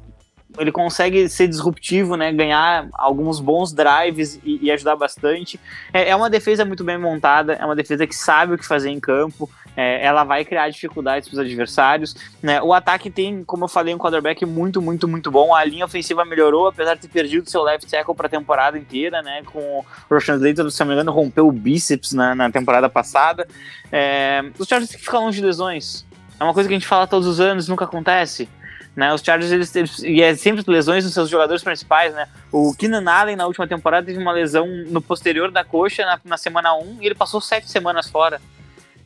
ele 0.58 0.72
consegue 0.72 1.28
ser 1.28 1.48
disruptivo, 1.48 2.16
né? 2.16 2.32
Ganhar 2.32 2.88
alguns 2.92 3.40
bons 3.40 3.72
drives 3.72 4.40
e, 4.44 4.58
e 4.62 4.70
ajudar 4.70 4.96
bastante. 4.96 5.58
É, 5.92 6.10
é, 6.10 6.16
uma 6.16 6.28
defesa 6.28 6.64
muito 6.64 6.84
bem 6.84 6.98
montada, 6.98 7.54
é 7.54 7.64
uma 7.64 7.76
defesa 7.76 8.06
que 8.06 8.14
sabe 8.14 8.54
o 8.54 8.58
que 8.58 8.66
fazer 8.66 8.90
em 8.90 9.00
campo. 9.00 9.48
É, 9.74 10.04
ela 10.04 10.22
vai 10.22 10.44
criar 10.44 10.68
dificuldades 10.68 11.28
para 11.28 11.36
os 11.36 11.38
adversários. 11.38 12.14
Né? 12.42 12.60
O 12.60 12.74
ataque 12.74 13.10
tem, 13.10 13.42
como 13.42 13.64
eu 13.64 13.68
falei, 13.68 13.94
um 13.94 13.98
quarterback 13.98 14.44
muito, 14.44 14.82
muito, 14.82 15.08
muito 15.08 15.30
bom. 15.30 15.54
A 15.54 15.64
linha 15.64 15.86
ofensiva 15.86 16.24
melhorou, 16.26 16.66
apesar 16.66 16.94
de 16.94 17.00
ter 17.00 17.08
perdido 17.08 17.48
seu 17.48 17.62
left 17.62 17.90
tackle 17.90 18.14
para 18.14 18.26
a 18.26 18.30
temporada 18.30 18.78
inteira, 18.78 19.22
né? 19.22 19.42
Com 19.46 19.58
o 19.58 19.84
Roshan 20.10 20.36
Slater, 20.36 20.70
se 20.70 20.80
não 20.80 20.88
me 20.88 20.92
engano, 20.92 21.10
rompeu 21.10 21.48
o 21.48 21.52
bíceps 21.52 22.12
na, 22.12 22.34
na 22.34 22.50
temporada 22.50 22.88
passada. 22.90 23.48
É, 23.90 24.44
os 24.58 24.68
Chargers 24.68 24.94
que 24.94 25.02
ficar 25.02 25.20
longe 25.20 25.40
de 25.40 25.46
lesões. 25.46 26.04
É 26.38 26.44
uma 26.44 26.52
coisa 26.52 26.68
que 26.68 26.74
a 26.74 26.78
gente 26.78 26.88
fala 26.88 27.06
todos 27.06 27.26
os 27.26 27.40
anos, 27.40 27.66
nunca 27.68 27.84
acontece. 27.84 28.48
Né, 28.94 29.12
os 29.14 29.22
Chargers, 29.22 29.50
eles, 29.50 29.74
eles, 29.74 29.98
e 30.00 30.20
é 30.20 30.34
sempre 30.34 30.62
lesões 30.66 31.02
nos 31.04 31.14
seus 31.14 31.30
jogadores 31.30 31.62
principais, 31.62 32.12
né? 32.14 32.28
O 32.50 32.74
Keenan 32.74 33.10
Allen, 33.10 33.36
na 33.36 33.46
última 33.46 33.66
temporada, 33.66 34.06
teve 34.06 34.18
uma 34.18 34.32
lesão 34.32 34.66
no 34.66 35.00
posterior 35.00 35.50
da 35.50 35.64
coxa 35.64 36.04
na, 36.04 36.20
na 36.22 36.36
semana 36.36 36.74
1 36.74 36.98
e 37.00 37.06
ele 37.06 37.14
passou 37.14 37.40
sete 37.40 37.70
semanas 37.70 38.10
fora. 38.10 38.38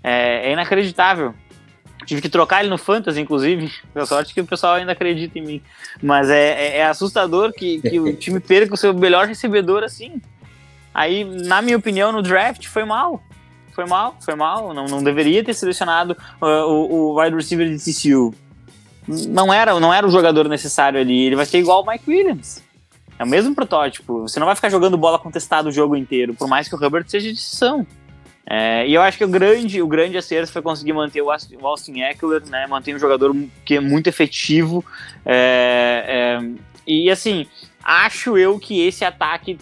É, 0.02 0.48
é, 0.48 0.52
inacreditável. 0.52 1.34
Tive 2.04 2.20
que 2.20 2.28
trocar 2.28 2.60
ele 2.60 2.68
no 2.68 2.78
Fantasy, 2.78 3.20
inclusive. 3.20 3.72
Pela 3.94 4.06
sorte 4.06 4.34
que 4.34 4.40
o 4.40 4.46
pessoal 4.46 4.74
ainda 4.74 4.90
acredita 4.90 5.38
em 5.38 5.42
mim. 5.42 5.62
Mas 6.02 6.30
é, 6.30 6.50
é, 6.50 6.76
é 6.78 6.86
assustador 6.86 7.52
que, 7.52 7.80
que 7.80 8.00
o 8.00 8.12
time 8.16 8.40
perca 8.40 8.74
o 8.74 8.76
seu 8.76 8.92
melhor 8.92 9.28
recebedor 9.28 9.84
assim. 9.84 10.20
Aí, 10.92 11.24
na 11.24 11.62
minha 11.62 11.76
opinião, 11.76 12.10
no 12.10 12.22
draft 12.22 12.66
foi 12.66 12.84
mal. 12.84 13.22
Foi 13.72 13.86
mal, 13.86 14.16
foi 14.20 14.34
mal. 14.34 14.74
Não, 14.74 14.86
não 14.86 15.02
deveria 15.02 15.44
ter 15.44 15.54
selecionado 15.54 16.16
uh, 16.40 16.46
o, 16.46 17.14
o 17.14 17.20
wide 17.20 17.36
receiver 17.36 17.68
de 17.68 17.78
TCU 17.78 18.34
não 19.06 19.52
era, 19.52 19.78
não 19.78 19.92
era 19.92 20.06
o 20.06 20.10
jogador 20.10 20.48
necessário 20.48 21.00
ali. 21.00 21.26
Ele 21.26 21.36
vai 21.36 21.46
ser 21.46 21.58
igual 21.58 21.82
o 21.82 21.86
Mike 21.86 22.08
Williams. 22.08 22.62
É 23.18 23.24
o 23.24 23.26
mesmo 23.26 23.54
protótipo. 23.54 24.22
Você 24.22 24.38
não 24.38 24.46
vai 24.46 24.54
ficar 24.54 24.68
jogando 24.68 24.96
bola 24.96 25.18
contestada 25.18 25.68
o 25.68 25.72
jogo 25.72 25.96
inteiro, 25.96 26.34
por 26.34 26.48
mais 26.48 26.68
que 26.68 26.74
o 26.74 26.82
Herbert 26.82 27.04
seja 27.08 27.28
de 27.28 27.34
decisão. 27.34 27.86
É, 28.48 28.86
e 28.86 28.94
eu 28.94 29.02
acho 29.02 29.18
que 29.18 29.24
o 29.24 29.28
grande, 29.28 29.82
o 29.82 29.88
grande 29.88 30.16
acerto 30.16 30.52
foi 30.52 30.62
conseguir 30.62 30.92
manter 30.92 31.20
o 31.20 31.30
Austin 31.30 32.00
Eckler, 32.00 32.42
né? 32.48 32.66
Manter 32.66 32.94
um 32.94 32.98
jogador 32.98 33.34
que 33.64 33.76
é 33.76 33.80
muito 33.80 34.06
efetivo. 34.06 34.84
É, 35.24 36.38
é, 36.40 36.50
e 36.86 37.10
assim, 37.10 37.46
acho 37.82 38.38
eu 38.38 38.58
que 38.58 38.86
esse 38.86 39.04
ataque 39.04 39.58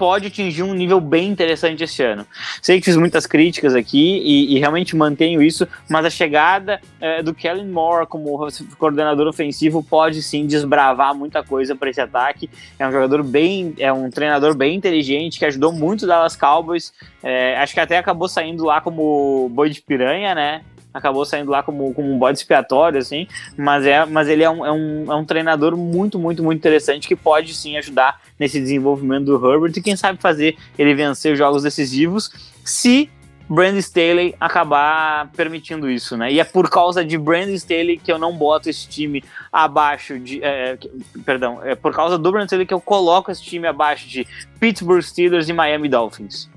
pode 0.00 0.28
atingir 0.28 0.62
um 0.62 0.72
nível 0.72 0.98
bem 0.98 1.28
interessante 1.28 1.84
esse 1.84 2.02
ano. 2.02 2.26
Sei 2.62 2.78
que 2.78 2.86
fiz 2.86 2.96
muitas 2.96 3.26
críticas 3.26 3.74
aqui 3.74 4.18
e, 4.24 4.56
e 4.56 4.58
realmente 4.58 4.96
mantenho 4.96 5.42
isso, 5.42 5.68
mas 5.90 6.06
a 6.06 6.08
chegada 6.08 6.80
é, 6.98 7.22
do 7.22 7.34
Kellen 7.34 7.68
Moore 7.68 8.06
como 8.06 8.48
coordenador 8.78 9.26
ofensivo 9.26 9.82
pode 9.82 10.22
sim 10.22 10.46
desbravar 10.46 11.14
muita 11.14 11.42
coisa 11.42 11.76
para 11.76 11.90
esse 11.90 12.00
ataque. 12.00 12.48
É 12.78 12.88
um 12.88 12.90
jogador 12.90 13.22
bem, 13.22 13.74
é 13.76 13.92
um 13.92 14.08
treinador 14.08 14.54
bem 14.54 14.74
inteligente 14.74 15.38
que 15.38 15.44
ajudou 15.44 15.70
muito 15.70 16.04
o 16.04 16.06
Dallas 16.06 16.34
Cowboys. 16.34 16.94
É, 17.22 17.58
acho 17.58 17.74
que 17.74 17.80
até 17.80 17.98
acabou 17.98 18.26
saindo 18.26 18.64
lá 18.64 18.80
como 18.80 19.50
boi 19.50 19.68
de 19.68 19.82
piranha, 19.82 20.34
né? 20.34 20.62
Acabou 20.92 21.24
saindo 21.24 21.50
lá 21.50 21.62
como, 21.62 21.92
como 21.94 22.12
um 22.12 22.18
bode 22.18 22.38
expiatório, 22.38 22.98
assim, 22.98 23.26
mas, 23.56 23.86
é, 23.86 24.04
mas 24.04 24.28
ele 24.28 24.42
é 24.42 24.50
um, 24.50 24.64
é, 24.64 24.72
um, 24.72 25.12
é 25.12 25.14
um 25.14 25.24
treinador 25.24 25.76
muito, 25.76 26.18
muito, 26.18 26.42
muito 26.42 26.58
interessante 26.58 27.06
que 27.06 27.16
pode 27.16 27.54
sim 27.54 27.76
ajudar 27.76 28.20
nesse 28.38 28.58
desenvolvimento 28.60 29.26
do 29.26 29.34
Herbert 29.34 29.72
e 29.76 29.82
quem 29.82 29.96
sabe 29.96 30.20
fazer 30.20 30.56
ele 30.78 30.94
vencer 30.94 31.36
jogos 31.36 31.62
decisivos 31.62 32.30
se 32.64 33.10
Brandon 33.50 33.78
Staley 33.78 34.36
acabar 34.38 35.28
permitindo 35.32 35.90
isso, 35.90 36.16
né? 36.16 36.32
E 36.32 36.38
é 36.38 36.44
por 36.44 36.70
causa 36.70 37.04
de 37.04 37.18
Brandon 37.18 37.54
Staley 37.54 37.98
que 37.98 38.12
eu 38.12 38.16
não 38.16 38.32
boto 38.32 38.70
esse 38.70 38.88
time 38.88 39.24
abaixo 39.52 40.20
de. 40.20 40.40
É, 40.40 40.78
perdão, 41.24 41.60
é 41.64 41.74
por 41.74 41.92
causa 41.92 42.16
do 42.16 42.30
Brandon 42.30 42.44
Staley 42.44 42.64
que 42.64 42.72
eu 42.72 42.80
coloco 42.80 43.28
esse 43.28 43.42
time 43.42 43.66
abaixo 43.66 44.08
de 44.08 44.24
Pittsburgh 44.60 45.02
Steelers 45.02 45.48
e 45.48 45.52
Miami 45.52 45.88
Dolphins, 45.88 46.48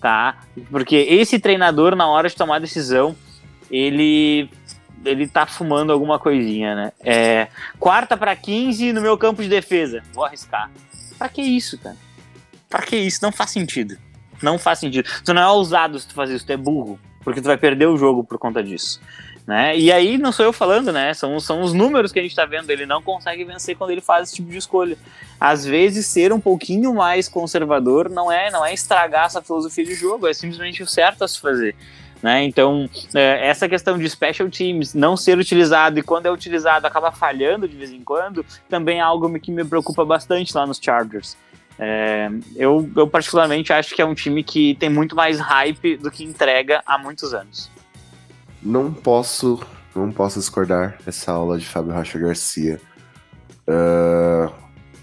tá? 0.00 0.38
Porque 0.72 0.96
esse 0.96 1.38
treinador, 1.38 1.94
na 1.94 2.08
hora 2.08 2.28
de 2.28 2.34
tomar 2.34 2.58
decisão, 2.58 3.14
ele 3.70 4.50
ele 5.04 5.26
tá 5.26 5.46
fumando 5.46 5.92
alguma 5.92 6.18
coisinha, 6.18 6.74
né? 6.74 6.92
É, 7.00 7.48
quarta 7.78 8.16
para 8.16 8.36
15 8.36 8.92
no 8.92 9.00
meu 9.00 9.16
campo 9.16 9.42
de 9.42 9.48
defesa. 9.48 10.02
Vou 10.12 10.24
arriscar. 10.24 10.70
Pra 11.16 11.28
que 11.28 11.40
isso, 11.40 11.78
cara? 11.78 11.96
Pra 12.68 12.82
que 12.82 12.96
isso? 12.96 13.20
Não 13.22 13.32
faz 13.32 13.50
sentido. 13.50 13.96
Não 14.42 14.58
faz 14.58 14.78
sentido. 14.78 15.08
Tu 15.24 15.34
não 15.34 15.42
é 15.42 15.48
ousado 15.48 15.98
se 15.98 16.06
tu 16.06 16.14
fazer 16.14 16.36
isso, 16.36 16.46
tu 16.46 16.52
é 16.52 16.56
burro. 16.56 16.98
Porque 17.22 17.40
tu 17.40 17.46
vai 17.46 17.56
perder 17.56 17.86
o 17.86 17.96
jogo 17.96 18.24
por 18.24 18.38
conta 18.38 18.62
disso. 18.62 19.00
Né? 19.46 19.76
E 19.76 19.90
aí 19.90 20.16
não 20.16 20.30
sou 20.30 20.44
eu 20.44 20.52
falando, 20.52 20.92
né? 20.92 21.12
São, 21.12 21.40
são 21.40 21.60
os 21.60 21.72
números 21.72 22.12
que 22.12 22.18
a 22.18 22.22
gente 22.22 22.36
tá 22.36 22.46
vendo. 22.46 22.70
Ele 22.70 22.86
não 22.86 23.02
consegue 23.02 23.44
vencer 23.44 23.76
quando 23.76 23.90
ele 23.90 24.00
faz 24.00 24.28
esse 24.28 24.36
tipo 24.36 24.50
de 24.50 24.58
escolha. 24.58 24.96
Às 25.40 25.64
vezes, 25.64 26.06
ser 26.06 26.32
um 26.32 26.40
pouquinho 26.40 26.94
mais 26.94 27.28
conservador 27.28 28.08
não 28.08 28.30
é, 28.30 28.50
não 28.50 28.64
é 28.64 28.72
estragar 28.72 29.26
essa 29.26 29.42
filosofia 29.42 29.84
de 29.84 29.94
jogo, 29.94 30.28
é 30.28 30.32
simplesmente 30.32 30.82
o 30.82 30.86
certo 30.86 31.24
a 31.24 31.28
se 31.28 31.40
fazer. 31.40 31.74
Né? 32.22 32.44
Então, 32.44 32.88
é, 33.14 33.48
essa 33.48 33.68
questão 33.68 33.96
de 33.96 34.08
special 34.08 34.50
teams 34.50 34.92
não 34.92 35.16
ser 35.16 35.38
utilizado 35.38 35.98
e 35.98 36.02
quando 36.02 36.26
é 36.26 36.30
utilizado 36.30 36.86
acaba 36.86 37.10
falhando 37.10 37.66
de 37.66 37.76
vez 37.76 37.90
em 37.90 38.02
quando, 38.02 38.44
também 38.68 38.98
é 38.98 39.00
algo 39.02 39.38
que 39.38 39.50
me 39.50 39.64
preocupa 39.64 40.04
bastante 40.04 40.54
lá 40.54 40.66
nos 40.66 40.78
Chargers. 40.78 41.36
É, 41.78 42.30
eu, 42.56 42.90
eu, 42.94 43.08
particularmente 43.08 43.72
acho 43.72 43.94
que 43.94 44.02
é 44.02 44.04
um 44.04 44.14
time 44.14 44.44
que 44.44 44.74
tem 44.74 44.90
muito 44.90 45.16
mais 45.16 45.40
hype 45.40 45.96
do 45.96 46.10
que 46.10 46.22
entrega 46.22 46.82
há 46.84 46.98
muitos 46.98 47.32
anos. 47.32 47.70
Não 48.62 48.92
posso, 48.92 49.58
não 49.96 50.12
posso 50.12 50.38
discordar 50.38 50.98
dessa 51.06 51.32
aula 51.32 51.58
de 51.58 51.64
Fábio 51.64 51.94
Rocha 51.94 52.18
Garcia. 52.18 52.78
Uh, 53.66 54.52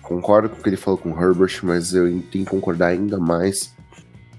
concordo 0.04 0.50
com 0.50 0.60
o 0.60 0.64
que 0.64 0.70
ele 0.70 0.78
falou 0.78 1.00
com 1.00 1.12
o 1.12 1.20
Herbert, 1.20 1.60
mas 1.64 1.96
eu 1.96 2.04
tenho 2.04 2.46
que 2.46 2.52
concordar 2.52 2.90
ainda 2.90 3.18
mais 3.18 3.76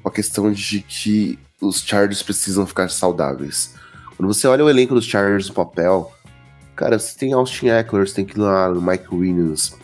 com 0.00 0.08
a 0.08 0.12
questão 0.12 0.52
de 0.52 0.80
que 0.80 1.36
os 1.60 1.82
Chargers 1.82 2.22
precisam 2.22 2.66
ficar 2.66 2.88
saudáveis. 2.90 3.74
Quando 4.16 4.32
você 4.32 4.46
olha 4.46 4.64
o 4.64 4.70
elenco 4.70 4.94
dos 4.94 5.04
Chargers 5.04 5.48
no 5.48 5.54
papel, 5.54 6.12
cara, 6.74 6.98
você 6.98 7.16
tem 7.16 7.32
Austin 7.32 7.68
Eckler, 7.68 8.06
você 8.06 8.14
tem 8.14 8.26
lá 8.36 8.68
no 8.68 8.80
Mike 8.82 9.14
Williams. 9.14 9.76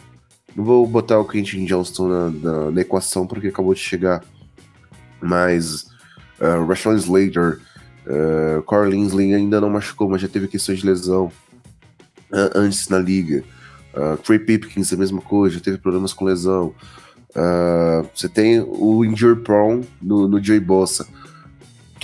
Não 0.54 0.64
vou 0.64 0.86
botar 0.86 1.18
o 1.18 1.24
Quentin 1.24 1.64
Johnston 1.64 2.08
na, 2.08 2.30
na, 2.30 2.70
na 2.70 2.80
equação 2.80 3.26
porque 3.26 3.48
acabou 3.48 3.74
de 3.74 3.80
chegar. 3.80 4.24
Mas 5.20 5.86
uh, 6.40 6.64
Rashawn 6.68 6.96
Slater, 6.96 7.60
uh, 8.06 8.84
Linsley 8.84 9.34
ainda 9.34 9.60
não 9.60 9.70
machucou, 9.70 10.08
mas 10.08 10.20
já 10.20 10.28
teve 10.28 10.46
questões 10.46 10.80
de 10.80 10.86
lesão 10.86 11.26
uh, 12.30 12.50
antes 12.54 12.88
na 12.88 12.98
liga. 12.98 13.42
Uh, 13.94 14.16
Trey 14.18 14.38
Pipkins, 14.38 14.92
a 14.92 14.96
mesma 14.96 15.20
coisa, 15.20 15.56
já 15.56 15.62
teve 15.62 15.78
problemas 15.78 16.12
com 16.12 16.24
lesão. 16.24 16.74
Uh, 17.30 18.08
você 18.14 18.28
tem 18.28 18.60
o 18.60 19.04
injury 19.04 19.40
prone 19.40 19.84
no, 20.00 20.28
no 20.28 20.40
Bossa, 20.60 21.06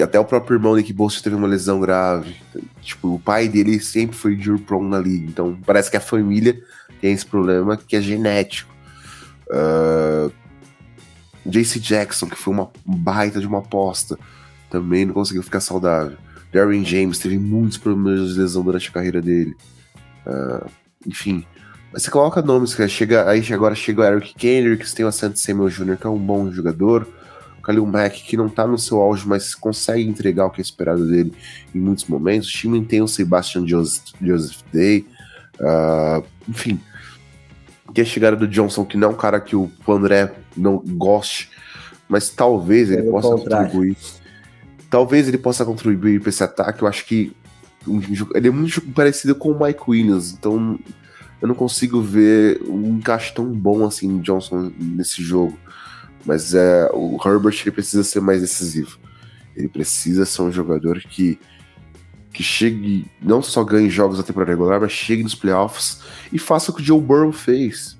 que 0.00 0.04
até 0.04 0.18
o 0.18 0.24
próprio 0.24 0.54
irmão 0.56 0.74
Nick 0.74 0.94
Bossa 0.94 1.22
teve 1.22 1.36
uma 1.36 1.46
lesão 1.46 1.78
grave. 1.78 2.34
Tipo, 2.80 3.16
o 3.16 3.18
pai 3.18 3.48
dele 3.48 3.78
sempre 3.80 4.16
foi 4.16 4.32
injury 4.32 4.58
prone 4.58 4.88
na 4.88 4.98
liga, 4.98 5.26
então 5.26 5.58
parece 5.66 5.90
que 5.90 5.96
a 5.98 6.00
família 6.00 6.58
tem 7.02 7.12
esse 7.12 7.26
problema 7.26 7.76
que 7.76 7.94
é 7.94 8.00
genético. 8.00 8.72
Uh, 9.50 10.32
JC 11.44 11.78
Jackson, 11.78 12.30
que 12.30 12.36
foi 12.36 12.54
uma 12.54 12.70
baita 12.82 13.40
de 13.40 13.46
uma 13.46 13.58
aposta, 13.58 14.18
também 14.70 15.04
não 15.04 15.12
conseguiu 15.12 15.42
ficar 15.42 15.60
saudável. 15.60 16.16
Darren 16.50 16.82
James 16.82 17.18
teve 17.18 17.38
muitos 17.38 17.76
problemas 17.76 18.32
de 18.32 18.40
lesão 18.40 18.62
durante 18.62 18.88
a 18.88 18.92
carreira 18.92 19.20
dele. 19.20 19.54
Uh, 20.26 20.66
enfim, 21.06 21.44
mas 21.92 22.04
você 22.04 22.10
coloca 22.10 22.40
nomes, 22.40 22.74
cara. 22.74 22.88
Chega, 22.88 23.28
aí 23.28 23.44
agora 23.52 23.74
chega 23.74 24.00
o 24.00 24.04
Eric 24.04 24.34
Kendricks, 24.34 24.94
tem 24.94 25.04
o 25.04 25.08
Asante 25.08 25.38
Samuel 25.38 25.68
Jr., 25.68 25.98
que 25.98 26.06
é 26.06 26.10
um 26.10 26.18
bom 26.18 26.50
jogador. 26.50 27.06
O 27.60 27.66
Khalil 27.66 27.86
Mack, 27.86 28.22
que 28.24 28.36
não 28.36 28.48
tá 28.48 28.66
no 28.66 28.78
seu 28.78 29.00
auge, 29.00 29.26
mas 29.28 29.54
consegue 29.54 30.02
entregar 30.02 30.46
o 30.46 30.50
que 30.50 30.60
é 30.60 30.62
esperado 30.62 31.06
dele 31.06 31.32
em 31.74 31.78
muitos 31.78 32.06
momentos. 32.06 32.48
O 32.48 32.52
time 32.52 32.84
tem 32.84 33.02
o 33.02 33.08
Sebastian 33.08 33.66
Joseph, 33.66 34.02
Joseph 34.20 34.60
Day. 34.72 35.06
Uh, 35.60 36.24
enfim. 36.48 36.80
Tem 37.92 38.02
a 38.02 38.06
chegada 38.06 38.36
do 38.36 38.48
Johnson, 38.48 38.84
que 38.84 38.96
não 38.96 39.08
é 39.08 39.10
um 39.12 39.16
cara 39.16 39.40
que 39.40 39.54
o 39.54 39.70
André 39.88 40.32
não 40.56 40.78
goste, 40.78 41.50
mas 42.08 42.30
talvez 42.30 42.90
ele 42.90 43.02
Pelo 43.02 43.12
possa 43.12 43.28
contrário. 43.28 43.66
contribuir. 43.66 43.96
Talvez 44.88 45.28
ele 45.28 45.38
possa 45.38 45.64
contribuir 45.64 46.20
para 46.20 46.28
esse 46.28 46.42
ataque. 46.42 46.82
Eu 46.82 46.88
acho 46.88 47.04
que 47.04 47.32
ele 48.34 48.48
é 48.48 48.50
muito 48.50 48.80
parecido 48.92 49.34
com 49.34 49.52
o 49.52 49.64
Mike 49.64 49.82
Williams, 49.88 50.32
então 50.32 50.78
eu 51.40 51.48
não 51.48 51.54
consigo 51.54 52.00
ver 52.02 52.60
um 52.68 52.98
encaixe 52.98 53.32
tão 53.32 53.46
bom 53.46 53.86
assim 53.86 54.18
Johnson 54.20 54.70
nesse 54.78 55.22
jogo. 55.22 55.58
Mas 56.24 56.54
é, 56.54 56.90
o 56.92 57.18
Herbert 57.24 57.58
ele 57.62 57.70
precisa 57.70 58.04
ser 58.04 58.20
mais 58.20 58.40
decisivo. 58.40 58.98
Ele 59.56 59.68
precisa 59.68 60.24
ser 60.24 60.42
um 60.42 60.52
jogador 60.52 61.00
que, 61.00 61.38
que 62.32 62.42
chegue, 62.42 63.10
não 63.20 63.42
só 63.42 63.64
ganhe 63.64 63.90
jogos 63.90 64.18
da 64.18 64.22
temporada 64.22 64.52
regular, 64.52 64.80
mas 64.80 64.92
chegue 64.92 65.22
nos 65.22 65.34
playoffs 65.34 66.00
e 66.32 66.38
faça 66.38 66.70
o 66.70 66.74
que 66.74 66.82
o 66.82 66.84
Joe 66.84 67.00
Burrow 67.00 67.32
fez. 67.32 67.98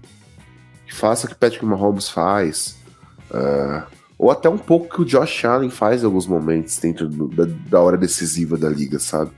Faça 0.91 1.27
o 1.27 1.31
que 1.31 1.37
Patrick 1.37 1.65
Mahomes 1.65 2.09
faz. 2.09 2.77
Uh, 3.31 3.83
ou 4.19 4.31
até 4.31 4.49
um 4.49 4.59
pouco 4.59 4.95
que 4.95 5.03
o 5.03 5.05
Josh 5.05 5.45
Allen 5.45 5.71
faz 5.71 6.03
em 6.03 6.05
alguns 6.05 6.27
momentos 6.27 6.77
dentro 6.79 7.09
do, 7.09 7.29
da, 7.29 7.47
da 7.69 7.81
hora 7.81 7.97
decisiva 7.97 8.59
da 8.59 8.69
liga, 8.69 8.99
sabe? 8.99 9.31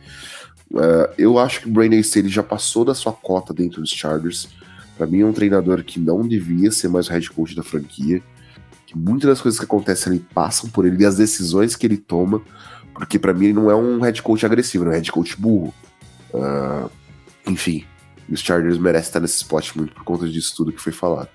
Uh, 0.73 1.13
eu 1.19 1.39
acho 1.39 1.61
que 1.61 1.69
o 1.69 1.71
Brandon 1.71 1.99
Staley 1.99 2.31
já 2.31 2.43
passou 2.43 2.85
da 2.85 2.95
sua 2.95 3.13
cota 3.13 3.53
dentro 3.53 3.81
dos 3.81 3.91
Chargers. 3.91 4.49
Para 4.97 5.07
mim 5.07 5.21
é 5.21 5.27
um 5.27 5.33
treinador 5.33 5.85
que 5.85 6.01
não 6.01 6.27
devia 6.27 6.73
ser 6.73 6.89
mais 6.89 7.09
o 7.09 7.13
head 7.13 7.31
coach 7.31 7.55
da 7.55 7.63
franquia. 7.63 8.23
Que 8.93 8.99
muitas 8.99 9.29
das 9.29 9.41
coisas 9.41 9.59
que 9.59 9.65
acontecem 9.65 10.13
ali 10.13 10.21
passam 10.35 10.69
por 10.69 10.87
ele 10.87 11.03
e 11.03 11.07
as 11.07 11.17
decisões 11.17 11.75
que 11.75 11.87
ele 11.87 11.97
toma. 11.97 12.43
Porque 12.93 13.19
para 13.19 13.33
mim 13.33 13.47
ele 13.47 13.55
não 13.55 13.71
é 13.71 13.75
um 13.75 14.01
head 14.01 14.23
coach 14.23 14.45
agressivo, 14.45 14.85
é 14.85 14.89
um 14.89 14.93
head 14.93 15.11
coach 15.11 15.41
burro. 15.41 15.73
Uh, 16.35 16.91
enfim, 17.47 17.85
os 18.31 18.41
Chargers 18.41 18.79
merecem 18.79 19.09
estar 19.09 19.21
nesse 19.21 19.37
spot 19.37 19.75
muito 19.77 19.95
por 19.95 20.05
conta 20.05 20.29
disso 20.29 20.55
tudo 20.55 20.73
que 20.73 20.81
foi 20.81 20.93
falado. 20.93 21.31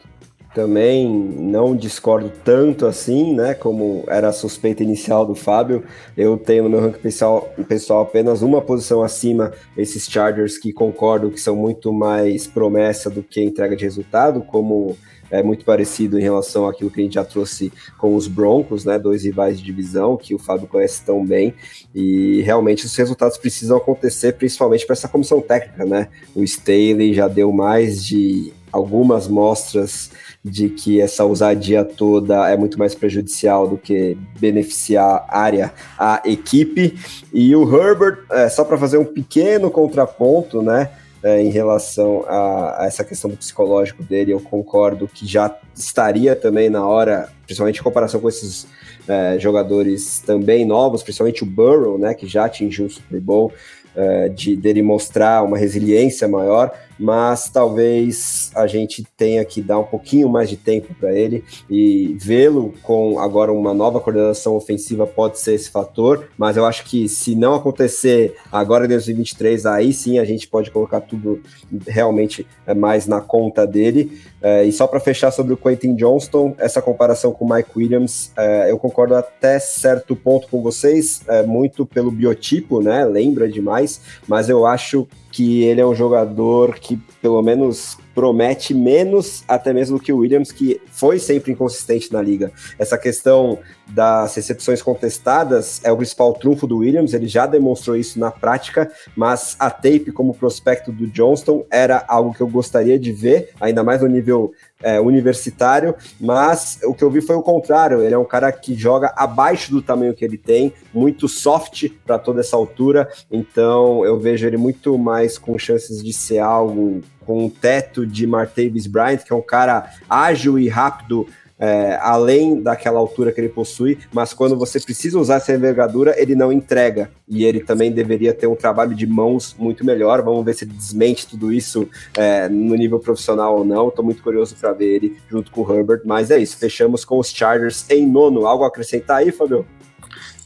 Também 0.53 1.07
não 1.07 1.75
discordo 1.75 2.31
tanto 2.43 2.88
assim, 2.88 3.35
né? 3.35 3.53
Como 3.53 4.03
era 4.07 4.29
a 4.29 4.34
suspeita 4.34 4.81
inicial 4.81 5.23
do 5.23 5.35
Fábio. 5.35 5.84
Eu 6.15 6.35
tenho 6.35 6.63
no 6.63 6.69
meu 6.69 6.81
ranking 6.81 6.99
pessoal, 6.99 7.53
pessoal 7.67 8.01
apenas 8.01 8.41
uma 8.41 8.59
posição 8.59 9.03
acima 9.03 9.51
esses 9.77 10.07
Chargers 10.09 10.57
que 10.57 10.73
concordo 10.73 11.29
que 11.29 11.39
são 11.39 11.55
muito 11.55 11.93
mais 11.93 12.47
promessa 12.47 13.07
do 13.07 13.21
que 13.21 13.43
entrega 13.43 13.75
de 13.75 13.84
resultado, 13.84 14.41
como 14.41 14.97
é 15.30 15.44
muito 15.44 15.66
parecido 15.66 16.20
em 16.20 16.22
relação 16.22 16.68
àquilo 16.68 16.90
que 16.90 16.99
a 16.99 17.04
gente 17.04 17.16
já 17.16 17.24
trouxe 17.24 17.72
com 17.98 18.16
os 18.16 18.28
Broncos, 18.28 18.86
né? 18.86 18.98
Dois 18.98 19.24
rivais 19.24 19.58
de 19.60 19.66
divisão 19.66 20.18
que 20.18 20.34
o 20.34 20.40
Fábio 20.40 20.68
conhece 20.68 21.04
tão 21.04 21.26
bem. 21.26 21.54
E 21.94 22.41
realmente 22.41 22.86
os 22.86 22.95
resultados 22.95 23.38
precisam 23.38 23.78
acontecer, 23.78 24.34
principalmente 24.34 24.86
para 24.86 24.94
essa 24.94 25.08
comissão 25.08 25.41
técnica, 25.41 25.86
né? 25.86 26.08
O 26.36 26.44
Staley 26.44 27.14
já 27.14 27.28
deu 27.28 27.52
mais 27.52 28.06
de 28.06 28.54
algumas 28.72 29.28
mostras 29.28 30.12
de 30.44 30.70
que 30.70 31.02
essa 31.02 31.24
ousadia 31.24 31.84
toda 31.84 32.49
é 32.49 32.56
muito 32.56 32.78
mais 32.78 32.95
prejudicial 32.95 33.68
do 33.68 33.78
que 33.78 34.18
beneficiar 34.40 35.26
a 35.28 35.40
área, 35.40 35.74
a 35.98 36.22
equipe. 36.26 36.98
E 37.34 37.56
o 37.56 37.64
Herbert, 37.64 38.20
é, 38.32 38.48
só 38.49 38.64
para 38.64 38.78
fazer 38.78 38.98
um 38.98 39.06
pequeno 39.06 39.70
contraponto, 39.70 40.62
né? 40.62 40.90
É, 41.28 41.41
em 41.41 41.49
relação 41.49 42.24
a, 42.26 42.84
a, 42.84 42.86
essa 42.86 43.04
questão 43.04 43.30
do 43.30 43.36
psicológico 43.36 44.02
dele, 44.02 44.32
eu 44.32 44.40
concordo 44.40 45.10
que 45.10 45.28
já 45.28 45.54
estaria 45.76 46.38
também 46.38 46.70
na 46.70 46.88
hora, 46.88 47.28
principalmente 47.45 47.82
em 47.82 47.84
comparação 47.84 48.22
com 48.22 48.30
esses 48.30 48.66
é, 49.06 49.38
jogadores 49.38 50.24
também 50.26 50.64
novos, 50.64 51.04
principalmente 51.04 51.44
o 51.44 51.45
Burrow, 51.45 51.98
né, 51.98 52.14
que 52.14 52.26
já 52.26 52.45
atingiu 52.45 52.86
o 52.86 52.90
Super 52.90 53.20
Bowl, 53.20 53.52
é, 53.94 54.30
de 54.30 54.56
dele 54.56 54.82
mostrar 54.82 55.44
uma 55.44 55.58
resiliência 55.58 56.30
maior 56.30 56.72
mas 56.99 57.49
talvez 57.49 58.52
a 58.56 58.68
gente 58.68 59.06
tenha 59.15 59.44
que 59.45 59.61
dar 59.61 59.80
um 59.80 59.84
pouquinho 59.84 60.30
mais 60.30 60.49
de 60.49 60.57
tempo 60.57 60.94
para 60.94 61.14
ele 61.14 61.44
e 61.69 62.15
vê-lo 62.19 62.74
com 62.82 63.19
agora 63.19 63.52
uma 63.52 63.74
nova 63.74 63.99
coordenação 63.99 64.56
ofensiva 64.56 65.06
pode 65.06 65.40
ser 65.40 65.53
esse 65.53 65.69
fator, 65.69 66.30
mas 66.38 66.57
eu 66.57 66.65
acho 66.65 66.86
que 66.86 67.07
se 67.07 67.36
não 67.36 67.56
acontecer 67.56 68.36
agora 68.52 68.86
em 68.86 68.90
2023, 68.90 69.65
aí 69.65 69.94
sim 69.94 70.19
a 70.19 70.26
gente 70.26 70.48
pode 70.48 70.72
colocar 70.72 71.02
tudo 71.02 71.41
realmente 71.88 72.45
é, 72.65 72.74
mais 72.74 73.07
na 73.07 73.22
conta 73.22 73.65
dele. 73.65 74.22
É, 74.41 74.64
e 74.64 74.72
só 74.72 74.86
para 74.88 74.99
fechar 74.99 75.32
sobre 75.32 75.53
o 75.53 75.57
Quentin 75.57 75.95
Johnston, 75.95 76.56
essa 76.57 76.82
comparação 76.82 77.32
com 77.32 77.45
o 77.45 77.53
Mike 77.53 77.72
Williams, 77.76 78.32
é, 78.38 78.72
eu 78.72 78.78
concordo 78.78 79.15
até 79.15 79.60
certo 79.60 80.15
ponto 80.15 80.48
com 80.48 80.61
vocês, 80.61 81.22
muito 81.45 81.86
pelo 81.86 82.11
biotipo, 82.11 82.82
né? 82.82 83.06
Lembra 83.06 83.49
demais, 83.49 84.02
mas 84.28 84.49
eu 84.49 84.65
acho 84.65 85.07
que 85.38 85.64
ele 85.64 85.80
é 85.80 85.85
um 85.85 85.93
jogador 85.93 86.80
que, 86.80 86.97
pelo 87.22 87.43
menos, 87.43 87.95
promete 88.18 88.73
menos 88.73 89.44
até 89.48 89.72
mesmo 89.72 89.99
que 89.99 90.11
o 90.11 90.18
Williams, 90.18 90.52
que 90.52 90.81
foi 90.88 91.19
sempre 91.19 91.52
inconsistente 91.52 92.11
na 92.11 92.19
liga. 92.19 92.52
Essa 92.80 92.98
questão 92.98 93.60
das 93.89 94.34
recepções 94.34 94.81
contestadas 94.81 95.80
é 95.84 95.91
o 95.91 95.98
principal 95.98 96.34
trunfo 96.34 96.65
do 96.65 96.77
Williams, 96.80 97.14
ele 97.14 97.27
já 97.27 97.45
demonstrou 97.45 97.95
isso 97.95 98.19
na 98.19 98.31
prática, 98.31 98.91
mas 99.15 99.56
a 99.60 99.69
tape 99.69 100.11
como 100.11 100.34
prospecto 100.34 100.91
do 100.91 101.06
Johnston 101.06 101.64
era 101.69 102.03
algo 102.07 102.34
que 102.34 102.41
eu 102.41 102.48
gostaria 102.48 102.98
de 102.98 103.11
ver, 103.11 103.52
ainda 103.61 103.84
mais 103.84 104.02
no 104.02 104.07
nível 104.07 104.52
é, 104.81 104.99
universitário, 104.99 105.94
mas 106.19 106.80
o 106.85 106.95
que 106.95 107.03
eu 107.03 107.11
vi 107.11 107.22
foi 107.22 107.35
o 107.35 107.44
contrário. 107.44 108.02
Ele 108.02 108.15
é 108.15 108.18
um 108.18 108.26
cara 108.26 108.52
que 108.52 108.73
joga 108.73 109.14
abaixo 109.15 109.69
do 109.69 109.81
tamanho 109.81 110.15
que 110.15 110.26
ele 110.26 110.39
tem, 110.39 110.73
muito 110.91 111.30
soft 111.30 111.88
para 112.03 112.18
toda 112.18 112.39
essa 112.39 112.56
altura, 112.56 113.07
então 113.30 114.03
eu 114.03 114.19
vejo 114.19 114.48
ele 114.48 114.57
muito 114.57 114.98
mais 114.98 115.38
com 115.38 115.56
chances 115.60 116.03
de 116.03 116.11
ser 116.11 116.39
algo 116.39 117.03
com 117.28 117.44
um 117.44 117.49
teto 117.49 118.08
de 118.08 118.26
Martavis 118.26 118.88
Bryant, 118.88 119.18
que 119.18 119.34
é 119.34 119.36
um 119.36 119.41
cara 119.41 119.91
ágil 120.10 120.58
e 120.58 120.70
rápido 120.70 121.28
é, 121.60 121.98
além 122.02 122.62
daquela 122.62 122.99
altura 122.99 123.32
que 123.32 123.41
ele 123.41 123.49
possui, 123.49 123.98
mas 124.14 124.32
quando 124.32 124.56
você 124.56 124.80
precisa 124.80 125.20
usar 125.20 125.38
essa 125.38 125.54
envergadura, 125.54 126.14
ele 126.18 126.36
não 126.36 126.52
entrega. 126.52 127.10
E 127.28 127.44
ele 127.44 127.60
também 127.60 127.91
deveria 127.91 128.34
ter 128.34 128.48
um 128.48 128.56
trabalho 128.56 128.95
de 128.95 129.06
mãos 129.08 129.56
muito 129.58 129.84
melhor. 129.84 130.22
Vamos 130.22 130.45
ver 130.45 130.54
se 130.54 130.64
ele 130.64 130.74
desmente 130.74 131.28
tudo 131.28 131.52
isso 131.52 131.90
é, 132.16 132.48
no 132.48 132.76
nível 132.76 132.99
profissional 132.99 133.58
ou 133.58 133.66
não. 133.66 133.90
Estou 133.90 134.06
muito 134.06 134.22
curioso 134.22 134.56
para 134.56 134.72
ver 134.72 134.95
ele 134.95 135.18
junto 135.30 135.52
com 135.52 135.62
o 135.62 135.76
Herbert. 135.76 136.02
Mas 136.06 136.32
é 136.32 136.38
isso, 136.38 136.58
fechamos 136.58 137.04
com 137.04 137.18
os 137.20 137.30
Chargers 137.30 137.90
em 137.90 138.06
nono. 138.06 138.45
Algo 138.45 138.64
a 138.64 138.68
acrescentar 138.68 139.18
aí, 139.18 139.32
Fabio? 139.32 139.66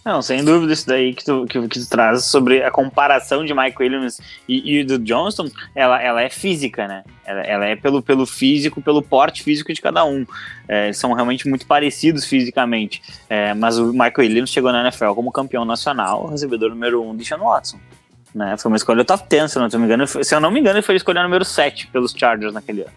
Não, 0.03 0.19
sem 0.19 0.43
dúvida, 0.43 0.73
isso 0.73 0.87
daí 0.87 1.13
que 1.13 1.23
tu, 1.23 1.45
que, 1.45 1.67
que 1.67 1.79
tu 1.79 1.87
traz 1.87 2.25
sobre 2.25 2.63
a 2.63 2.71
comparação 2.71 3.45
de 3.45 3.53
Mike 3.53 3.77
Williams 3.79 4.19
e, 4.47 4.79
e 4.79 4.83
do 4.83 4.97
Johnston, 4.97 5.47
ela, 5.75 6.01
ela 6.01 6.21
é 6.23 6.29
física, 6.29 6.87
né? 6.87 7.03
Ela, 7.23 7.41
ela, 7.41 7.65
é 7.65 7.75
pelo, 7.75 8.01
pelo 8.01 8.25
físico, 8.25 8.81
pelo 8.81 9.03
porte 9.03 9.43
físico 9.43 9.71
de 9.71 9.79
cada 9.79 10.03
um. 10.03 10.25
É, 10.67 10.91
são 10.91 11.13
realmente 11.13 11.47
muito 11.47 11.67
parecidos 11.67 12.25
fisicamente. 12.25 13.01
É, 13.29 13.53
mas 13.53 13.77
o 13.77 13.91
Michael 13.91 14.13
Williams 14.17 14.49
chegou 14.49 14.71
na 14.71 14.81
NFL 14.81 15.13
como 15.13 15.31
campeão 15.31 15.65
nacional, 15.65 16.25
recebedor 16.27 16.71
número 16.71 17.03
um 17.03 17.15
de 17.15 17.23
Sean 17.23 17.37
Watson. 17.37 17.79
Né? 18.33 18.57
Foi 18.57 18.71
uma 18.71 18.77
escolha 18.77 19.05
top 19.05 19.23
10, 19.29 19.51
se 19.51 19.57
eu 19.59 19.61
não, 19.61 19.79
me 19.79 19.85
engano. 19.85 20.07
Se 20.07 20.33
eu 20.33 20.39
não 20.39 20.49
me 20.49 20.59
engano, 20.59 20.77
ele 20.77 20.85
foi 20.85 20.95
escolha 20.95 21.21
número 21.21 21.45
7 21.45 21.87
pelos 21.87 22.11
Chargers 22.11 22.53
naquele 22.53 22.81
ano. 22.81 22.91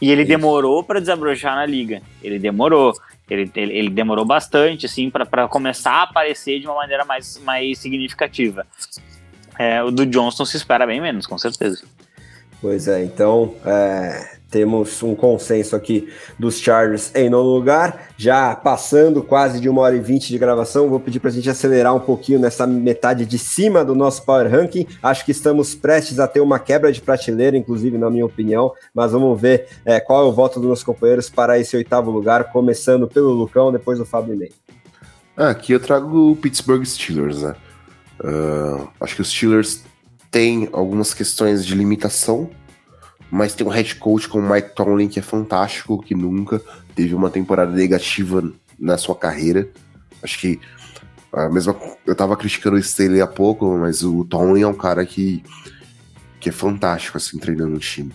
E 0.00 0.10
ele 0.10 0.24
demorou 0.24 0.84
para 0.84 1.00
desabrochar 1.00 1.54
na 1.54 1.64
liga. 1.64 2.02
Ele 2.22 2.38
demorou. 2.38 2.92
Ele, 3.28 3.50
ele, 3.56 3.78
ele 3.78 3.90
demorou 3.90 4.24
bastante, 4.24 4.86
assim, 4.86 5.10
para 5.10 5.48
começar 5.48 5.92
a 5.92 6.02
aparecer 6.02 6.60
de 6.60 6.66
uma 6.66 6.76
maneira 6.76 7.04
mais, 7.04 7.38
mais 7.38 7.78
significativa. 7.78 8.66
É, 9.58 9.82
o 9.82 9.90
do 9.90 10.06
Johnston 10.06 10.44
se 10.44 10.56
espera 10.56 10.86
bem 10.86 11.00
menos, 11.00 11.26
com 11.26 11.36
certeza. 11.36 11.84
Pois 12.60 12.88
é, 12.88 13.02
então 13.04 13.54
é, 13.64 14.35
temos 14.50 15.02
um 15.02 15.14
consenso 15.14 15.74
aqui 15.74 16.08
dos 16.38 16.58
Chargers 16.58 17.10
em 17.14 17.28
nono 17.28 17.50
lugar. 17.50 18.08
Já 18.16 18.54
passando 18.54 19.22
quase 19.22 19.60
de 19.60 19.68
uma 19.68 19.82
hora 19.82 19.96
e 19.96 20.00
vinte 20.00 20.28
de 20.28 20.38
gravação, 20.38 20.88
vou 20.88 21.00
pedir 21.00 21.20
para 21.20 21.30
a 21.30 21.32
gente 21.32 21.50
acelerar 21.50 21.94
um 21.94 22.00
pouquinho 22.00 22.38
nessa 22.38 22.66
metade 22.66 23.26
de 23.26 23.38
cima 23.38 23.84
do 23.84 23.94
nosso 23.94 24.24
Power 24.24 24.50
Ranking. 24.50 24.86
Acho 25.02 25.24
que 25.24 25.32
estamos 25.32 25.74
prestes 25.74 26.20
a 26.20 26.28
ter 26.28 26.40
uma 26.40 26.58
quebra 26.58 26.92
de 26.92 27.00
prateleira, 27.00 27.56
inclusive, 27.56 27.98
na 27.98 28.08
minha 28.08 28.24
opinião. 28.24 28.72
Mas 28.94 29.12
vamos 29.12 29.40
ver 29.40 29.66
é, 29.84 29.98
qual 30.00 30.24
é 30.24 30.28
o 30.28 30.32
voto 30.32 30.60
dos 30.60 30.66
meus 30.66 30.82
companheiros 30.82 31.28
para 31.28 31.58
esse 31.58 31.76
oitavo 31.76 32.10
lugar, 32.10 32.52
começando 32.52 33.08
pelo 33.08 33.30
Lucão, 33.30 33.72
depois 33.72 33.98
do 33.98 34.04
Fábio 34.04 34.36
Ney. 34.36 34.52
Ah, 35.36 35.50
aqui 35.50 35.72
eu 35.72 35.80
trago 35.80 36.30
o 36.30 36.36
Pittsburgh 36.36 36.84
Steelers, 36.84 37.42
né? 37.42 37.54
Uh, 38.18 38.88
acho 38.98 39.16
que 39.16 39.20
os 39.20 39.28
Steelers 39.28 39.82
têm 40.30 40.68
algumas 40.72 41.12
questões 41.12 41.66
de 41.66 41.74
limitação 41.74 42.48
mas 43.30 43.54
tem 43.54 43.66
um 43.66 43.70
head 43.70 43.94
coach 43.96 44.28
como 44.28 44.52
Mike 44.52 44.74
Tomlin 44.74 45.08
que 45.08 45.18
é 45.18 45.22
fantástico, 45.22 46.02
que 46.02 46.14
nunca 46.14 46.60
teve 46.94 47.14
uma 47.14 47.30
temporada 47.30 47.72
negativa 47.72 48.42
na 48.78 48.96
sua 48.96 49.16
carreira. 49.16 49.68
Acho 50.22 50.38
que 50.38 50.60
a 51.32 51.48
mesma 51.48 51.76
eu 52.06 52.14
tava 52.14 52.36
criticando 52.36 52.76
o 52.76 52.78
Staley 52.78 53.20
há 53.20 53.26
pouco, 53.26 53.76
mas 53.76 54.02
o 54.02 54.24
Tomlin 54.24 54.62
é 54.62 54.66
um 54.66 54.74
cara 54.74 55.04
que 55.04 55.42
que 56.38 56.48
é 56.48 56.52
fantástico 56.52 57.16
assim 57.16 57.38
treinando 57.38 57.76
o 57.76 57.80
time. 57.80 58.12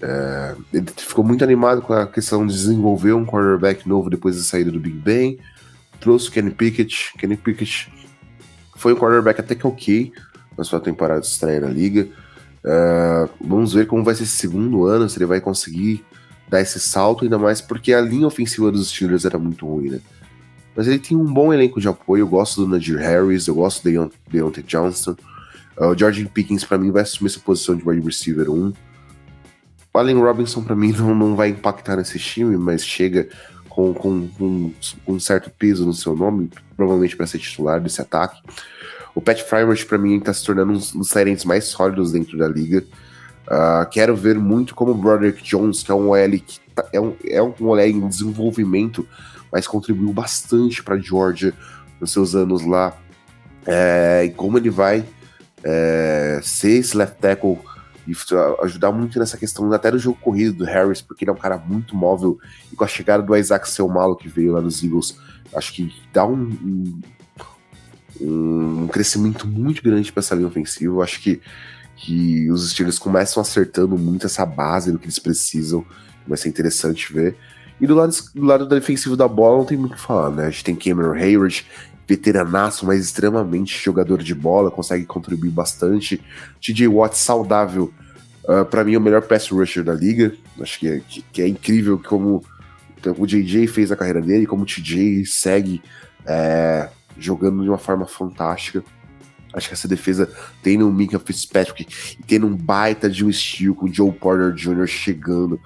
É, 0.00 0.54
ele 0.72 0.86
ficou 0.96 1.24
muito 1.24 1.42
animado 1.42 1.80
com 1.80 1.94
a 1.94 2.06
questão 2.06 2.46
de 2.46 2.52
desenvolver 2.52 3.14
um 3.14 3.24
quarterback 3.24 3.88
novo 3.88 4.10
depois 4.10 4.36
da 4.36 4.42
saída 4.42 4.70
do 4.70 4.78
Big 4.78 4.98
Ben. 4.98 5.38
Trouxe 5.98 6.28
o 6.28 6.32
Kenny 6.32 6.50
Pickett. 6.50 7.12
Kenny 7.16 7.36
Pickett 7.36 7.90
foi 8.76 8.92
um 8.92 8.96
quarterback 8.96 9.40
até 9.40 9.54
que 9.54 9.66
ok 9.66 10.12
na 10.58 10.62
sua 10.62 10.78
temporada 10.78 11.20
de 11.20 11.26
estreia 11.26 11.60
na 11.60 11.68
liga. 11.68 12.06
Uh, 12.64 13.28
vamos 13.46 13.74
ver 13.74 13.86
como 13.86 14.02
vai 14.02 14.14
ser 14.14 14.22
esse 14.22 14.38
segundo 14.38 14.86
ano, 14.86 15.08
se 15.08 15.18
ele 15.18 15.26
vai 15.26 15.40
conseguir 15.40 16.04
dar 16.48 16.60
esse 16.60 16.80
salto, 16.80 17.24
ainda 17.24 17.38
mais 17.38 17.60
porque 17.60 17.92
a 17.92 18.00
linha 18.00 18.26
ofensiva 18.26 18.72
dos 18.72 18.88
Steelers 18.88 19.24
era 19.24 19.38
muito 19.38 19.66
ruim, 19.66 19.90
né? 19.90 20.00
Mas 20.74 20.86
ele 20.88 20.98
tem 20.98 21.16
um 21.16 21.24
bom 21.24 21.52
elenco 21.52 21.80
de 21.80 21.88
apoio, 21.88 22.22
eu 22.22 22.28
gosto 22.28 22.62
do 22.62 22.68
Najir 22.68 22.98
Harris, 22.98 23.46
eu 23.46 23.54
gosto 23.54 23.82
do 23.88 24.10
Deontay 24.28 24.64
Johnston. 24.64 25.16
Uh, 25.76 25.88
o 25.88 25.98
Jordan 25.98 26.26
Pickens, 26.26 26.64
para 26.64 26.78
mim, 26.78 26.90
vai 26.90 27.02
assumir 27.02 27.30
essa 27.30 27.40
posição 27.40 27.76
de 27.76 27.86
wide 27.86 28.04
receiver 28.04 28.50
1. 28.50 28.72
O 29.92 29.98
Allen 29.98 30.18
Robinson, 30.18 30.62
para 30.62 30.74
mim, 30.74 30.92
não, 30.96 31.14
não 31.14 31.36
vai 31.36 31.50
impactar 31.50 31.96
nesse 31.96 32.18
time, 32.18 32.56
mas 32.56 32.84
chega 32.84 33.28
com, 33.68 33.92
com, 33.92 34.28
com, 34.28 34.72
com 35.04 35.12
um 35.12 35.20
certo 35.20 35.50
peso 35.50 35.84
no 35.84 35.92
seu 35.92 36.16
nome, 36.16 36.50
provavelmente 36.76 37.16
para 37.16 37.26
ser 37.26 37.38
titular 37.38 37.80
desse 37.80 38.00
ataque. 38.00 38.40
O 39.14 39.20
Pat 39.20 39.40
Fryermuth, 39.42 39.84
para 39.86 39.98
mim, 39.98 40.18
está 40.18 40.32
se 40.32 40.44
tornando 40.44 40.72
um 40.72 40.98
dos 40.98 41.08
serentes 41.08 41.44
mais 41.44 41.64
sólidos 41.64 42.12
dentro 42.12 42.36
da 42.36 42.48
liga. 42.48 42.84
Uh, 43.46 43.88
quero 43.90 44.16
ver 44.16 44.38
muito 44.38 44.74
como 44.74 44.90
o 44.90 44.94
Broderick 44.94 45.42
Jones, 45.42 45.82
que 45.82 45.92
é 45.92 45.94
um 45.94 46.08
OL 46.08 46.30
que 46.30 46.60
tá, 46.74 46.84
é, 46.92 47.00
um, 47.00 47.14
é 47.24 47.42
um 47.42 47.54
OL 47.60 47.80
em 47.80 48.08
desenvolvimento, 48.08 49.06
mas 49.52 49.66
contribuiu 49.66 50.12
bastante 50.12 50.82
para 50.82 50.98
Georgia 50.98 51.52
nos 52.00 52.10
seus 52.10 52.34
anos 52.34 52.66
lá. 52.66 52.96
É, 53.66 54.24
e 54.24 54.30
como 54.30 54.58
ele 54.58 54.70
vai 54.70 55.04
é, 55.62 56.40
ser 56.42 56.72
esse 56.72 56.96
left 56.96 57.18
tackle 57.18 57.58
e 58.06 58.12
ajudar 58.62 58.92
muito 58.92 59.18
nessa 59.18 59.38
questão 59.38 59.72
até 59.72 59.90
do 59.90 59.98
jogo 59.98 60.18
corrido 60.20 60.58
do 60.58 60.64
Harris, 60.64 61.00
porque 61.00 61.24
ele 61.24 61.30
é 61.30 61.34
um 61.34 61.38
cara 61.38 61.56
muito 61.56 61.96
móvel 61.96 62.38
e 62.70 62.76
com 62.76 62.84
a 62.84 62.88
chegada 62.88 63.22
do 63.22 63.34
Isaac 63.34 63.68
Selmalo 63.68 64.16
que 64.16 64.28
veio 64.28 64.52
lá 64.52 64.60
nos 64.60 64.82
Eagles, 64.82 65.18
acho 65.54 65.72
que 65.72 65.90
dá 66.12 66.26
um, 66.26 66.42
um 66.42 67.00
um 68.20 68.86
crescimento 68.88 69.46
muito 69.46 69.82
grande 69.82 70.12
para 70.12 70.20
essa 70.20 70.34
linha 70.34 70.48
ofensiva. 70.48 70.94
Eu 70.94 71.02
acho 71.02 71.20
que, 71.20 71.40
que 71.96 72.50
os 72.50 72.70
Steelers 72.70 72.98
começam 72.98 73.40
acertando 73.40 73.96
muito 73.98 74.26
essa 74.26 74.44
base 74.44 74.92
do 74.92 74.98
que 74.98 75.06
eles 75.06 75.18
precisam. 75.18 75.84
Vai 76.26 76.38
ser 76.38 76.48
interessante 76.48 77.12
ver. 77.12 77.36
E 77.80 77.86
do 77.86 77.94
lado, 77.94 78.14
do 78.34 78.44
lado 78.44 78.66
defensivo 78.66 79.16
da 79.16 79.26
bola 79.26 79.58
não 79.58 79.64
tem 79.64 79.76
muito 79.76 79.92
o 79.92 79.96
que 79.96 80.00
falar, 80.00 80.30
né? 80.30 80.46
A 80.46 80.50
gente 80.50 80.64
tem 80.64 80.76
Cameron 80.76 81.12
Hayward, 81.12 81.66
veteranaço, 82.06 82.86
mas 82.86 83.04
extremamente 83.04 83.82
jogador 83.82 84.22
de 84.22 84.34
bola, 84.34 84.70
consegue 84.70 85.04
contribuir 85.04 85.50
bastante. 85.50 86.22
TJ 86.60 86.86
Watt 86.88 87.16
saudável, 87.16 87.92
uh, 88.44 88.52
ah, 88.52 88.64
para 88.64 88.84
mim 88.84 88.94
é 88.94 88.98
o 88.98 89.00
melhor 89.00 89.22
pass 89.22 89.48
rusher 89.48 89.82
da 89.82 89.92
liga. 89.92 90.32
Acho 90.60 90.78
que 90.78 90.88
é, 90.88 91.00
que, 91.00 91.22
que 91.32 91.42
é 91.42 91.48
incrível 91.48 91.98
como 91.98 92.44
o 93.18 93.26
JJ 93.26 93.66
fez 93.66 93.90
a 93.90 93.96
carreira 93.96 94.22
dele, 94.22 94.46
como 94.46 94.62
o 94.62 94.66
TJ 94.66 95.26
segue 95.26 95.82
é, 96.26 96.88
jogando 97.18 97.62
de 97.62 97.68
uma 97.68 97.78
forma 97.78 98.06
fantástica. 98.06 98.84
Acho 99.52 99.68
que 99.68 99.74
essa 99.74 99.86
defesa 99.86 100.28
tendo 100.62 100.86
um 100.86 100.92
Mika 100.92 101.18
Fitzpatrick 101.18 101.86
e 102.18 102.22
tendo 102.24 102.46
um 102.46 102.56
baita 102.56 103.08
de 103.08 103.24
um 103.24 103.30
estilo 103.30 103.74
com 103.74 103.86
o 103.86 103.92
Joe 103.92 104.10
Porter 104.10 104.52
Jr. 104.52 104.86
chegando 104.86 105.60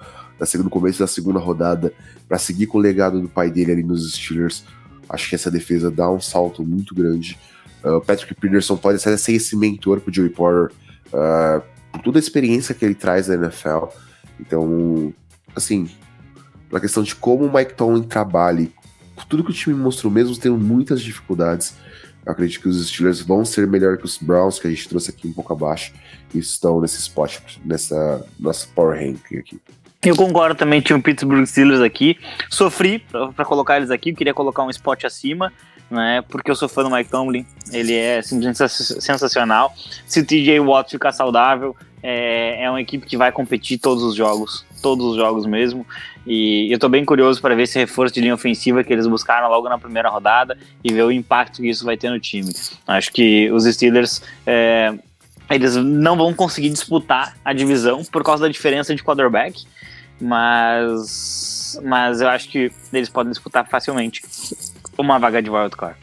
no 0.63 0.69
começo 0.69 0.99
da 0.99 1.07
segunda 1.07 1.39
rodada 1.39 1.93
para 2.27 2.37
seguir 2.37 2.67
com 2.67 2.77
o 2.77 2.81
legado 2.81 3.19
do 3.19 3.27
pai 3.27 3.49
dele 3.49 3.71
ali 3.73 3.83
nos 3.83 4.13
Steelers. 4.13 4.63
Acho 5.09 5.27
que 5.27 5.35
essa 5.35 5.49
defesa 5.49 5.89
dá 5.89 6.09
um 6.09 6.21
salto 6.21 6.63
muito 6.63 6.93
grande. 6.93 7.37
Uh, 7.83 7.99
Patrick 8.01 8.35
Peterson 8.35 8.77
pode 8.77 8.99
ser 8.99 9.11
esse 9.31 9.55
mentor 9.55 9.99
pro 9.99 10.13
Joey 10.13 10.29
Porter, 10.29 10.75
uh, 11.07 11.61
por 11.91 12.01
toda 12.01 12.19
a 12.19 12.21
experiência 12.21 12.75
que 12.75 12.85
ele 12.85 12.95
traz 12.95 13.27
na 13.27 13.35
NFL. 13.35 13.85
Então, 14.39 15.13
assim, 15.55 15.89
na 16.71 16.79
questão 16.79 17.01
de 17.01 17.15
como 17.15 17.45
o 17.45 17.53
Mike 17.53 17.73
Tomlin 17.73 18.03
trabalha 18.03 18.69
tudo 19.25 19.43
que 19.43 19.51
o 19.51 19.53
time 19.53 19.75
mostrou, 19.75 20.11
mesmo 20.11 20.35
tendo 20.37 20.57
muitas 20.57 21.01
dificuldades, 21.01 21.75
eu 22.25 22.31
acredito 22.31 22.61
que 22.61 22.69
os 22.69 22.87
Steelers 22.87 23.21
vão 23.21 23.43
ser 23.45 23.65
melhor 23.65 23.97
que 23.97 24.05
os 24.05 24.17
Browns, 24.17 24.59
que 24.59 24.67
a 24.67 24.69
gente 24.69 24.87
trouxe 24.87 25.09
aqui 25.09 25.27
um 25.27 25.33
pouco 25.33 25.53
abaixo, 25.53 25.93
e 26.33 26.39
estão 26.39 26.79
nesse 26.81 26.99
spot, 26.99 27.57
nessa 27.63 28.25
nossa 28.39 28.67
power 28.75 28.99
ranking 28.99 29.37
aqui. 29.37 29.59
Eu 30.01 30.15
concordo 30.15 30.55
também, 30.55 30.79
tinha 30.79 30.95
o 30.95 31.01
Pittsburgh 31.01 31.45
Steelers 31.45 31.81
aqui. 31.81 32.17
Sofri 32.49 32.99
para 33.35 33.43
colocar 33.43 33.77
eles 33.77 33.91
aqui, 33.91 34.13
queria 34.13 34.33
colocar 34.33 34.63
um 34.63 34.69
spot 34.69 35.03
acima, 35.03 35.51
né? 35.91 36.21
Porque 36.29 36.49
eu 36.49 36.55
sou 36.55 36.69
fã 36.69 36.83
do 36.83 36.89
Mike 36.89 37.09
Tomlin, 37.09 37.45
ele 37.71 37.93
é 37.93 38.21
simplesmente 38.21 38.57
sensacional. 38.69 39.73
Se 40.05 40.21
o 40.21 40.25
TJ 40.25 40.59
Watt 40.61 40.91
ficar 40.91 41.11
saudável, 41.11 41.75
é, 42.01 42.63
é 42.63 42.69
uma 42.69 42.79
equipe 42.79 43.05
que 43.05 43.17
vai 43.17 43.31
competir 43.31 43.77
todos 43.77 44.01
os 44.03 44.15
jogos, 44.15 44.65
todos 44.81 45.05
os 45.05 45.15
jogos 45.17 45.45
mesmo. 45.45 45.85
E 46.31 46.71
eu 46.71 46.77
tô 46.77 46.87
bem 46.87 47.03
curioso 47.03 47.41
para 47.41 47.55
ver 47.55 47.63
esse 47.63 47.79
reforço 47.79 48.13
de 48.13 48.21
linha 48.21 48.35
ofensiva 48.35 48.83
que 48.83 48.93
eles 48.93 49.07
buscaram 49.07 49.49
logo 49.49 49.67
na 49.67 49.79
primeira 49.79 50.09
rodada 50.09 50.55
e 50.83 50.93
ver 50.93 51.01
o 51.01 51.11
impacto 51.11 51.59
que 51.59 51.67
isso 51.67 51.83
vai 51.83 51.97
ter 51.97 52.11
no 52.11 52.19
time. 52.19 52.53
Acho 52.85 53.11
que 53.11 53.49
os 53.51 53.63
Steelers. 53.65 54.21
É, 54.45 54.93
eles 55.49 55.75
não 55.75 56.15
vão 56.15 56.31
conseguir 56.31 56.69
disputar 56.69 57.35
a 57.43 57.51
divisão 57.51 58.05
por 58.05 58.23
causa 58.23 58.43
da 58.43 58.47
diferença 58.47 58.95
de 58.95 59.03
quarterback, 59.03 59.65
mas, 60.21 61.79
mas 61.83 62.21
eu 62.21 62.29
acho 62.29 62.47
que 62.49 62.71
eles 62.93 63.09
podem 63.09 63.31
disputar 63.31 63.67
facilmente 63.67 64.21
uma 64.95 65.17
vaga 65.17 65.41
de 65.41 65.49
wildcard. 65.49 65.97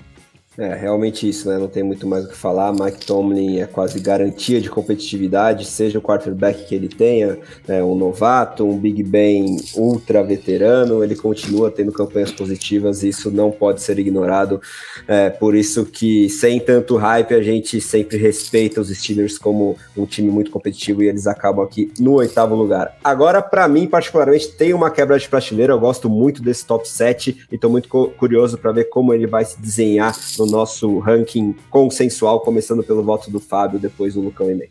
É, 0.58 0.74
realmente 0.74 1.28
isso, 1.28 1.48
né? 1.48 1.58
Não 1.58 1.68
tem 1.68 1.82
muito 1.82 2.06
mais 2.06 2.24
o 2.24 2.28
que 2.28 2.36
falar. 2.36 2.72
Mike 2.72 3.04
Tomlin 3.04 3.58
é 3.58 3.66
quase 3.66 4.00
garantia 4.00 4.58
de 4.60 4.70
competitividade, 4.70 5.66
seja 5.66 5.98
o 5.98 6.02
quarterback 6.02 6.64
que 6.64 6.74
ele 6.74 6.88
tenha, 6.88 7.38
né, 7.68 7.82
um 7.82 7.94
novato, 7.94 8.66
um 8.66 8.78
Big 8.78 9.02
Ben 9.02 9.56
ultra 9.74 10.22
veterano, 10.22 11.04
ele 11.04 11.14
continua 11.14 11.70
tendo 11.70 11.92
campanhas 11.92 12.32
positivas 12.32 13.02
e 13.02 13.08
isso 13.08 13.30
não 13.30 13.50
pode 13.50 13.82
ser 13.82 13.98
ignorado. 13.98 14.60
É, 15.06 15.28
por 15.28 15.54
isso 15.54 15.84
que, 15.84 16.28
sem 16.30 16.58
tanto 16.58 16.96
hype, 16.96 17.34
a 17.34 17.42
gente 17.42 17.80
sempre 17.80 18.16
respeita 18.16 18.80
os 18.80 18.88
Steelers 18.88 19.36
como 19.36 19.76
um 19.96 20.06
time 20.06 20.30
muito 20.30 20.50
competitivo 20.50 21.02
e 21.02 21.08
eles 21.08 21.26
acabam 21.26 21.64
aqui 21.64 21.92
no 21.98 22.14
oitavo 22.14 22.54
lugar. 22.54 22.96
Agora, 23.04 23.42
para 23.42 23.68
mim, 23.68 23.86
particularmente, 23.86 24.48
tem 24.52 24.72
uma 24.72 24.90
quebra 24.90 25.18
de 25.18 25.28
prateleira. 25.28 25.74
Eu 25.74 25.80
gosto 25.80 26.08
muito 26.08 26.42
desse 26.42 26.64
top 26.64 26.88
7 26.88 27.46
e 27.52 27.54
estou 27.56 27.70
muito 27.70 27.88
curioso 27.88 28.56
para 28.56 28.72
ver 28.72 28.84
como 28.84 29.12
ele 29.12 29.26
vai 29.26 29.44
se 29.44 29.60
desenhar 29.60 30.14
no 30.38 30.45
nosso 30.46 30.98
ranking 30.98 31.54
consensual, 31.70 32.40
começando 32.40 32.82
pelo 32.82 33.02
voto 33.02 33.30
do 33.30 33.40
Fábio, 33.40 33.78
depois 33.78 34.14
do 34.14 34.20
Lucão 34.20 34.50
e 34.50 34.54
Ney. 34.54 34.70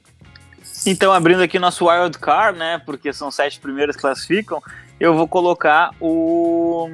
Então, 0.85 1.11
abrindo 1.11 1.41
aqui 1.41 1.57
nosso 1.57 1.88
wild 1.88 2.18
card, 2.19 2.60
né, 2.60 2.81
porque 2.85 3.11
são 3.11 3.31
sete 3.31 3.60
primeiros 3.60 3.95
que 3.95 4.02
classificam, 4.02 4.61
eu 4.99 5.15
vou 5.15 5.27
colocar 5.27 5.91
o, 5.99 6.88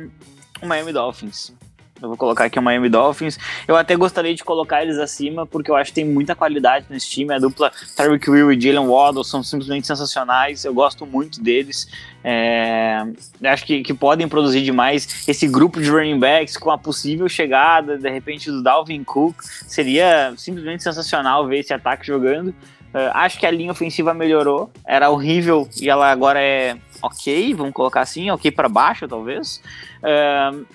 o 0.62 0.66
Miami 0.66 0.94
Dolphins. 0.94 1.54
Eu 2.02 2.08
vou 2.08 2.18
colocar 2.18 2.46
aqui 2.46 2.58
o 2.58 2.62
Miami 2.62 2.90
Dolphins. 2.90 3.38
Eu 3.68 3.76
até 3.76 3.96
gostaria 3.96 4.34
de 4.34 4.44
colocar 4.44 4.82
eles 4.82 4.98
acima, 4.98 5.46
porque 5.46 5.70
eu 5.70 5.76
acho 5.76 5.92
que 5.92 5.96
tem 5.96 6.06
muita 6.06 6.36
qualidade 6.36 6.86
nesse 6.90 7.10
time. 7.10 7.34
A 7.34 7.38
dupla 7.40 7.72
Tyreek 7.96 8.28
Hill 8.30 8.52
e 8.52 8.60
Jalen 8.60 8.88
Waddle 8.88 9.24
são 9.24 9.44
simplesmente 9.44 9.86
sensacionais. 9.86 10.66
Eu 10.66 10.74
gosto 10.74 11.06
muito 11.06 11.42
deles. 11.42 11.88
É, 12.24 13.06
acho 13.44 13.66
que, 13.66 13.84
que 13.84 13.94
podem 13.94 14.28
produzir 14.28 14.62
demais. 14.64 15.26
Esse 15.28 15.48
grupo 15.48 15.80
de 15.80 15.90
running 15.90 16.20
backs 16.20 16.58
com 16.58 16.72
a 16.72 16.78
possível 16.78 17.30
chegada, 17.30 17.98
de 17.98 18.10
repente, 18.10 18.50
do 18.50 18.64
Dalvin 18.64 19.04
Cook, 19.04 19.36
seria 19.44 20.34
simplesmente 20.38 20.82
sensacional 20.82 21.46
ver 21.48 21.60
esse 21.60 21.74
ataque 21.74 22.08
jogando. 22.08 22.50
Uh, 22.94 23.08
acho 23.14 23.40
que 23.40 23.46
a 23.46 23.52
linha 23.52 23.72
ofensiva 23.72 24.14
melhorou. 24.14 24.70
Era 24.86 25.10
horrível 25.10 25.68
e 25.80 25.90
ela 25.90 26.12
agora 26.12 26.42
é 26.42 26.76
ok, 27.02 27.54
vamos 27.54 27.74
colocar 27.74 28.02
assim, 28.02 28.30
ok 28.30 28.52
para 28.52 28.68
baixo 28.68 29.08
talvez. 29.08 29.62
Uh, 30.04 30.66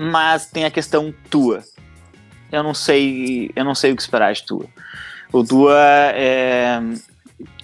mas 0.00 0.46
tem 0.46 0.64
a 0.64 0.70
questão 0.70 1.12
tua. 1.28 1.64
Eu 2.52 2.62
não 2.62 2.72
sei, 2.72 3.50
eu 3.56 3.64
não 3.64 3.74
sei 3.74 3.90
o 3.90 3.96
que 3.96 4.02
esperar 4.02 4.32
de 4.32 4.44
tua. 4.44 4.66
O 5.32 5.42
Tua 5.44 5.76
é, 6.14 6.80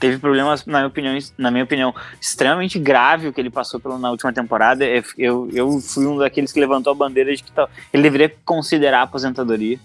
teve 0.00 0.18
problemas, 0.18 0.66
na 0.66 0.78
minha 0.78 0.88
opinião, 0.88 1.18
na 1.38 1.50
minha 1.52 1.62
opinião, 1.62 1.94
extremamente 2.20 2.76
grave 2.76 3.28
o 3.28 3.32
que 3.32 3.40
ele 3.40 3.50
passou 3.50 3.78
pela, 3.78 3.96
na 3.98 4.10
última 4.10 4.32
temporada. 4.32 4.84
Eu, 5.16 5.48
eu 5.52 5.80
fui 5.80 6.06
um 6.06 6.18
daqueles 6.18 6.52
que 6.52 6.58
levantou 6.58 6.90
a 6.90 6.96
bandeira 6.96 7.34
de 7.34 7.42
que 7.42 7.52
tá, 7.52 7.68
ele 7.92 8.02
deveria 8.02 8.34
considerar 8.44 8.98
a 8.98 9.02
aposentadoria 9.02 9.78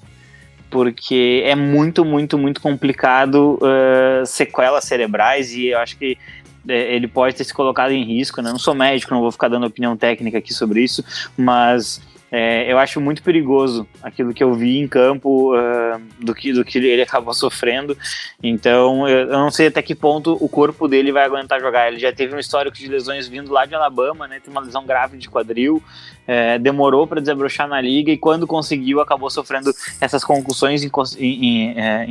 porque 0.72 1.42
é 1.46 1.56
muito, 1.56 2.06
muito, 2.06 2.38
muito 2.38 2.62
complicado 2.62 3.60
uh, 3.62 4.24
sequelas 4.26 4.84
cerebrais 4.84 5.52
e 5.54 5.68
eu 5.68 5.80
acho 5.80 5.98
que 5.98 6.16
é, 6.68 6.96
ele 6.96 7.08
pode 7.08 7.36
ter 7.36 7.44
se 7.44 7.54
colocado 7.54 7.92
em 7.92 8.04
risco, 8.04 8.42
né? 8.42 8.52
Não 8.52 8.60
sou 8.60 8.76
médico, 8.76 9.14
não 9.14 9.22
vou 9.22 9.32
ficar 9.32 9.48
dando 9.48 9.66
opinião 9.66 9.98
técnica 9.98 10.38
aqui 10.38 10.54
sobre 10.54 10.84
isso, 10.84 11.04
mas 11.36 12.02
é, 12.32 12.72
eu 12.72 12.78
acho 12.78 13.02
muito 13.02 13.24
perigoso 13.24 13.88
aquilo 14.04 14.34
que 14.34 14.44
eu 14.44 14.54
vi 14.54 14.78
em 14.78 14.88
campo 14.88 15.56
uh, 15.56 16.00
do, 16.20 16.36
que, 16.36 16.54
do 16.54 16.64
que 16.64 16.78
ele 16.78 17.02
acabou 17.02 17.34
sofrendo. 17.34 17.98
Então, 18.42 19.08
eu, 19.08 19.30
eu, 19.30 19.40
não 19.40 19.50
sei 19.50 19.68
até 19.68 19.82
que 19.82 19.96
ponto 19.96 20.38
o 20.40 20.48
corpo 20.48 20.88
dele 20.88 21.12
vai 21.12 21.24
aguentar 21.24 21.60
jogar. 21.60 21.88
Ele 21.88 22.00
já 22.00 22.14
teve 22.14 22.36
um 22.36 22.40
histórico 22.40 22.78
de 22.78 22.88
lesões 22.88 23.28
vindo 23.28 23.52
lá 23.52 23.66
de 23.66 23.74
Alabama, 23.74 24.28
né? 24.28 24.40
Tem 24.40 24.52
uma 24.52 24.62
lesão 24.62 24.86
grave 24.86 25.18
de 25.18 25.28
quadril, 25.28 25.82
é, 26.28 26.60
demorou 26.60 27.08
para 27.08 27.20
desabrochar 27.20 27.68
na 27.68 27.82
liga 27.82 28.12
e 28.12 28.18
quando 28.18 28.46
conseguiu 28.46 29.02
acabou 29.02 29.32
sofrendo 29.32 29.74
essas 30.00 30.24
concussões 30.24 30.84
é, 30.86 32.06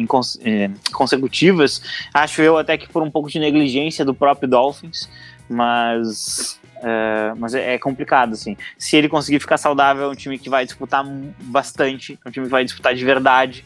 é, 0.45 0.70
consecutivas. 0.93 1.81
Acho 2.12 2.43
eu 2.43 2.59
até 2.59 2.77
que 2.77 2.89
por 2.89 3.03
um 3.03 3.11
pouco 3.11 3.31
de 3.31 3.39
negligência 3.39 4.05
do 4.05 4.12
próprio 4.12 4.49
Dolphins, 4.49 5.09
mas 5.49 6.59
é, 6.82 7.32
mas 7.36 7.55
é, 7.55 7.74
é, 7.74 7.78
complicado, 7.78 8.32
assim. 8.32 8.56
Se 8.76 8.96
ele 8.96 9.09
conseguir 9.09 9.40
ficar 9.40 9.59
saudável, 9.59 10.05
é 10.05 10.09
um 10.09 10.14
time 10.14 10.38
que 10.38 10.48
vai 10.48 10.64
disputar 10.64 11.05
bastante, 11.40 12.18
é 12.24 12.28
um 12.28 12.32
time 12.32 12.46
que 12.46 12.52
vai 12.52 12.64
disputar 12.64 12.94
de 12.94 13.05
verdade. 13.05 13.64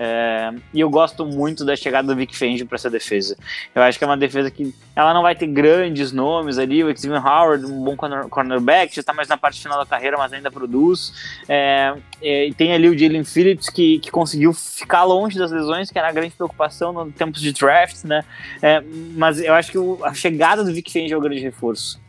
É, 0.00 0.52
e 0.72 0.78
eu 0.78 0.88
gosto 0.88 1.26
muito 1.26 1.64
da 1.64 1.74
chegada 1.74 2.06
do 2.06 2.14
Vic 2.14 2.36
Fangio 2.36 2.64
para 2.66 2.76
essa 2.76 2.88
defesa. 2.88 3.36
Eu 3.74 3.82
acho 3.82 3.98
que 3.98 4.04
é 4.04 4.06
uma 4.06 4.16
defesa 4.16 4.48
que 4.48 4.72
ela 4.94 5.12
não 5.12 5.22
vai 5.22 5.34
ter 5.34 5.48
grandes 5.48 6.12
nomes 6.12 6.56
ali. 6.56 6.84
O 6.84 6.96
Xavier 6.96 7.26
Howard, 7.26 7.66
um 7.66 7.82
bom 7.82 7.96
corner, 7.96 8.28
cornerback, 8.28 8.94
já 8.94 9.00
está 9.00 9.12
mais 9.12 9.26
na 9.26 9.36
parte 9.36 9.60
final 9.60 9.76
da 9.76 9.84
carreira, 9.84 10.16
mas 10.16 10.32
ainda 10.32 10.52
produz. 10.52 11.12
É, 11.48 11.96
tem 12.56 12.72
ali 12.72 12.88
o 12.88 12.96
Jalen 12.96 13.24
Phillips 13.24 13.68
que, 13.68 13.98
que 13.98 14.08
conseguiu 14.08 14.52
ficar 14.52 15.02
longe 15.02 15.36
das 15.36 15.50
lesões, 15.50 15.90
que 15.90 15.98
era 15.98 16.08
a 16.08 16.12
grande 16.12 16.30
preocupação 16.30 16.92
no 16.92 17.10
tempos 17.10 17.40
de 17.40 17.52
draft, 17.52 18.04
né? 18.04 18.24
Mas 19.16 19.40
eu 19.40 19.54
acho 19.54 19.72
que 19.72 19.78
o, 19.78 19.98
a 20.04 20.14
chegada 20.14 20.62
do 20.62 20.72
Vic 20.72 20.92
Fangio 20.92 21.14
é 21.14 21.18
o 21.18 21.20
grande 21.20 21.40
reforço 21.40 22.00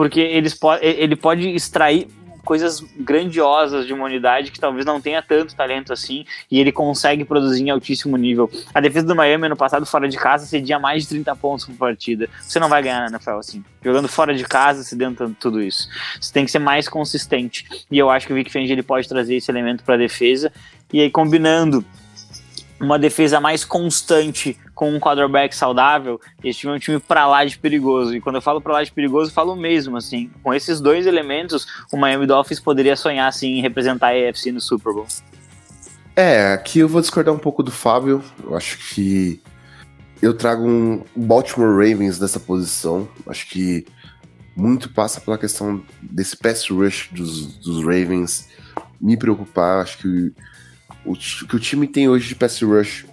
porque 0.00 0.18
eles 0.18 0.54
po 0.54 0.72
ele 0.80 1.14
pode 1.14 1.46
extrair 1.50 2.08
coisas 2.42 2.80
grandiosas 2.98 3.86
de 3.86 3.92
uma 3.92 4.06
unidade 4.06 4.50
que 4.50 4.58
talvez 4.58 4.86
não 4.86 4.98
tenha 4.98 5.20
tanto 5.20 5.54
talento 5.54 5.92
assim, 5.92 6.24
e 6.50 6.58
ele 6.58 6.72
consegue 6.72 7.22
produzir 7.22 7.64
em 7.64 7.68
altíssimo 7.68 8.16
nível. 8.16 8.50
A 8.72 8.80
defesa 8.80 9.06
do 9.06 9.14
Miami 9.14 9.44
ano 9.44 9.58
passado, 9.58 9.84
fora 9.84 10.08
de 10.08 10.16
casa, 10.16 10.46
cedia 10.46 10.78
mais 10.78 11.02
de 11.02 11.10
30 11.10 11.36
pontos 11.36 11.66
por 11.66 11.74
partida. 11.74 12.30
Você 12.40 12.58
não 12.58 12.70
vai 12.70 12.82
ganhar 12.82 13.00
na 13.00 13.08
NFL 13.08 13.32
assim. 13.32 13.62
Jogando 13.84 14.08
fora 14.08 14.34
de 14.34 14.42
casa, 14.42 14.82
se 14.82 14.96
tudo 15.38 15.60
isso. 15.60 15.86
Você 16.18 16.32
tem 16.32 16.46
que 16.46 16.50
ser 16.50 16.60
mais 16.60 16.88
consistente. 16.88 17.66
E 17.90 17.98
eu 17.98 18.08
acho 18.08 18.26
que 18.26 18.32
o 18.32 18.36
Vic 18.36 18.50
Fangio 18.50 18.72
ele 18.72 18.82
pode 18.82 19.06
trazer 19.06 19.36
esse 19.36 19.50
elemento 19.50 19.84
para 19.84 19.96
a 19.96 19.98
defesa. 19.98 20.50
E 20.90 21.02
aí, 21.02 21.10
combinando 21.10 21.84
uma 22.80 22.98
defesa 22.98 23.38
mais 23.40 23.64
constante 23.64 24.58
com 24.74 24.90
um 24.90 24.98
quarterback 24.98 25.54
saudável, 25.54 26.18
time 26.40 26.72
é 26.72 26.76
um 26.76 26.78
time 26.78 26.98
para 26.98 27.26
lá 27.26 27.44
de 27.44 27.58
perigoso. 27.58 28.16
E 28.16 28.20
quando 28.20 28.36
eu 28.36 28.42
falo 28.42 28.60
para 28.60 28.72
lá 28.72 28.82
de 28.82 28.90
perigoso, 28.90 29.30
eu 29.30 29.34
falo 29.34 29.54
mesmo, 29.54 29.96
assim, 29.96 30.30
com 30.42 30.54
esses 30.54 30.80
dois 30.80 31.06
elementos, 31.06 31.66
o 31.92 31.96
Miami 31.96 32.26
Dolphins 32.26 32.58
poderia 32.58 32.96
sonhar 32.96 33.28
assim 33.28 33.58
em 33.58 33.60
representar 33.60 34.08
a 34.08 34.30
AFC 34.30 34.50
no 34.50 34.60
Super 34.60 34.94
Bowl. 34.94 35.06
É, 36.16 36.52
aqui 36.52 36.80
eu 36.80 36.88
vou 36.88 37.00
discordar 37.00 37.34
um 37.34 37.38
pouco 37.38 37.62
do 37.62 37.70
Fábio. 37.70 38.22
Eu 38.42 38.56
acho 38.56 38.78
que 38.94 39.40
eu 40.22 40.34
trago 40.34 40.66
um 40.66 41.04
Baltimore 41.14 41.70
Ravens 41.70 42.18
nessa 42.18 42.40
posição. 42.40 43.08
Acho 43.26 43.46
que 43.48 43.86
muito 44.56 44.90
passa 44.90 45.20
pela 45.20 45.38
questão 45.38 45.82
desse 46.02 46.36
pass 46.36 46.68
rush 46.68 47.08
dos, 47.12 47.58
dos 47.58 47.84
Ravens 47.84 48.48
me 49.00 49.16
preocupar. 49.16 49.82
Acho 49.82 49.98
que 49.98 50.32
o 51.04 51.14
que 51.14 51.56
o 51.56 51.60
time 51.60 51.86
tem 51.86 52.08
hoje 52.08 52.28
de 52.28 52.34
pass 52.34 52.60
rush 52.60 53.06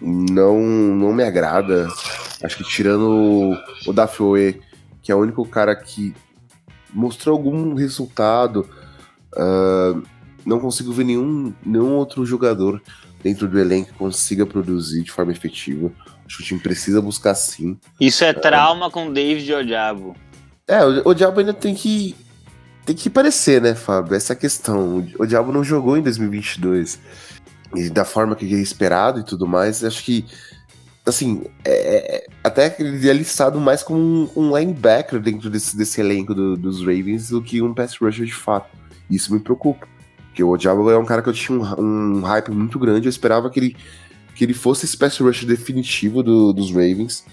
não, 0.00 0.60
não 0.60 1.12
me 1.12 1.22
agrada. 1.22 1.88
Acho 2.42 2.56
que 2.56 2.64
tirando 2.64 3.08
o, 3.08 3.56
o 3.86 3.92
Dafoe, 3.92 4.60
que 5.00 5.12
é 5.12 5.14
o 5.14 5.20
único 5.20 5.46
cara 5.46 5.74
que 5.76 6.14
mostrou 6.92 7.36
algum 7.36 7.74
resultado, 7.74 8.68
uh, 9.34 10.02
não 10.44 10.58
consigo 10.58 10.92
ver 10.92 11.04
nenhum, 11.04 11.54
nenhum 11.64 11.94
outro 11.94 12.26
jogador 12.26 12.82
dentro 13.22 13.48
do 13.48 13.58
elenco 13.58 13.92
que 13.92 13.98
consiga 13.98 14.44
produzir 14.44 15.02
de 15.02 15.12
forma 15.12 15.32
efetiva. 15.32 15.90
Acho 16.26 16.38
que 16.38 16.42
o 16.42 16.46
time 16.46 16.60
precisa 16.60 17.00
buscar 17.00 17.34
sim. 17.34 17.78
Isso 18.00 18.24
é 18.24 18.32
trauma 18.32 18.88
uh, 18.88 18.90
com 18.90 19.08
o 19.08 19.12
David 19.12 19.52
Odiabo. 19.54 20.16
É, 20.66 20.84
o, 20.84 21.08
o 21.08 21.14
Diabo 21.14 21.40
ainda 21.40 21.54
tem 21.54 21.74
que 21.74 22.16
tem 22.84 22.96
que 22.96 23.08
parecer, 23.08 23.60
né, 23.60 23.74
Fábio? 23.74 24.14
Essa 24.14 24.32
é 24.32 24.36
questão. 24.36 25.06
O, 25.18 25.26
Diabo 25.26 25.52
não 25.52 25.62
jogou 25.62 25.96
em 25.96 26.02
2022. 26.02 26.98
E 27.74 27.88
da 27.88 28.04
forma 28.04 28.36
que 28.36 28.44
é 28.44 28.58
esperado 28.58 29.20
e 29.20 29.24
tudo 29.24 29.46
mais, 29.46 29.84
acho 29.84 30.04
que. 30.04 30.26
Assim, 31.04 31.44
é, 31.64 32.16
é, 32.16 32.26
até 32.44 32.76
ele 32.78 33.08
é 33.08 33.12
listado 33.12 33.60
mais 33.60 33.82
como 33.82 33.98
um, 33.98 34.30
um 34.36 34.56
linebacker 34.56 35.20
dentro 35.20 35.50
desse, 35.50 35.76
desse 35.76 36.00
elenco 36.00 36.32
do, 36.32 36.56
dos 36.56 36.78
Ravens 36.80 37.30
do 37.30 37.42
que 37.42 37.60
um 37.60 37.74
pass 37.74 37.96
rusher 37.96 38.24
de 38.24 38.34
fato. 38.34 38.68
Isso 39.10 39.32
me 39.32 39.40
preocupa. 39.40 39.88
Porque 40.28 40.42
o 40.44 40.56
Diabo 40.56 40.88
é 40.90 40.98
um 40.98 41.04
cara 41.04 41.20
que 41.20 41.28
eu 41.28 41.32
tinha 41.32 41.58
um, 41.58 42.18
um 42.18 42.20
hype 42.22 42.50
muito 42.50 42.78
grande. 42.78 43.06
Eu 43.06 43.10
esperava 43.10 43.50
que 43.50 43.58
ele, 43.58 43.76
que 44.34 44.44
ele 44.44 44.54
fosse 44.54 44.84
esse 44.84 44.96
pass 44.96 45.18
rusher 45.18 45.46
definitivo 45.46 46.22
do, 46.22 46.52
dos 46.52 46.70
Ravens. 46.70 47.24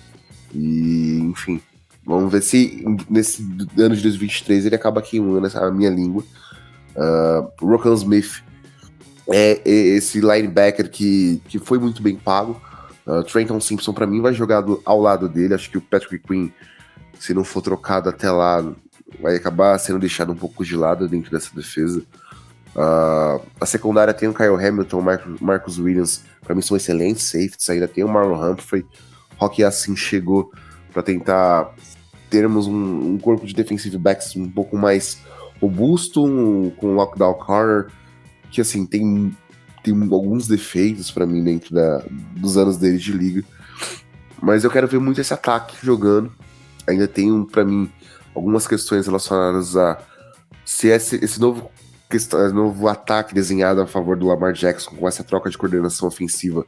E, 0.53 1.19
enfim, 1.21 1.61
Vamos 2.05 2.31
ver 2.31 2.41
se 2.41 2.83
nesse 3.09 3.41
ano 3.77 3.95
de 3.95 4.01
2023 4.01 4.65
ele 4.65 4.75
acaba 4.75 5.01
queimando 5.01 5.45
a 5.57 5.71
minha 5.71 5.89
língua. 5.89 6.23
Uh, 6.95 7.65
Rockan 7.65 7.93
Smith 7.93 8.43
é, 9.31 9.61
esse 9.63 10.19
linebacker 10.19 10.89
que, 10.89 11.41
que 11.47 11.59
foi 11.59 11.77
muito 11.77 12.01
bem 12.01 12.15
pago. 12.15 12.59
Uh, 13.05 13.23
Trenton 13.23 13.59
Simpson, 13.59 13.93
para 13.93 14.07
mim, 14.07 14.21
vai 14.21 14.33
jogar 14.33 14.61
do, 14.61 14.81
ao 14.83 14.99
lado 14.99 15.29
dele. 15.29 15.53
Acho 15.53 15.69
que 15.69 15.77
o 15.77 15.81
Patrick 15.81 16.19
Quinn, 16.27 16.49
se 17.19 17.33
não 17.33 17.43
for 17.43 17.61
trocado 17.61 18.09
até 18.09 18.29
lá, 18.29 18.63
vai 19.21 19.35
acabar 19.35 19.77
sendo 19.77 19.99
deixado 19.99 20.31
um 20.31 20.35
pouco 20.35 20.65
de 20.65 20.75
lado 20.75 21.07
dentro 21.07 21.31
dessa 21.31 21.55
defesa. 21.55 22.03
Uh, 22.75 23.41
a 23.59 23.65
secundária 23.65 24.13
tem 24.13 24.29
o 24.29 24.33
Kyle 24.33 24.55
Hamilton, 24.55 25.01
Marcus, 25.01 25.39
Marcus 25.39 25.79
Williams, 25.79 26.23
para 26.41 26.55
mim 26.55 26.61
são 26.61 26.77
excelentes 26.77 27.23
safeties. 27.23 27.69
Ainda 27.69 27.87
tem 27.87 28.03
o 28.03 28.07
Marlon 28.07 28.51
Humphrey. 28.51 28.85
Rock 29.37 29.63
assim 29.63 29.95
chegou 29.95 30.51
para 30.91 31.03
tentar 31.03 31.73
termos 32.29 32.67
um, 32.67 33.13
um, 33.13 33.17
corpo 33.17 33.45
de 33.45 33.53
defensive 33.53 33.97
backs 33.97 34.35
um 34.35 34.49
pouco 34.49 34.77
mais 34.77 35.19
robusto, 35.61 36.25
um, 36.25 36.69
com 36.69 36.95
lockdown 36.95 37.33
corner, 37.33 37.87
que 38.51 38.61
assim, 38.61 38.85
tem, 38.85 39.35
tem 39.83 39.93
alguns 40.11 40.47
defeitos 40.47 41.11
para 41.11 41.25
mim 41.25 41.43
dentro 41.43 41.73
da, 41.73 42.03
dos 42.35 42.57
anos 42.57 42.77
dele 42.77 42.97
de 42.97 43.11
liga. 43.11 43.43
Mas 44.41 44.63
eu 44.63 44.71
quero 44.71 44.87
ver 44.87 44.99
muito 44.99 45.19
esse 45.19 45.33
ataque 45.33 45.75
jogando. 45.83 46.31
Ainda 46.87 47.07
tem 47.07 47.43
para 47.43 47.65
mim 47.65 47.91
algumas 48.33 48.65
questões 48.67 49.05
relacionadas 49.05 49.75
a 49.75 50.01
se 50.63 50.87
esse, 50.87 51.15
esse 51.23 51.39
novo, 51.39 51.69
questão, 52.09 52.47
novo 52.53 52.87
ataque 52.87 53.33
desenhado 53.33 53.81
a 53.81 53.87
favor 53.87 54.15
do 54.15 54.27
Lamar 54.27 54.53
Jackson 54.53 54.91
com 54.91 55.07
essa 55.07 55.23
troca 55.23 55.49
de 55.49 55.57
coordenação 55.57 56.07
ofensiva 56.07 56.65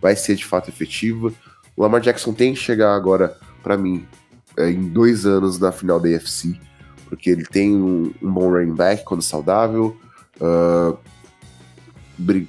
vai 0.00 0.16
ser 0.16 0.36
de 0.36 0.44
fato 0.44 0.68
efetiva. 0.68 1.32
O 1.76 1.82
Lamar 1.82 2.00
Jackson 2.00 2.32
tem 2.32 2.54
que 2.54 2.60
chegar 2.60 2.94
agora, 2.94 3.36
para 3.62 3.76
mim, 3.76 4.06
é, 4.56 4.70
em 4.70 4.88
dois 4.88 5.26
anos 5.26 5.58
na 5.58 5.72
final 5.72 6.00
da 6.00 6.08
AFC, 6.08 6.58
porque 7.08 7.30
ele 7.30 7.44
tem 7.44 7.74
um, 7.74 8.12
um 8.22 8.32
bom 8.32 8.50
running 8.50 8.74
back 8.74 9.04
quando 9.04 9.22
saudável. 9.22 9.96
Uh, 10.40 10.96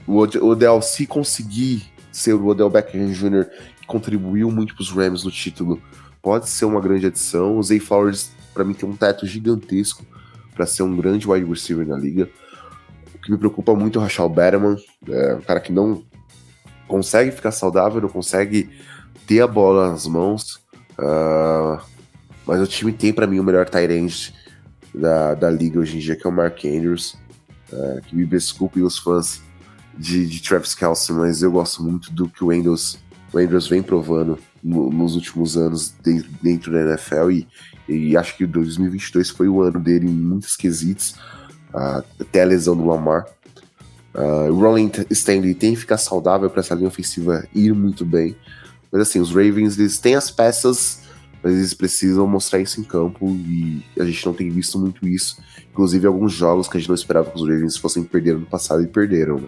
o 0.05 0.17
Odell, 0.17 0.81
se 0.81 1.07
conseguir 1.07 1.91
ser 2.11 2.33
o 2.33 2.45
Odell 2.47 2.69
Beckham 2.69 3.11
Jr., 3.11 3.45
que 3.79 3.88
contribuiu 3.88 4.51
muito 4.51 4.75
para 4.75 4.81
os 4.81 4.91
Rams 4.91 5.23
no 5.23 5.31
título, 5.31 5.81
pode 6.21 6.49
ser 6.49 6.65
uma 6.65 6.81
grande 6.81 7.07
adição. 7.07 7.57
O 7.57 7.63
Zay 7.63 7.79
Flowers, 7.79 8.31
para 8.53 8.63
mim, 8.63 8.73
tem 8.73 8.88
um 8.88 8.95
teto 8.95 9.25
gigantesco 9.25 10.05
para 10.53 10.65
ser 10.65 10.83
um 10.83 10.95
grande 10.95 11.27
wide 11.27 11.49
receiver 11.49 11.88
na 11.88 11.97
liga. 11.97 12.29
O 13.15 13.19
que 13.19 13.31
me 13.31 13.38
preocupa 13.38 13.73
muito 13.73 13.97
é 13.97 13.99
o 13.99 14.03
Rachel 14.03 14.29
Batman, 14.29 14.77
é 15.07 15.35
um 15.35 15.41
cara 15.41 15.59
que 15.59 15.71
não 15.71 16.03
consegue 16.88 17.31
ficar 17.31 17.51
saudável, 17.51 18.01
não 18.01 18.09
consegue 18.09 18.69
ter 19.25 19.41
a 19.41 19.47
bola 19.47 19.91
nas 19.91 20.05
mãos. 20.05 20.60
Uh, 21.01 21.81
mas 22.45 22.61
o 22.61 22.67
time 22.67 22.93
tem 22.93 23.11
para 23.11 23.27
mim 23.27 23.39
o 23.39 23.43
melhor 23.43 23.67
tight 23.67 23.91
end 23.91 24.33
da, 24.93 25.33
da 25.33 25.49
liga 25.49 25.79
hoje 25.79 25.97
em 25.97 25.99
dia, 25.99 26.15
que 26.15 26.25
é 26.25 26.29
o 26.29 26.33
Mark 26.33 26.63
Andrews. 26.63 27.17
Uh, 27.71 28.01
que 28.01 28.15
me 28.15 28.25
desculpem 28.25 28.83
os 28.83 28.99
fãs 28.99 29.41
de, 29.97 30.25
de 30.25 30.41
Travis 30.41 30.75
Kelsey, 30.75 31.15
mas 31.15 31.41
eu 31.41 31.51
gosto 31.51 31.81
muito 31.81 32.11
do 32.11 32.27
que 32.27 32.43
o 32.43 32.51
Andrews 32.51 32.99
o 33.33 33.37
Andrews 33.37 33.67
vem 33.67 33.81
provando 33.81 34.37
no, 34.63 34.89
nos 34.89 35.15
últimos 35.15 35.55
anos 35.55 35.93
dentro, 36.03 36.29
dentro 36.41 36.71
da 36.71 36.81
NFL 36.81 37.31
e, 37.31 37.47
e, 37.87 38.17
acho 38.17 38.35
que 38.35 38.45
2022 38.45 39.29
foi 39.29 39.47
o 39.47 39.61
ano 39.61 39.79
dele 39.79 40.07
em 40.07 40.13
muitos 40.13 40.55
quesitos, 40.55 41.15
uh, 41.73 42.03
até 42.19 42.41
a 42.41 42.45
lesão 42.45 42.75
do 42.75 42.85
Lamar. 42.85 43.25
Uh, 44.13 44.51
o 44.51 44.59
Rolling 44.59 44.91
Stanley 45.09 45.55
tem 45.55 45.73
que 45.73 45.79
ficar 45.79 45.97
saudável 45.97 46.49
para 46.49 46.59
essa 46.59 46.75
linha 46.75 46.89
ofensiva 46.89 47.47
ir 47.55 47.73
muito 47.73 48.05
bem. 48.05 48.35
Mas 48.91 49.01
assim, 49.01 49.19
os 49.19 49.30
Ravens 49.30 49.77
eles 49.80 49.97
têm 49.97 50.15
as 50.15 50.30
peças, 50.30 51.01
mas 51.41 51.53
eles 51.53 51.73
precisam 51.73 52.27
mostrar 52.27 52.59
isso 52.59 52.80
em 52.80 52.84
campo 52.84 53.27
e 53.30 53.84
a 53.99 54.03
gente 54.03 54.26
não 54.26 54.34
tem 54.34 54.49
visto 54.49 54.77
muito 54.77 55.07
isso. 55.07 55.41
Inclusive 55.72 56.05
alguns 56.05 56.34
jogos 56.34 56.68
que 56.68 56.77
a 56.77 56.80
gente 56.80 56.89
não 56.89 56.95
esperava 56.95 57.30
que 57.30 57.35
os 57.35 57.47
Ravens 57.47 57.77
fossem 57.77 58.03
perder 58.03 58.38
no 58.38 58.45
passado 58.45 58.84
e 58.84 58.88
perderam. 58.88 59.39
Né? 59.39 59.47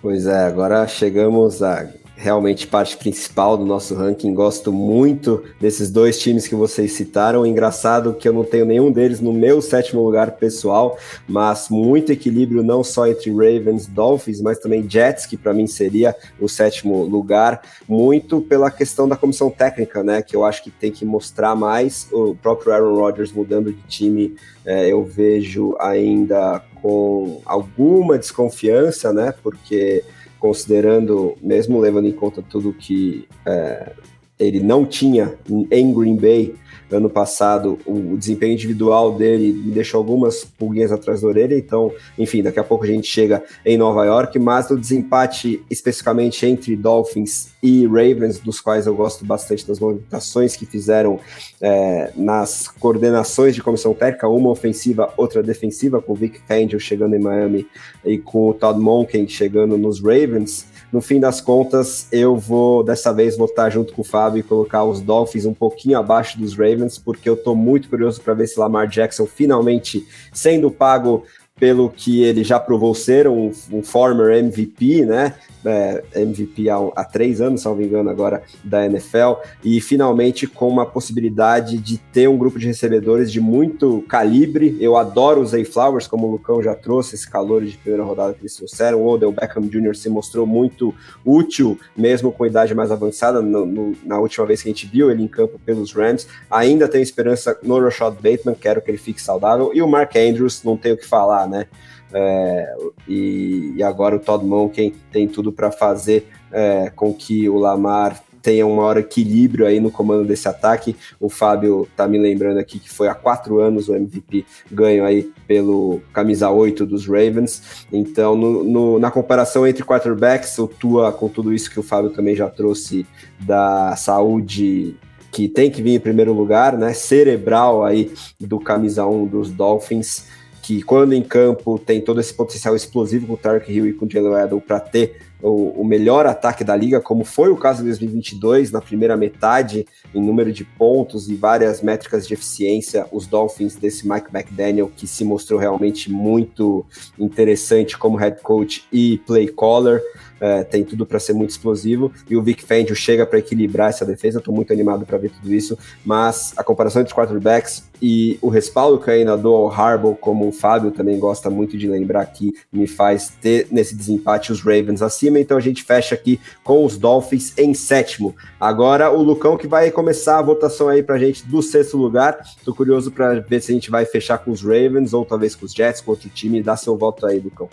Pois 0.00 0.26
é, 0.26 0.46
agora 0.46 0.86
chegamos 0.88 1.62
a 1.62 1.86
realmente 2.22 2.68
parte 2.68 2.96
principal 2.96 3.56
do 3.56 3.66
nosso 3.66 3.96
ranking. 3.96 4.32
Gosto 4.32 4.72
muito 4.72 5.42
desses 5.60 5.90
dois 5.90 6.20
times 6.20 6.46
que 6.46 6.54
vocês 6.54 6.92
citaram. 6.92 7.44
Engraçado 7.44 8.14
que 8.14 8.28
eu 8.28 8.32
não 8.32 8.44
tenho 8.44 8.64
nenhum 8.64 8.92
deles 8.92 9.20
no 9.20 9.32
meu 9.32 9.60
sétimo 9.60 10.04
lugar 10.04 10.30
pessoal, 10.36 10.96
mas 11.28 11.68
muito 11.68 12.12
equilíbrio 12.12 12.62
não 12.62 12.84
só 12.84 13.08
entre 13.08 13.32
Ravens, 13.32 13.88
Dolphins, 13.88 14.40
mas 14.40 14.60
também 14.60 14.88
Jets, 14.88 15.26
que 15.26 15.36
para 15.36 15.52
mim 15.52 15.66
seria 15.66 16.14
o 16.40 16.48
sétimo 16.48 17.02
lugar, 17.02 17.60
muito 17.88 18.40
pela 18.40 18.70
questão 18.70 19.08
da 19.08 19.16
comissão 19.16 19.50
técnica, 19.50 20.04
né? 20.04 20.22
Que 20.22 20.36
eu 20.36 20.44
acho 20.44 20.62
que 20.62 20.70
tem 20.70 20.92
que 20.92 21.04
mostrar 21.04 21.56
mais. 21.56 22.06
O 22.12 22.36
próprio 22.36 22.72
Aaron 22.72 22.94
Rodgers 22.94 23.32
mudando 23.32 23.72
de 23.72 23.82
time, 23.88 24.36
é, 24.64 24.86
eu 24.86 25.02
vejo 25.02 25.74
ainda 25.80 26.62
com 26.80 27.42
alguma 27.44 28.16
desconfiança, 28.16 29.12
né? 29.12 29.34
Porque 29.42 30.04
considerando, 30.42 31.36
mesmo 31.40 31.78
levando 31.78 32.08
em 32.08 32.12
conta 32.12 32.42
tudo 32.42 32.72
que 32.72 33.28
é, 33.46 33.92
ele 34.36 34.58
não 34.58 34.84
tinha 34.84 35.38
em 35.70 35.94
Green 35.94 36.16
Bay, 36.16 36.52
ano 36.92 37.10
passado, 37.10 37.78
o 37.86 38.16
desempenho 38.16 38.52
individual 38.52 39.14
dele 39.14 39.52
me 39.52 39.72
deixou 39.72 39.98
algumas 39.98 40.44
pulguinhas 40.44 40.92
atrás 40.92 41.20
da 41.20 41.28
orelha, 41.28 41.56
então, 41.56 41.92
enfim, 42.18 42.42
daqui 42.42 42.58
a 42.58 42.64
pouco 42.64 42.84
a 42.84 42.86
gente 42.86 43.06
chega 43.06 43.42
em 43.64 43.76
Nova 43.76 44.04
York, 44.04 44.38
mas 44.38 44.68
no 44.70 44.78
desempate 44.78 45.62
especificamente 45.70 46.44
entre 46.46 46.76
Dolphins 46.76 47.50
e 47.62 47.86
Ravens, 47.86 48.38
dos 48.38 48.60
quais 48.60 48.86
eu 48.86 48.94
gosto 48.94 49.24
bastante 49.24 49.66
das 49.66 49.78
movimentações 49.78 50.56
que 50.56 50.66
fizeram 50.66 51.20
é, 51.60 52.10
nas 52.16 52.68
coordenações 52.68 53.54
de 53.54 53.62
comissão 53.62 53.94
técnica, 53.94 54.28
uma 54.28 54.50
ofensiva, 54.50 55.12
outra 55.16 55.42
defensiva, 55.42 56.02
com 56.02 56.12
o 56.12 56.16
Vic 56.16 56.40
Fangio 56.46 56.80
chegando 56.80 57.14
em 57.14 57.20
Miami 57.20 57.66
e 58.04 58.18
com 58.18 58.48
o 58.48 58.54
Todd 58.54 58.80
Monken 58.80 59.28
chegando 59.28 59.78
nos 59.78 60.00
Ravens, 60.00 60.66
no 60.92 61.00
fim 61.00 61.18
das 61.18 61.40
contas, 61.40 62.06
eu 62.12 62.36
vou, 62.36 62.84
dessa 62.84 63.12
vez, 63.12 63.36
votar 63.36 63.72
junto 63.72 63.94
com 63.94 64.02
o 64.02 64.04
Fábio 64.04 64.40
e 64.40 64.42
colocar 64.42 64.84
os 64.84 65.00
Dolphins 65.00 65.46
um 65.46 65.54
pouquinho 65.54 65.98
abaixo 65.98 66.38
dos 66.38 66.52
Ravens, 66.52 66.98
porque 66.98 67.28
eu 67.28 67.36
tô 67.36 67.54
muito 67.54 67.88
curioso 67.88 68.20
para 68.20 68.34
ver 68.34 68.46
se 68.46 68.60
Lamar 68.60 68.86
Jackson 68.86 69.26
finalmente 69.26 70.06
sendo 70.32 70.70
pago 70.70 71.24
pelo 71.62 71.88
que 71.88 72.24
ele 72.24 72.42
já 72.42 72.58
provou 72.58 72.92
ser 72.92 73.28
um, 73.28 73.52
um 73.70 73.84
former 73.84 74.36
MVP, 74.36 75.06
né? 75.06 75.36
É, 75.64 76.02
MVP 76.16 76.68
há, 76.68 76.76
há, 76.96 77.04
três 77.04 77.40
anos, 77.40 77.60
se 77.60 77.68
não 77.68 77.76
me 77.76 77.84
engano, 77.84 78.10
agora 78.10 78.42
da 78.64 78.84
NFL, 78.84 79.34
e 79.62 79.80
finalmente 79.80 80.48
com 80.48 80.66
uma 80.66 80.84
possibilidade 80.84 81.78
de 81.78 81.98
ter 81.98 82.28
um 82.28 82.36
grupo 82.36 82.58
de 82.58 82.66
recebedores 82.66 83.30
de 83.30 83.40
muito 83.40 84.02
calibre. 84.08 84.76
Eu 84.80 84.96
adoro 84.96 85.40
os 85.40 85.50
Zay 85.50 85.64
Flowers, 85.64 86.08
como 86.08 86.26
o 86.26 86.32
Lucão 86.32 86.60
já 86.60 86.74
trouxe, 86.74 87.14
esse 87.14 87.30
calor 87.30 87.64
de 87.64 87.78
primeira 87.78 88.02
rodada 88.02 88.34
que 88.34 88.40
eles 88.40 88.56
trouxeram. 88.56 89.00
O 89.00 89.06
Odell 89.06 89.30
Beckham 89.30 89.62
Jr. 89.68 89.94
se 89.94 90.08
mostrou 90.08 90.44
muito 90.44 90.92
útil, 91.24 91.78
mesmo 91.96 92.32
com 92.32 92.44
idade 92.44 92.74
mais 92.74 92.90
avançada, 92.90 93.40
no, 93.40 93.64
no, 93.64 93.94
na 94.04 94.18
última 94.18 94.44
vez 94.46 94.60
que 94.60 94.68
a 94.68 94.72
gente 94.72 94.88
viu 94.88 95.12
ele 95.12 95.22
em 95.22 95.28
campo 95.28 95.60
pelos 95.64 95.92
Rams. 95.92 96.26
Ainda 96.50 96.88
tenho 96.88 97.04
esperança 97.04 97.56
no 97.62 97.78
Rashad 97.78 98.14
Bateman, 98.14 98.56
quero 98.60 98.82
que 98.82 98.90
ele 98.90 98.98
fique 98.98 99.22
saudável, 99.22 99.70
e 99.72 99.80
o 99.80 99.86
Mark 99.86 100.16
Andrews, 100.16 100.64
não 100.64 100.76
tenho 100.76 100.96
o 100.96 100.98
que 100.98 101.06
falar, 101.06 101.51
né? 101.52 101.66
É, 102.14 102.74
e, 103.08 103.74
e, 103.76 103.82
agora 103.82 104.16
o 104.16 104.18
Todd 104.18 104.44
Monken 104.44 104.92
tem 105.10 105.26
tudo 105.26 105.50
para 105.50 105.70
fazer 105.70 106.28
é, 106.50 106.90
com 106.94 107.14
que 107.14 107.48
o 107.48 107.56
Lamar 107.56 108.22
tenha 108.42 108.66
um 108.66 108.76
maior 108.76 108.98
equilíbrio 108.98 109.64
aí 109.64 109.78
no 109.78 109.90
comando 109.90 110.26
desse 110.26 110.48
ataque. 110.48 110.96
O 111.20 111.30
Fábio 111.30 111.88
tá 111.96 112.08
me 112.08 112.18
lembrando 112.18 112.58
aqui 112.58 112.78
que 112.78 112.90
foi 112.90 113.08
há 113.08 113.14
quatro 113.14 113.60
anos 113.60 113.88
o 113.88 113.94
MVP 113.94 114.44
ganho 114.70 115.04
aí 115.04 115.30
pelo 115.46 116.02
camisa 116.12 116.50
8 116.50 116.84
dos 116.84 117.06
Ravens. 117.06 117.86
Então, 117.92 118.36
no, 118.36 118.64
no, 118.64 118.98
na 118.98 119.10
comparação 119.10 119.66
entre 119.66 119.84
quarterbacks, 119.84 120.58
o 120.58 120.66
Tua, 120.66 121.12
com 121.12 121.28
tudo 121.28 121.52
isso 121.52 121.70
que 121.70 121.78
o 121.78 121.82
Fábio 121.82 122.10
também 122.10 122.34
já 122.34 122.50
trouxe 122.50 123.06
da 123.40 123.94
saúde 123.96 124.96
que 125.30 125.48
tem 125.48 125.70
que 125.70 125.80
vir 125.80 125.94
em 125.94 126.00
primeiro 126.00 126.34
lugar, 126.34 126.76
né? 126.76 126.92
Cerebral 126.92 127.82
aí 127.84 128.12
do 128.38 128.60
camisa 128.60 129.06
1 129.06 129.26
dos 129.26 129.50
Dolphins 129.50 130.26
que 130.62 130.80
quando 130.82 131.12
em 131.12 131.22
campo 131.22 131.76
tem 131.76 132.00
todo 132.00 132.20
esse 132.20 132.32
potencial 132.32 132.76
explosivo 132.76 133.26
com 133.26 133.32
o 133.32 133.36
Tark 133.36 133.68
Hill 133.68 133.88
e 133.88 133.92
com 133.92 134.06
o 134.06 134.10
Jalen 134.10 134.30
Waddle 134.30 134.60
para 134.60 134.78
ter 134.78 135.20
o, 135.42 135.80
o, 135.80 135.84
melhor 135.84 136.24
ataque 136.26 136.62
da 136.62 136.76
liga, 136.76 137.00
como 137.00 137.24
foi 137.24 137.50
o 137.50 137.56
caso 137.56 137.78
de 137.78 137.88
2022, 137.88 138.70
na 138.70 138.80
primeira 138.80 139.16
metade, 139.16 139.86
em 140.14 140.22
número 140.22 140.52
de 140.52 140.64
pontos 140.64 141.28
e 141.28 141.34
várias 141.34 141.82
métricas 141.82 142.26
de 142.26 142.34
eficiência, 142.34 143.06
os 143.10 143.26
Dolphins 143.26 143.74
desse 143.74 144.08
Mike 144.08 144.28
McDaniel, 144.32 144.90
que 144.94 145.06
se 145.06 145.24
mostrou 145.24 145.58
realmente 145.58 146.10
muito 146.10 146.86
interessante 147.18 147.98
como 147.98 148.16
head 148.16 148.40
coach 148.40 148.86
e 148.92 149.18
play 149.26 149.48
caller 149.48 150.00
é, 150.42 150.64
tem 150.64 150.82
tudo 150.82 151.06
para 151.06 151.20
ser 151.20 151.32
muito 151.32 151.50
explosivo, 151.50 152.10
e 152.28 152.36
o 152.36 152.42
Vic 152.42 152.64
Fangio 152.64 152.96
chega 152.96 153.24
para 153.24 153.38
equilibrar 153.38 153.90
essa 153.90 154.04
defesa, 154.04 154.40
estou 154.40 154.52
muito 154.52 154.72
animado 154.72 155.06
para 155.06 155.16
ver 155.16 155.30
tudo 155.30 155.54
isso, 155.54 155.78
mas 156.04 156.52
a 156.56 156.64
comparação 156.64 157.00
entre 157.00 157.12
os 157.12 157.16
quarterbacks 157.16 157.84
e 158.02 158.36
o 158.42 158.48
respaldo 158.48 158.98
que 158.98 159.08
ainda 159.08 159.36
dou 159.36 159.54
ao 159.54 159.70
Harbaugh, 159.70 160.16
como 160.16 160.48
o 160.48 160.52
Fábio 160.52 160.90
também 160.90 161.16
gosta 161.16 161.48
muito 161.48 161.78
de 161.78 161.86
lembrar 161.86 162.22
aqui, 162.22 162.52
me 162.72 162.88
faz 162.88 163.32
ter 163.40 163.68
nesse 163.70 163.94
desempate 163.94 164.50
os 164.50 164.60
Ravens 164.60 165.00
acima, 165.00 165.31
então 165.40 165.56
a 165.56 165.60
gente 165.60 165.82
fecha 165.82 166.14
aqui 166.14 166.40
com 166.62 166.84
os 166.84 166.96
Dolphins 166.96 167.52
em 167.56 167.74
sétimo. 167.74 168.34
Agora 168.60 169.10
o 169.10 169.22
Lucão 169.22 169.56
que 169.56 169.66
vai 169.66 169.90
começar 169.90 170.38
a 170.38 170.42
votação 170.42 170.88
aí 170.88 171.02
pra 171.02 171.18
gente 171.18 171.46
do 171.46 171.62
sexto 171.62 171.96
lugar, 171.96 172.38
tô 172.64 172.74
curioso 172.74 173.10
para 173.10 173.40
ver 173.40 173.60
se 173.60 173.72
a 173.72 173.74
gente 173.74 173.90
vai 173.90 174.04
fechar 174.04 174.38
com 174.38 174.50
os 174.50 174.62
Ravens 174.62 175.12
ou 175.12 175.24
talvez 175.24 175.54
com 175.54 175.66
os 175.66 175.72
Jets, 175.72 176.00
com 176.00 176.10
outro 176.10 176.28
time, 176.28 176.62
dá 176.62 176.76
seu 176.76 176.96
voto 176.96 177.26
aí, 177.26 177.38
Lucão. 177.38 177.68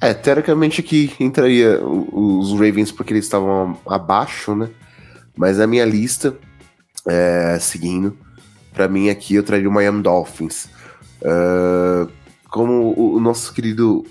É, 0.00 0.12
teoricamente 0.12 0.80
aqui 0.80 1.12
entraria 1.20 1.80
os 1.84 2.52
Ravens 2.52 2.90
porque 2.90 3.12
eles 3.12 3.24
estavam 3.24 3.78
abaixo, 3.86 4.54
né? 4.54 4.68
Mas 5.36 5.60
a 5.60 5.66
minha 5.66 5.84
lista, 5.84 6.36
é, 7.06 7.56
seguindo, 7.60 8.16
para 8.72 8.88
mim 8.88 9.08
aqui 9.08 9.34
eu 9.34 9.42
traria 9.42 9.68
o 9.68 9.72
Miami 9.72 10.02
Dolphins. 10.02 10.68
Uh, 11.22 12.10
como 12.48 12.94
o, 12.98 13.20
nosso 13.20 13.52
querido 13.54 14.04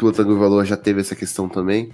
Tua 0.00 0.12
Valor 0.24 0.64
já 0.64 0.76
teve 0.76 1.00
essa 1.00 1.14
questão 1.14 1.48
também. 1.48 1.92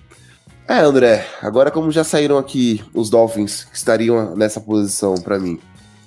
É, 0.68 0.80
André, 0.80 1.26
agora 1.40 1.70
como 1.70 1.90
já 1.90 2.02
saíram 2.02 2.38
aqui 2.38 2.84
os 2.92 3.08
Dolphins 3.08 3.64
que 3.64 3.76
estariam 3.76 4.34
nessa 4.34 4.60
posição 4.60 5.14
para 5.14 5.38
mim, 5.38 5.60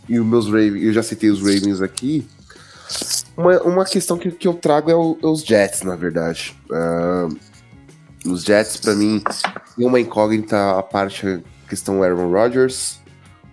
e 0.07 0.19
os 0.19 0.25
meus 0.25 0.47
Ravens, 0.47 0.83
eu 0.83 0.91
já 0.91 1.03
citei 1.03 1.29
os 1.29 1.39
Ravens 1.39 1.81
aqui, 1.81 2.27
uma, 3.37 3.61
uma 3.61 3.85
questão 3.85 4.17
que, 4.17 4.31
que 4.31 4.47
eu 4.47 4.53
trago 4.53 4.89
é, 4.91 4.95
o, 4.95 5.17
é 5.21 5.27
os 5.27 5.41
Jets, 5.43 5.83
na 5.83 5.95
verdade. 5.95 6.55
Uh, 6.69 8.29
os 8.29 8.43
Jets, 8.43 8.77
para 8.77 8.95
mim, 8.95 9.23
tem 9.77 9.85
uma 9.85 9.99
incógnita 9.99 10.77
a 10.77 10.83
parte 10.83 11.41
questão 11.67 12.03
Aaron 12.03 12.31
Rodgers. 12.31 12.99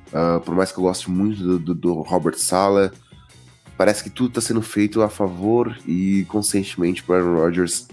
Uh, 0.08 0.40
por 0.40 0.54
mais 0.54 0.72
que 0.72 0.78
eu 0.78 0.82
goste 0.82 1.10
muito 1.10 1.42
do, 1.42 1.58
do, 1.58 1.74
do 1.74 1.94
Robert 2.00 2.36
Sala, 2.36 2.92
parece 3.76 4.02
que 4.02 4.10
tudo 4.10 4.28
está 4.28 4.40
sendo 4.40 4.62
feito 4.62 5.02
a 5.02 5.08
favor 5.08 5.76
e 5.86 6.24
conscientemente 6.28 7.02
para 7.02 7.16
Aaron 7.16 7.36
Rodgers 7.36 7.86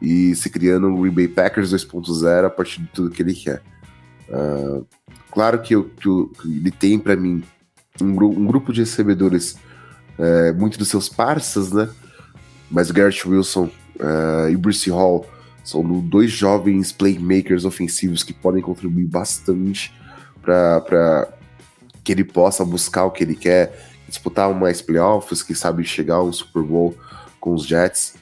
e 0.00 0.34
se 0.34 0.50
criando 0.50 0.88
um 0.88 1.00
Green 1.00 1.12
Bay 1.12 1.28
Packers 1.28 1.72
2.0 1.72 2.46
a 2.46 2.50
partir 2.50 2.82
de 2.82 2.88
tudo 2.88 3.10
que 3.10 3.22
ele 3.22 3.34
quer. 3.34 3.62
Uh, 4.28 4.86
claro 5.30 5.60
que, 5.60 5.74
eu, 5.74 5.84
que, 5.84 6.06
eu, 6.06 6.32
que 6.40 6.48
ele 6.48 6.70
tem 6.70 6.98
para 6.98 7.16
mim 7.16 7.42
um, 8.00 8.10
um, 8.10 8.46
grupo 8.46 8.72
de 8.72 8.80
recebedores 8.80 9.56
é, 10.18 10.52
muito 10.52 10.78
dos 10.78 10.88
seus 10.88 11.08
parças, 11.08 11.72
né? 11.72 11.88
Mas 12.70 12.90
Garrett 12.90 13.26
Wilson 13.28 13.70
uh, 14.00 14.48
e 14.50 14.56
Bruce 14.56 14.90
Hall 14.90 15.26
são 15.62 15.82
dois 16.00 16.30
jovens 16.30 16.92
playmakers 16.92 17.64
ofensivos 17.64 18.22
que 18.22 18.32
podem 18.32 18.62
contribuir 18.62 19.06
bastante 19.06 19.92
para 20.42 21.28
que 22.04 22.12
ele 22.12 22.24
possa 22.24 22.64
buscar 22.64 23.04
o 23.04 23.10
que 23.10 23.24
ele 23.24 23.34
quer, 23.34 23.90
disputar 24.08 24.52
mais 24.54 24.80
playoffs, 24.80 25.42
que 25.42 25.54
sabe 25.54 25.82
chegar 25.84 26.16
a 26.16 26.22
um 26.22 26.32
Super 26.32 26.62
Bowl 26.62 26.96
com 27.40 27.52
os 27.52 27.66
Jets. 27.66 28.14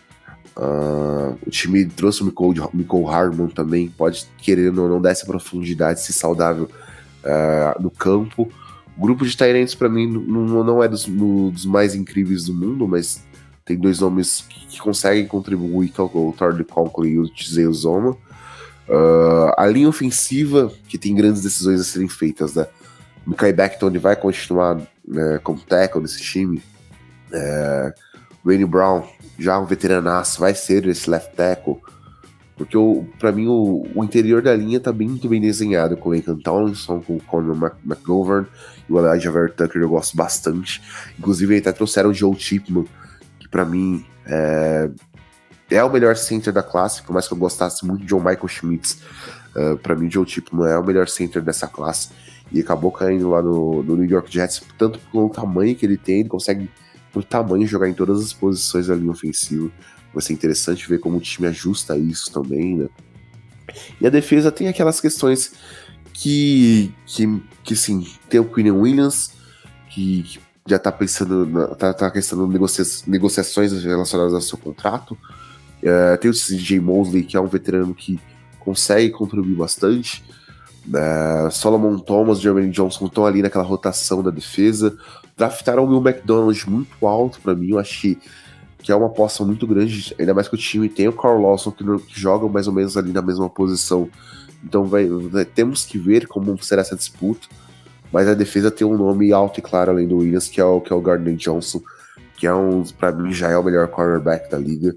Uh, 0.57 1.37
o 1.45 1.51
time 1.51 1.85
trouxe 1.85 2.23
o 2.23 2.27
Nicole, 2.27 3.09
Harmon 3.09 3.49
também, 3.49 3.89
pode 3.89 4.27
querendo 4.39 4.83
ou 4.83 4.89
não 4.89 5.01
dar 5.01 5.11
essa 5.11 5.27
profundidade, 5.27 6.01
se 6.01 6.13
saudável 6.13 6.71
uh, 7.25 7.83
no 7.83 7.91
campo. 7.91 8.49
O 8.97 9.01
grupo 9.01 9.27
de 9.27 9.37
Tyrants, 9.37 9.75
para 9.75 9.89
mim, 9.89 10.07
não, 10.07 10.63
não 10.63 10.83
é 10.83 10.89
dos, 10.89 11.07
no, 11.07 11.51
dos, 11.51 11.67
mais 11.67 11.95
incríveis 11.95 12.45
do 12.45 12.55
mundo, 12.55 12.87
mas 12.87 13.25
tem 13.65 13.77
dois 13.77 13.99
nomes 13.99 14.45
que, 14.49 14.67
que 14.67 14.81
conseguem 14.81 15.27
contribuir, 15.27 15.89
que 15.89 16.01
é 16.01 16.05
o 16.05 16.35
Thor 16.37 16.65
Conklin 16.65 17.09
e 17.09 17.19
o 17.19 17.29
Tizei 17.29 17.67
Zoma. 17.73 18.17
Uh, 18.89 19.53
a 19.57 19.67
linha 19.67 19.89
ofensiva, 19.89 20.71
que 20.89 20.99
tem 20.99 21.15
grandes 21.15 21.43
decisões 21.43 21.81
a 21.81 21.85
serem 21.85 22.09
feitas, 22.09 22.55
né? 22.55 22.67
Mikai 23.27 23.53
Beckton 23.53 23.91
vai 23.99 24.15
continuar 24.15 24.81
né, 25.07 25.41
como 25.43 25.59
tackle 25.59 26.03
nesse 26.03 26.23
time. 26.23 26.63
É, 27.33 27.95
Wayne 28.45 28.67
Brown, 28.67 29.03
já 29.39 29.59
um 29.59 29.67
veteranaço, 29.67 30.41
vai 30.41 30.55
ser 30.55 30.87
esse 30.87 31.09
left 31.09 31.35
tackle. 31.35 31.77
Porque 32.57 32.77
para 33.19 33.33
mim 33.33 33.49
o, 33.49 33.85
o, 33.95 34.05
interior 34.05 34.41
da 34.41 34.55
linha 34.55 34.79
tá 34.79 34.93
bem, 34.93 35.09
muito 35.09 35.29
bem 35.29 35.41
desenhado 35.41 35.97
com 35.97 36.09
o 36.09 36.15
Laken 36.15 36.37
Tomlinson, 36.37 37.01
com 37.01 37.17
o 37.17 37.23
Conor 37.23 37.75
McGovern 37.85 38.47
e 38.89 38.93
o 38.93 38.99
Elijah 38.99 39.31
Ver 39.31 39.53
Tucker, 39.53 39.83
eu 39.83 39.89
gosto 39.89 40.17
bastante. 40.17 40.81
Inclusive, 41.19 41.59
até 41.59 41.73
trouxeram 41.73 42.11
o 42.11 42.15
Joe 42.15 42.39
Chipman, 42.39 42.85
que 43.41 43.49
para 43.49 43.65
mim 43.65 44.07
é, 44.25 44.89
é, 45.71 45.83
o 45.83 45.91
melhor 45.91 46.17
center 46.17 46.53
da 46.53 46.63
classe, 46.63 47.03
por 47.03 47.13
mais 47.13 47.27
que 47.27 47.35
eu 47.35 47.39
gostasse 47.39 47.85
muito 47.85 48.03
de 48.03 48.07
John 48.07 48.19
Michael 48.19 48.49
Schmitz. 48.49 49.03
Uh, 49.57 49.77
para 49.79 49.95
mim, 49.95 50.11
Joe 50.11 50.27
Chipman 50.27 50.69
é 50.69 50.79
o 50.79 50.85
melhor 50.85 51.09
center 51.09 51.43
dessa 51.43 51.67
classe. 51.67 52.11
E 52.53 52.61
acabou 52.61 52.93
caindo 52.93 53.31
lá 53.31 53.43
no, 53.43 53.83
no 53.83 53.97
New 53.97 54.09
York 54.09 54.33
Jets, 54.33 54.63
tanto 54.79 54.99
pelo 55.11 55.29
tamanho 55.29 55.75
que 55.75 55.85
ele 55.85 55.97
tem, 55.97 56.21
ele 56.21 56.29
consegue, 56.29 56.71
por 57.15 57.23
tamanho, 57.25 57.67
jogar 57.67 57.89
em 57.89 57.95
todas 57.95 58.21
as 58.21 58.33
posições 58.33 58.89
da 58.89 58.95
linha 58.97 59.13
ofensiva. 59.13 59.71
Vai 60.13 60.23
ser 60.23 60.33
interessante 60.33 60.89
ver 60.89 60.99
como 60.99 61.17
o 61.17 61.21
time 61.21 61.47
ajusta 61.47 61.97
isso 61.97 62.31
também, 62.33 62.77
né? 62.77 62.89
E 64.01 64.07
a 64.07 64.11
defesa 64.11 64.53
tem 64.53 64.69
aquelas 64.69 65.01
questões 65.01 65.53
que, 66.13 66.93
que, 67.07 67.43
que 67.63 67.75
sim, 67.75 68.07
tem 68.29 68.41
o 68.41 68.45
Queen 68.45 68.71
Williams, 68.71 69.33
que, 69.91 70.39
já 70.67 70.79
tá 70.79 70.91
pensando, 70.91 71.47
na, 71.47 71.69
tá, 71.69 71.93
tá 71.93 72.11
questão 72.11 72.47
negocia 72.49 72.85
negociações 73.07 73.73
relacionadas 73.83 74.35
ao 74.35 74.41
seu 74.41 74.59
contrato. 74.59 75.13
Uh, 75.83 76.17
tem 76.21 76.31
o 76.31 76.35
CJ 76.35 76.81
Mosley, 76.81 77.23
que 77.23 77.37
é 77.37 77.41
um 77.41 77.47
veterano 77.47 77.95
que 77.95 78.19
consegue 78.59 79.11
contribuir 79.11 79.57
bastante. 79.57 80.25
Uh, 80.87 81.51
Solomon 81.51 81.99
Thomas, 81.99 82.41
Jeremy 82.41 82.71
Johnson 82.71 83.07
estão 83.07 83.27
ali 83.27 83.43
naquela 83.43 83.65
rotação 83.65 84.23
da 84.23 84.31
defesa. 84.31 84.97
Draftaram 85.37 85.85
o 85.85 85.89
Will 85.89 86.07
McDonald 86.07 86.71
muito 86.71 87.07
alto 87.07 87.41
para 87.41 87.55
mim. 87.55 87.71
Eu 87.71 87.79
achei 87.79 88.19
que 88.79 88.93
é 88.93 88.95
uma 88.95 89.07
aposta 89.07 89.45
muito 89.45 89.67
grande, 89.67 90.15
ainda 90.19 90.35
mais 90.35 90.47
que 90.47 90.55
o 90.55 90.59
time 90.59 90.89
tem 90.91 91.09
o 91.09 91.13
Carl 91.13 91.41
Lawson 91.41 91.71
que, 91.71 91.83
que 91.85 92.21
joga 92.21 92.47
mais 92.47 92.67
ou 92.67 92.73
menos 92.73 92.97
ali 92.97 93.13
na 93.13 93.23
mesma 93.23 93.49
posição. 93.49 94.11
Então 94.63 94.85
vai, 94.85 95.07
vai, 95.07 95.45
temos 95.45 95.85
que 95.85 95.99
ver 95.99 96.27
como 96.27 96.63
será 96.63 96.83
essa 96.83 96.95
disputa. 96.95 97.49
Mas 98.13 98.29
a 98.29 98.35
defesa 98.35 98.71
tem 98.71 98.87
um 98.87 98.97
nome 98.97 99.33
alto 99.33 99.59
e 99.59 99.63
claro 99.63 99.91
além 99.91 100.07
do 100.07 100.19
Williams, 100.19 100.49
que 100.49 100.61
é 100.61 100.65
o, 100.65 100.81
que 100.81 100.93
é 100.93 100.97
o 100.97 101.01
Gardner 101.01 101.35
Johnson, 101.35 101.83
que 102.37 102.47
é 102.47 102.55
um, 102.55 102.85
para 102.85 103.11
mim 103.11 103.33
já 103.33 103.49
é 103.49 103.59
o 103.59 103.63
melhor 103.63 103.89
cornerback 103.89 104.51
da 104.51 104.59
liga. 104.59 104.95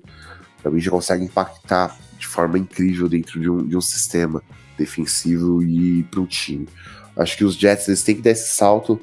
Para 0.62 0.70
mim 0.70 0.80
já 0.80 0.92
consegue 0.92 1.24
impactar 1.24 1.98
de 2.20 2.28
forma 2.28 2.60
incrível 2.60 3.08
dentro 3.08 3.40
de 3.40 3.50
um, 3.50 3.66
de 3.66 3.76
um 3.76 3.82
sistema 3.82 4.44
defensivo 4.78 5.64
e 5.64 6.04
para 6.04 6.20
o 6.20 6.28
time. 6.28 6.68
Acho 7.16 7.38
que 7.38 7.44
os 7.44 7.56
Jets 7.56 7.88
eles 7.88 8.04
têm 8.04 8.16
que 8.16 8.22
dar 8.22 8.32
esse 8.32 8.54
salto 8.54 9.00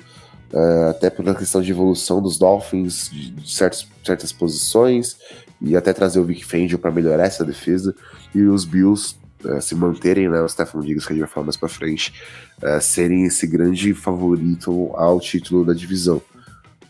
uh, 0.55 0.91
até 0.91 1.11
pela 1.11 1.35
questão 1.35 1.61
de 1.61 1.71
evolução 1.71 2.23
dos 2.23 2.39
Dolphins, 2.39 3.11
de, 3.11 3.53
certos, 3.53 3.87
certas 4.05 4.33
posições, 4.33 5.19
e 5.61 5.77
até 5.77 5.93
trazer 5.93 6.21
o 6.21 6.25
Vic 6.25 6.45
Fangio 6.45 6.79
para 6.79 6.91
melhorar 6.91 7.27
essa 7.27 7.45
defesa, 7.45 7.95
e 8.35 8.43
os 8.43 8.65
Bills 8.65 9.17
uh, 9.45 9.61
se 9.61 9.75
manterem, 9.75 10.29
né, 10.29 10.41
o 10.41 10.49
Stefan 10.49 10.81
Diggs, 10.81 11.07
que 11.07 11.13
a 11.13 11.17
gente 11.17 11.25
vai 11.25 11.33
falar 11.33 11.47
mais 11.47 11.57
para 11.57 11.69
frente, 11.69 12.15
uh, 12.63 12.81
serem 12.81 13.25
esse 13.25 13.47
grande 13.47 13.93
favorito 13.93 14.91
ao 14.95 15.19
título 15.19 15.65
da 15.65 15.75
divisão. 15.75 16.23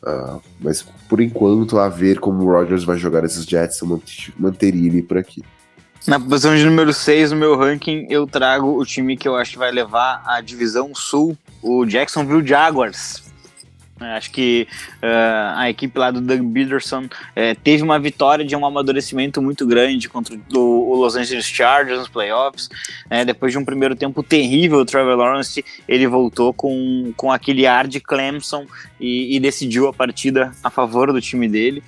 Uh, 0.02 0.40
mas 0.60 0.82
por 1.08 1.20
enquanto, 1.20 1.78
a 1.78 1.88
ver 1.88 2.20
como 2.20 2.44
o 2.44 2.52
Rodgers 2.52 2.84
vai 2.84 2.98
jogar 2.98 3.24
esses 3.24 3.46
Jets, 3.46 3.80
eu 3.80 4.02
manteria 4.38 4.86
ele 4.86 5.02
por 5.02 5.16
aqui. 5.16 5.42
Na 6.06 6.20
posição 6.20 6.54
de 6.54 6.62
número 6.62 6.92
6 6.92 7.32
no 7.32 7.38
meu 7.38 7.56
ranking, 7.56 8.06
eu 8.10 8.26
trago 8.26 8.78
o 8.78 8.84
time 8.84 9.16
que 9.16 9.26
eu 9.26 9.34
acho 9.36 9.52
que 9.52 9.58
vai 9.58 9.72
levar 9.72 10.22
a 10.26 10.42
divisão 10.42 10.94
sul, 10.94 11.34
o 11.62 11.86
Jacksonville 11.86 12.46
Jaguars. 12.46 13.23
É, 14.00 14.16
acho 14.16 14.32
que 14.32 14.66
uh, 14.96 15.56
a 15.56 15.70
equipe 15.70 15.96
lá 15.96 16.10
do 16.10 16.20
Doug 16.20 16.52
Peterson 16.52 17.04
uh, 17.04 17.60
teve 17.62 17.82
uma 17.82 17.98
vitória 17.98 18.44
de 18.44 18.56
um 18.56 18.66
amadurecimento 18.66 19.40
muito 19.40 19.64
grande 19.66 20.08
contra 20.08 20.36
o, 20.52 20.58
o 20.58 20.96
Los 20.96 21.14
Angeles 21.14 21.46
Chargers 21.46 21.98
nos 21.98 22.08
playoffs. 22.08 22.68
Depois 23.26 23.52
de 23.52 23.58
um 23.58 23.64
primeiro 23.64 23.94
tempo 23.94 24.22
terrível, 24.22 24.78
o 24.78 24.84
Trevor 24.84 25.16
Lawrence 25.16 25.64
ele 25.86 26.06
voltou 26.06 26.52
com, 26.52 27.12
com 27.16 27.30
aquele 27.30 27.66
ar 27.66 27.86
de 27.86 28.00
Clemson 28.00 28.66
e, 28.98 29.36
e 29.36 29.40
decidiu 29.40 29.88
a 29.88 29.92
partida 29.92 30.52
a 30.62 30.70
favor 30.70 31.12
do 31.12 31.20
time 31.20 31.48
dele. 31.48 31.82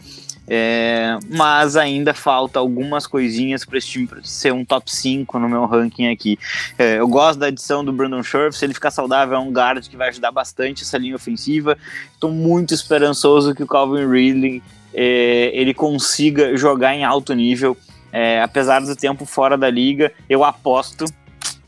É, 0.49 1.19
mas 1.29 1.77
ainda 1.77 2.15
falta 2.15 2.59
algumas 2.59 3.07
coisinhas 3.07 3.65
para 3.65 3.79
esse 3.79 3.89
time 3.89 4.09
ser 4.23 4.53
um 4.53 4.65
top 4.65 4.95
5 4.95 5.39
no 5.39 5.49
meu 5.49 5.65
ranking 5.67 6.09
aqui. 6.09 6.39
É, 6.79 6.99
eu 6.99 7.09
gosto 7.09 7.39
da 7.39 7.47
adição 7.47 7.85
do 7.85 7.93
Brandon 7.93 8.23
Scherf, 8.23 8.57
se 8.57 8.65
ele 8.65 8.75
ficar 8.75 8.91
saudável, 8.91 9.37
é 9.37 9.41
um 9.41 9.51
guard 9.51 9.87
que 9.89 9.97
vai 9.97 10.09
ajudar 10.09 10.31
bastante 10.31 10.83
essa 10.83 10.97
linha 10.97 11.17
ofensiva. 11.17 11.77
Estou 12.13 12.31
muito 12.31 12.73
esperançoso 12.73 13.55
que 13.55 13.63
o 13.63 13.67
Calvin 13.67 14.07
Ridley 14.07 14.63
é, 14.95 15.51
ele 15.53 15.75
consiga 15.75 16.57
jogar 16.57 16.95
em 16.95 17.05
alto 17.05 17.35
nível. 17.35 17.77
É, 18.13 18.41
apesar 18.41 18.81
do 18.81 18.95
tempo 18.95 19.27
fora 19.27 19.59
da 19.59 19.69
liga, 19.69 20.13
eu 20.29 20.45
aposto 20.45 21.05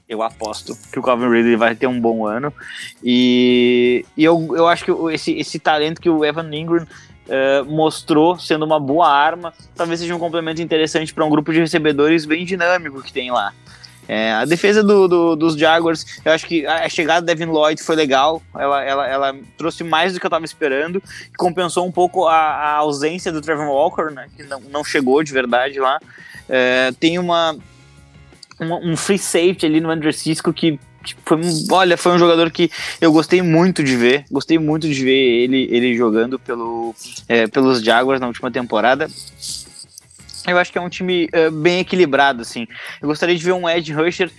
eu 0.08 0.22
aposto 0.22 0.74
que 0.90 0.98
o 0.98 1.02
Calvin 1.02 1.28
Ridley 1.28 1.56
vai 1.56 1.74
ter 1.74 1.86
um 1.86 2.00
bom 2.00 2.26
ano. 2.26 2.50
E, 3.04 4.06
e 4.16 4.24
eu, 4.24 4.56
eu 4.56 4.66
acho 4.66 4.84
que 4.84 4.90
esse, 5.12 5.32
esse 5.32 5.58
talento 5.58 6.00
que 6.00 6.08
o 6.08 6.24
Evan 6.24 6.50
Ingram 6.50 6.86
uh, 7.28 7.64
mostrou 7.64 8.38
sendo 8.38 8.64
uma 8.64 8.80
boa 8.80 9.08
arma, 9.08 9.52
talvez 9.76 10.00
seja 10.00 10.14
um 10.14 10.18
complemento 10.18 10.60
interessante 10.60 11.14
para 11.14 11.24
um 11.24 11.30
grupo 11.30 11.52
de 11.52 11.60
recebedores 11.60 12.24
bem 12.24 12.44
dinâmico 12.44 13.02
que 13.02 13.12
tem 13.12 13.30
lá. 13.30 13.52
É, 14.08 14.32
a 14.32 14.46
defesa 14.46 14.82
do, 14.82 15.06
do, 15.06 15.36
dos 15.36 15.54
Jaguars, 15.54 16.06
eu 16.24 16.32
acho 16.32 16.46
que 16.46 16.66
a 16.66 16.88
chegada 16.88 17.26
da 17.26 17.34
Devin 17.34 17.52
Lloyd 17.52 17.82
foi 17.82 17.94
legal. 17.94 18.42
Ela, 18.54 18.82
ela, 18.82 19.06
ela 19.06 19.36
trouxe 19.58 19.84
mais 19.84 20.14
do 20.14 20.18
que 20.18 20.24
eu 20.24 20.28
estava 20.28 20.46
esperando. 20.46 21.02
Compensou 21.36 21.86
um 21.86 21.92
pouco 21.92 22.26
a, 22.26 22.34
a, 22.34 22.72
ausência 22.76 23.30
do 23.30 23.42
Trevor 23.42 23.66
Walker, 23.66 24.10
né, 24.10 24.26
que 24.34 24.44
não, 24.44 24.60
não 24.60 24.82
chegou 24.82 25.22
de 25.22 25.30
verdade 25.30 25.78
lá. 25.78 26.00
É, 26.48 26.90
tem 26.98 27.18
uma, 27.18 27.54
uma, 28.58 28.76
um 28.76 28.96
free 28.96 29.18
safety 29.18 29.66
ali 29.66 29.78
no 29.78 29.90
Andrew 29.90 30.10
Cisco 30.10 30.54
que 30.54 30.80
foi, 31.24 31.40
olha, 31.70 31.96
foi 31.96 32.12
um 32.12 32.18
jogador 32.18 32.50
que 32.50 32.70
eu 33.00 33.12
gostei 33.12 33.42
muito 33.42 33.82
de 33.82 33.96
ver. 33.96 34.24
Gostei 34.30 34.58
muito 34.58 34.88
de 34.88 35.04
ver 35.04 35.42
ele, 35.44 35.68
ele 35.70 35.96
jogando 35.96 36.38
pelo, 36.38 36.94
é, 37.28 37.46
pelos 37.46 37.82
Jaguars 37.82 38.20
na 38.20 38.26
última 38.26 38.50
temporada. 38.50 39.08
Eu 40.46 40.58
acho 40.58 40.72
que 40.72 40.78
é 40.78 40.80
um 40.80 40.88
time 40.88 41.28
uh, 41.34 41.50
bem 41.50 41.80
equilibrado, 41.80 42.42
assim. 42.42 42.66
Eu 43.02 43.08
gostaria 43.08 43.36
de 43.36 43.44
ver 43.44 43.52
um 43.52 43.68
edge 43.68 43.92
rusher 43.92 44.30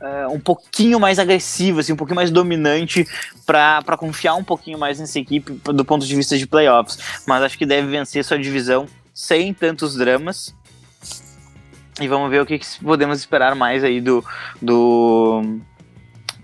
uh, 0.00 0.32
um 0.32 0.38
pouquinho 0.38 1.00
mais 1.00 1.18
agressivo, 1.18 1.80
assim, 1.80 1.92
um 1.92 1.96
pouquinho 1.96 2.16
mais 2.16 2.30
dominante 2.30 3.06
para 3.44 3.96
confiar 3.96 4.34
um 4.34 4.44
pouquinho 4.44 4.78
mais 4.78 5.00
nessa 5.00 5.18
equipe 5.18 5.52
do 5.52 5.84
ponto 5.84 6.06
de 6.06 6.14
vista 6.14 6.38
de 6.38 6.46
playoffs. 6.46 6.98
Mas 7.26 7.42
acho 7.42 7.58
que 7.58 7.66
deve 7.66 7.88
vencer 7.88 8.24
sua 8.24 8.38
divisão 8.38 8.86
sem 9.14 9.52
tantos 9.52 9.96
dramas. 9.96 10.54
E 12.00 12.08
vamos 12.08 12.30
ver 12.30 12.40
o 12.40 12.46
que, 12.46 12.58
que 12.58 12.66
podemos 12.82 13.18
esperar 13.18 13.54
mais 13.54 13.84
aí 13.84 14.00
do, 14.00 14.24
do, 14.60 15.42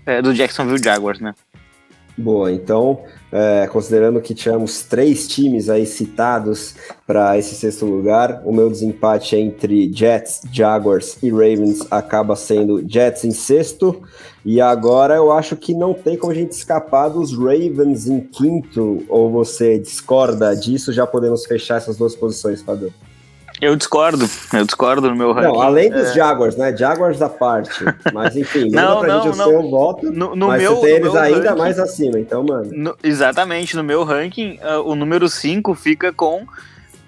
é, 0.09 0.21
do 0.21 0.33
Jacksonville 0.33 0.81
Jaguars, 0.83 1.19
né? 1.19 1.33
Boa, 2.17 2.51
então, 2.51 2.99
é, 3.31 3.65
considerando 3.71 4.19
que 4.19 4.33
tínhamos 4.33 4.83
três 4.83 5.25
times 5.25 5.69
aí 5.69 5.85
citados 5.85 6.75
para 7.07 7.37
esse 7.37 7.55
sexto 7.55 7.85
lugar, 7.85 8.41
o 8.43 8.51
meu 8.51 8.69
desempate 8.69 9.37
entre 9.37 9.89
Jets, 9.93 10.41
Jaguars 10.51 11.17
e 11.23 11.29
Ravens 11.29 11.79
acaba 11.89 12.35
sendo 12.35 12.83
Jets 12.85 13.23
em 13.23 13.31
sexto. 13.31 14.01
E 14.43 14.59
agora 14.59 15.15
eu 15.15 15.31
acho 15.31 15.55
que 15.55 15.73
não 15.73 15.93
tem 15.93 16.17
como 16.17 16.33
a 16.33 16.35
gente 16.35 16.51
escapar 16.51 17.07
dos 17.07 17.33
Ravens 17.33 18.07
em 18.07 18.19
quinto. 18.19 19.05
Ou 19.07 19.31
você 19.31 19.79
discorda 19.79 20.53
disso? 20.55 20.91
Já 20.91 21.07
podemos 21.07 21.45
fechar 21.45 21.77
essas 21.77 21.95
duas 21.95 22.15
posições, 22.15 22.61
Fábio? 22.61 22.93
Eu 23.61 23.75
discordo, 23.75 24.29
eu 24.53 24.65
discordo 24.65 25.09
no 25.09 25.15
meu 25.15 25.33
ranking. 25.33 25.53
Não, 25.53 25.61
além 25.61 25.89
dos 25.89 26.09
é... 26.09 26.13
Jaguars, 26.13 26.55
né? 26.55 26.75
Jaguars 26.75 27.19
da 27.19 27.27
parte. 27.27 27.83
Mas 28.13 28.35
enfim, 28.37 28.69
não, 28.71 28.99
pra 28.99 29.07
não, 29.07 29.23
gente 29.23 29.37
não. 29.37 29.45
o 29.45 29.49
seu 29.49 29.69
voto. 29.69 30.11
No, 30.11 30.35
no 30.35 30.47
mas 30.47 30.61
meu, 30.61 30.75
você 30.75 30.87
tem 30.87 30.95
eles 30.95 31.15
ainda 31.15 31.49
ranking, 31.49 31.57
mais 31.57 31.79
acima, 31.79 32.19
então, 32.19 32.43
mano. 32.43 32.69
No, 32.71 32.95
exatamente, 33.03 33.75
no 33.75 33.83
meu 33.83 34.03
ranking, 34.03 34.59
uh, 34.63 34.81
o 34.85 34.95
número 34.95 35.27
5 35.27 35.73
fica 35.75 36.13
com 36.13 36.45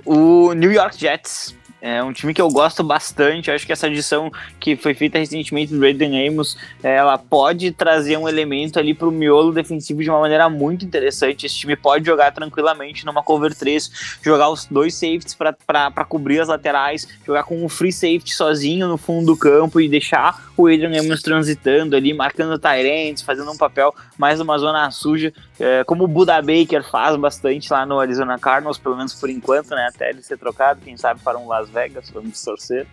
o 0.06 0.54
New 0.54 0.72
York 0.72 1.00
Jets. 1.00 1.56
É 1.82 2.04
um 2.04 2.14
time 2.14 2.32
que 2.32 2.42
eu 2.42 2.48
gosto 2.48 2.84
bastante. 2.84 3.50
Acho 3.50 3.66
que 3.66 3.74
essa 3.74 3.88
adição 3.88 4.32
que 4.60 4.76
foi 4.76 4.94
feita 4.94 5.18
recentemente 5.18 5.74
do 5.74 5.80
Raiden 5.80 6.28
Amos, 6.28 6.56
ela 6.84 7.18
pode 7.18 7.72
trazer 7.72 8.18
um 8.18 8.30
elemento 8.30 8.78
ali 8.78 8.94
para 8.94 9.08
o 9.08 9.12
miolo 9.12 9.52
defensivo 9.52 10.04
de 10.04 10.10
uma 10.10 10.20
maneira 10.20 10.48
muito 10.48 10.86
interessante. 10.86 11.48
Esse 11.48 11.56
time 11.56 11.76
pode 11.76 12.06
jogar 12.06 12.32
tranquilamente 12.32 13.04
numa 13.04 13.24
cover 13.24 13.56
3, 13.56 14.20
jogar 14.22 14.50
os 14.50 14.66
dois 14.68 14.94
safeties 14.94 15.36
para 15.36 16.06
cobrir 16.08 16.40
as 16.40 16.50
laterais, 16.50 17.08
jogar 17.26 17.44
com 17.46 17.66
um 17.66 17.68
free 17.68 17.92
safety 17.92 18.36
sozinho 18.36 18.88
no 18.88 18.98
fundo 18.98 19.26
do 19.26 19.38
campo 19.38 19.82
e 19.82 19.90
deixar 19.90 20.51
o 20.62 20.68
Adrian 20.68 21.00
Amos 21.00 21.22
transitando 21.22 21.96
ali, 21.96 22.14
marcando 22.14 22.60
Tyrants, 22.60 23.22
fazendo 23.22 23.52
um 23.52 23.58
papel 23.58 23.94
mais 24.18 24.40
numa 24.40 24.58
zona 24.58 24.90
suja, 24.92 25.34
é, 25.60 25.84
como 25.84 26.04
o 26.04 26.08
Buda 26.08 26.42
Baker 26.42 26.84
faz 26.90 27.16
bastante 27.16 27.72
lá 27.72 27.86
no 27.86 28.00
Arizona 28.00 28.38
Cardinals, 28.38 28.78
pelo 28.78 28.98
menos 28.98 29.14
por 29.14 29.30
enquanto, 29.30 29.72
né? 29.72 29.88
Até 29.94 30.10
ele 30.10 30.22
ser 30.22 30.38
trocado, 30.38 30.82
quem 30.82 30.98
sabe 30.98 31.20
para 31.22 31.38
um 31.38 31.48
Las 31.48 31.70
Vegas, 31.70 32.10
vamos 32.10 32.42
torcer. 32.42 32.88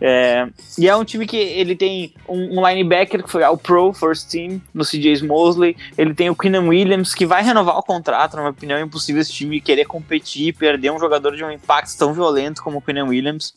É, 0.00 0.46
e 0.78 0.88
é 0.88 0.94
um 0.94 1.04
time 1.04 1.26
que 1.26 1.36
ele 1.36 1.74
tem 1.74 2.12
um, 2.28 2.58
um 2.60 2.68
linebacker 2.68 3.22
que 3.22 3.30
foi 3.30 3.42
ao 3.42 3.56
Pro 3.56 3.92
First 3.94 4.30
Team 4.30 4.60
no 4.74 4.84
CJ 4.84 5.22
Mosley. 5.22 5.76
Ele 5.96 6.14
tem 6.14 6.28
o 6.28 6.36
Quinnan 6.36 6.68
Williams 6.68 7.14
que 7.14 7.24
vai 7.24 7.42
renovar 7.42 7.78
o 7.78 7.82
contrato. 7.82 8.34
Na 8.34 8.42
minha 8.42 8.50
opinião, 8.50 8.78
é 8.78 8.82
impossível 8.82 9.22
esse 9.22 9.32
time 9.32 9.60
querer 9.60 9.86
competir 9.86 10.54
perder 10.54 10.92
um 10.92 10.98
jogador 10.98 11.34
de 11.34 11.42
um 11.42 11.50
impacto 11.50 11.96
tão 11.96 12.12
violento 12.12 12.62
como 12.62 12.78
o 12.78 12.82
Quinnan 12.82 13.06
Williams. 13.06 13.54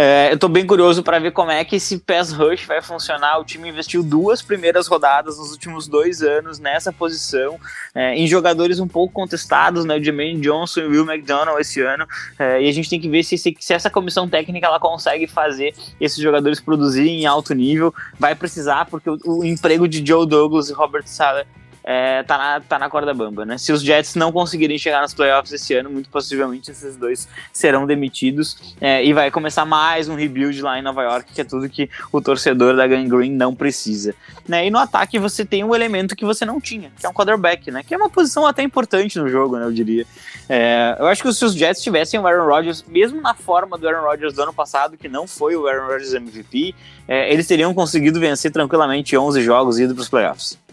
É, 0.00 0.32
eu 0.32 0.38
tô 0.38 0.46
bem 0.46 0.64
curioso 0.64 1.02
para 1.02 1.18
ver 1.18 1.32
como 1.32 1.50
é 1.50 1.64
que 1.64 1.74
esse 1.74 1.98
pass 1.98 2.30
rush 2.30 2.64
vai 2.66 2.80
funcionar. 2.80 3.40
O 3.40 3.44
time 3.44 3.68
investiu 3.68 4.00
duas 4.00 4.40
primeiras 4.40 4.86
rodadas 4.86 5.38
nos 5.38 5.50
últimos 5.50 5.88
dois 5.88 6.22
anos 6.22 6.60
nessa 6.60 6.92
posição, 6.92 7.58
é, 7.92 8.14
em 8.14 8.24
jogadores 8.28 8.78
um 8.78 8.86
pouco 8.86 9.12
contestados, 9.12 9.84
né? 9.84 9.96
O 9.96 10.04
Jermaine 10.04 10.40
Johnson 10.40 10.82
e 10.82 10.86
o 10.86 10.90
Will 10.90 11.04
McDonald 11.04 11.60
esse 11.60 11.80
ano. 11.80 12.06
É, 12.38 12.62
e 12.62 12.68
a 12.68 12.72
gente 12.72 12.88
tem 12.88 13.00
que 13.00 13.08
ver 13.08 13.24
se, 13.24 13.36
se, 13.36 13.56
se, 13.58 13.74
essa 13.74 13.90
comissão 13.90 14.28
técnica 14.28 14.68
ela 14.68 14.78
consegue 14.78 15.26
fazer 15.26 15.74
esses 16.00 16.18
jogadores 16.18 16.60
produzirem 16.60 17.22
em 17.22 17.26
alto 17.26 17.52
nível. 17.52 17.92
Vai 18.20 18.36
precisar, 18.36 18.84
porque 18.84 19.10
o, 19.10 19.18
o 19.24 19.44
emprego 19.44 19.88
de 19.88 20.06
Joe 20.06 20.24
Douglas 20.24 20.70
e 20.70 20.72
Robert 20.74 21.08
Sala 21.08 21.44
é, 21.90 22.22
tá, 22.22 22.36
na, 22.36 22.60
tá 22.60 22.78
na 22.78 22.90
corda 22.90 23.14
bamba, 23.14 23.46
né? 23.46 23.56
Se 23.56 23.72
os 23.72 23.80
Jets 23.80 24.14
não 24.14 24.30
conseguirem 24.30 24.76
chegar 24.76 25.00
nos 25.00 25.14
playoffs 25.14 25.50
esse 25.54 25.72
ano, 25.72 25.88
muito 25.88 26.10
possivelmente 26.10 26.70
esses 26.70 26.98
dois 26.98 27.26
serão 27.50 27.86
demitidos 27.86 28.76
é, 28.78 29.02
e 29.02 29.14
vai 29.14 29.30
começar 29.30 29.64
mais 29.64 30.06
um 30.06 30.14
rebuild 30.14 30.60
lá 30.60 30.78
em 30.78 30.82
Nova 30.82 31.02
York, 31.02 31.32
que 31.32 31.40
é 31.40 31.44
tudo 31.44 31.66
que 31.66 31.88
o 32.12 32.20
torcedor 32.20 32.76
da 32.76 32.86
Gang 32.86 33.08
Green 33.08 33.30
não 33.30 33.54
precisa. 33.54 34.14
Né? 34.46 34.66
E 34.66 34.70
no 34.70 34.76
ataque 34.76 35.18
você 35.18 35.46
tem 35.46 35.64
um 35.64 35.74
elemento 35.74 36.14
que 36.14 36.26
você 36.26 36.44
não 36.44 36.60
tinha, 36.60 36.92
que 37.00 37.06
é 37.06 37.08
um 37.08 37.14
quarterback, 37.14 37.70
né? 37.70 37.82
Que 37.82 37.94
é 37.94 37.96
uma 37.96 38.10
posição 38.10 38.46
até 38.46 38.62
importante 38.62 39.18
no 39.18 39.26
jogo, 39.26 39.56
né? 39.56 39.64
Eu 39.64 39.72
diria. 39.72 40.06
É, 40.46 40.94
eu 40.98 41.06
acho 41.06 41.22
que 41.22 41.32
se 41.32 41.42
os 41.42 41.54
Jets 41.54 41.82
tivessem 41.82 42.20
o 42.20 42.26
Aaron 42.26 42.44
Rodgers, 42.44 42.84
mesmo 42.86 43.18
na 43.22 43.32
forma 43.32 43.78
do 43.78 43.88
Aaron 43.88 44.06
Rodgers 44.06 44.34
do 44.34 44.42
ano 44.42 44.52
passado, 44.52 44.98
que 44.98 45.08
não 45.08 45.26
foi 45.26 45.56
o 45.56 45.66
Aaron 45.66 45.86
Rodgers 45.86 46.12
MVP, 46.12 46.74
é, 47.08 47.32
eles 47.32 47.46
teriam 47.46 47.72
conseguido 47.72 48.20
vencer 48.20 48.52
tranquilamente 48.52 49.16
11 49.16 49.40
jogos 49.40 49.78
e 49.78 49.84
ido 49.84 49.94
para 49.94 50.02
os 50.02 50.08
playoffs 50.10 50.67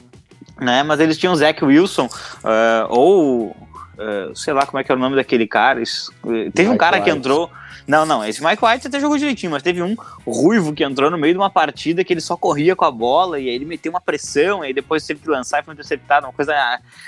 né? 0.59 0.83
Mas 0.83 0.99
eles 0.99 1.17
tinham 1.17 1.33
o 1.33 1.35
Zach 1.35 1.63
Wilson, 1.63 2.05
uh, 2.05 2.87
ou 2.89 3.47
uh, 3.49 4.35
sei 4.35 4.53
lá 4.53 4.65
como 4.65 4.79
é 4.79 4.83
que 4.83 4.91
é 4.91 4.95
o 4.95 4.97
nome 4.97 5.15
daquele 5.15 5.47
cara. 5.47 5.81
Isso, 5.81 6.13
teve 6.23 6.63
Mike 6.63 6.69
um 6.69 6.77
cara 6.77 6.97
White. 6.97 7.09
que 7.09 7.17
entrou. 7.17 7.51
Não, 7.87 8.03
não, 8.03 8.25
esse 8.25 8.43
Mike 8.43 8.65
White 8.65 8.87
até 8.87 8.99
jogou 8.99 9.15
direitinho, 9.15 9.51
mas 9.51 9.61
teve 9.61 9.81
um 9.81 9.95
ruivo 10.25 10.73
que 10.73 10.83
entrou 10.83 11.11
no 11.11 11.19
meio 11.19 11.35
de 11.35 11.37
uma 11.37 11.51
partida 11.51 12.03
que 12.03 12.11
ele 12.11 12.21
só 12.21 12.35
corria 12.35 12.75
com 12.75 12.83
a 12.83 12.89
bola 12.89 13.39
e 13.39 13.47
aí 13.47 13.53
ele 13.53 13.65
meteu 13.65 13.91
uma 13.91 14.01
pressão 14.01 14.63
e 14.63 14.67
aí 14.67 14.73
depois 14.73 15.05
teve 15.05 15.19
que 15.19 15.29
lançar 15.29 15.61
e 15.61 15.63
foi 15.63 15.75
interceptado, 15.75 16.25
uma 16.25 16.33
coisa 16.33 16.55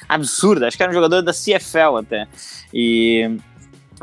absurda. 0.08 0.68
Acho 0.68 0.78
que 0.78 0.84
era 0.84 0.92
um 0.92 0.96
jogador 0.96 1.24
da 1.24 1.34
CFL 1.34 1.98
até. 2.00 2.28
E 2.72 3.40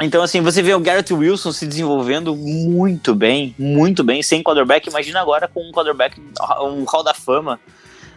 então, 0.00 0.24
assim, 0.24 0.40
você 0.40 0.60
vê 0.60 0.74
o 0.74 0.80
Garrett 0.80 1.14
Wilson 1.14 1.52
se 1.52 1.66
desenvolvendo 1.66 2.34
muito 2.34 3.14
bem, 3.14 3.54
muito 3.56 4.02
bem, 4.02 4.24
sem 4.24 4.42
quarterback. 4.42 4.88
Imagina 4.88 5.20
agora 5.20 5.46
com 5.46 5.60
um 5.60 5.70
quarterback, 5.70 6.20
um 6.60 6.84
hall 6.84 7.04
da 7.04 7.14
fama 7.14 7.60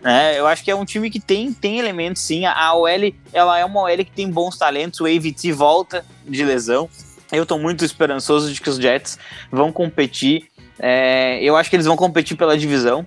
né? 0.02 0.40
Eu 0.40 0.48
acho 0.48 0.64
que 0.64 0.72
é 0.72 0.76
um 0.76 0.86
time 0.86 1.10
que 1.10 1.20
tem, 1.20 1.52
tem 1.52 1.80
elementos, 1.80 2.22
sim. 2.22 2.46
A 2.46 2.74
OL 2.74 2.88
ela 3.34 3.60
é 3.60 3.66
uma 3.66 3.82
OL 3.82 3.98
que 3.98 4.12
tem 4.12 4.30
bons 4.30 4.58
talentos. 4.58 5.00
O 5.00 5.06
AVT 5.06 5.52
volta 5.52 6.06
de 6.26 6.44
lesão. 6.44 6.90
Eu 7.32 7.44
estou 7.44 7.60
muito 7.60 7.84
esperançoso 7.84 8.54
de 8.54 8.62
que 8.62 8.70
os 8.70 8.78
Jets 8.78 9.18
vão 9.52 9.72
competir. 9.72 10.48
É, 10.80 11.44
eu 11.44 11.56
acho 11.56 11.70
que 11.70 11.76
eles 11.76 11.86
vão 11.86 11.96
competir 11.96 12.38
pela 12.38 12.58
divisão. 12.58 13.06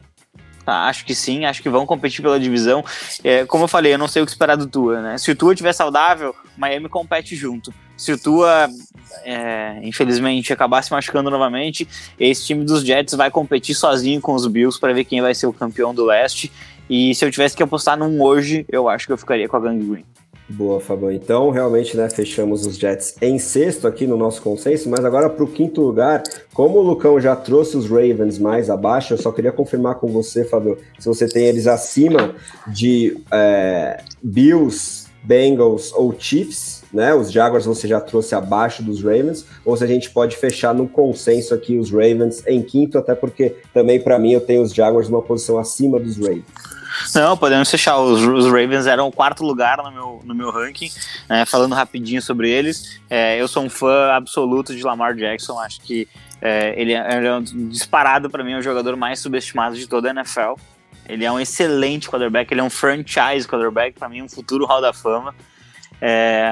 Tá? 0.65 0.87
Acho 0.87 1.07
que 1.07 1.15
sim, 1.15 1.47
acho 1.47 1.63
que 1.63 1.71
vão 1.71 1.87
competir 1.87 2.23
pela 2.23 2.39
divisão. 2.39 2.85
É, 3.25 3.47
como 3.47 3.65
eu 3.65 3.69
falei, 3.69 3.95
eu 3.95 3.99
não 3.99 4.09
sei 4.09 4.23
o 4.23 4.27
que 4.27 4.33
esperar 4.33 4.57
do 4.57 4.67
Tua. 4.67 5.01
Né? 5.01 5.19
Se 5.19 5.31
o 5.31 5.37
Tua 5.37 5.53
estiver 5.53 5.73
saudável, 5.73 6.35
Miami 6.57 6.89
compete 6.89 7.35
junto. 7.35 7.73
Se 7.97 8.13
o 8.13 8.19
Tua, 8.19 8.69
é, 9.25 9.81
infelizmente, 9.83 10.53
acabar 10.53 10.83
se 10.83 10.91
machucando 10.91 11.31
novamente, 11.31 11.89
esse 12.19 12.47
time 12.47 12.65
dos 12.65 12.85
Jets 12.85 13.15
vai 13.15 13.31
competir 13.31 13.75
sozinho 13.75 14.21
com 14.21 14.35
os 14.35 14.47
Bills 14.47 14.79
para 14.79 14.93
ver 14.93 15.05
quem 15.05 15.21
vai 15.21 15.35
ser 15.35 15.47
o 15.47 15.53
campeão 15.53 15.95
do 15.95 16.05
leste. 16.05 16.53
E 16.91 17.15
se 17.15 17.25
eu 17.25 17.31
tivesse 17.31 17.57
que 17.57 17.63
apostar 17.63 17.97
num 17.97 18.21
hoje, 18.21 18.67
eu 18.69 18.89
acho 18.89 19.07
que 19.07 19.13
eu 19.13 19.17
ficaria 19.17 19.49
com 19.49 19.57
a 19.57 19.61
Gang 19.61 19.79
Green. 19.79 20.05
Boa, 20.49 20.81
Fabão. 20.81 21.13
Então, 21.13 21.51
realmente, 21.51 21.97
né, 21.97 22.11
fechamos 22.11 22.67
os 22.67 22.77
Jets 22.77 23.15
em 23.23 23.39
sexto 23.39 23.87
aqui 23.87 24.09
no 24.09 24.17
nosso 24.17 24.43
consenso, 24.43 24.91
mas 24.91 25.05
agora 25.05 25.31
para 25.31 25.45
o 25.45 25.47
quinto 25.47 25.81
lugar, 25.81 26.25
como 26.53 26.81
o 26.81 26.83
Lucão 26.83 27.21
já 27.21 27.37
trouxe 27.37 27.77
os 27.77 27.89
Ravens 27.89 28.41
mais 28.41 28.69
abaixo, 28.69 29.15
eu 29.15 29.19
só 29.19 29.31
queria 29.31 29.53
confirmar 29.53 29.95
com 29.95 30.09
você, 30.09 30.45
Fabio, 30.45 30.77
se 30.99 31.07
você 31.07 31.29
tem 31.29 31.47
eles 31.47 31.69
acima 31.69 32.35
de 32.67 33.17
é, 33.31 34.03
Bills, 34.21 35.07
Bengals 35.23 35.93
ou 35.93 36.13
Chiefs, 36.19 36.83
né? 36.93 37.15
Os 37.15 37.31
Jaguars 37.31 37.67
você 37.67 37.87
já 37.87 38.01
trouxe 38.01 38.35
abaixo 38.35 38.83
dos 38.83 39.01
Ravens, 39.01 39.47
ou 39.65 39.77
se 39.77 39.85
a 39.85 39.87
gente 39.87 40.11
pode 40.11 40.37
fechar 40.37 40.75
no 40.75 40.89
consenso 40.89 41.55
aqui 41.55 41.79
os 41.79 41.93
Ravens 41.93 42.45
em 42.49 42.61
quinto, 42.61 42.99
até 42.99 43.15
porque 43.15 43.55
também 43.73 44.01
para 44.01 44.19
mim 44.19 44.33
eu 44.33 44.41
tenho 44.41 44.63
os 44.63 44.75
Jaguars 44.75 45.09
numa 45.09 45.23
posição 45.23 45.57
acima 45.57 46.01
dos 46.01 46.17
Ravens. 46.17 46.80
Não, 47.15 47.37
podemos 47.37 47.71
fechar. 47.71 47.99
Os, 47.99 48.23
os, 48.23 48.47
Ravens 48.47 48.87
eram 48.87 49.09
o 49.09 49.13
quarto 49.13 49.45
lugar 49.45 49.79
no 49.79 49.91
meu, 49.91 50.23
no 50.25 50.35
meu 50.35 50.51
ranking. 50.51 50.91
Né, 51.29 51.45
falando 51.45 51.75
rapidinho 51.75 52.21
sobre 52.21 52.51
eles, 52.51 53.01
é, 53.09 53.41
eu 53.41 53.49
sou 53.49 53.63
um 53.63 53.71
fã 53.71 54.13
absoluto 54.13 54.75
de 54.75 54.83
Lamar 54.83 55.15
Jackson. 55.15 55.59
Acho 55.59 55.81
que 55.81 56.09
é, 56.41 56.75
ele, 56.81 56.93
é, 56.93 57.17
ele, 57.17 57.27
é, 57.27 57.35
um 57.35 57.43
disparado 57.43 58.31
para 58.31 58.43
mim, 58.43 58.53
é 58.53 58.59
o 58.59 58.63
jogador 58.63 58.97
mais 58.97 59.21
subestimado 59.21 59.77
de 59.77 59.87
toda 59.87 60.09
a 60.09 60.11
NFL. 60.13 60.55
Ele 61.09 61.25
é 61.25 61.33
um 61.33 61.41
excelente 61.41 62.09
quarterback, 62.09 62.53
ele 62.53 62.61
é 62.61 62.65
um 62.65 62.71
franchise 62.71 63.47
quarterback, 63.47 63.99
para 63.99 64.09
mim, 64.09 64.23
um 64.23 64.29
futuro 64.29 64.65
Hall 64.65 64.81
da 64.81 64.93
Fama. 64.93 65.35
É, 66.01 66.51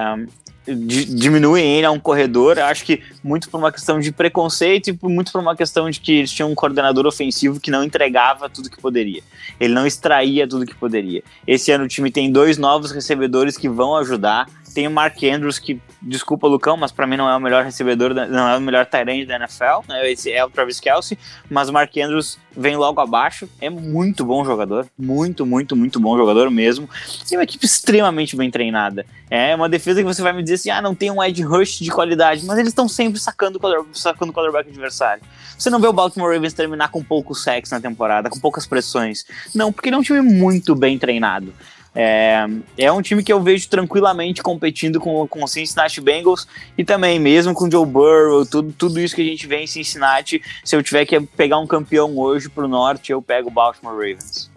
diminuem 0.75 1.77
ele 1.77 1.87
a 1.87 1.91
um 1.91 1.99
corredor, 1.99 2.59
acho 2.59 2.85
que 2.85 3.03
muito 3.23 3.49
por 3.49 3.59
uma 3.59 3.73
questão 3.73 3.99
de 3.99 4.13
preconceito 4.13 4.91
e 4.91 4.99
muito 5.03 5.33
por 5.33 5.41
uma 5.41 5.57
questão 5.57 5.89
de 5.91 6.01
que 6.01 6.13
eles 6.13 6.31
tinham 6.31 6.51
um 6.51 6.55
coordenador 6.55 7.07
ofensivo 7.07 7.61
que 7.61 7.71
não 7.71 7.83
entregava 7.83 8.49
tudo 8.49 8.71
que 8.71 8.81
poderia. 8.81 9.23
Ele 9.59 9.75
não 9.75 9.87
extraía 9.87 10.47
tudo 10.47 10.67
que 10.67 10.75
poderia. 10.75 11.23
Esse 11.47 11.71
ano 11.73 11.85
o 11.85 11.89
time 11.89 12.11
tem 12.11 12.31
dois 12.31 12.59
novos 12.59 12.91
recebedores 12.91 13.57
que 13.57 13.69
vão 13.69 13.97
ajudar. 13.97 14.47
Tem 14.75 14.87
o 14.87 14.91
Mark 14.91 15.17
Andrews, 15.23 15.59
que, 15.59 15.81
desculpa, 16.01 16.47
Lucão, 16.47 16.77
mas 16.77 16.93
para 16.93 17.07
mim 17.07 17.17
não 17.17 17.29
é 17.29 17.37
o 17.37 17.41
melhor 17.41 17.65
recebedor, 17.65 18.15
não 18.15 18.49
é 18.49 18.57
o 18.57 18.61
melhor 18.61 18.87
tight 18.87 19.27
da 19.27 19.37
NFL, 19.37 19.89
né? 19.89 20.11
Esse 20.11 20.31
é 20.31 20.45
o 20.45 20.51
Travis 20.51 20.79
Kelsey, 20.79 21.19
mas 21.51 21.69
o 21.69 21.73
Mark 21.73 21.97
Andrews 21.97 22.39
vem 22.57 22.77
logo 22.77 23.01
abaixo. 23.01 23.49
É 23.61 23.71
muito 23.71 24.25
bom 24.25 24.45
jogador, 24.45 24.87
muito, 24.99 25.47
muito, 25.47 25.77
muito 25.77 26.01
bom 26.01 26.17
jogador 26.17 26.51
mesmo. 26.51 26.89
E 27.31 27.37
uma 27.37 27.45
equipe 27.45 27.65
extremamente 27.65 28.37
bem 28.37 28.51
treinada. 28.51 29.07
É 29.31 29.55
uma 29.55 29.69
defesa 29.69 30.01
que 30.01 30.07
você 30.07 30.23
vai 30.23 30.33
me 30.33 30.43
dizer 30.43 30.55
assim: 30.55 30.71
ah, 30.71 30.83
não 30.83 30.95
tem 30.95 31.11
um 31.11 31.23
edge 31.23 31.43
rush 31.43 31.79
de 31.79 31.91
qualidade, 31.91 32.45
mas 32.45 32.59
eles 32.59 32.71
estão 32.71 32.89
sempre 32.89 33.21
sacando 33.21 33.59
o 33.59 34.33
quarterback 34.33 34.69
adversário. 34.69 35.23
Você 35.57 35.71
não 35.71 35.81
vê 35.81 35.89
o 35.89 35.93
Baltimore 35.93 36.33
Ravens 36.33 36.53
terminar 36.53 36.89
com 36.89 37.03
pouco 37.03 37.35
sexo 37.35 37.75
na 37.75 37.81
temporada, 37.81 38.31
com 38.31 38.39
poucas 38.39 38.67
pressões. 38.67 39.25
Não, 39.55 39.73
porque 39.73 39.89
ele 39.89 39.97
é 39.97 39.99
um 39.99 40.03
time 40.03 40.21
muito 40.21 40.75
bem 40.75 40.99
treinado. 40.99 41.53
É, 42.01 42.47
é 42.77 42.93
um 42.93 43.03
time 43.03 43.25
que 43.25 43.33
eu 43.33 43.43
vejo 43.43 43.69
tranquilamente 43.69 44.41
competindo 44.41 45.01
com, 45.01 45.27
com 45.27 45.43
o 45.43 45.49
Cincinnati 45.49 46.01
Bengals 46.01 46.47
e 46.77 46.85
também 46.85 47.19
mesmo 47.19 47.53
com 47.53 47.65
o 47.65 47.71
Joe 47.71 47.85
Burrow, 47.85 48.47
tudo, 48.47 48.73
tudo 48.73 49.01
isso 49.01 49.17
que 49.17 49.23
a 49.23 49.25
gente 49.25 49.49
vê 49.49 49.57
em 49.57 49.67
Cincinnati. 49.67 50.41
Se 50.65 50.77
eu 50.77 50.83
tiver 50.83 51.05
que 51.05 51.19
pegar 51.21 51.59
um 51.59 51.67
campeão 51.67 52.17
hoje 52.17 52.49
pro 52.49 52.69
norte, 52.69 53.11
eu 53.11 53.21
pego 53.21 53.49
o 53.49 53.53
Baltimore 53.53 53.95
Ravens. 53.95 54.49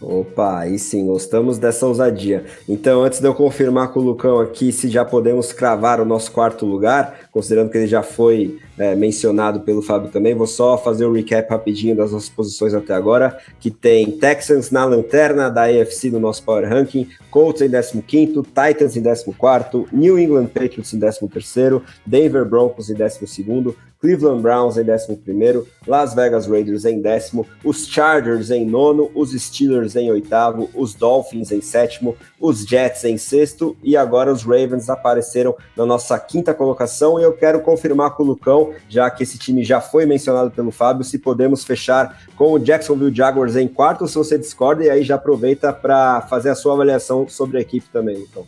Opa, 0.00 0.60
aí 0.60 0.78
sim, 0.78 1.06
gostamos 1.06 1.58
dessa 1.58 1.86
ousadia. 1.86 2.46
Então, 2.66 3.02
antes 3.04 3.20
de 3.20 3.26
eu 3.26 3.34
confirmar 3.34 3.92
com 3.92 4.00
o 4.00 4.02
Lucão 4.02 4.40
aqui 4.40 4.72
se 4.72 4.88
já 4.88 5.04
podemos 5.04 5.52
cravar 5.52 6.00
o 6.00 6.06
nosso 6.06 6.32
quarto 6.32 6.64
lugar, 6.64 7.28
considerando 7.30 7.70
que 7.70 7.76
ele 7.76 7.86
já 7.86 8.02
foi 8.02 8.58
é, 8.78 8.94
mencionado 8.96 9.60
pelo 9.60 9.82
Fábio 9.82 10.10
também, 10.10 10.34
vou 10.34 10.46
só 10.46 10.78
fazer 10.78 11.04
o 11.04 11.10
um 11.10 11.12
recap 11.12 11.50
rapidinho 11.50 11.94
das 11.94 12.12
nossas 12.12 12.30
posições 12.30 12.72
até 12.72 12.94
agora, 12.94 13.38
que 13.60 13.70
tem 13.70 14.10
Texans 14.10 14.70
na 14.70 14.86
lanterna 14.86 15.50
da 15.50 15.64
AFC 15.64 16.10
no 16.10 16.18
nosso 16.18 16.42
Power 16.44 16.66
Ranking, 16.66 17.06
Colts 17.30 17.60
em 17.60 17.68
15º, 17.68 18.42
Titans 18.42 18.96
em 18.96 19.02
14º, 19.02 19.86
New 19.92 20.18
England 20.18 20.46
Patriots 20.46 20.94
em 20.94 20.98
13º, 20.98 21.82
Denver 22.06 22.46
Broncos 22.46 22.88
em 22.88 22.94
12º, 22.94 23.74
Cleveland 24.00 24.40
Browns 24.40 24.78
em 24.78 24.90
11, 24.90 25.66
Las 25.86 26.14
Vegas 26.14 26.46
Raiders 26.46 26.86
em 26.86 27.02
décimo, 27.02 27.46
os 27.62 27.86
Chargers 27.86 28.50
em 28.50 28.64
nono, 28.64 29.10
os 29.14 29.32
Steelers 29.32 29.94
em 29.94 30.10
oitavo, 30.10 30.70
os 30.74 30.94
Dolphins 30.94 31.52
em 31.52 31.60
sétimo, 31.60 32.16
os 32.40 32.64
Jets 32.64 33.04
em 33.04 33.18
sexto 33.18 33.76
e 33.82 33.96
agora 33.96 34.32
os 34.32 34.42
Ravens 34.42 34.88
apareceram 34.88 35.54
na 35.76 35.84
nossa 35.84 36.18
quinta 36.18 36.54
colocação. 36.54 37.20
E 37.20 37.22
eu 37.22 37.34
quero 37.34 37.60
confirmar 37.60 38.12
com 38.12 38.22
o 38.22 38.26
Lucão, 38.26 38.72
já 38.88 39.10
que 39.10 39.22
esse 39.22 39.38
time 39.38 39.62
já 39.62 39.82
foi 39.82 40.06
mencionado 40.06 40.50
pelo 40.50 40.70
Fábio, 40.70 41.04
se 41.04 41.18
podemos 41.18 41.62
fechar 41.62 42.22
com 42.36 42.52
o 42.52 42.58
Jacksonville 42.58 43.14
Jaguars 43.14 43.54
em 43.54 43.68
quarto, 43.68 44.08
se 44.08 44.14
você 44.14 44.38
discorda, 44.38 44.84
e 44.84 44.88
aí 44.88 45.02
já 45.02 45.16
aproveita 45.16 45.72
para 45.74 46.22
fazer 46.22 46.48
a 46.48 46.54
sua 46.54 46.72
avaliação 46.72 47.28
sobre 47.28 47.58
a 47.58 47.60
equipe 47.60 47.86
também, 47.92 48.16
Lucão. 48.16 48.46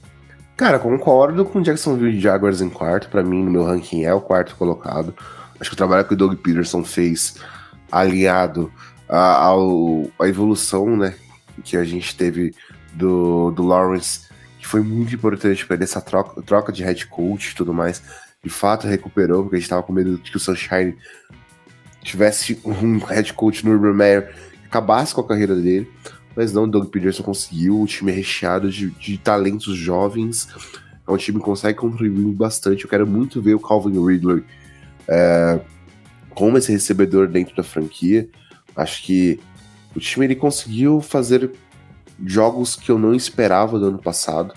Cara, 0.57 0.79
concordo 0.79 1.45
com 1.45 1.59
o 1.59 1.63
Jacksonville 1.63 2.21
Jaguars 2.21 2.61
em 2.61 2.71
quarto. 2.71 3.09
Para 3.09 3.23
mim, 3.23 3.43
no 3.43 3.51
meu 3.51 3.65
ranking, 3.65 4.05
é 4.05 4.15
o 4.15 4.21
quarto 4.21 4.55
colocado. 4.57 5.15
Acho 5.63 5.71
que 5.71 5.75
o 5.75 5.77
trabalho 5.77 6.05
que 6.05 6.15
o 6.15 6.17
Doug 6.17 6.35
Peterson 6.35 6.83
fez, 6.83 7.37
aliado 7.89 8.73
à, 9.09 9.45
ao, 9.45 10.11
à 10.19 10.27
evolução 10.27 10.97
né, 10.97 11.15
que 11.63 11.77
a 11.77 11.85
gente 11.85 12.17
teve 12.17 12.53
do, 12.95 13.53
do 13.53 13.63
Lawrence, 13.63 14.27
que 14.59 14.67
foi 14.67 14.81
muito 14.81 15.15
importante 15.15 15.65
para 15.65 15.77
ele, 15.77 15.85
essa 15.85 16.01
troca, 16.01 16.43
troca 16.43 16.73
de 16.73 16.83
head 16.83 17.07
coach 17.07 17.53
e 17.53 17.55
tudo 17.55 17.73
mais, 17.73 18.03
de 18.43 18.51
fato 18.51 18.89
recuperou, 18.89 19.45
porque 19.45 19.55
a 19.55 19.59
gente 19.61 19.67
estava 19.67 19.85
com 19.85 19.93
medo 19.93 20.19
de 20.19 20.33
que 20.33 20.37
o 20.37 20.41
Sunshine 20.41 20.97
tivesse 22.03 22.61
um 22.65 22.99
head 22.99 23.33
coach 23.33 23.65
no 23.65 23.71
Urban 23.71 23.95
Meyer 23.95 24.35
acabasse 24.65 25.15
com 25.15 25.21
a 25.21 25.29
carreira 25.29 25.55
dele. 25.55 25.89
Mas 26.35 26.53
não, 26.53 26.69
Doug 26.69 26.89
Peterson 26.89 27.23
conseguiu. 27.23 27.81
O 27.81 27.87
time 27.87 28.11
é 28.11 28.15
recheado 28.17 28.69
de, 28.69 28.91
de 28.91 29.17
talentos 29.17 29.77
jovens. 29.77 30.49
É 31.07 31.13
um 31.13 31.17
time 31.17 31.39
que 31.39 31.45
consegue 31.45 31.79
contribuir 31.79 32.35
bastante. 32.35 32.83
Eu 32.83 32.91
quero 32.91 33.07
muito 33.07 33.41
ver 33.41 33.55
o 33.55 33.61
Calvin 33.61 34.05
Ridley 34.05 34.43
é, 35.09 35.61
como 36.31 36.59
esse 36.59 36.73
recebedor 36.73 37.29
dentro 37.29 37.55
da 37.55 37.63
franquia. 37.63 38.29
Acho 38.75 39.03
que 39.03 39.41
o 39.95 40.01
time 40.01 40.27
ele 40.27 40.37
conseguiu 40.37 41.01
fazer 41.01 41.51
jogos 42.25 42.77
que 42.77 42.91
eu 42.91 42.99
não 42.99 43.15
esperava 43.15 43.79
do 43.79 43.87
ano 43.87 43.99
passado. 43.99 44.55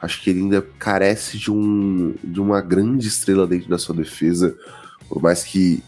Acho 0.00 0.22
que 0.22 0.30
ele 0.30 0.40
ainda 0.40 0.62
carece 0.78 1.38
de, 1.38 1.50
um, 1.50 2.14
de 2.22 2.40
uma 2.40 2.60
grande 2.60 3.08
estrela 3.08 3.46
dentro 3.46 3.68
da 3.68 3.78
sua 3.78 3.94
defesa. 3.94 4.54
Por 5.08 5.22
mais 5.22 5.42
que, 5.42 5.82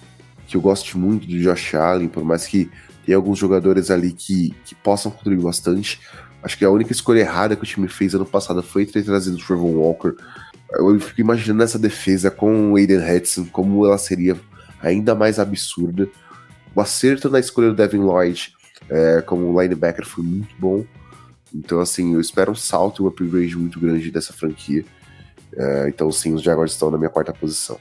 que 0.47 0.57
eu 0.57 0.61
goste 0.61 0.97
muito 0.97 1.27
do 1.27 1.39
Josh 1.39 1.75
Allen, 1.75 2.09
por 2.09 2.25
mais 2.25 2.47
que 2.47 2.71
tenha 3.05 3.17
alguns 3.17 3.39
jogadores 3.39 3.91
ali 3.91 4.13
que, 4.13 4.55
que 4.65 4.75
possam 4.75 5.11
contribuir 5.11 5.45
bastante. 5.45 6.01
Acho 6.43 6.59
que 6.59 6.65
a 6.65 6.71
única 6.71 6.93
escolha 6.93 7.21
errada 7.21 7.57
que 7.57 7.63
o 7.63 7.67
time 7.67 7.89
fez 7.89 8.15
ano 8.15 8.27
passado 8.27 8.63
foi 8.63 8.87
ter 8.87 9.03
trazido 9.03 9.37
o 9.37 9.41
Trevor 9.41 9.71
Walker. 9.71 10.15
Eu 10.73 10.99
fico 11.01 11.21
imaginando 11.21 11.63
essa 11.63 11.79
defesa 11.79 12.31
com 12.31 12.73
o 12.73 12.77
Aiden 12.77 12.99
Hudson, 12.99 13.47
como 13.47 13.87
ela 13.87 13.99
seria 13.99 14.37
ainda 14.81 15.15
mais 15.15 15.39
absurda. 15.39 16.09
O 16.75 16.81
acerto 16.81 17.31
na 17.31 17.41
escolha 17.41 17.69
do 17.69 17.75
Devin 17.75 17.99
Lloyd 17.99 18.53
é, 18.89 19.23
como 19.23 19.61
linebacker 19.61 20.07
foi 20.07 20.25
muito 20.25 20.55
bom. 20.59 20.85
Então, 21.55 21.81
assim, 21.81 22.15
eu 22.15 22.21
espero 22.21 22.53
um 22.53 22.55
salto 22.55 23.03
e 23.03 23.05
um 23.05 23.09
upgrade 23.09 23.57
muito 23.57 23.81
grande 23.81 24.11
dessa 24.11 24.33
franquia. 24.33 24.85
É, 25.57 25.89
então, 25.89 26.11
sim, 26.13 26.35
os 26.35 26.43
Jaguars 26.43 26.73
estão 26.73 26.91
na 26.91 26.99
minha 26.99 27.11
quarta 27.11 27.33
posição. 27.33 27.79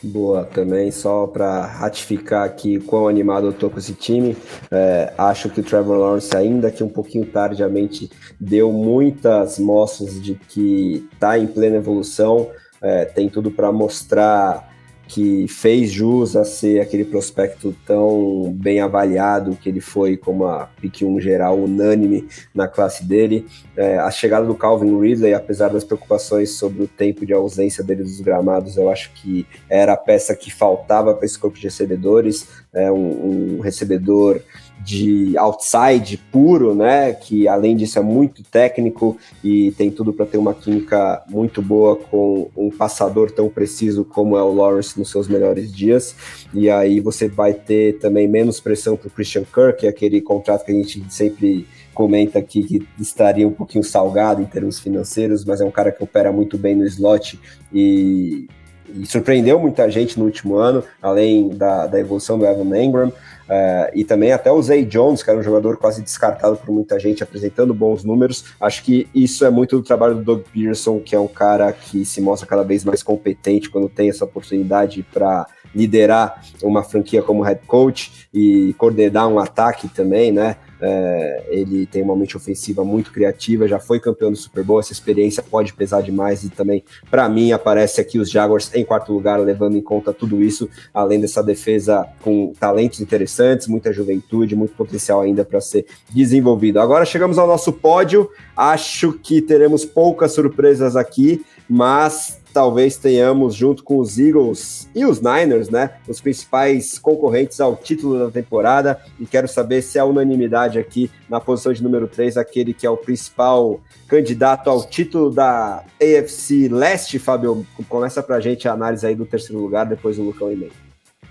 Boa, 0.00 0.44
também 0.44 0.92
só 0.92 1.26
para 1.26 1.66
ratificar 1.66 2.44
aqui 2.44 2.78
quão 2.78 3.08
animado 3.08 3.48
eu 3.48 3.52
tô 3.52 3.68
com 3.68 3.78
esse 3.78 3.94
time. 3.94 4.36
É, 4.70 5.12
acho 5.18 5.50
que 5.50 5.60
o 5.60 5.64
Trevor 5.64 5.98
Lawrence, 5.98 6.36
ainda 6.36 6.70
que 6.70 6.84
um 6.84 6.88
pouquinho 6.88 7.26
tardiamente, 7.26 8.08
deu 8.38 8.72
muitas 8.72 9.58
mostras 9.58 10.22
de 10.22 10.36
que 10.36 11.08
está 11.12 11.36
em 11.36 11.48
plena 11.48 11.76
evolução. 11.76 12.48
É, 12.80 13.06
tem 13.06 13.28
tudo 13.28 13.50
para 13.50 13.72
mostrar 13.72 14.67
que 15.08 15.48
fez 15.48 15.90
jus 15.90 16.36
a 16.36 16.44
ser 16.44 16.80
aquele 16.80 17.04
prospecto 17.04 17.74
tão 17.86 18.52
bem 18.54 18.80
avaliado 18.80 19.56
que 19.56 19.68
ele 19.68 19.80
foi 19.80 20.18
como 20.18 20.44
a 20.44 20.68
pick 20.80 21.02
1 21.02 21.18
geral 21.20 21.58
unânime 21.58 22.28
na 22.54 22.68
classe 22.68 23.04
dele. 23.04 23.46
É, 23.74 23.98
a 23.98 24.10
chegada 24.10 24.46
do 24.46 24.54
Calvin 24.54 25.00
Ridley, 25.00 25.32
apesar 25.32 25.68
das 25.68 25.82
preocupações 25.82 26.50
sobre 26.50 26.82
o 26.82 26.86
tempo 26.86 27.24
de 27.24 27.32
ausência 27.32 27.82
dele 27.82 28.02
dos 28.02 28.20
gramados, 28.20 28.76
eu 28.76 28.90
acho 28.90 29.10
que 29.14 29.46
era 29.68 29.94
a 29.94 29.96
peça 29.96 30.36
que 30.36 30.52
faltava 30.52 31.14
para 31.14 31.24
esse 31.24 31.38
corpo 31.38 31.56
de 31.56 31.64
recebedores, 31.64 32.46
é 32.72 32.92
um, 32.92 33.56
um 33.56 33.60
recebedor 33.60 34.42
de 34.84 35.36
outside 35.36 36.16
puro, 36.30 36.74
né? 36.74 37.12
Que 37.12 37.46
além 37.46 37.76
disso 37.76 37.98
é 37.98 38.02
muito 38.02 38.42
técnico 38.42 39.16
e 39.42 39.72
tem 39.72 39.90
tudo 39.90 40.12
para 40.12 40.26
ter 40.26 40.38
uma 40.38 40.54
química 40.54 41.22
muito 41.28 41.60
boa 41.60 41.96
com 41.96 42.48
um 42.56 42.70
passador 42.70 43.30
tão 43.30 43.48
preciso 43.48 44.04
como 44.04 44.36
é 44.36 44.42
o 44.42 44.54
Lawrence 44.54 44.98
nos 44.98 45.10
seus 45.10 45.28
melhores 45.28 45.72
dias. 45.72 46.14
E 46.52 46.70
aí 46.70 47.00
você 47.00 47.28
vai 47.28 47.52
ter 47.52 47.98
também 47.98 48.28
menos 48.28 48.60
pressão 48.60 48.96
para 48.96 49.08
o 49.08 49.10
Christian 49.10 49.44
Kirk, 49.44 49.86
é 49.86 49.88
aquele 49.88 50.20
contrato 50.20 50.64
que 50.64 50.72
a 50.72 50.74
gente 50.74 51.04
sempre 51.08 51.66
comenta 51.98 52.38
aqui 52.38 52.62
que 52.62 52.86
estaria 53.00 53.46
um 53.46 53.52
pouquinho 53.52 53.82
salgado 53.82 54.40
em 54.40 54.44
termos 54.44 54.78
financeiros, 54.78 55.44
mas 55.44 55.60
é 55.60 55.64
um 55.64 55.70
cara 55.70 55.90
que 55.90 56.00
opera 56.00 56.30
muito 56.30 56.56
bem 56.56 56.76
no 56.76 56.86
slot 56.86 57.40
e, 57.72 58.46
e 58.94 59.04
surpreendeu 59.04 59.58
muita 59.58 59.90
gente 59.90 60.16
no 60.16 60.24
último 60.24 60.54
ano, 60.54 60.84
além 61.02 61.48
da, 61.48 61.88
da 61.88 61.98
evolução 61.98 62.38
do 62.38 62.46
Evan 62.46 62.80
Engram. 62.80 63.12
Uh, 63.48 63.88
e 63.94 64.04
também 64.04 64.30
até 64.30 64.52
o 64.52 64.60
Zay 64.60 64.84
Jones, 64.84 65.22
que 65.22 65.30
era 65.30 65.38
um 65.38 65.42
jogador 65.42 65.78
quase 65.78 66.02
descartado 66.02 66.58
por 66.58 66.70
muita 66.70 67.00
gente, 67.00 67.22
apresentando 67.22 67.72
bons 67.72 68.04
números. 68.04 68.44
Acho 68.60 68.84
que 68.84 69.08
isso 69.14 69.44
é 69.44 69.50
muito 69.50 69.76
do 69.76 69.82
trabalho 69.82 70.16
do 70.16 70.22
Doug 70.22 70.42
Pearson, 70.52 71.00
que 71.00 71.14
é 71.14 71.18
um 71.18 71.26
cara 71.26 71.72
que 71.72 72.04
se 72.04 72.20
mostra 72.20 72.46
cada 72.46 72.62
vez 72.62 72.84
mais 72.84 73.02
competente 73.02 73.70
quando 73.70 73.88
tem 73.88 74.10
essa 74.10 74.24
oportunidade 74.24 75.02
para 75.02 75.46
liderar 75.74 76.42
uma 76.62 76.82
franquia 76.82 77.22
como 77.22 77.42
head 77.42 77.60
coach 77.66 78.28
e 78.32 78.74
coordenar 78.74 79.28
um 79.28 79.38
ataque 79.38 79.88
também, 79.88 80.30
né? 80.30 80.56
É, 80.80 81.44
ele 81.48 81.86
tem 81.86 82.02
uma 82.02 82.14
mente 82.14 82.36
ofensiva 82.36 82.84
muito 82.84 83.12
criativa, 83.12 83.66
já 83.66 83.78
foi 83.78 83.98
campeão 83.98 84.30
do 84.30 84.36
Super 84.36 84.62
Bowl, 84.62 84.78
essa 84.78 84.92
experiência 84.92 85.42
pode 85.42 85.72
pesar 85.72 86.02
demais 86.02 86.44
e 86.44 86.48
também, 86.48 86.84
para 87.10 87.28
mim, 87.28 87.52
aparece 87.52 88.00
aqui 88.00 88.18
os 88.18 88.30
Jaguars 88.30 88.72
em 88.74 88.84
quarto 88.84 89.12
lugar, 89.12 89.40
levando 89.40 89.76
em 89.76 89.82
conta 89.82 90.12
tudo 90.12 90.42
isso, 90.42 90.68
além 90.94 91.20
dessa 91.20 91.42
defesa 91.42 92.06
com 92.22 92.52
talentos 92.58 93.00
interessantes, 93.00 93.66
muita 93.66 93.92
juventude, 93.92 94.54
muito 94.54 94.74
potencial 94.74 95.20
ainda 95.20 95.44
para 95.44 95.60
ser 95.60 95.86
desenvolvido. 96.10 96.80
Agora 96.80 97.04
chegamos 97.04 97.38
ao 97.38 97.46
nosso 97.46 97.72
pódio, 97.72 98.30
acho 98.56 99.12
que 99.12 99.42
teremos 99.42 99.84
poucas 99.84 100.32
surpresas 100.32 100.94
aqui, 100.96 101.44
mas 101.68 102.38
talvez 102.58 102.96
tenhamos, 102.96 103.54
junto 103.54 103.84
com 103.84 103.98
os 103.98 104.18
Eagles 104.18 104.90
e 104.92 105.04
os 105.04 105.20
Niners, 105.20 105.68
né, 105.68 105.90
os 106.08 106.20
principais 106.20 106.98
concorrentes 106.98 107.60
ao 107.60 107.76
título 107.76 108.18
da 108.18 108.32
temporada. 108.32 109.00
E 109.20 109.24
quero 109.26 109.46
saber 109.46 109.80
se 109.80 109.96
a 109.96 110.04
unanimidade 110.04 110.76
aqui 110.76 111.08
na 111.30 111.38
posição 111.38 111.72
de 111.72 111.84
número 111.84 112.08
3, 112.08 112.36
aquele 112.36 112.74
que 112.74 112.84
é 112.84 112.90
o 112.90 112.96
principal 112.96 113.80
candidato 114.08 114.68
ao 114.68 114.84
título 114.84 115.30
da 115.30 115.84
AFC 116.02 116.66
Leste, 116.68 117.16
Fábio. 117.20 117.64
Começa 117.88 118.24
pra 118.24 118.40
gente 118.40 118.66
a 118.66 118.72
análise 118.72 119.06
aí 119.06 119.14
do 119.14 119.24
terceiro 119.24 119.62
lugar, 119.62 119.86
depois 119.86 120.18
o 120.18 120.24
Lucão 120.24 120.50
e 120.50 120.56
meio. 120.56 120.72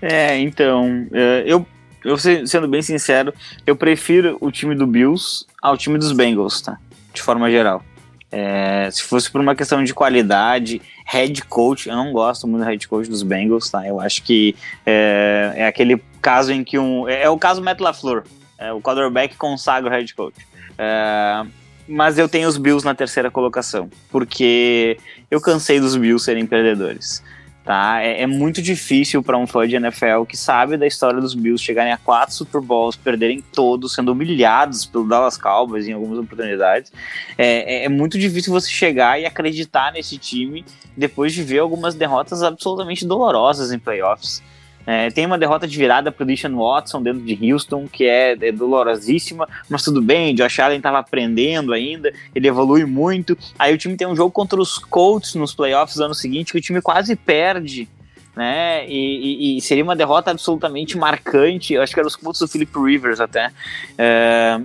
É, 0.00 0.38
então, 0.38 1.06
é, 1.12 1.44
eu, 1.46 1.66
eu 2.06 2.16
sendo 2.16 2.66
bem 2.66 2.80
sincero, 2.80 3.34
eu 3.66 3.76
prefiro 3.76 4.38
o 4.40 4.50
time 4.50 4.74
do 4.74 4.86
Bills 4.86 5.44
ao 5.60 5.76
time 5.76 5.98
dos 5.98 6.12
Bengals, 6.12 6.62
tá? 6.62 6.78
De 7.12 7.20
forma 7.20 7.50
geral. 7.50 7.84
É, 8.30 8.90
se 8.90 9.02
fosse 9.02 9.30
por 9.30 9.40
uma 9.40 9.54
questão 9.54 9.82
de 9.82 9.94
qualidade, 9.94 10.82
head 11.06 11.42
coach, 11.44 11.88
eu 11.88 11.96
não 11.96 12.12
gosto 12.12 12.46
muito 12.46 12.62
do 12.62 12.68
head 12.68 12.86
coach 12.86 13.08
dos 13.08 13.22
Bengals, 13.22 13.70
tá? 13.70 13.86
Eu 13.86 14.00
acho 14.00 14.22
que 14.22 14.54
é, 14.84 15.52
é 15.56 15.66
aquele 15.66 16.02
caso 16.20 16.52
em 16.52 16.62
que 16.62 16.78
um. 16.78 17.08
É, 17.08 17.22
é 17.22 17.30
o 17.30 17.38
caso 17.38 17.62
Matt 17.62 17.80
LaFleur. 17.80 18.24
É, 18.58 18.72
o 18.72 18.80
quarterback 18.80 19.36
consagra 19.36 19.88
o 19.88 19.92
head 19.92 20.14
coach. 20.14 20.36
É, 20.76 21.46
mas 21.88 22.18
eu 22.18 22.28
tenho 22.28 22.48
os 22.48 22.58
Bills 22.58 22.84
na 22.84 22.94
terceira 22.94 23.30
colocação, 23.30 23.88
porque 24.10 24.98
eu 25.30 25.40
cansei 25.40 25.80
dos 25.80 25.96
Bills 25.96 26.22
serem 26.22 26.46
perdedores. 26.46 27.22
Tá? 27.68 28.02
É, 28.02 28.22
é 28.22 28.26
muito 28.26 28.62
difícil 28.62 29.22
para 29.22 29.36
um 29.36 29.46
fã 29.46 29.68
de 29.68 29.76
NFL 29.76 30.24
que 30.26 30.38
sabe 30.38 30.78
da 30.78 30.86
história 30.86 31.20
dos 31.20 31.34
Bills 31.34 31.62
chegarem 31.62 31.92
a 31.92 31.98
quatro 31.98 32.34
Super 32.34 32.62
Bowls, 32.62 32.96
perderem 32.96 33.42
todos, 33.42 33.92
sendo 33.92 34.12
humilhados 34.12 34.86
pelo 34.86 35.06
Dallas 35.06 35.36
Cowboys 35.36 35.86
em 35.86 35.92
algumas 35.92 36.18
oportunidades. 36.18 36.90
É, 37.36 37.80
é, 37.80 37.84
é 37.84 37.88
muito 37.90 38.18
difícil 38.18 38.54
você 38.54 38.70
chegar 38.70 39.20
e 39.20 39.26
acreditar 39.26 39.92
nesse 39.92 40.16
time 40.16 40.64
depois 40.96 41.34
de 41.34 41.42
ver 41.42 41.58
algumas 41.58 41.94
derrotas 41.94 42.42
absolutamente 42.42 43.04
dolorosas 43.04 43.70
em 43.70 43.78
playoffs. 43.78 44.42
É, 44.90 45.10
tem 45.10 45.26
uma 45.26 45.36
derrota 45.36 45.68
de 45.68 45.76
virada 45.76 46.10
para 46.10 46.24
o 46.24 46.26
Deshaun 46.26 46.56
Watson 46.56 47.02
dentro 47.02 47.20
de 47.20 47.52
Houston, 47.52 47.86
que 47.86 48.06
é, 48.06 48.32
é 48.40 48.50
dolorosíssima, 48.50 49.46
mas 49.68 49.82
tudo 49.82 50.00
bem, 50.00 50.34
Josh 50.34 50.60
Allen 50.60 50.78
estava 50.78 50.98
aprendendo 50.98 51.74
ainda, 51.74 52.10
ele 52.34 52.48
evolui 52.48 52.86
muito. 52.86 53.36
Aí 53.58 53.74
o 53.74 53.76
time 53.76 53.98
tem 53.98 54.08
um 54.08 54.16
jogo 54.16 54.30
contra 54.30 54.58
os 54.58 54.78
Colts 54.78 55.34
nos 55.34 55.54
playoffs 55.54 55.98
do 55.98 56.04
ano 56.04 56.14
seguinte, 56.14 56.52
que 56.52 56.58
o 56.58 56.62
time 56.62 56.80
quase 56.80 57.14
perde, 57.16 57.86
né? 58.34 58.88
E, 58.88 59.56
e, 59.56 59.58
e 59.58 59.60
seria 59.60 59.84
uma 59.84 59.94
derrota 59.94 60.30
absolutamente 60.30 60.96
marcante. 60.96 61.74
Eu 61.74 61.82
acho 61.82 61.92
que 61.92 62.00
era 62.00 62.08
os 62.08 62.16
Colts 62.16 62.40
do 62.40 62.48
Philip 62.48 62.72
Rivers 62.74 63.20
até. 63.20 63.52
É... 63.98 64.58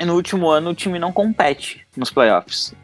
E 0.00 0.04
no 0.04 0.16
último 0.16 0.48
ano 0.50 0.70
o 0.70 0.74
time 0.74 0.98
não 0.98 1.12
compete 1.12 1.86
nos 1.96 2.10
playoffs. 2.10 2.74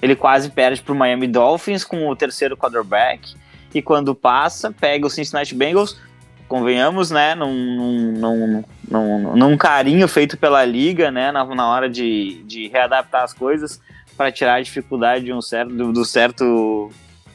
Ele 0.00 0.14
quase 0.14 0.48
perde 0.48 0.80
para 0.80 0.92
o 0.92 0.96
Miami 0.96 1.26
Dolphins 1.26 1.82
com 1.82 2.08
o 2.08 2.14
terceiro 2.14 2.56
quarterback 2.56 3.34
e 3.74 3.82
quando 3.82 4.14
passa, 4.14 4.72
pega 4.72 5.06
o 5.06 5.10
Cincinnati 5.10 5.54
Bengals, 5.54 6.00
convenhamos, 6.48 7.10
né, 7.10 7.34
num, 7.34 8.12
num, 8.12 8.64
num, 8.90 9.36
num 9.36 9.56
carinho 9.56 10.08
feito 10.08 10.36
pela 10.36 10.64
liga, 10.64 11.10
né, 11.10 11.30
na, 11.30 11.44
na 11.44 11.68
hora 11.68 11.88
de, 11.88 12.42
de 12.44 12.68
readaptar 12.68 13.22
as 13.22 13.34
coisas 13.34 13.80
para 14.16 14.32
tirar 14.32 14.54
a 14.54 14.62
dificuldade 14.62 15.26
de 15.26 15.32
um 15.32 15.42
certo, 15.42 15.72
do, 15.72 15.92
do, 15.92 16.04
certo 16.04 16.90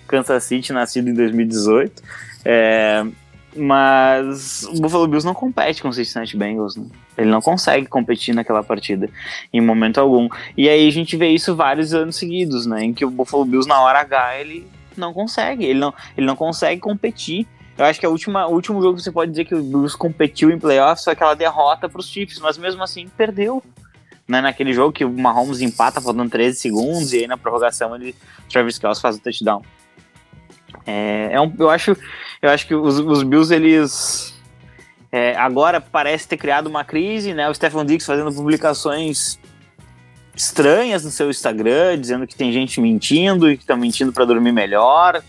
Kansas 0.07 0.43
City 0.43 0.73
nascido 0.73 1.09
em 1.09 1.13
2018. 1.13 2.03
É, 2.43 3.05
mas 3.55 4.63
o 4.63 4.81
Buffalo 4.81 5.07
Bills 5.07 5.25
não 5.25 5.33
compete 5.33 5.81
com 5.81 5.89
o 5.89 5.93
Cincinnati 5.93 6.35
Bengals, 6.35 6.75
né? 6.75 6.85
Ele 7.17 7.29
não 7.29 7.39
consegue 7.39 7.85
competir 7.85 8.33
naquela 8.33 8.63
partida 8.63 9.07
em 9.53 9.61
momento 9.61 9.99
algum. 9.99 10.27
E 10.57 10.67
aí 10.67 10.87
a 10.87 10.91
gente 10.91 11.15
vê 11.15 11.29
isso 11.29 11.55
vários 11.55 11.93
anos 11.93 12.15
seguidos, 12.15 12.65
né? 12.65 12.83
Em 12.83 12.93
que 12.93 13.05
o 13.05 13.11
Buffalo 13.11 13.45
Bills, 13.45 13.69
na 13.69 13.79
hora 13.79 13.99
H, 13.99 14.39
ele 14.39 14.67
não 14.99 15.13
consegue, 15.13 15.65
ele 15.65 15.79
não, 15.79 15.93
ele 16.17 16.25
não 16.25 16.35
consegue 16.35 16.79
competir. 16.79 17.47
Eu 17.77 17.85
acho 17.85 17.99
que 17.99 18.05
a 18.05 18.09
última, 18.09 18.47
o 18.47 18.53
último 18.53 18.81
jogo 18.81 18.97
que 18.97 19.03
você 19.03 19.11
pode 19.11 19.31
dizer 19.31 19.45
que 19.45 19.55
o 19.55 19.63
Bills 19.63 19.97
competiu 19.97 20.51
em 20.51 20.59
playoffs 20.59 21.03
foi 21.03 21.13
aquela 21.13 21.33
derrota 21.33 21.89
para 21.89 21.99
os 21.99 22.07
Chiefs, 22.07 22.39
mas 22.39 22.57
mesmo 22.57 22.83
assim 22.83 23.07
perdeu. 23.17 23.63
Né, 24.25 24.39
naquele 24.39 24.71
jogo 24.71 24.93
que 24.93 25.03
o 25.03 25.11
Mahomes 25.11 25.59
empata 25.59 25.99
faltando 25.99 26.29
13 26.29 26.57
segundos 26.57 27.11
e 27.11 27.17
aí 27.17 27.27
na 27.27 27.37
prorrogação 27.37 27.93
ele 27.93 28.15
Travis 28.49 28.79
Kelce 28.79 29.01
faz 29.01 29.17
o 29.17 29.19
touchdown. 29.19 29.61
É, 30.85 31.29
é 31.33 31.41
um, 31.41 31.53
eu 31.59 31.69
acho 31.69 31.97
eu 32.41 32.49
acho 32.49 32.67
que 32.67 32.75
os, 32.75 32.99
os 32.99 33.23
Bills, 33.23 33.53
eles 33.53 34.33
é, 35.09 35.33
agora 35.37 35.79
parece 35.79 36.27
ter 36.27 36.35
criado 36.35 36.67
uma 36.67 36.83
crise, 36.83 37.33
né? 37.33 37.49
O 37.49 37.53
Stefan 37.53 37.85
Diggs 37.85 38.05
fazendo 38.05 38.33
publicações 38.33 39.39
estranhas 40.35 41.03
no 41.03 41.11
seu 41.11 41.29
Instagram, 41.29 41.99
dizendo 41.99 42.25
que 42.25 42.35
tem 42.35 42.51
gente 42.51 42.81
mentindo 42.81 43.51
e 43.51 43.55
que 43.55 43.63
estão 43.63 43.77
mentindo 43.77 44.11
para 44.11 44.25
dormir 44.25 44.51
melhor. 44.51 45.23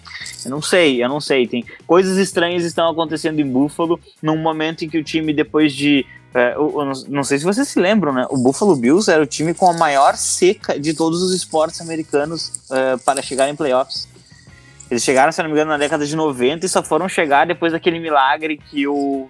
Eu 0.44 0.50
não 0.50 0.62
sei, 0.62 1.02
eu 1.02 1.08
não 1.08 1.20
sei. 1.20 1.46
Tem 1.46 1.64
coisas 1.86 2.16
estranhas 2.16 2.64
estão 2.64 2.88
acontecendo 2.88 3.40
em 3.40 3.46
Buffalo 3.46 4.00
num 4.22 4.36
momento 4.36 4.84
em 4.84 4.88
que 4.88 4.98
o 4.98 5.04
time, 5.04 5.32
depois 5.32 5.72
de. 5.72 6.06
É, 6.32 6.54
eu, 6.54 6.74
eu 6.80 6.84
não, 6.84 6.92
não, 7.08 7.24
sei 7.24 7.38
se 7.38 7.44
vocês 7.44 7.68
se 7.68 7.78
lembram, 7.78 8.12
né? 8.12 8.26
O 8.28 8.36
Buffalo 8.36 8.74
Bills 8.74 9.10
era 9.10 9.22
o 9.22 9.26
time 9.26 9.54
com 9.54 9.70
a 9.70 9.72
maior 9.72 10.16
seca 10.16 10.78
de 10.80 10.92
todos 10.94 11.22
os 11.22 11.32
esportes 11.32 11.80
americanos 11.80 12.52
é, 12.70 12.96
para 12.96 13.22
chegar 13.22 13.48
em 13.48 13.54
playoffs. 13.54 14.08
Eles 14.90 15.02
chegaram, 15.02 15.32
se 15.32 15.40
não 15.42 15.48
me 15.48 15.54
engano, 15.54 15.70
na 15.70 15.78
década 15.78 16.06
de 16.06 16.14
90 16.14 16.66
e 16.66 16.68
só 16.68 16.82
foram 16.82 17.08
chegar 17.08 17.46
depois 17.46 17.72
daquele 17.72 17.98
milagre 17.98 18.60
que 18.70 18.86
o 18.86 19.28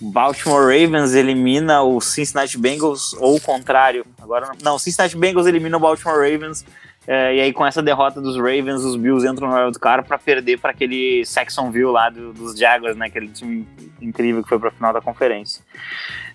Baltimore 0.00 0.62
Ravens 0.62 1.14
elimina 1.14 1.82
o 1.82 2.00
Cincinnati 2.00 2.58
Bengals, 2.58 3.14
ou 3.14 3.36
o 3.36 3.40
contrário. 3.40 4.04
Agora 4.20 4.52
não, 4.62 4.74
o 4.74 4.78
Cincinnati 4.78 5.16
Bengals 5.16 5.46
elimina 5.46 5.76
o 5.76 5.80
Baltimore 5.80 6.16
Ravens. 6.16 6.64
É, 7.06 7.36
e 7.36 7.40
aí, 7.40 7.52
com 7.52 7.64
essa 7.64 7.80
derrota 7.80 8.20
dos 8.20 8.36
Ravens, 8.36 8.82
os 8.82 8.96
Bills 8.96 9.26
entram 9.26 9.48
no 9.48 9.54
wild 9.54 9.78
card 9.78 10.06
para 10.08 10.18
perder 10.18 10.58
para 10.58 10.72
aquele 10.72 11.24
Saxonville 11.24 11.92
lá 11.92 12.10
do, 12.10 12.32
dos 12.32 12.58
Jaguars, 12.58 12.96
né? 12.96 13.06
Aquele 13.06 13.28
time 13.28 13.66
incrível 14.02 14.42
que 14.42 14.48
foi 14.48 14.58
para 14.58 14.70
a 14.70 14.72
final 14.72 14.92
da 14.92 15.00
conferência. 15.00 15.62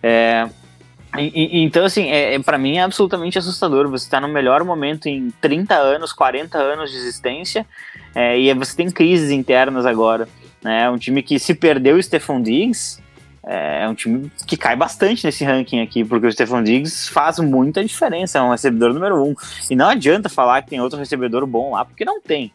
É, 0.02 0.48
e, 1.18 1.60
e, 1.60 1.64
então, 1.64 1.84
assim, 1.84 2.10
é, 2.10 2.36
é 2.36 2.40
para 2.40 2.58
mim 2.58 2.78
é 2.78 2.84
absolutamente 2.84 3.38
assustador. 3.38 3.90
Você 3.90 4.06
está 4.06 4.22
no 4.22 4.30
melhor 4.30 4.64
momento 4.64 5.08
em 5.08 5.30
30 5.42 5.76
anos, 5.76 6.14
40 6.14 6.58
anos 6.58 6.90
de 6.90 6.98
existência, 6.98 7.66
é, 8.16 8.40
e 8.40 8.54
você 8.54 8.76
tem 8.76 8.90
crises 8.90 9.30
internas 9.30 9.86
agora. 9.86 10.28
Né? 10.64 10.90
Um 10.90 10.98
time 10.98 11.22
que 11.22 11.38
se 11.38 11.54
perdeu 11.54 11.98
o 11.98 12.04
Stephon 12.04 12.42
Diggs, 12.42 13.02
é, 13.46 13.84
é 13.84 13.90
um 13.90 13.96
time 13.96 14.32
que 14.46 14.56
cai 14.56 14.76
bastante 14.76 15.26
nesse 15.26 15.44
ranking 15.44 15.82
aqui, 15.82 16.04
porque 16.04 16.28
o 16.28 16.32
Stefan 16.32 16.64
Diggs 16.64 17.10
faz 17.10 17.40
muita 17.40 17.84
diferença, 17.84 18.38
é 18.38 18.42
um 18.42 18.52
recebedor 18.52 18.94
número 18.94 19.24
um. 19.24 19.34
E 19.70 19.76
não 19.76 19.90
adianta 19.90 20.30
falar 20.30 20.62
que 20.62 20.70
tem 20.70 20.82
outro 20.82 21.00
recebedor 21.00 21.46
bom 21.46 21.72
lá, 21.72 21.84
porque 21.84 22.06
não 22.06 22.22
tem. 22.22 22.54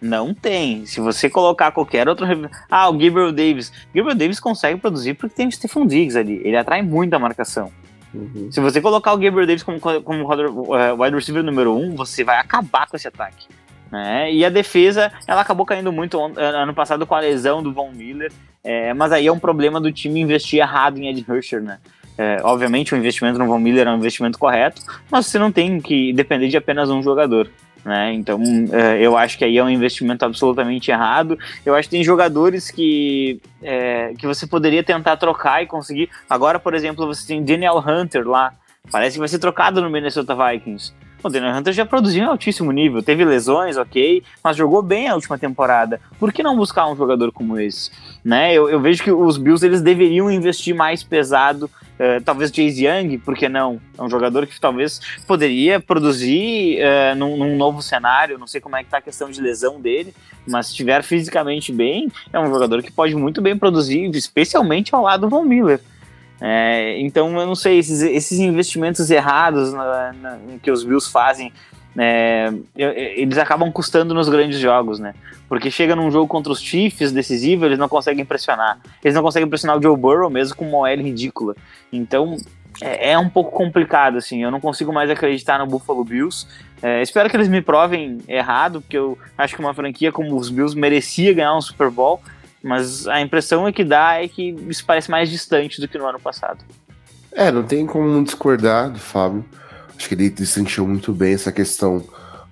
Não 0.00 0.34
tem. 0.34 0.84
Se 0.84 1.00
você 1.00 1.30
colocar 1.30 1.70
qualquer 1.70 2.08
outro. 2.08 2.26
Ah, 2.68 2.88
o 2.88 2.92
Gabriel 2.92 3.30
Davis. 3.30 3.72
Gabriel 3.94 4.16
Davis 4.16 4.40
consegue 4.40 4.80
produzir 4.80 5.14
porque 5.14 5.36
tem 5.36 5.46
o 5.46 5.52
Stefan 5.52 5.86
Diggs 5.86 6.18
ali. 6.18 6.40
Ele 6.44 6.56
atrai 6.56 6.82
muita 6.82 7.20
marcação. 7.20 7.70
Uhum. 8.12 8.48
Se 8.50 8.60
você 8.60 8.80
colocar 8.80 9.12
o 9.12 9.16
Gabriel 9.16 9.46
Davis 9.46 9.62
como, 9.62 9.80
como 9.80 10.24
uh, 10.24 11.02
wide 11.02 11.14
receiver 11.14 11.42
número 11.42 11.74
um, 11.74 11.94
você 11.94 12.24
vai 12.24 12.38
acabar 12.38 12.88
com 12.88 12.96
esse 12.96 13.06
ataque. 13.06 13.46
Né? 13.92 14.32
E 14.32 14.42
a 14.42 14.48
defesa, 14.48 15.12
ela 15.26 15.42
acabou 15.42 15.66
caindo 15.66 15.92
muito 15.92 16.18
ano 16.18 16.72
passado 16.72 17.06
com 17.06 17.14
a 17.14 17.20
lesão 17.20 17.62
do 17.62 17.74
Von 17.74 17.92
Miller, 17.92 18.32
é, 18.64 18.94
mas 18.94 19.12
aí 19.12 19.26
é 19.26 19.32
um 19.32 19.38
problema 19.38 19.78
do 19.78 19.92
time 19.92 20.18
investir 20.18 20.60
errado 20.60 20.96
em 20.96 21.08
Ed 21.08 21.22
Hersher, 21.28 21.60
né? 21.60 21.78
É, 22.16 22.38
obviamente 22.42 22.94
o 22.94 22.96
investimento 22.96 23.38
no 23.38 23.46
Von 23.46 23.58
Miller 23.58 23.86
é 23.86 23.90
um 23.90 23.98
investimento 23.98 24.38
correto, 24.38 24.80
mas 25.10 25.26
você 25.26 25.38
não 25.38 25.52
tem 25.52 25.78
que 25.78 26.10
depender 26.14 26.48
de 26.48 26.56
apenas 26.56 26.88
um 26.88 27.02
jogador. 27.02 27.50
Né? 27.84 28.14
Então 28.14 28.40
é, 28.72 28.98
eu 29.00 29.16
acho 29.16 29.36
que 29.36 29.44
aí 29.44 29.58
é 29.58 29.64
um 29.64 29.68
investimento 29.68 30.24
absolutamente 30.24 30.90
errado. 30.90 31.38
Eu 31.66 31.74
acho 31.74 31.88
que 31.88 31.96
tem 31.96 32.04
jogadores 32.04 32.70
que, 32.70 33.42
é, 33.62 34.14
que 34.16 34.26
você 34.26 34.46
poderia 34.46 34.82
tentar 34.82 35.16
trocar 35.18 35.62
e 35.62 35.66
conseguir. 35.66 36.08
Agora, 36.30 36.58
por 36.58 36.74
exemplo, 36.74 37.06
você 37.06 37.26
tem 37.26 37.44
Daniel 37.44 37.78
Hunter 37.78 38.26
lá. 38.26 38.54
Parece 38.90 39.14
que 39.14 39.18
vai 39.18 39.28
ser 39.28 39.38
trocado 39.38 39.82
no 39.82 39.90
Minnesota 39.90 40.34
Vikings. 40.34 40.94
O 41.22 41.28
Daniel 41.28 41.56
Hunter 41.56 41.72
já 41.72 41.86
produziu 41.86 42.24
em 42.24 42.26
altíssimo 42.26 42.72
nível, 42.72 43.02
teve 43.02 43.24
lesões, 43.24 43.76
ok, 43.76 44.22
mas 44.42 44.56
jogou 44.56 44.82
bem 44.82 45.08
a 45.08 45.14
última 45.14 45.38
temporada. 45.38 46.00
Por 46.18 46.32
que 46.32 46.42
não 46.42 46.56
buscar 46.56 46.88
um 46.88 46.96
jogador 46.96 47.30
como 47.30 47.58
esse? 47.58 47.90
Né? 48.24 48.52
Eu, 48.54 48.68
eu 48.68 48.80
vejo 48.80 49.02
que 49.02 49.10
os 49.10 49.36
Bills 49.36 49.64
eles 49.64 49.80
deveriam 49.80 50.30
investir 50.30 50.74
mais 50.74 51.02
pesado 51.02 51.70
Uh, 52.02 52.20
talvez 52.24 52.50
Chase 52.50 52.84
Young, 52.84 53.18
por 53.18 53.36
que 53.36 53.48
não? 53.48 53.80
É 53.96 54.02
um 54.02 54.08
jogador 54.08 54.44
que 54.44 54.58
talvez 54.58 55.00
poderia 55.24 55.78
produzir 55.78 56.78
uh, 56.80 57.14
num, 57.14 57.36
num, 57.36 57.56
novo 57.56 57.80
cenário. 57.80 58.38
Não 58.38 58.46
sei 58.46 58.60
como 58.60 58.74
é 58.74 58.82
que 58.82 58.90
tá 58.90 58.98
a 58.98 59.02
questão 59.02 59.30
de 59.30 59.40
lesão 59.40 59.80
dele, 59.80 60.12
mas 60.48 60.66
se 60.66 60.72
estiver 60.72 61.04
fisicamente 61.04 61.70
bem, 61.70 62.10
é 62.32 62.40
um 62.40 62.48
jogador 62.48 62.82
que 62.82 62.90
pode 62.90 63.14
muito 63.14 63.40
bem 63.40 63.56
produzir, 63.56 64.10
especialmente 64.16 64.92
ao 64.92 65.02
lado 65.02 65.20
do 65.20 65.28
Von 65.28 65.44
Miller. 65.44 65.80
É, 66.44 66.98
então, 66.98 67.38
eu 67.38 67.46
não 67.46 67.54
sei, 67.54 67.78
esses, 67.78 68.02
esses 68.02 68.40
investimentos 68.40 69.08
errados 69.12 69.72
na, 69.72 70.12
na, 70.12 70.38
que 70.60 70.72
os 70.72 70.82
Bills 70.82 71.08
fazem, 71.08 71.52
é, 71.96 72.52
eles 72.74 73.38
acabam 73.38 73.70
custando 73.70 74.12
nos 74.12 74.28
grandes 74.28 74.58
jogos, 74.58 74.98
né? 74.98 75.14
Porque 75.48 75.70
chega 75.70 75.94
num 75.94 76.10
jogo 76.10 76.26
contra 76.26 76.52
os 76.52 76.60
Chiefs 76.60 77.12
decisivo, 77.12 77.64
eles 77.64 77.78
não 77.78 77.88
conseguem 77.88 78.24
pressionar. 78.24 78.80
Eles 79.04 79.14
não 79.14 79.22
conseguem 79.22 79.48
pressionar 79.48 79.78
o 79.78 79.82
Joe 79.82 79.96
Burrow 79.96 80.28
mesmo 80.28 80.56
com 80.56 80.68
uma 80.68 80.78
OL 80.78 80.96
ridícula. 80.96 81.54
Então, 81.92 82.36
é, 82.80 83.12
é, 83.12 83.18
um 83.18 83.28
pouco 83.28 83.52
complicado, 83.52 84.16
assim. 84.16 84.42
Eu 84.42 84.50
não 84.50 84.60
consigo 84.60 84.92
mais 84.92 85.10
acreditar 85.10 85.60
no 85.60 85.66
Buffalo 85.66 86.02
Bills. 86.02 86.46
É, 86.82 87.02
espero 87.02 87.30
que 87.30 87.36
eles 87.36 87.48
me 87.48 87.60
provem 87.60 88.18
errado, 88.26 88.80
porque 88.80 88.98
eu 88.98 89.16
acho 89.38 89.54
que 89.54 89.60
uma 89.60 89.74
franquia 89.74 90.10
como 90.10 90.34
os 90.34 90.50
Bills 90.50 90.76
merecia 90.76 91.32
ganhar 91.32 91.54
um 91.54 91.60
Super 91.60 91.90
Bowl. 91.90 92.20
Mas 92.62 93.06
a 93.08 93.20
impressão 93.20 93.66
é 93.66 93.72
que 93.72 93.84
dá 93.84 94.22
é 94.22 94.28
que 94.28 94.50
isso 94.68 94.84
parece 94.84 95.10
mais 95.10 95.28
distante 95.28 95.80
do 95.80 95.88
que 95.88 95.98
no 95.98 96.06
ano 96.06 96.20
passado. 96.20 96.64
É, 97.32 97.50
não 97.50 97.62
tem 97.62 97.86
como 97.86 98.22
discordar 98.22 98.90
do 98.90 98.98
Fábio. 98.98 99.44
Acho 99.96 100.08
que 100.08 100.14
ele 100.14 100.30
distinguiu 100.30 100.86
muito 100.86 101.12
bem 101.12 101.34
essa 101.34 101.50
questão 101.50 102.04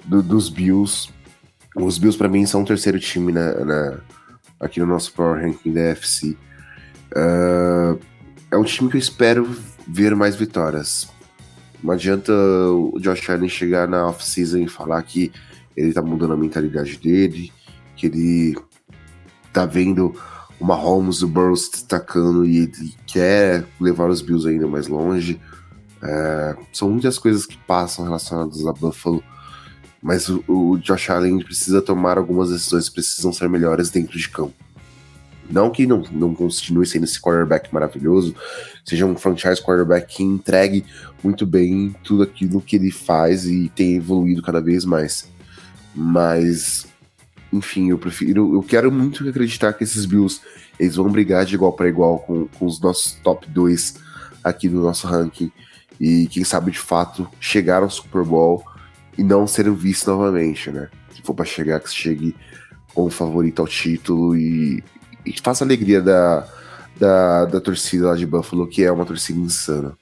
do, 0.04 0.22
dos 0.22 0.48
Bills. 0.48 1.08
Os 1.76 1.98
Bills, 1.98 2.18
para 2.18 2.28
mim, 2.28 2.44
são 2.46 2.62
o 2.62 2.66
terceiro 2.66 2.98
time 2.98 3.32
na, 3.32 3.64
na, 3.64 3.98
aqui 4.58 4.80
no 4.80 4.86
nosso 4.86 5.12
Power 5.12 5.40
Ranking 5.40 5.72
da 5.72 5.80
FC. 5.80 6.36
Uh, 7.12 7.98
é 8.50 8.56
um 8.56 8.64
time 8.64 8.90
que 8.90 8.96
eu 8.96 9.00
espero 9.00 9.48
ver 9.86 10.14
mais 10.16 10.34
vitórias. 10.34 11.08
Não 11.82 11.92
adianta 11.92 12.32
o 12.32 12.98
Josh 13.00 13.28
Allen 13.30 13.48
chegar 13.48 13.88
na 13.88 14.08
off-season 14.08 14.58
e 14.58 14.68
falar 14.68 15.02
que 15.02 15.32
ele 15.76 15.92
tá 15.92 16.02
mudando 16.02 16.34
a 16.34 16.36
mentalidade 16.36 16.96
dele, 16.98 17.52
que 17.96 18.06
ele 18.06 18.56
tá 19.52 19.66
vendo 19.66 20.14
uma 20.60 20.74
Holmes 20.74 21.20
do 21.20 21.28
Burrows 21.28 21.70
destacando 21.70 22.44
e 22.44 22.58
ele 22.58 22.94
quer 23.06 23.64
levar 23.80 24.10
os 24.10 24.20
Bills 24.20 24.46
ainda 24.46 24.66
mais 24.66 24.86
longe. 24.86 25.40
É, 26.02 26.56
são 26.72 26.90
muitas 26.90 27.18
coisas 27.18 27.46
que 27.46 27.56
passam 27.56 28.04
relacionadas 28.04 28.66
a 28.66 28.72
Buffalo, 28.72 29.22
mas 30.02 30.28
o, 30.28 30.44
o, 30.46 30.78
Josh 30.78 31.10
Allen 31.10 31.38
precisa 31.40 31.82
tomar 31.82 32.18
algumas 32.18 32.50
decisões 32.50 32.88
que 32.88 32.96
precisam 32.96 33.32
ser 33.32 33.48
melhores 33.48 33.90
dentro 33.90 34.18
de 34.18 34.28
campo. 34.28 34.54
Não 35.48 35.70
que 35.70 35.86
não, 35.86 36.02
não 36.12 36.34
continue 36.34 36.86
sendo 36.86 37.04
esse 37.04 37.20
quarterback 37.20 37.72
maravilhoso, 37.74 38.34
seja 38.84 39.04
um 39.04 39.16
franchise 39.16 39.60
quarterback 39.60 40.16
que 40.16 40.22
entregue 40.22 40.84
muito 41.24 41.44
bem 41.44 41.94
tudo 42.04 42.22
aquilo 42.22 42.60
que 42.60 42.76
ele 42.76 42.90
faz 42.90 43.46
e 43.46 43.68
tem 43.74 43.96
evoluído 43.96 44.42
cada 44.42 44.60
vez 44.60 44.84
mais. 44.84 45.28
Mas 45.94 46.86
enfim, 47.52 47.90
eu 47.90 47.98
prefiro. 47.98 48.54
Eu 48.54 48.62
quero 48.62 48.90
muito 48.90 49.28
acreditar 49.28 49.72
que 49.72 49.84
esses 49.84 50.06
Bills 50.06 50.40
eles 50.78 50.96
vão 50.96 51.10
brigar 51.10 51.44
de 51.44 51.54
igual 51.54 51.72
para 51.72 51.88
igual 51.88 52.18
com, 52.20 52.46
com 52.46 52.66
os 52.66 52.80
nossos 52.80 53.12
top 53.22 53.48
2 53.48 53.96
aqui 54.42 54.68
do 54.68 54.80
nosso 54.80 55.06
ranking. 55.06 55.50
E 56.00 56.26
quem 56.28 56.44
sabe 56.44 56.70
de 56.70 56.78
fato 56.78 57.28
chegar 57.38 57.82
ao 57.82 57.90
Super 57.90 58.24
Bowl 58.24 58.64
e 59.18 59.22
não 59.22 59.46
ser 59.46 59.70
vice 59.70 60.06
novamente, 60.06 60.70
né? 60.70 60.88
Se 61.14 61.20
for 61.22 61.34
para 61.34 61.44
chegar, 61.44 61.80
que 61.80 61.90
chegue 61.90 62.34
como 62.94 63.10
favorito 63.10 63.60
ao 63.60 63.68
título 63.68 64.34
e, 64.34 64.82
e 65.26 65.38
faça 65.42 65.64
alegria 65.64 66.00
da, 66.00 66.48
da, 66.98 67.44
da 67.44 67.60
torcida 67.60 68.08
lá 68.08 68.16
de 68.16 68.26
Buffalo, 68.26 68.66
que 68.66 68.82
é 68.82 68.90
uma 68.90 69.04
torcida 69.04 69.38
insana. 69.38 69.96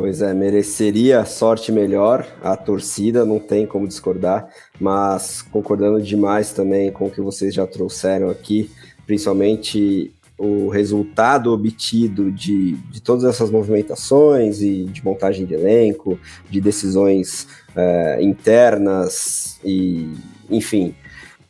Pois 0.00 0.22
é, 0.22 0.32
mereceria 0.32 1.26
sorte 1.26 1.70
melhor 1.70 2.26
a 2.42 2.56
torcida, 2.56 3.22
não 3.22 3.38
tem 3.38 3.66
como 3.66 3.86
discordar, 3.86 4.48
mas 4.80 5.42
concordando 5.42 6.00
demais 6.00 6.54
também 6.54 6.90
com 6.90 7.04
o 7.04 7.10
que 7.10 7.20
vocês 7.20 7.52
já 7.52 7.66
trouxeram 7.66 8.30
aqui, 8.30 8.70
principalmente 9.04 10.10
o 10.38 10.70
resultado 10.70 11.52
obtido 11.52 12.32
de, 12.32 12.76
de 12.90 13.02
todas 13.02 13.24
essas 13.24 13.50
movimentações 13.50 14.62
e 14.62 14.84
de 14.84 15.04
montagem 15.04 15.44
de 15.44 15.52
elenco, 15.52 16.18
de 16.48 16.62
decisões 16.62 17.46
é, 17.76 18.22
internas 18.22 19.60
e, 19.62 20.14
enfim, 20.48 20.94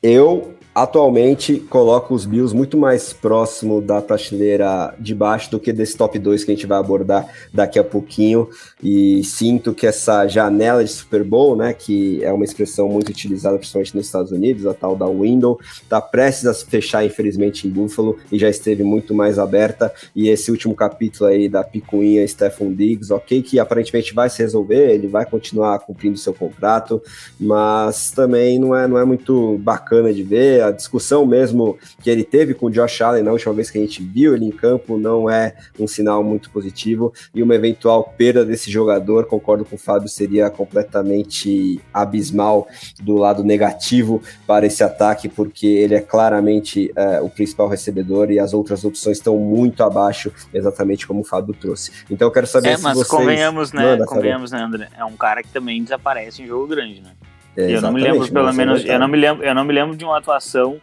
eu 0.02 0.54
atualmente 0.74 1.56
coloco 1.68 2.14
os 2.14 2.24
Bills 2.24 2.54
muito 2.54 2.76
mais 2.76 3.12
próximo 3.12 3.80
da 3.80 4.00
prateleira 4.00 4.94
de 4.98 5.14
baixo 5.14 5.50
do 5.50 5.60
que 5.60 5.72
desse 5.72 5.96
top 5.96 6.18
2 6.18 6.44
que 6.44 6.52
a 6.52 6.54
gente 6.54 6.66
vai 6.66 6.78
abordar 6.78 7.26
daqui 7.52 7.78
a 7.78 7.84
pouquinho. 7.84 8.48
E 8.82 9.22
sinto 9.24 9.74
que 9.74 9.86
essa 9.86 10.26
janela 10.26 10.82
de 10.82 10.90
Super 10.90 11.22
Bowl, 11.22 11.54
né, 11.56 11.72
que 11.72 12.22
é 12.24 12.32
uma 12.32 12.44
expressão 12.44 12.88
muito 12.88 13.10
utilizada 13.10 13.58
principalmente 13.58 13.96
nos 13.96 14.06
Estados 14.06 14.32
Unidos, 14.32 14.66
a 14.66 14.74
tal 14.74 14.96
da 14.96 15.06
window, 15.06 15.58
está 15.82 16.00
prestes 16.00 16.46
a 16.46 16.54
fechar, 16.54 17.04
infelizmente, 17.04 17.66
em 17.66 17.70
Buffalo 17.70 18.16
e 18.30 18.38
já 18.38 18.48
esteve 18.48 18.82
muito 18.82 19.14
mais 19.14 19.38
aberta. 19.38 19.92
E 20.14 20.28
esse 20.28 20.50
último 20.50 20.74
capítulo 20.74 21.28
aí 21.28 21.48
da 21.48 21.62
picuinha 21.62 22.26
Stephon 22.26 22.72
Diggs, 22.72 23.12
ok, 23.12 23.42
que 23.42 23.58
aparentemente 23.58 24.14
vai 24.14 24.30
se 24.30 24.38
resolver, 24.42 24.92
ele 24.92 25.06
vai 25.06 25.26
continuar 25.26 25.78
cumprindo 25.80 26.16
seu 26.16 26.32
contrato, 26.32 27.02
mas 27.38 28.10
também 28.10 28.58
não 28.58 28.74
é, 28.74 28.86
não 28.88 28.98
é 28.98 29.04
muito 29.04 29.58
bacana 29.58 30.12
de 30.12 30.22
ver? 30.22 30.62
A 30.62 30.70
discussão 30.70 31.26
mesmo 31.26 31.78
que 32.02 32.08
ele 32.08 32.24
teve 32.24 32.54
com 32.54 32.66
o 32.66 32.70
Josh 32.70 33.00
Allen 33.00 33.22
na 33.22 33.32
última 33.32 33.52
vez 33.52 33.70
que 33.70 33.78
a 33.78 33.80
gente 33.80 34.02
viu 34.02 34.34
ele 34.34 34.44
em 34.44 34.50
campo 34.50 34.98
não 34.98 35.28
é 35.28 35.54
um 35.78 35.86
sinal 35.86 36.22
muito 36.22 36.50
positivo 36.50 37.12
e 37.34 37.42
uma 37.42 37.54
eventual 37.54 38.14
perda 38.16 38.44
desse 38.44 38.69
jogador, 38.72 39.26
concordo 39.26 39.64
com 39.64 39.76
o 39.76 39.78
Fábio, 39.78 40.08
seria 40.08 40.48
completamente 40.50 41.80
abismal 41.92 42.68
do 43.00 43.16
lado 43.16 43.42
negativo 43.44 44.22
para 44.46 44.66
esse 44.66 44.82
ataque, 44.82 45.28
porque 45.28 45.66
ele 45.66 45.94
é 45.94 46.00
claramente 46.00 46.92
é, 46.96 47.20
o 47.20 47.28
principal 47.28 47.68
recebedor 47.68 48.30
e 48.30 48.38
as 48.38 48.52
outras 48.54 48.84
opções 48.84 49.18
estão 49.18 49.36
muito 49.38 49.82
abaixo, 49.82 50.32
exatamente 50.52 51.06
como 51.06 51.20
o 51.20 51.24
Fábio 51.24 51.54
trouxe. 51.54 51.92
Então 52.10 52.28
eu 52.28 52.32
quero 52.32 52.46
saber 52.46 52.70
é, 52.70 52.76
se 52.76 52.82
mas 52.82 52.94
vocês... 52.94 53.08
convenhamos, 53.08 53.72
né? 53.72 53.82
Manda, 53.82 54.06
convenhamos, 54.06 54.50
né, 54.50 54.62
André? 54.62 54.88
É 54.96 55.04
um 55.04 55.16
cara 55.16 55.42
que 55.42 55.48
também 55.48 55.82
desaparece 55.82 56.42
em 56.42 56.46
jogo 56.46 56.66
grande, 56.66 57.00
né? 57.00 57.10
É, 57.56 57.74
eu 57.74 57.80
não 57.82 57.92
me 57.92 58.00
lembro, 58.00 58.30
pelo 58.30 58.52
menos, 58.52 58.84
eu 58.84 58.98
não 58.98 59.08
me 59.08 59.16
lembro, 59.16 59.44
eu 59.44 59.54
não 59.54 59.64
me 59.64 59.72
lembro 59.72 59.96
de 59.96 60.04
uma 60.04 60.18
atuação 60.18 60.78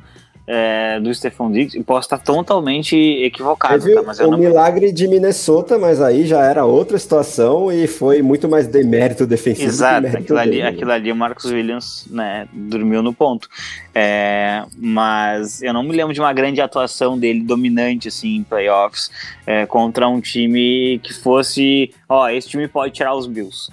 é, 0.48 0.98
do 1.02 1.14
Stephon 1.14 1.52
Diggs, 1.52 1.78
e 1.78 1.84
posso 1.84 2.06
estar 2.06 2.19
totalmente 2.19 2.95
equivocado. 2.95 3.84
Teve 3.84 3.95
tá? 3.95 4.03
mas 4.03 4.18
o 4.19 4.32
não... 4.32 4.38
milagre 4.38 4.94
de 4.94 5.06
Minnesota, 5.06 5.78
mas 5.78 6.02
aí 6.02 6.26
já 6.26 6.41
era 6.41 6.64
outra 6.64 6.98
situação 6.98 7.69
e 7.69 7.86
foi 7.86 8.22
muito 8.22 8.48
mais 8.48 8.65
demérito 8.65 9.28
defensivo. 9.28 9.68
Exato, 9.68 10.07
aquilo 10.07 10.40
ali, 10.40 10.52
dele. 10.52 10.61
aquilo 10.64 10.91
ali 10.91 11.11
o 11.11 11.15
Marcos 11.15 11.52
Williams 11.52 12.07
né, 12.10 12.48
dormiu 12.53 13.03
no 13.03 13.14
ponto. 13.14 13.49
É, 13.94 14.64
mas 14.78 15.61
eu 15.61 15.74
não 15.74 15.84
me 15.84 15.91
lembro 15.91 16.14
de 16.14 16.22
uma 16.22 16.32
grande 16.32 16.61
atuação 16.61 17.19
dele 17.19 17.41
dominante 17.41 18.07
assim 18.07 18.38
em 18.38 18.44
playoffs 18.44 19.11
é, 19.45 19.65
contra 19.65 20.07
um 20.07 20.22
time 20.22 20.99
que 21.03 21.14
fosse, 21.14 21.94
ó, 22.07 22.30
esse 22.30 22.48
time 22.48 22.69
pode 22.69 22.94
tirar 22.94 23.14
os 23.14 23.28
Bills. 23.28 23.69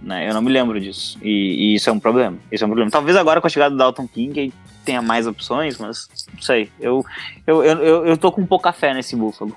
Né, 0.00 0.28
eu 0.28 0.32
não 0.32 0.40
me 0.40 0.50
lembro 0.50 0.80
disso. 0.80 1.18
E, 1.20 1.72
e, 1.72 1.74
isso 1.74 1.90
é 1.90 1.92
um 1.92 1.98
problema. 1.98 2.38
Isso 2.50 2.62
é 2.62 2.66
um 2.66 2.70
problema. 2.70 2.90
Talvez 2.90 3.16
agora 3.16 3.40
com 3.40 3.48
a 3.48 3.50
chegada 3.50 3.70
do 3.70 3.76
Dalton 3.76 4.06
King 4.06 4.52
tenha 4.86 5.02
mais 5.02 5.26
opções, 5.26 5.76
mas 5.76 6.08
não 6.32 6.40
sei. 6.40 6.70
Eu, 6.80 7.04
eu, 7.46 7.62
eu, 7.62 8.06
eu 8.06 8.16
tô 8.16 8.30
com 8.30 8.46
pouca 8.46 8.72
fé 8.72 8.94
nesse 8.94 9.16
Buffalo. 9.16 9.54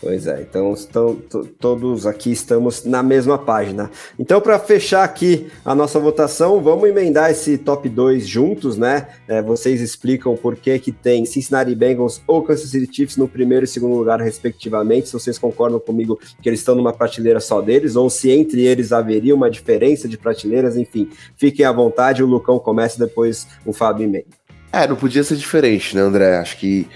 Pois 0.00 0.26
é, 0.26 0.40
então 0.40 0.72
estão, 0.72 1.14
todos 1.58 2.06
aqui 2.06 2.32
estamos 2.32 2.84
na 2.84 3.02
mesma 3.02 3.36
página. 3.36 3.90
Então, 4.18 4.40
para 4.40 4.58
fechar 4.58 5.04
aqui 5.04 5.48
a 5.62 5.74
nossa 5.74 6.00
votação, 6.00 6.58
vamos 6.62 6.88
emendar 6.88 7.30
esse 7.30 7.58
top 7.58 7.86
2 7.86 8.26
juntos, 8.26 8.78
né? 8.78 9.08
É, 9.28 9.42
vocês 9.42 9.82
explicam 9.82 10.34
por 10.34 10.56
que, 10.56 10.78
que 10.78 10.90
tem 10.90 11.26
Cincinnati 11.26 11.74
Bengals 11.74 12.22
ou 12.26 12.42
Kansas 12.42 12.70
City 12.70 12.88
Chiefs 12.90 13.18
no 13.18 13.28
primeiro 13.28 13.66
e 13.66 13.68
segundo 13.68 13.94
lugar, 13.94 14.22
respectivamente. 14.22 15.08
Se 15.08 15.12
vocês 15.12 15.38
concordam 15.38 15.78
comigo 15.78 16.18
que 16.40 16.48
eles 16.48 16.60
estão 16.60 16.74
numa 16.74 16.94
prateleira 16.94 17.38
só 17.38 17.60
deles, 17.60 17.94
ou 17.94 18.08
se 18.08 18.30
entre 18.30 18.62
eles 18.62 18.92
haveria 18.92 19.34
uma 19.34 19.50
diferença 19.50 20.08
de 20.08 20.16
prateleiras, 20.16 20.78
enfim, 20.78 21.10
fiquem 21.36 21.66
à 21.66 21.72
vontade. 21.72 22.22
O 22.22 22.26
Lucão 22.26 22.58
começa, 22.58 22.98
depois 22.98 23.46
o 23.66 23.72
Fábio 23.74 24.04
emenda. 24.04 24.39
É, 24.72 24.86
não 24.86 24.96
podia 24.96 25.24
ser 25.24 25.36
diferente, 25.36 25.96
né, 25.96 26.02
André? 26.02 26.38
Acho 26.38 26.56
que 26.56 26.86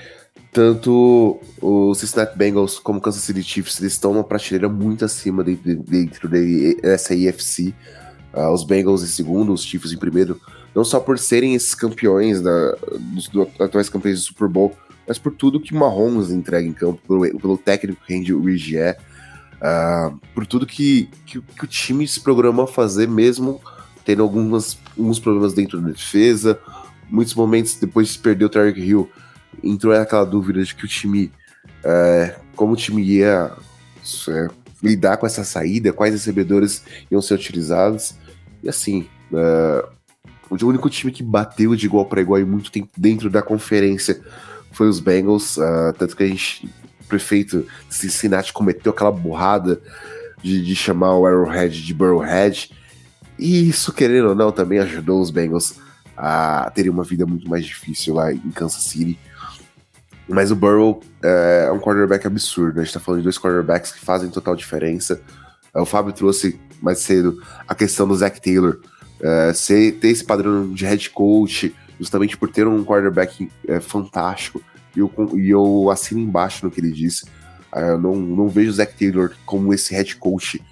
tanto 0.52 1.40
o 1.60 1.92
Cincinnati 1.94 2.38
Bengals 2.38 2.78
como 2.78 3.01
o 3.01 3.02
Kansas 3.02 3.22
City 3.22 3.42
Chiefs 3.42 3.80
eles 3.80 3.94
estão 3.94 4.12
numa 4.12 4.22
prateleira 4.22 4.68
muito 4.68 5.05
acima 5.05 5.42
dentro, 5.42 5.76
dentro 5.82 6.28
dessa 6.28 7.14
IFC. 7.14 7.74
Ah, 8.32 8.52
os 8.52 8.64
Bengals 8.64 9.02
em 9.02 9.06
segundo, 9.06 9.52
os 9.52 9.64
Chiefs 9.64 9.92
em 9.92 9.98
primeiro, 9.98 10.40
não 10.74 10.84
só 10.84 11.01
por 11.01 11.18
serem 11.18 11.55
esses 11.55 11.74
campeões 11.74 12.40
da, 12.40 12.76
dos, 12.98 13.28
dos 13.28 13.48
atuais 13.60 13.88
campeões 13.88 14.20
do 14.20 14.26
Super 14.26 14.48
Bowl, 14.48 14.76
mas 15.06 15.18
por 15.18 15.32
tudo 15.32 15.60
que 15.60 15.74
o 15.74 15.76
Mahomes 15.76 16.30
entrega 16.30 16.66
em 16.66 16.72
campo, 16.72 17.01
pelo, 17.06 17.38
pelo 17.38 17.59
técnico 17.59 18.02
que 18.06 18.14
Andy 18.14 18.32
Reid 18.32 18.76
é, 18.76 18.96
uh, 19.56 20.18
por 20.34 20.46
tudo 20.46 20.66
que, 20.66 21.09
que, 21.26 21.40
que, 21.40 21.64
o 21.64 21.68
time 21.68 22.06
se 22.06 22.20
programa 22.20 22.64
a 22.64 22.66
fazer, 22.66 23.09
mesmo 23.09 23.60
tendo 24.05 24.22
alguns 24.22 24.78
problemas 25.20 25.55
dentro 25.55 25.80
da 25.80 25.90
defesa, 25.90 26.59
muitos 27.09 27.35
momentos 27.35 27.74
depois 27.74 28.09
de 28.09 28.18
perder 28.18 28.44
o 28.44 28.48
Tarek 28.48 28.81
Hill, 28.81 29.10
entrou 29.62 29.94
aquela 29.94 30.24
dúvida 30.24 30.62
de 30.62 30.74
que 30.74 30.85
o 30.85 30.89
time, 30.89 31.31
é, 31.82 32.36
como 32.56 32.72
o 32.72 32.76
time 32.76 33.02
ia 33.02 33.52
é, 34.28 34.48
lidar 34.82 35.16
com 35.16 35.26
essa 35.26 35.44
saída, 35.44 35.93
quais 35.93 36.12
recebedores 36.12 36.82
iam 37.10 37.22
ser 37.22 37.35
utilizados. 37.35 38.14
E 38.62 38.68
assim, 38.68 39.06
é, 39.32 39.85
o 40.51 40.66
único 40.66 40.90
time 40.90 41.12
que 41.12 41.22
bateu 41.22 41.74
de 41.74 41.86
igual 41.86 42.06
para 42.06 42.20
igual 42.20 42.40
em 42.40 42.44
muito 42.44 42.70
tempo 42.70 42.89
dentro 42.97 43.31
da 43.31 43.43
conferência 43.43 44.20
foi 44.72 44.89
os 44.89 45.01
Bengals, 45.01 45.56
uh, 45.56 45.93
tanto 45.97 46.16
que 46.16 46.22
a 46.24 46.26
gente, 46.26 46.68
o 47.01 47.05
prefeito 47.09 47.66
de 47.89 47.94
Cincinnati 47.94 48.52
cometeu 48.52 48.93
aquela 48.93 49.12
burrada 49.12 49.81
de, 50.43 50.62
de 50.62 50.74
chamar 50.74 51.16
o 51.16 51.26
Arrowhead 51.26 51.81
de 51.82 51.94
Burrowhead, 51.94 52.70
e 53.39 53.68
isso, 53.68 53.93
querendo 53.93 54.28
ou 54.28 54.35
não, 54.35 54.52
também 54.52 54.78
ajudou 54.81 55.20
os 55.20 55.31
Bengals 55.31 55.76
a 56.16 56.70
terem 56.74 56.91
uma 56.91 57.05
vida 57.05 57.27
muito 57.27 57.49
mais 57.49 57.65
difícil 57.65 58.15
lá 58.15 58.32
em 58.32 58.51
Kansas 58.51 58.82
City. 58.85 59.19
Mas 60.28 60.51
o 60.51 60.57
Burrow 60.57 61.03
é 61.23 61.70
um 61.73 61.78
quarterback 61.78 62.27
absurdo. 62.27 62.81
A 62.81 62.85
gente 62.85 62.95
tá 62.95 63.01
falando 63.01 63.20
de 63.20 63.24
dois 63.24 63.39
quarterbacks 63.39 63.93
que 63.93 64.01
fazem 64.01 64.31
total 64.31 64.57
diferença. 64.57 65.20
É, 65.74 65.81
o 65.81 65.86
Fábio 65.86 66.12
trouxe 66.12 66.59
mais 66.81 66.99
cedo 66.99 67.43
a 67.69 67.74
questão 67.74 68.09
do 68.09 68.15
Zach 68.15 68.41
Taylor. 68.41 68.81
É, 69.20 69.53
ser, 69.53 69.93
ter 69.93 70.09
esse 70.09 70.24
padrão 70.24 70.73
de 70.73 70.85
head 70.85 71.11
coach, 71.11 71.74
justamente 71.99 72.36
por 72.36 72.51
ter 72.51 72.66
um 72.66 72.85
quarterback 72.85 73.51
é, 73.69 73.81
fantástico. 73.81 74.62
E 74.97 75.01
eu, 75.01 75.12
e 75.35 75.51
eu 75.51 75.91
assino 75.91 76.20
embaixo 76.20 76.65
no 76.65 76.70
que 76.70 76.81
ele 76.81 76.93
disse. 76.93 77.27
É, 77.74 77.91
eu 77.91 77.99
não, 77.99 78.15
não 78.15 78.49
vejo 78.49 78.70
o 78.70 78.74
Zach 78.74 78.95
Taylor 78.97 79.32
como 79.45 79.74
esse 79.74 79.95
head 79.95 80.16
coach 80.16 80.62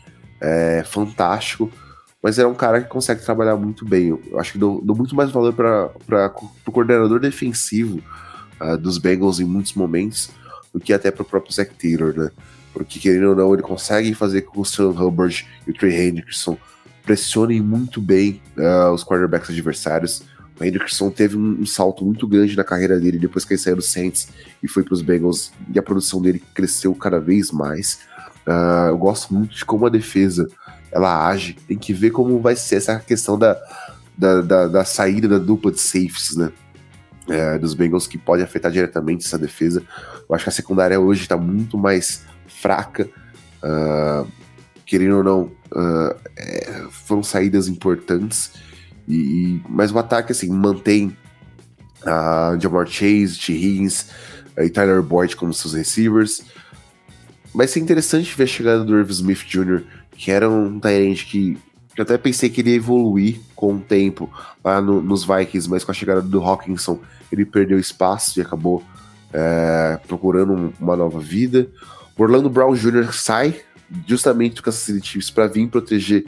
é, 0.40 0.82
fantástico, 0.84 1.70
mas 2.22 2.38
é 2.38 2.46
um 2.46 2.54
cara 2.54 2.80
que 2.80 2.88
consegue 2.88 3.22
trabalhar 3.22 3.56
muito 3.56 3.84
bem. 3.84 4.08
Eu 4.08 4.38
acho 4.38 4.52
que 4.52 4.58
dou, 4.58 4.80
dou 4.80 4.94
muito 4.94 5.16
mais 5.16 5.30
valor 5.30 5.52
para 5.52 6.32
o 6.66 6.70
coordenador 6.70 7.18
defensivo 7.18 8.00
uh, 8.60 8.78
dos 8.78 8.96
Bengals 8.96 9.40
em 9.40 9.44
muitos 9.44 9.74
momentos 9.74 10.30
do 10.72 10.78
que 10.78 10.92
até 10.92 11.10
para 11.10 11.22
o 11.22 11.24
próprio 11.24 11.52
Zach 11.52 11.72
Taylor, 11.74 12.14
né? 12.16 12.30
Porque, 12.72 12.98
querendo 12.98 13.30
ou 13.30 13.36
não, 13.36 13.52
ele 13.52 13.62
consegue 13.62 14.14
fazer 14.14 14.42
com 14.42 14.52
que 14.52 14.60
o 14.60 14.64
Sam 14.64 14.90
Hubbard 14.90 15.46
e 15.66 15.70
o 15.70 15.74
Trey 15.74 16.08
Hendrickson 16.08 16.56
pressionem 17.04 17.60
muito 17.60 18.00
bem 18.00 18.40
uh, 18.56 18.92
os 18.92 19.04
quarterbacks 19.04 19.50
adversários. 19.50 20.22
O 20.58 20.64
Hendrickson 20.64 21.10
teve 21.10 21.36
um, 21.36 21.60
um, 21.60 21.66
salto 21.66 22.04
muito 22.04 22.26
grande 22.26 22.56
na 22.56 22.64
carreira 22.64 22.98
dele 22.98 23.18
depois 23.18 23.44
que 23.44 23.52
ele 23.52 23.60
saiu 23.60 23.76
do 23.76 23.82
Saints 23.82 24.28
e 24.62 24.68
foi 24.68 24.82
para 24.84 24.94
os 24.94 25.02
Bengals 25.02 25.52
e 25.74 25.78
a 25.78 25.82
produção 25.82 26.22
dele 26.22 26.42
cresceu 26.54 26.94
cada 26.94 27.18
vez 27.18 27.50
mais. 27.50 27.98
Uh, 28.46 28.88
eu 28.88 28.98
gosto 28.98 29.34
muito 29.34 29.54
de 29.54 29.64
como 29.64 29.86
a 29.86 29.90
defesa 29.90 30.48
ela 30.92 31.26
age. 31.28 31.56
Tem 31.66 31.76
que 31.76 31.92
ver 31.92 32.10
como 32.10 32.38
vai 32.38 32.54
ser 32.54 32.76
essa 32.76 33.00
questão 33.00 33.38
da, 33.38 33.58
da, 34.16 34.40
da, 34.42 34.68
da 34.68 34.84
saída 34.84 35.26
da 35.26 35.38
dupla 35.38 35.72
de 35.72 35.80
safes, 35.80 36.36
né? 36.36 36.52
É, 37.28 37.56
dos 37.58 37.72
Bengals 37.72 38.06
que 38.06 38.18
pode 38.18 38.42
afetar 38.42 38.70
diretamente 38.70 39.24
essa 39.24 39.38
defesa. 39.38 39.82
Eu 40.28 40.34
acho 40.34 40.44
que 40.44 40.50
a 40.50 40.52
secundária 40.52 41.00
hoje 41.00 41.22
está 41.22 41.36
muito 41.36 41.78
mais 41.78 42.24
fraca. 42.46 43.08
Uh, 43.62 44.26
querendo 44.84 45.18
ou 45.18 45.24
não, 45.24 45.42
uh, 45.72 46.16
é, 46.36 46.84
foram 46.90 47.22
saídas 47.22 47.68
importantes. 47.68 48.52
E, 49.08 49.62
mas 49.68 49.92
o 49.92 49.98
ataque 49.98 50.32
assim 50.32 50.50
mantém 50.50 51.16
a 52.04 52.54
uh, 52.54 52.60
Jamar 52.60 52.86
Chase, 52.88 53.38
T. 53.38 53.52
Higgins 53.52 54.06
e 54.58 54.68
Tyler 54.68 55.00
Boyd 55.00 55.36
como 55.36 55.54
seus 55.54 55.74
receivers. 55.74 56.42
Vai 57.54 57.68
ser 57.68 57.80
interessante 57.80 58.36
ver 58.36 58.44
a 58.44 58.46
chegada 58.46 58.84
do 58.84 58.98
Irv 58.98 59.10
Smith 59.10 59.44
Jr 59.46 59.84
que 60.16 60.30
era 60.30 60.48
um 60.48 60.78
Tyrant 60.78 61.24
que 61.24 61.58
eu 61.96 62.02
até 62.02 62.16
pensei 62.16 62.48
que 62.48 62.60
ele 62.60 62.70
ia 62.70 62.76
evoluir 62.76 63.40
com 63.54 63.74
o 63.74 63.80
tempo 63.80 64.30
lá 64.64 64.80
no, 64.80 65.02
nos 65.02 65.24
Vikings, 65.24 65.68
mas 65.68 65.84
com 65.84 65.90
a 65.90 65.94
chegada 65.94 66.22
do 66.22 66.42
Hawkinson 66.42 67.00
ele 67.30 67.44
perdeu 67.44 67.78
espaço 67.78 68.38
e 68.38 68.42
acabou 68.42 68.82
é, 69.32 69.98
procurando 70.06 70.52
um, 70.52 70.72
uma 70.80 70.96
nova 70.96 71.20
vida. 71.20 71.68
Orlando 72.16 72.48
Brown 72.48 72.74
Jr. 72.74 73.12
sai 73.12 73.60
justamente 74.06 74.56
do 74.56 74.62
Kansas 74.62 74.80
City 74.80 75.06
Chiefs 75.06 75.30
para 75.30 75.46
vir 75.46 75.68
proteger 75.68 76.24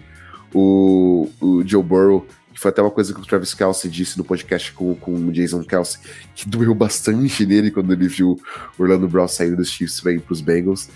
o, 0.52 1.28
o 1.40 1.62
Joe 1.66 1.82
Burrow, 1.82 2.26
que 2.52 2.60
foi 2.60 2.70
até 2.70 2.82
uma 2.82 2.90
coisa 2.90 3.12
que 3.12 3.20
o 3.20 3.24
Travis 3.24 3.54
Kelsey 3.54 3.90
disse 3.90 4.18
no 4.18 4.24
podcast 4.24 4.72
com, 4.72 4.94
com 4.94 5.12
o 5.12 5.32
Jason 5.32 5.62
Kelsey, 5.62 6.00
que 6.34 6.48
doeu 6.48 6.74
bastante 6.74 7.44
nele 7.46 7.70
quando 7.70 7.92
ele 7.92 8.08
viu 8.08 8.38
o 8.78 8.82
Orlando 8.82 9.08
Brown 9.08 9.28
saindo 9.28 9.56
dos 9.56 9.70
Chiefs 9.70 10.00
para 10.00 10.12
ir 10.12 10.20
para 10.20 10.32
os 10.32 10.40
Bengals. 10.40 10.88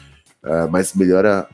Uh, 0.42 0.70
mas 0.70 0.94
melhora 0.94 1.48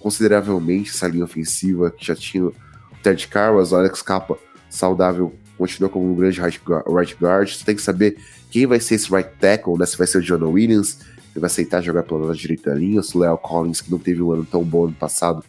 consideravelmente 0.00 0.90
essa 0.90 1.06
linha 1.06 1.24
ofensiva, 1.24 1.90
que 1.90 2.04
já 2.04 2.16
tinha 2.16 2.46
o 2.46 2.54
Ted 3.02 3.28
Carwas, 3.28 3.70
o 3.70 3.76
Alex 3.76 4.02
Capa 4.02 4.36
saudável, 4.68 5.32
continua 5.56 5.90
como 5.90 6.10
um 6.10 6.14
grande 6.14 6.40
right 6.40 7.16
guard. 7.20 7.50
Você 7.50 7.64
tem 7.64 7.76
que 7.76 7.82
saber 7.82 8.16
quem 8.50 8.66
vai 8.66 8.80
ser 8.80 8.96
esse 8.96 9.12
right 9.12 9.30
tackle, 9.38 9.78
né? 9.78 9.86
Se 9.86 9.96
vai 9.96 10.06
ser 10.06 10.18
o 10.18 10.22
John 10.22 10.44
Williams, 10.50 10.98
que 11.32 11.38
vai 11.38 11.46
aceitar 11.46 11.82
jogar 11.82 12.02
pela 12.02 12.34
direita 12.34 12.70
da 12.70 12.76
linha, 12.76 13.02
se 13.02 13.16
o 13.16 13.20
Leo 13.20 13.36
Collins, 13.36 13.80
que 13.80 13.90
não 13.90 13.98
teve 13.98 14.22
um 14.22 14.32
ano 14.32 14.44
tão 14.44 14.64
bom 14.64 14.86
no 14.86 14.92
passado, 14.92 15.44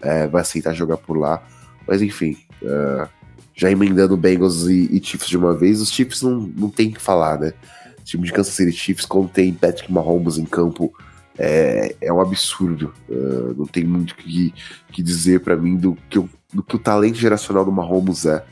é, 0.00 0.26
vai 0.26 0.42
aceitar 0.42 0.72
jogar 0.72 0.96
por 0.96 1.18
lá. 1.18 1.42
Mas 1.86 2.00
enfim, 2.00 2.36
uh, 2.62 3.08
já 3.54 3.70
emendando 3.70 4.16
Bengals 4.16 4.66
e, 4.66 4.88
e, 4.92 5.02
Chiefs 5.02 5.28
de 5.28 5.36
uma 5.36 5.54
vez, 5.54 5.80
os 5.80 5.90
Chiefs 5.90 6.22
não, 6.22 6.40
não 6.56 6.68
tem 6.68 6.90
que 6.90 7.00
falar, 7.00 7.38
né? 7.38 7.52
O 7.98 8.04
time 8.04 8.24
de 8.24 8.32
Kansas 8.32 8.54
City 8.54 8.72
Chiefs, 8.72 9.04
quando 9.04 9.30
Patrick 9.58 9.92
Mahomes 9.92 10.38
em 10.38 10.44
campo, 10.44 10.92
é, 11.38 11.94
é 12.00 12.12
um 12.12 12.20
absurdo. 12.20 12.92
Uh, 13.08 13.54
não 13.56 13.66
tem 13.66 13.84
muito 13.84 14.12
o 14.12 14.14
que, 14.14 14.54
que 14.92 15.02
dizer 15.02 15.40
para 15.40 15.56
mim 15.56 15.76
do 15.76 15.96
que, 16.08 16.18
o, 16.18 16.28
do 16.52 16.62
que 16.62 16.76
o 16.76 16.78
talento 16.78 17.16
geracional 17.16 17.64
do 17.64 17.72
Mahomes 17.72 18.24
é. 18.26 18.44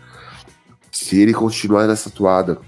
Se 0.91 1.21
ele 1.21 1.35
continuar 1.35 1.87
nessa 1.87 2.09
toada, 2.09 2.61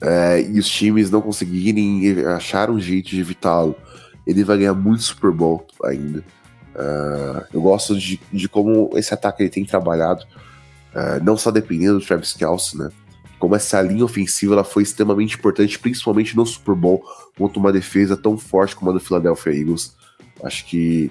é, 0.00 0.42
e 0.42 0.58
os 0.58 0.68
times 0.68 1.10
não 1.10 1.20
conseguirem 1.20 2.24
achar 2.26 2.70
um 2.70 2.78
jeito 2.78 3.10
de 3.10 3.20
evitá-lo, 3.20 3.74
ele 4.26 4.44
vai 4.44 4.58
ganhar 4.58 4.74
muito 4.74 5.02
Super 5.02 5.30
Bowl 5.30 5.66
ainda. 5.84 6.20
Uh, 6.74 7.42
eu 7.54 7.62
gosto 7.62 7.98
de, 7.98 8.20
de 8.30 8.48
como 8.48 8.90
esse 8.94 9.14
ataque 9.14 9.42
ele 9.42 9.50
tem 9.50 9.64
trabalhado, 9.64 10.24
uh, 10.94 11.24
não 11.24 11.36
só 11.36 11.50
dependendo 11.50 11.98
do 11.98 12.04
Travis 12.04 12.34
Kelce, 12.34 12.76
né? 12.76 12.90
Como 13.38 13.54
essa 13.54 13.80
linha 13.82 14.04
ofensiva 14.04 14.54
ela 14.54 14.64
foi 14.64 14.82
extremamente 14.82 15.36
importante, 15.36 15.78
principalmente 15.78 16.36
no 16.36 16.46
Super 16.46 16.74
Bowl, 16.74 17.04
contra 17.36 17.58
uma 17.58 17.72
defesa 17.72 18.16
tão 18.16 18.38
forte 18.38 18.74
como 18.74 18.90
a 18.90 18.94
do 18.94 19.00
Philadelphia 19.00 19.52
Eagles. 19.52 19.94
Acho 20.42 20.64
que, 20.66 21.10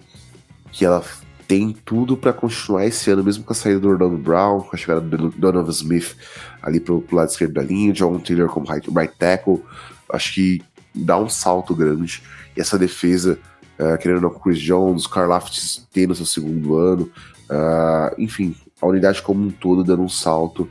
que 0.72 0.86
ela 0.86 1.04
tem 1.48 1.76
tudo 1.86 2.18
para 2.18 2.34
continuar 2.34 2.86
esse 2.86 3.10
ano, 3.12 3.24
mesmo 3.24 3.44
com 3.44 3.54
a 3.54 3.56
saída 3.56 3.80
do 3.80 3.90
Orlando 3.90 4.18
Brown, 4.18 4.62
com 4.62 4.76
a 4.76 4.78
chegada 4.78 5.02
do 5.02 5.30
Donovan 5.30 5.72
Smith 5.72 6.16
ali 6.62 6.80
pro, 6.80 7.02
pro 7.02 7.18
lado 7.18 7.30
esquerdo 7.30 7.54
da 7.54 7.62
linha, 7.62 7.94
John 7.94 8.18
Taylor 8.20 8.50
como 8.50 8.68
right, 8.68 8.90
right 8.90 9.14
tackle. 9.18 9.64
Acho 10.12 10.34
que 10.34 10.62
dá 10.94 11.18
um 11.18 11.30
salto 11.30 11.76
grande. 11.76 12.24
E 12.56 12.62
essa 12.62 12.78
defesa, 12.78 13.38
uh, 13.80 13.98
querendo 14.00 14.18
ou 14.18 14.22
não, 14.24 14.30
com 14.32 14.40
Chris 14.40 14.60
Jones, 14.60 15.06
Carl 15.06 15.30
Laftis 15.30 15.88
tendo 15.94 16.16
seu 16.16 16.26
segundo 16.26 16.78
ano, 16.78 17.12
uh, 17.50 18.16
enfim, 18.18 18.56
a 18.82 18.88
unidade 18.88 19.22
como 19.22 19.46
um 19.46 19.52
todo 19.52 19.84
dando 19.84 20.04
um 20.04 20.10
salto. 20.10 20.70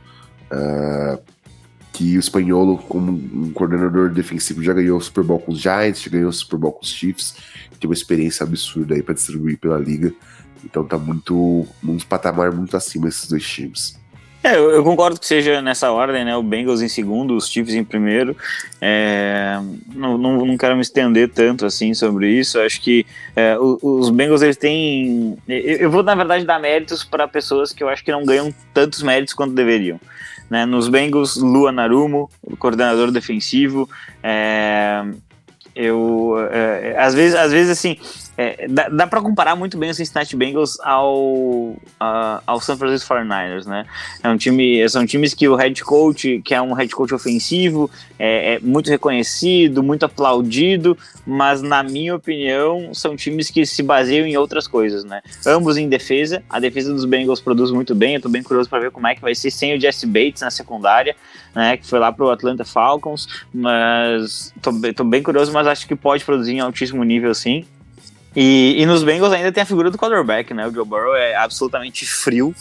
Uh, 0.51 1.21
que 1.95 2.17
o 2.17 2.19
Espanholo, 2.19 2.77
como 2.77 3.09
um 3.09 3.51
coordenador 3.53 4.09
defensivo, 4.09 4.61
já 4.61 4.73
ganhou 4.73 4.97
o 4.97 5.01
Super 5.01 5.23
Bowl 5.23 5.39
com 5.39 5.53
os 5.53 5.59
Giants, 5.59 6.01
já 6.01 6.11
ganhou 6.11 6.29
o 6.29 6.33
Super 6.33 6.57
Bowl 6.57 6.73
com 6.73 6.83
os 6.83 6.89
Chiefs, 6.89 7.35
tem 7.79 7.89
uma 7.89 7.93
experiência 7.93 8.43
absurda 8.43 8.95
aí 8.95 9.01
para 9.01 9.13
distribuir 9.13 9.57
pela 9.57 9.79
liga. 9.79 10.13
Então 10.63 10.83
tá 10.83 10.97
muito. 10.97 11.65
um 11.81 11.97
patamar 12.09 12.51
muito 12.51 12.75
acima 12.75 13.05
desses 13.05 13.29
dois 13.29 13.47
times. 13.47 13.97
É, 14.43 14.57
eu, 14.57 14.83
concordo 14.83 15.19
que 15.19 15.25
seja 15.25 15.59
nessa 15.59 15.89
ordem, 15.91 16.23
né? 16.23 16.35
O 16.35 16.43
Bengals 16.43 16.81
em 16.81 16.87
segundo, 16.87 17.35
os 17.35 17.49
Chiefs 17.49 17.73
em 17.73 17.83
primeiro. 17.83 18.35
É, 18.81 19.57
não, 19.95 20.17
não, 20.17 20.45
não, 20.45 20.57
quero 20.57 20.75
me 20.75 20.81
estender 20.81 21.29
tanto 21.29 21.65
assim 21.65 21.93
sobre 21.93 22.29
isso. 22.29 22.59
Acho 22.59 22.79
que 22.81 23.05
é, 23.35 23.57
os, 23.57 24.09
Bengals 24.09 24.41
eles 24.41 24.57
têm. 24.57 25.35
Eu, 25.47 25.89
vou, 25.89 26.03
na 26.03 26.13
verdade, 26.13 26.45
dar 26.45 26.59
méritos 26.59 27.03
para 27.03 27.27
pessoas 27.27 27.71
que 27.71 27.81
eu 27.81 27.89
acho 27.89 28.03
que 28.03 28.11
não 28.11 28.23
ganham 28.23 28.53
tantos 28.73 29.01
méritos 29.01 29.33
quanto 29.33 29.55
deveriam. 29.55 29.99
Né? 30.49 30.65
Nos 30.65 30.87
Bengals, 30.87 31.37
Lua 31.37 31.71
Narumo, 31.71 32.29
coordenador 32.59 33.11
defensivo. 33.11 33.89
É, 34.23 35.03
eu, 35.75 36.35
é, 36.51 36.95
às 36.97 37.13
vezes, 37.13 37.35
às 37.35 37.51
vezes 37.51 37.71
assim, 37.71 37.97
é, 38.37 38.67
dá, 38.67 38.89
dá 38.89 39.07
para 39.07 39.21
comparar 39.21 39.55
muito 39.55 39.77
bem 39.77 39.89
o 39.89 39.93
Cincinnati 39.93 40.35
Bengals 40.35 40.77
ao, 40.81 41.75
ao 42.45 42.59
San 42.59 42.75
Francisco 42.75 43.13
49ers, 43.13 43.65
né? 43.65 43.85
É 44.21 44.29
um 44.29 44.37
time, 44.37 44.87
são 44.89 45.05
times 45.05 45.33
que 45.33 45.47
o 45.47 45.55
head 45.55 45.83
coach, 45.83 46.41
que 46.43 46.53
é 46.53 46.61
um 46.61 46.73
head 46.73 46.93
coach 46.93 47.13
ofensivo, 47.13 47.89
é, 48.19 48.55
é, 48.55 48.59
muito 48.59 48.89
reconhecido, 48.89 49.81
muito 49.81 50.05
aplaudido, 50.05 50.97
mas 51.25 51.61
na 51.61 51.81
minha 51.81 52.15
opinião 52.15 52.93
são 52.93 53.15
times 53.15 53.49
que 53.49 53.65
se 53.65 53.81
baseiam 53.81 54.27
em 54.27 54.35
outras 54.35 54.67
coisas, 54.67 55.05
né? 55.05 55.21
Ambos 55.45 55.77
em 55.77 55.87
defesa, 55.87 56.43
a 56.49 56.59
defesa 56.59 56.93
dos 56.93 57.05
Bengals 57.05 57.39
produz 57.39 57.71
muito 57.71 57.95
bem, 57.95 58.15
eu 58.15 58.21
tô 58.21 58.27
bem 58.27 58.43
curioso 58.43 58.69
para 58.69 58.79
ver 58.79 58.91
como 58.91 59.07
é 59.07 59.15
que 59.15 59.21
vai 59.21 59.33
ser 59.33 59.49
sem 59.49 59.75
o 59.75 59.79
Jesse 59.79 60.05
Bates 60.05 60.41
na 60.41 60.51
secundária, 60.51 61.15
né? 61.53 61.77
Que 61.77 61.87
foi 61.87 61.99
lá 61.99 62.11
pro 62.11 62.29
Atlanta 62.29 62.65
Falcons, 62.65 63.27
mas 63.53 64.53
tô, 64.61 64.71
tô 64.93 65.03
bem 65.05 65.23
curioso, 65.23 65.53
mas 65.53 65.67
acho 65.67 65.87
que 65.87 65.95
pode 65.95 66.25
produzir 66.25 66.53
em 66.53 66.59
altíssimo 66.59 67.03
nível 67.03 67.33
sim. 67.33 67.65
E, 68.35 68.75
e 68.81 68.85
nos 68.85 69.03
Bengals 69.03 69.31
ainda 69.31 69.51
tem 69.51 69.63
a 69.63 69.65
figura 69.65 69.89
do 69.89 69.97
quarterback, 69.97 70.53
né? 70.53 70.67
O 70.67 70.71
Joe 70.71 70.85
Burrow 70.85 71.15
é 71.15 71.35
absolutamente 71.35 72.05
frio. 72.05 72.53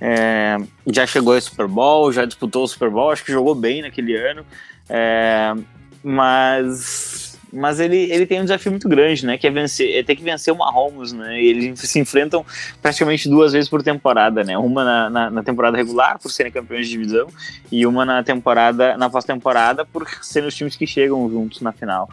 É, 0.00 0.58
já 0.88 1.06
chegou 1.06 1.34
ao 1.34 1.40
Super 1.40 1.66
Bowl, 1.66 2.12
já 2.12 2.24
disputou 2.24 2.64
o 2.64 2.68
Super 2.68 2.90
Bowl, 2.90 3.10
acho 3.10 3.24
que 3.24 3.32
jogou 3.32 3.54
bem 3.54 3.82
naquele 3.82 4.16
ano. 4.16 4.44
É, 4.88 5.54
mas 6.02 7.32
mas 7.52 7.78
ele, 7.78 8.10
ele 8.10 8.24
tem 8.24 8.40
um 8.40 8.44
desafio 8.44 8.72
muito 8.72 8.88
grande, 8.88 9.26
né? 9.26 9.36
Que 9.36 9.46
é 9.46 9.50
vencer, 9.50 9.94
é 9.94 10.02
ter 10.02 10.16
que 10.16 10.22
vencer 10.22 10.52
o 10.52 10.56
Mahomes, 10.56 11.12
né? 11.12 11.40
E 11.40 11.48
eles 11.48 11.80
se 11.80 11.98
enfrentam 11.98 12.44
praticamente 12.80 13.28
duas 13.28 13.52
vezes 13.52 13.68
por 13.68 13.82
temporada, 13.82 14.42
né? 14.42 14.56
Uma 14.56 14.82
na, 14.82 15.10
na, 15.10 15.30
na 15.30 15.42
temporada 15.42 15.76
regular, 15.76 16.18
por 16.18 16.30
serem 16.30 16.50
campeões 16.50 16.86
de 16.86 16.92
divisão, 16.92 17.28
e 17.70 17.86
uma 17.86 18.06
na 18.06 18.22
temporada, 18.22 18.96
na 18.96 19.10
pós-temporada, 19.10 19.84
por 19.84 20.08
serem 20.22 20.48
os 20.48 20.54
times 20.54 20.76
que 20.76 20.86
chegam 20.86 21.28
juntos 21.28 21.60
na 21.60 21.72
final. 21.72 22.08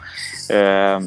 É, 0.50 1.00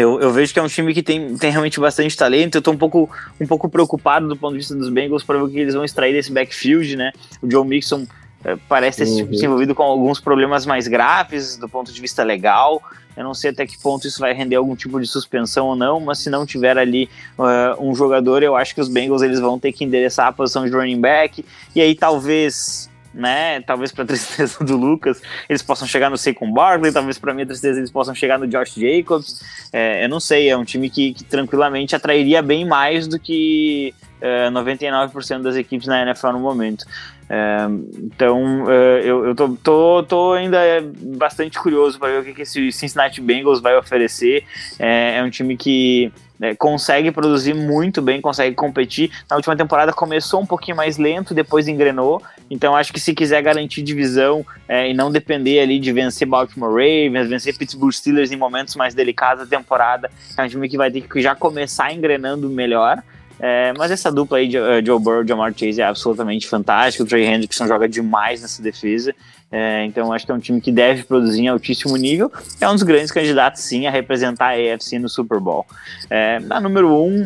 eu, 0.00 0.20
eu, 0.20 0.32
vejo 0.32 0.52
que 0.52 0.58
é 0.58 0.62
um 0.62 0.68
time 0.68 0.92
que 0.92 1.02
tem, 1.02 1.36
tem 1.36 1.50
realmente 1.50 1.78
bastante 1.80 2.16
talento. 2.16 2.56
Eu 2.56 2.62
tô 2.62 2.70
um 2.70 2.76
pouco, 2.76 3.08
um 3.40 3.46
pouco 3.46 3.68
preocupado 3.68 4.28
do 4.28 4.36
ponto 4.36 4.52
de 4.52 4.58
vista 4.58 4.74
dos 4.74 4.88
Bengals 4.88 5.22
para 5.22 5.38
ver 5.38 5.44
o 5.44 5.48
que 5.48 5.58
eles 5.58 5.74
vão 5.74 5.84
extrair 5.84 6.12
desse 6.12 6.32
backfield, 6.32 6.96
né? 6.96 7.12
O 7.40 7.50
Joe 7.50 7.66
Mixon 7.66 8.06
é, 8.44 8.56
parece 8.68 9.04
ter 9.04 9.22
uhum. 9.24 9.34
se 9.34 9.44
envolvido 9.44 9.74
com 9.74 9.82
alguns 9.82 10.20
problemas 10.20 10.66
mais 10.66 10.86
graves 10.86 11.56
do 11.56 11.68
ponto 11.68 11.92
de 11.92 12.00
vista 12.00 12.22
legal. 12.22 12.82
Eu 13.16 13.24
não 13.24 13.32
sei 13.32 13.50
até 13.50 13.66
que 13.66 13.78
ponto 13.78 14.06
isso 14.06 14.20
vai 14.20 14.34
render 14.34 14.56
algum 14.56 14.76
tipo 14.76 15.00
de 15.00 15.06
suspensão 15.06 15.68
ou 15.68 15.76
não, 15.76 15.98
mas 15.98 16.18
se 16.18 16.28
não 16.28 16.44
tiver 16.44 16.76
ali 16.76 17.08
uh, 17.38 17.82
um 17.82 17.94
jogador, 17.94 18.42
eu 18.42 18.54
acho 18.54 18.74
que 18.74 18.80
os 18.80 18.88
Bengals 18.88 19.22
eles 19.22 19.40
vão 19.40 19.58
ter 19.58 19.72
que 19.72 19.84
endereçar 19.84 20.26
a 20.26 20.32
posição 20.32 20.66
de 20.66 20.72
running 20.72 21.00
back. 21.00 21.44
E 21.74 21.80
aí 21.80 21.94
talvez 21.94 22.90
né? 23.16 23.60
Talvez 23.62 23.90
para 23.90 24.04
tristeza 24.06 24.62
do 24.62 24.76
Lucas, 24.76 25.20
eles 25.48 25.62
possam 25.62 25.88
chegar 25.88 26.10
no 26.10 26.18
Saquon 26.18 26.52
Barkley, 26.52 26.92
talvez 26.92 27.18
para 27.18 27.34
minha 27.34 27.46
tristeza 27.46 27.80
eles 27.80 27.90
possam 27.90 28.14
chegar 28.14 28.38
no 28.38 28.46
Josh 28.46 28.74
Jacobs. 28.74 29.42
É, 29.72 30.04
eu 30.04 30.08
não 30.08 30.20
sei, 30.20 30.50
é 30.50 30.56
um 30.56 30.64
time 30.64 30.90
que, 30.90 31.14
que 31.14 31.24
tranquilamente 31.24 31.96
atrairia 31.96 32.42
bem 32.42 32.64
mais 32.64 33.08
do 33.08 33.18
que 33.18 33.94
é, 34.20 34.48
99% 34.50 35.42
das 35.42 35.56
equipes 35.56 35.86
na 35.86 36.02
NFL 36.02 36.32
no 36.32 36.40
momento. 36.40 36.84
É, 37.28 37.66
então 37.98 38.70
é, 38.70 39.00
eu, 39.04 39.26
eu 39.26 39.34
tô, 39.34 39.48
tô, 39.62 40.02
tô, 40.04 40.32
ainda 40.34 40.58
bastante 41.00 41.58
curioso 41.58 41.98
para 41.98 42.08
ver 42.10 42.20
o 42.20 42.24
que, 42.24 42.34
que 42.34 42.42
esse 42.42 42.70
Cincinnati 42.70 43.20
Bengals 43.20 43.60
vai 43.60 43.76
oferecer. 43.76 44.44
É, 44.78 45.18
é 45.18 45.22
um 45.22 45.30
time 45.30 45.56
que 45.56 46.12
é, 46.40 46.54
consegue 46.54 47.10
produzir 47.10 47.54
muito 47.54 48.00
bem, 48.02 48.20
consegue 48.20 48.54
competir. 48.54 49.10
Na 49.28 49.36
última 49.36 49.56
temporada 49.56 49.92
começou 49.92 50.40
um 50.40 50.46
pouquinho 50.46 50.76
mais 50.76 50.98
lento, 50.98 51.34
depois 51.34 51.68
engrenou. 51.68 52.22
Então 52.50 52.76
acho 52.76 52.92
que 52.92 53.00
se 53.00 53.14
quiser 53.14 53.42
garantir 53.42 53.82
divisão 53.82 54.44
é, 54.68 54.90
e 54.90 54.94
não 54.94 55.10
depender 55.10 55.60
ali 55.60 55.78
de 55.78 55.92
vencer 55.92 56.26
Baltimore 56.26 56.70
Ravens, 56.70 57.28
vencer 57.28 57.56
Pittsburgh 57.56 57.92
Steelers 57.92 58.30
em 58.30 58.36
momentos 58.36 58.76
mais 58.76 58.94
delicados 58.94 59.48
da 59.48 59.56
temporada, 59.56 60.10
é 60.36 60.42
um 60.42 60.48
time 60.48 60.68
que 60.68 60.76
vai 60.76 60.90
ter 60.90 61.02
que 61.02 61.20
já 61.20 61.34
começar 61.34 61.92
engrenando 61.92 62.48
melhor. 62.48 63.02
É, 63.38 63.72
mas 63.76 63.90
essa 63.90 64.10
dupla 64.10 64.38
aí 64.38 64.48
de 64.48 64.58
uh, 64.58 64.84
Joe 64.84 64.98
Burrow 64.98 65.22
e 65.22 65.28
Jamar 65.28 65.52
Chase 65.54 65.80
é 65.80 65.84
absolutamente 65.84 66.46
fantástica. 66.48 67.04
O 67.04 67.06
Trey 67.06 67.24
Hendrickson 67.26 67.66
joga 67.66 67.88
demais 67.88 68.40
nessa 68.40 68.62
defesa. 68.62 69.14
É, 69.50 69.84
então 69.84 70.12
acho 70.12 70.26
que 70.26 70.32
é 70.32 70.34
um 70.34 70.40
time 70.40 70.60
que 70.60 70.72
deve 70.72 71.04
produzir 71.04 71.42
em 71.42 71.48
altíssimo 71.48 71.96
nível. 71.96 72.30
É 72.60 72.68
um 72.68 72.74
dos 72.74 72.82
grandes 72.82 73.10
candidatos, 73.10 73.62
sim, 73.62 73.86
a 73.86 73.90
representar 73.90 74.54
a 74.54 74.74
AFC 74.74 74.98
no 74.98 75.08
Super 75.08 75.40
Bowl. 75.40 75.64
É, 76.10 76.40
na 76.40 76.60
número 76.60 76.92
1, 76.92 77.06
um, 77.06 77.24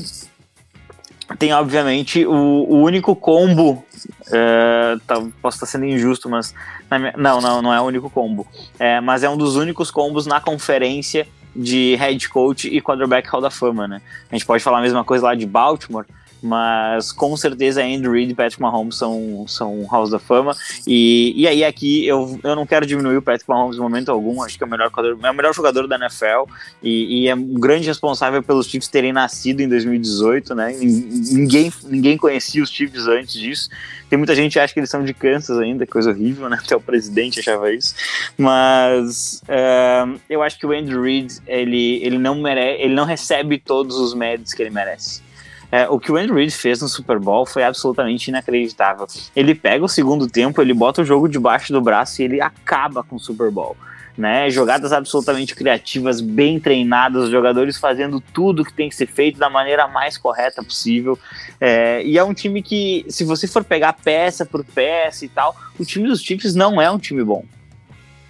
tem 1.39 1.53
obviamente 1.53 2.27
o, 2.27 2.33
o 2.33 2.83
único 2.83 3.15
combo. 3.17 3.85
É, 4.31 4.97
tá, 5.07 5.23
posso 5.41 5.57
estar 5.57 5.67
sendo 5.67 5.87
injusto, 5.87 6.29
mas. 6.29 6.55
Minha, 6.91 7.15
não, 7.17 7.41
não, 7.41 7.63
não 7.63 7.73
é 7.73 7.81
o 7.81 7.85
único 7.85 8.11
combo. 8.11 8.47
É, 8.79 9.01
mas 9.01 9.23
é 9.23 9.31
um 9.31 9.37
dos 9.37 9.57
únicos 9.57 9.91
combos 9.91 10.27
na 10.27 10.41
conferência 10.41 11.27
de 11.55 11.97
head 11.97 12.29
coach 12.29 12.69
e 12.69 12.81
quarterback 12.81 13.29
Hall 13.29 13.41
da 13.41 13.51
Fama, 13.51 13.89
né? 13.89 14.01
A 14.31 14.35
gente 14.35 14.47
pode 14.47 14.63
falar 14.63 14.79
a 14.79 14.83
mesma 14.83 15.05
coisa 15.05 15.27
lá 15.27 15.35
de 15.35 15.47
Baltimore, 15.47 16.05
mas 16.43 17.13
com 17.13 17.37
certeza 17.37 17.83
Andrew 17.83 18.13
Reid 18.13 18.33
e 18.33 18.35
Patrick 18.35 18.61
Mahomes 18.61 18.97
são, 18.97 19.45
são 19.47 19.87
House 19.91 20.11
da 20.11 20.19
Fama. 20.19 20.57
E, 20.87 21.33
e 21.37 21.47
aí 21.47 21.65
aqui 21.65 22.07
eu, 22.07 22.39
eu 22.43 22.57
não 22.57 22.67
quero 22.67 22.87
diminuir 22.87 23.17
o 23.17 23.23
Patrick 23.23 23.49
Mahomes 23.49 23.77
em 23.77 23.81
momento 23.81 24.11
algum, 24.11 24.43
acho 24.43 24.57
que 24.57 24.65
é 24.65 24.67
o 24.67 24.71
melhor, 24.71 24.91
é 25.23 25.31
o 25.31 25.35
melhor 25.35 25.55
jogador 25.55 25.87
da 25.87 25.97
NFL 25.97 26.51
e, 26.83 27.23
e 27.23 27.29
é 27.29 27.35
um 27.35 27.55
grande 27.55 27.87
responsável 27.87 28.43
pelos 28.43 28.67
Chiefs 28.67 28.89
terem 28.89 29.13
nascido 29.13 29.61
em 29.61 29.69
2018, 29.69 30.55
né? 30.55 30.73
Ninguém, 30.79 31.73
ninguém 31.85 32.17
conhecia 32.17 32.63
os 32.63 32.71
Chiefs 32.71 33.07
antes 33.07 33.35
disso. 33.35 33.69
Tem 34.09 34.19
muita 34.19 34.35
gente 34.35 34.55
que 34.55 34.59
acha 34.59 34.75
que 34.75 34.81
eles 34.81 34.91
são 34.91 35.05
de 35.05 35.15
Kansas 35.15 35.57
ainda, 35.59 35.87
coisa 35.87 36.11
horrível, 36.11 36.49
né? 36.49 36.59
Até 36.61 36.75
o 36.75 36.81
presidente 36.81 37.39
achava 37.39 37.73
isso. 37.73 37.95
Mas 38.37 39.41
uh, 39.45 40.21
eu 40.29 40.43
acho 40.43 40.59
que 40.59 40.67
o 40.67 40.73
Andrew 40.73 41.03
Reid, 41.03 41.39
ele, 41.47 42.03
ele, 42.03 42.19
não 42.19 42.41
mere 42.41 42.77
ele 42.81 42.95
não 42.95 43.05
recebe 43.05 43.59
todos 43.59 43.97
os 43.97 44.13
méritos 44.13 44.53
que 44.53 44.63
ele 44.63 44.71
merece. 44.71 45.23
É, 45.73 45.89
o 45.89 46.01
que 46.01 46.11
o 46.11 46.17
Andrew 46.17 46.37
Reid 46.37 46.51
fez 46.51 46.81
no 46.81 46.89
Super 46.89 47.19
Bowl 47.19 47.47
foi 47.47 47.63
absolutamente 47.63 48.29
inacreditável. 48.29 49.07
Ele 49.37 49.55
pega 49.55 49.85
o 49.85 49.89
segundo 49.89 50.27
tempo, 50.27 50.61
ele 50.61 50.75
bota 50.75 51.03
o 51.03 51.05
jogo 51.05 51.29
debaixo 51.29 51.73
do 51.73 51.81
braço 51.81 52.21
e 52.21 52.25
ele 52.25 52.41
acaba 52.41 53.03
com 53.03 53.17
o 53.17 53.21
Super 53.21 53.51
Bowl. 53.51 53.77
Né, 54.19 54.51
jogadas 54.51 54.93
absolutamente 54.93 55.55
criativas, 55.55 56.21
bem 56.21 56.61
treinadas, 56.61 57.25
os 57.25 57.31
jogadores 57.31 57.79
fazendo 57.79 58.21
tudo 58.21 58.65
que 58.65 58.73
tem 58.73 58.89
que 58.89 58.95
ser 58.95 59.07
feito 59.07 59.39
da 59.39 59.49
maneira 59.49 59.89
mais 59.89 60.19
correta 60.19 60.63
possível. 60.63 61.19
É, 61.59 62.03
e 62.05 62.19
é 62.19 62.25
um 62.25 62.35
time 62.35 62.61
que, 62.61 63.07
se 63.09 63.25
você 63.25 63.47
for 63.47 63.65
pegar 63.65 63.95
peça 63.95 64.45
por 64.45 64.63
peça 64.63 65.25
e 65.25 65.29
tal, 65.29 65.57
o 65.79 65.87
time 65.87 66.07
dos 66.07 66.21
Chiefs 66.21 66.55
não 66.55 66.83
é 66.83 66.91
um 66.91 66.99
time 66.99 67.25
bom. 67.25 67.47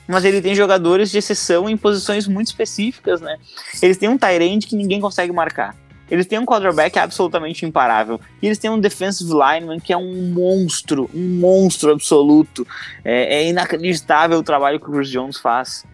Mas 0.06 0.24
ele 0.24 0.40
tem 0.40 0.54
jogadores 0.54 1.10
de 1.10 1.18
exceção 1.18 1.68
em 1.68 1.76
posições 1.76 2.28
muito 2.28 2.48
específicas, 2.48 3.20
né? 3.20 3.38
Eles 3.82 3.96
têm 3.96 4.08
um 4.08 4.18
Tyrande 4.18 4.68
que 4.68 4.76
ninguém 4.76 5.00
consegue 5.00 5.32
marcar 5.32 5.74
Eles 6.10 6.26
têm 6.26 6.38
um 6.38 6.44
quarterback 6.44 6.98
absolutamente 6.98 7.64
imparável. 7.64 8.20
E 8.42 8.46
eles 8.46 8.58
têm 8.58 8.70
um 8.70 8.80
defensive 8.80 9.30
lineman 9.30 9.78
que 9.78 9.92
é 9.92 9.96
um 9.96 10.32
monstro, 10.32 11.08
um 11.14 11.38
monstro 11.38 11.92
absoluto. 11.92 12.66
É, 13.04 13.36
é 13.36 13.48
inacreditável 13.48 14.38
o 14.38 14.42
trabalho 14.42 14.80
que 14.80 14.88
o 14.88 14.92
Chris 14.92 15.08
Jones 15.08 15.38
faz. 15.38 15.84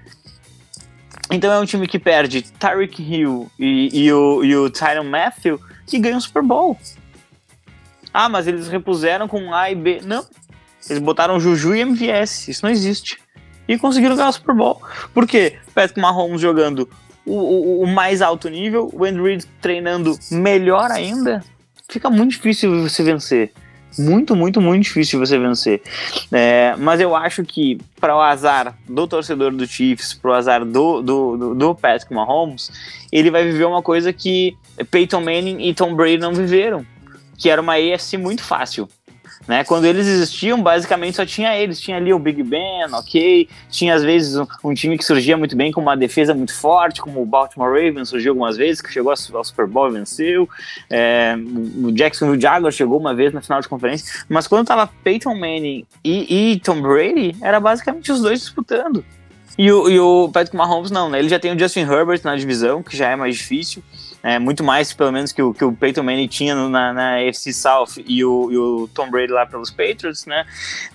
Então 1.31 1.53
é 1.53 1.59
um 1.59 1.65
time 1.65 1.87
que 1.87 1.99
perde 1.99 2.43
Tyreek 2.43 3.03
Hill 3.03 3.51
e, 3.59 3.91
e 3.93 4.13
o, 4.13 4.45
e 4.45 4.57
o 4.57 4.71
Tyron 4.71 5.05
Matthew 5.05 5.61
e 5.93 5.99
ganha 5.99 6.17
o 6.17 6.21
Super 6.21 6.43
Bowl. 6.43 6.79
Ah, 8.13 8.29
mas 8.29 8.47
eles 8.47 8.69
repuseram 8.69 9.29
com 9.29 9.53
A 9.53 9.71
e 9.71 9.75
B. 9.75 10.01
Não. 10.03 10.25
Eles 10.89 11.03
botaram 11.03 11.39
Juju 11.39 11.75
e 11.75 11.81
MVS. 11.81 12.49
Isso 12.49 12.65
não 12.65 12.71
existe. 12.71 13.19
E 13.69 13.77
conseguiram 13.77 14.17
ganhar 14.17 14.29
o 14.29 14.33
Super 14.33 14.55
Bowl. 14.55 14.81
Por 15.13 15.27
quê? 15.27 15.59
Patrick 15.75 16.01
Mahomes 16.01 16.41
jogando 16.41 16.89
o, 17.27 17.83
o, 17.83 17.87
mais 17.87 18.23
alto 18.23 18.49
nível, 18.49 18.91
o 18.93 19.05
Andy 19.05 19.21
Reid 19.21 19.47
treinando 19.61 20.17
melhor 20.31 20.91
ainda. 20.91 21.43
Fica 21.89 22.09
muito 22.09 22.33
difícil 22.33 22.83
você 22.83 23.03
vencer. 23.03 23.53
Muito, 23.99 24.37
muito, 24.37 24.61
muito 24.61 24.85
difícil 24.85 25.19
você 25.19 25.39
vencer. 25.39 25.83
É, 26.31 26.75
mas 26.79 27.01
eu 27.01 27.17
acho 27.17 27.43
que, 27.45 27.79
para 27.99 28.15
o 28.15 28.21
azar 28.21 28.77
do 28.89 29.07
torcedor 29.07 29.53
do 29.53 29.67
Chiefs, 29.67 30.15
para 30.15 30.31
o 30.31 30.35
azar 30.35 30.65
do, 30.65 31.01
do, 31.01 31.37
do, 31.37 31.55
do 31.55 31.75
Patrick 31.75 32.13
Mahomes, 32.13 32.71
ele 33.11 33.31
vai 33.31 33.45
viver 33.45 33.65
uma 33.65 33.83
coisa 33.83 34.13
que 34.13 34.57
Peyton 34.91 35.21
Manning 35.21 35.69
e 35.69 35.75
Tom 35.75 35.95
Brady 35.95 36.19
não 36.19 36.35
viveram, 36.35 36.85
que 37.39 37.49
era 37.49 37.61
uma 37.61 37.75
AFC 37.75 38.19
muito 38.19 38.43
fácil. 38.43 38.89
Né? 39.47 39.65
Quando 39.65 39.85
eles 39.85 40.07
existiam, 40.07 40.63
basicamente 40.63 41.17
só 41.17 41.27
tinha 41.27 41.57
eles. 41.57 41.81
Tinha 41.81 41.97
ali 41.97 42.13
o 42.13 42.19
Big 42.19 42.43
Ben, 42.43 42.85
ok. 42.93 43.49
Tinha 43.71 43.95
às 43.95 44.03
vezes 44.03 44.37
um, 44.37 44.47
um, 44.65 44.75
time 44.75 44.97
que 44.99 45.05
surgia 45.05 45.37
muito 45.37 45.57
bem 45.57 45.71
com 45.71 45.81
uma 45.81 45.97
defesa 45.97 46.35
muito 46.35 46.55
forte, 46.55 47.01
como 47.01 47.23
o 47.23 47.27
Baltimore 47.27 47.69
Ravens 47.69 48.09
surgiu 48.09 48.33
algumas 48.33 48.57
vezes, 48.57 48.81
que 48.81 48.93
chegou 48.93 49.13
ao 49.13 49.45
Super 49.45 49.67
Bowl 49.67 49.89
e 49.89 49.93
venceu. 49.93 50.49
É, 50.91 51.37
o 51.83 51.93
Jacksonville 51.93 52.41
Jaguars 52.41 52.75
chegou 52.75 52.99
uma 52.99 53.15
vez 53.15 53.33
na 53.33 53.41
final 53.41 53.61
de 53.61 53.69
conferência. 53.69 54.25
Mas 54.29 54.47
quando 54.47 54.67
tava 54.67 54.91
Peyton 55.05 55.35
Manning 55.35 55.87
e, 56.05 56.53
e 56.53 56.61
Tom 56.61 56.81
Brady, 56.81 57.37
era 57.41 57.61
basicamente 57.61 58.11
os 58.11 58.21
dois 58.21 58.41
disputando. 58.41 59.05
E 59.59 59.73
o, 59.73 59.89
e 59.89 59.99
o 59.99 60.29
Patrick 60.31 60.55
Mahomes 60.55 60.91
não, 60.91 61.09
né? 61.09 61.19
Ele 61.19 61.29
já 61.29 61.39
tem 61.39 61.55
o 61.55 61.59
Justin 61.59 61.81
Herbert 61.81 62.21
na 62.25 62.37
divisão, 62.37 62.83
que 62.83 62.97
já 62.97 63.11
é 63.11 63.17
mais 63.17 63.37
difícil 63.37 63.83
é, 64.27 64.41
muito 64.41 64.65
mais, 64.65 64.93
pelo 64.93 65.13
menos, 65.13 65.31
que 65.31 65.41
o, 65.41 65.55
que 65.55 65.65
o 65.65 65.73
Peyton 65.73 66.03
Manning 66.03 66.27
tinha 66.27 66.53
na, 66.53 66.93
na 66.93 67.33
South 67.33 68.03
e 68.05 68.25
o, 68.25 68.51
e 68.51 68.59
o 68.59 68.89
Tom 68.93 69.09
Brady 69.09 69.33
lá 69.33 69.47
pelos 69.47 69.71
Patriots, 69.71 70.27
né? 70.27 70.45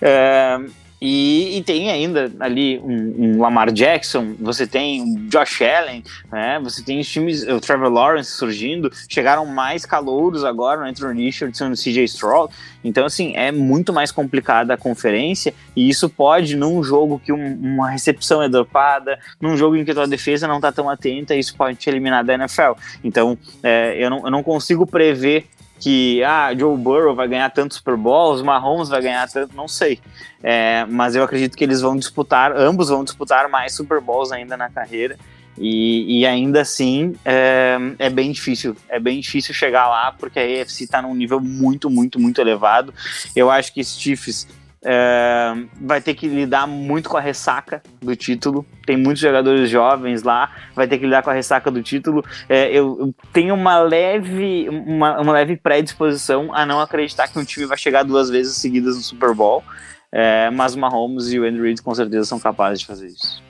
É, 0.02 0.60
e, 1.04 1.58
e, 1.58 1.62
tem 1.64 1.90
ainda 1.90 2.30
ali 2.38 2.78
um, 2.78 3.14
um, 3.18 3.40
Lamar 3.40 3.72
Jackson, 3.72 4.36
você 4.38 4.68
tem 4.68 5.02
um 5.02 5.26
Josh 5.26 5.60
Allen, 5.60 6.04
né? 6.30 6.60
Você 6.62 6.80
tem 6.80 7.00
os 7.00 7.08
times, 7.08 7.42
o 7.42 7.58
Trevor 7.58 7.88
Lawrence 7.88 8.30
surgindo, 8.30 8.88
chegaram 9.08 9.44
mais 9.44 9.84
calouros 9.84 10.44
agora, 10.44 10.82
o 10.82 10.84
Anthony 10.84 11.24
Richardson 11.24 11.70
e 11.70 11.72
o 11.72 11.76
CJ 11.76 12.04
Stroud. 12.04 12.54
Então, 12.84 13.04
assim, 13.04 13.34
é 13.34 13.50
muito 13.50 13.92
mais 13.92 14.12
complicada 14.12 14.74
a 14.74 14.76
conferência 14.76 15.52
e 15.74 15.88
isso 15.88 16.08
pode, 16.08 16.54
num 16.56 16.84
jogo 16.84 17.18
que 17.18 17.32
um, 17.32 17.54
uma 17.56 17.90
recepção 17.90 18.40
é 18.40 18.48
dropada, 18.48 19.18
num 19.40 19.56
jogo 19.56 19.74
em 19.74 19.84
que 19.84 19.90
a 19.90 19.94
tua 19.94 20.06
defesa 20.06 20.46
não 20.46 20.60
tá 20.60 20.70
tão 20.70 20.88
atenta, 20.88 21.34
isso 21.34 21.56
pode 21.56 21.78
te 21.78 21.90
eliminar 21.90 22.22
da 22.22 22.34
NFL. 22.34 22.74
Então, 23.02 23.36
é, 23.60 23.96
eu, 23.98 24.08
não, 24.08 24.24
eu 24.24 24.30
não 24.30 24.42
consigo 24.44 24.86
prever 24.86 25.48
que 25.82 26.22
ah, 26.22 26.54
Joe 26.56 26.78
Burrow 26.78 27.12
vai 27.12 27.26
ganhar 27.26 27.50
tantos 27.50 27.78
Super 27.78 27.96
Bowls, 27.96 28.40
Mahomes 28.40 28.88
vai 28.88 29.02
ganhar 29.02 29.28
tanto, 29.28 29.56
não 29.56 29.66
sei. 29.66 29.98
É, 30.40 30.86
mas 30.88 31.16
eu 31.16 31.24
acredito 31.24 31.56
que 31.56 31.64
eles 31.64 31.80
vão 31.80 31.96
disputar, 31.96 32.56
ambos 32.56 32.88
vão 32.88 33.02
disputar 33.02 33.48
mais 33.48 33.74
Super 33.74 34.00
Bowls 34.00 34.30
ainda 34.30 34.56
na 34.56 34.70
carreira. 34.70 35.18
E, 35.58 36.20
e 36.20 36.26
ainda 36.26 36.60
assim 36.60 37.14
é, 37.24 37.76
é, 37.98 38.08
bem 38.08 38.30
difícil, 38.30 38.76
é 38.88 38.98
bem 39.00 39.20
difícil 39.20 39.52
chegar 39.52 39.86
lá 39.88 40.12
porque 40.12 40.38
a 40.38 40.42
AFC 40.42 40.84
está 40.84 41.02
num 41.02 41.14
nível 41.14 41.40
muito, 41.40 41.90
muito, 41.90 42.20
muito 42.20 42.40
elevado. 42.40 42.94
Eu 43.34 43.50
acho 43.50 43.74
que 43.74 43.82
Chiefs 43.82 44.46
é, 44.84 45.54
vai 45.80 46.00
ter 46.00 46.14
que 46.14 46.26
lidar 46.26 46.66
muito 46.66 47.08
com 47.08 47.16
a 47.16 47.20
ressaca 47.20 47.82
do 48.00 48.16
título. 48.16 48.66
Tem 48.84 48.96
muitos 48.96 49.22
jogadores 49.22 49.70
jovens 49.70 50.22
lá, 50.22 50.50
vai 50.74 50.88
ter 50.88 50.98
que 50.98 51.04
lidar 51.04 51.22
com 51.22 51.30
a 51.30 51.32
ressaca 51.32 51.70
do 51.70 51.82
título. 51.82 52.24
É, 52.48 52.68
eu, 52.68 52.96
eu, 52.98 53.14
tenho 53.32 53.54
uma 53.54 53.78
leve, 53.78 54.68
uma, 54.68 55.20
uma 55.20 55.32
leve 55.32 55.56
predisposição 55.56 56.54
a 56.54 56.66
não 56.66 56.80
acreditar 56.80 57.28
que 57.28 57.38
um 57.38 57.44
time 57.44 57.66
vai 57.66 57.78
chegar 57.78 58.02
duas 58.02 58.28
vezes 58.28 58.56
seguidas 58.56 58.96
no 58.96 59.02
Super 59.02 59.34
Bowl. 59.34 59.62
É, 60.10 60.50
mas 60.50 60.74
o 60.74 60.78
Mahomes 60.78 61.32
e 61.32 61.38
o 61.38 61.44
Andrew 61.44 61.64
Reid 61.64 61.80
com 61.80 61.94
certeza 61.94 62.24
são 62.26 62.38
capazes 62.38 62.80
de 62.80 62.86
fazer 62.86 63.06
isso. 63.06 63.42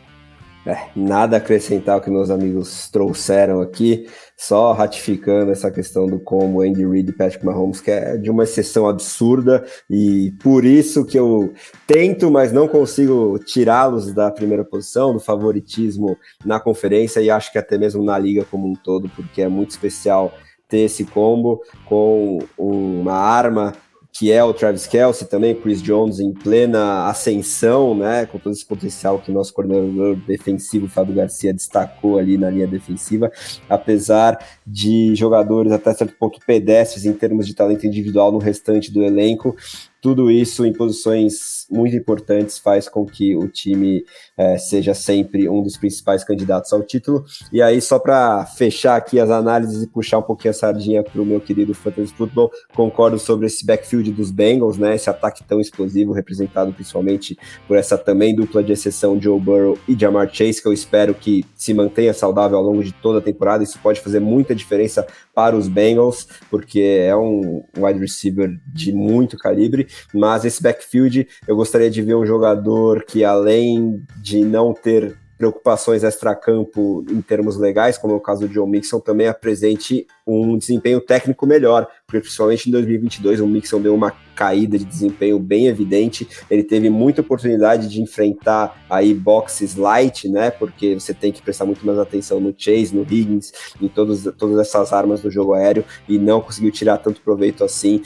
É, 0.64 0.90
nada 0.94 1.36
a 1.36 1.38
acrescentar 1.38 1.98
o 1.98 2.00
que 2.00 2.08
meus 2.08 2.30
amigos 2.30 2.88
trouxeram 2.88 3.60
aqui, 3.60 4.06
só 4.36 4.72
ratificando 4.72 5.50
essa 5.50 5.72
questão 5.72 6.06
do 6.06 6.20
como 6.20 6.60
Andy 6.60 6.86
Reid 6.86 7.10
e 7.10 7.12
Patrick 7.12 7.44
Mahomes, 7.44 7.80
que 7.80 7.90
é 7.90 8.16
de 8.16 8.30
uma 8.30 8.44
exceção 8.44 8.88
absurda, 8.88 9.64
e 9.90 10.32
por 10.40 10.64
isso 10.64 11.04
que 11.04 11.18
eu 11.18 11.52
tento, 11.84 12.30
mas 12.30 12.52
não 12.52 12.68
consigo 12.68 13.40
tirá-los 13.40 14.12
da 14.12 14.30
primeira 14.30 14.64
posição, 14.64 15.12
do 15.12 15.18
favoritismo 15.18 16.16
na 16.44 16.60
conferência, 16.60 17.20
e 17.20 17.28
acho 17.28 17.50
que 17.50 17.58
até 17.58 17.76
mesmo 17.76 18.04
na 18.04 18.16
liga 18.16 18.44
como 18.48 18.68
um 18.68 18.74
todo, 18.74 19.08
porque 19.08 19.42
é 19.42 19.48
muito 19.48 19.70
especial 19.70 20.32
ter 20.68 20.82
esse 20.82 21.04
combo 21.04 21.60
com 21.86 22.38
uma 22.56 23.14
arma 23.14 23.72
que 24.12 24.30
é 24.30 24.44
o 24.44 24.52
Travis 24.52 24.86
Kelsey 24.86 25.26
também, 25.26 25.54
Chris 25.54 25.80
Jones 25.80 26.20
em 26.20 26.32
plena 26.34 27.06
ascensão, 27.08 27.94
né, 27.94 28.26
com 28.26 28.38
todo 28.38 28.52
esse 28.52 28.64
potencial 28.64 29.18
que 29.18 29.32
nosso 29.32 29.54
coordenador 29.54 30.16
defensivo, 30.16 30.86
Fábio 30.86 31.14
Garcia, 31.14 31.54
destacou 31.54 32.18
ali 32.18 32.36
na 32.36 32.50
linha 32.50 32.66
defensiva, 32.66 33.32
apesar 33.70 34.38
de 34.66 35.14
jogadores 35.14 35.72
até 35.72 35.94
certo 35.94 36.14
ponto 36.18 36.38
pedestres 36.46 37.06
em 37.06 37.14
termos 37.14 37.46
de 37.46 37.54
talento 37.54 37.86
individual 37.86 38.30
no 38.30 38.38
restante 38.38 38.92
do 38.92 39.02
elenco, 39.02 39.56
tudo 40.02 40.32
isso 40.32 40.66
em 40.66 40.72
posições 40.72 41.64
muito 41.70 41.94
importantes 41.94 42.58
faz 42.58 42.88
com 42.88 43.06
que 43.06 43.36
o 43.36 43.48
time 43.48 44.04
é, 44.36 44.58
seja 44.58 44.94
sempre 44.94 45.48
um 45.48 45.62
dos 45.62 45.76
principais 45.76 46.24
candidatos 46.24 46.72
ao 46.72 46.82
título. 46.82 47.24
E 47.52 47.62
aí, 47.62 47.80
só 47.80 48.00
para 48.00 48.44
fechar 48.44 48.96
aqui 48.96 49.20
as 49.20 49.30
análises 49.30 49.80
e 49.80 49.86
puxar 49.86 50.18
um 50.18 50.22
pouquinho 50.22 50.50
a 50.50 50.54
sardinha 50.54 51.04
para 51.04 51.22
o 51.22 51.24
meu 51.24 51.40
querido 51.40 51.72
Fantasy 51.72 52.12
Football, 52.12 52.50
concordo 52.74 53.16
sobre 53.16 53.46
esse 53.46 53.64
backfield 53.64 54.10
dos 54.10 54.32
Bengals, 54.32 54.76
né? 54.76 54.96
Esse 54.96 55.08
ataque 55.08 55.44
tão 55.44 55.60
explosivo, 55.60 56.12
representado 56.12 56.72
principalmente 56.72 57.38
por 57.68 57.76
essa 57.76 57.96
também 57.96 58.34
dupla 58.34 58.60
de 58.60 58.72
exceção 58.72 59.20
Joe 59.20 59.38
Burrow 59.38 59.78
e 59.86 59.96
Jamar 59.96 60.28
Chase, 60.34 60.60
que 60.60 60.66
eu 60.66 60.72
espero 60.72 61.14
que 61.14 61.44
se 61.54 61.72
mantenha 61.72 62.12
saudável 62.12 62.58
ao 62.58 62.64
longo 62.64 62.82
de 62.82 62.92
toda 62.92 63.20
a 63.20 63.22
temporada. 63.22 63.62
Isso 63.62 63.78
pode 63.80 64.00
fazer 64.00 64.18
muita 64.18 64.52
diferença 64.52 65.06
para 65.32 65.56
os 65.56 65.68
Bengals, 65.68 66.26
porque 66.50 66.80
é 66.80 67.14
um 67.14 67.62
wide 67.78 68.00
receiver 68.00 68.50
de 68.66 68.92
muito 68.92 69.38
calibre, 69.38 69.86
mas 70.12 70.44
esse 70.44 70.62
backfield 70.62 71.28
eu 71.46 71.56
gostaria 71.56 71.90
de 71.90 72.02
ver 72.02 72.14
um 72.14 72.26
jogador 72.26 73.04
que 73.04 73.24
além 73.24 74.02
de 74.20 74.44
não 74.44 74.72
ter 74.72 75.16
preocupações 75.42 76.04
extra-campo 76.04 77.04
em 77.10 77.20
termos 77.20 77.56
legais, 77.56 77.98
como 77.98 78.14
é 78.14 78.16
o 78.16 78.20
caso 78.20 78.46
do 78.46 78.48
John 78.48 78.64
Mixon, 78.64 79.00
também 79.00 79.26
apresente 79.26 80.06
um 80.24 80.56
desempenho 80.56 81.00
técnico 81.00 81.44
melhor, 81.44 81.88
porque 82.06 82.20
principalmente 82.20 82.68
em 82.68 82.72
2022 82.72 83.40
o 83.40 83.46
Mixon 83.48 83.80
deu 83.80 83.92
uma 83.92 84.12
caída 84.36 84.78
de 84.78 84.84
desempenho 84.84 85.40
bem 85.40 85.66
evidente, 85.66 86.28
ele 86.48 86.62
teve 86.62 86.88
muita 86.88 87.22
oportunidade 87.22 87.88
de 87.88 88.00
enfrentar 88.00 88.84
aí 88.88 89.12
boxes 89.12 89.74
light, 89.74 90.28
né, 90.28 90.52
porque 90.52 90.94
você 90.94 91.12
tem 91.12 91.32
que 91.32 91.42
prestar 91.42 91.64
muito 91.64 91.84
mais 91.84 91.98
atenção 91.98 92.38
no 92.38 92.54
Chase, 92.56 92.94
no 92.94 93.02
Higgins, 93.02 93.52
em 93.80 93.88
todos, 93.88 94.22
todas 94.38 94.60
essas 94.60 94.92
armas 94.92 95.22
do 95.22 95.30
jogo 95.30 95.54
aéreo, 95.54 95.84
e 96.08 96.18
não 96.18 96.40
conseguiu 96.40 96.70
tirar 96.70 96.98
tanto 96.98 97.20
proveito 97.20 97.64
assim, 97.64 98.00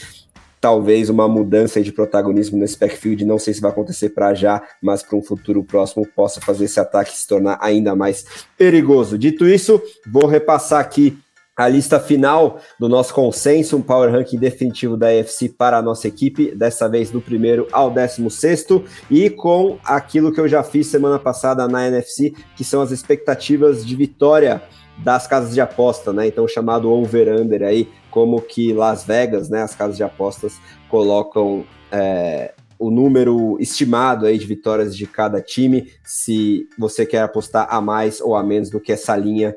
talvez 0.66 1.08
uma 1.08 1.28
mudança 1.28 1.80
de 1.80 1.92
protagonismo 1.92 2.58
nesse 2.58 2.76
backfield, 2.76 3.24
não 3.24 3.38
sei 3.38 3.54
se 3.54 3.60
vai 3.60 3.70
acontecer 3.70 4.08
para 4.08 4.34
já, 4.34 4.60
mas 4.82 5.00
para 5.00 5.16
um 5.16 5.22
futuro 5.22 5.62
próximo 5.62 6.04
possa 6.04 6.40
fazer 6.40 6.64
esse 6.64 6.80
ataque 6.80 7.16
se 7.16 7.24
tornar 7.24 7.56
ainda 7.60 7.94
mais 7.94 8.24
perigoso. 8.58 9.16
Dito 9.16 9.46
isso, 9.46 9.80
vou 10.04 10.26
repassar 10.26 10.80
aqui 10.80 11.16
a 11.56 11.68
lista 11.68 12.00
final 12.00 12.58
do 12.80 12.88
nosso 12.88 13.14
consenso, 13.14 13.76
um 13.76 13.80
power 13.80 14.10
ranking 14.10 14.38
definitivo 14.38 14.96
da 14.96 15.06
AFC 15.06 15.50
para 15.50 15.78
a 15.78 15.82
nossa 15.82 16.08
equipe, 16.08 16.52
dessa 16.52 16.88
vez 16.88 17.12
do 17.12 17.20
primeiro 17.20 17.68
ao 17.70 17.88
décimo 17.88 18.28
sexto, 18.28 18.82
e 19.08 19.30
com 19.30 19.78
aquilo 19.84 20.32
que 20.32 20.40
eu 20.40 20.48
já 20.48 20.64
fiz 20.64 20.88
semana 20.88 21.20
passada 21.20 21.68
na 21.68 21.86
NFC, 21.86 22.34
que 22.56 22.64
são 22.64 22.82
as 22.82 22.90
expectativas 22.90 23.86
de 23.86 23.94
vitória 23.94 24.60
das 24.98 25.26
casas 25.26 25.54
de 25.54 25.60
aposta, 25.60 26.12
né? 26.12 26.26
Então, 26.26 26.46
chamado 26.48 26.90
over-under 26.90 27.62
aí, 27.62 27.88
como 28.10 28.40
que 28.40 28.72
Las 28.72 29.04
Vegas, 29.04 29.48
né? 29.48 29.62
As 29.62 29.74
casas 29.74 29.96
de 29.96 30.02
apostas 30.02 30.58
colocam 30.88 31.64
é, 31.90 32.54
o 32.78 32.90
número 32.90 33.56
estimado 33.60 34.26
aí 34.26 34.38
de 34.38 34.46
vitórias 34.46 34.96
de 34.96 35.06
cada 35.06 35.40
time, 35.40 35.90
se 36.04 36.66
você 36.78 37.04
quer 37.06 37.22
apostar 37.22 37.68
a 37.70 37.80
mais 37.80 38.20
ou 38.20 38.34
a 38.34 38.42
menos 38.42 38.70
do 38.70 38.80
que 38.80 38.92
essa 38.92 39.16
linha 39.16 39.54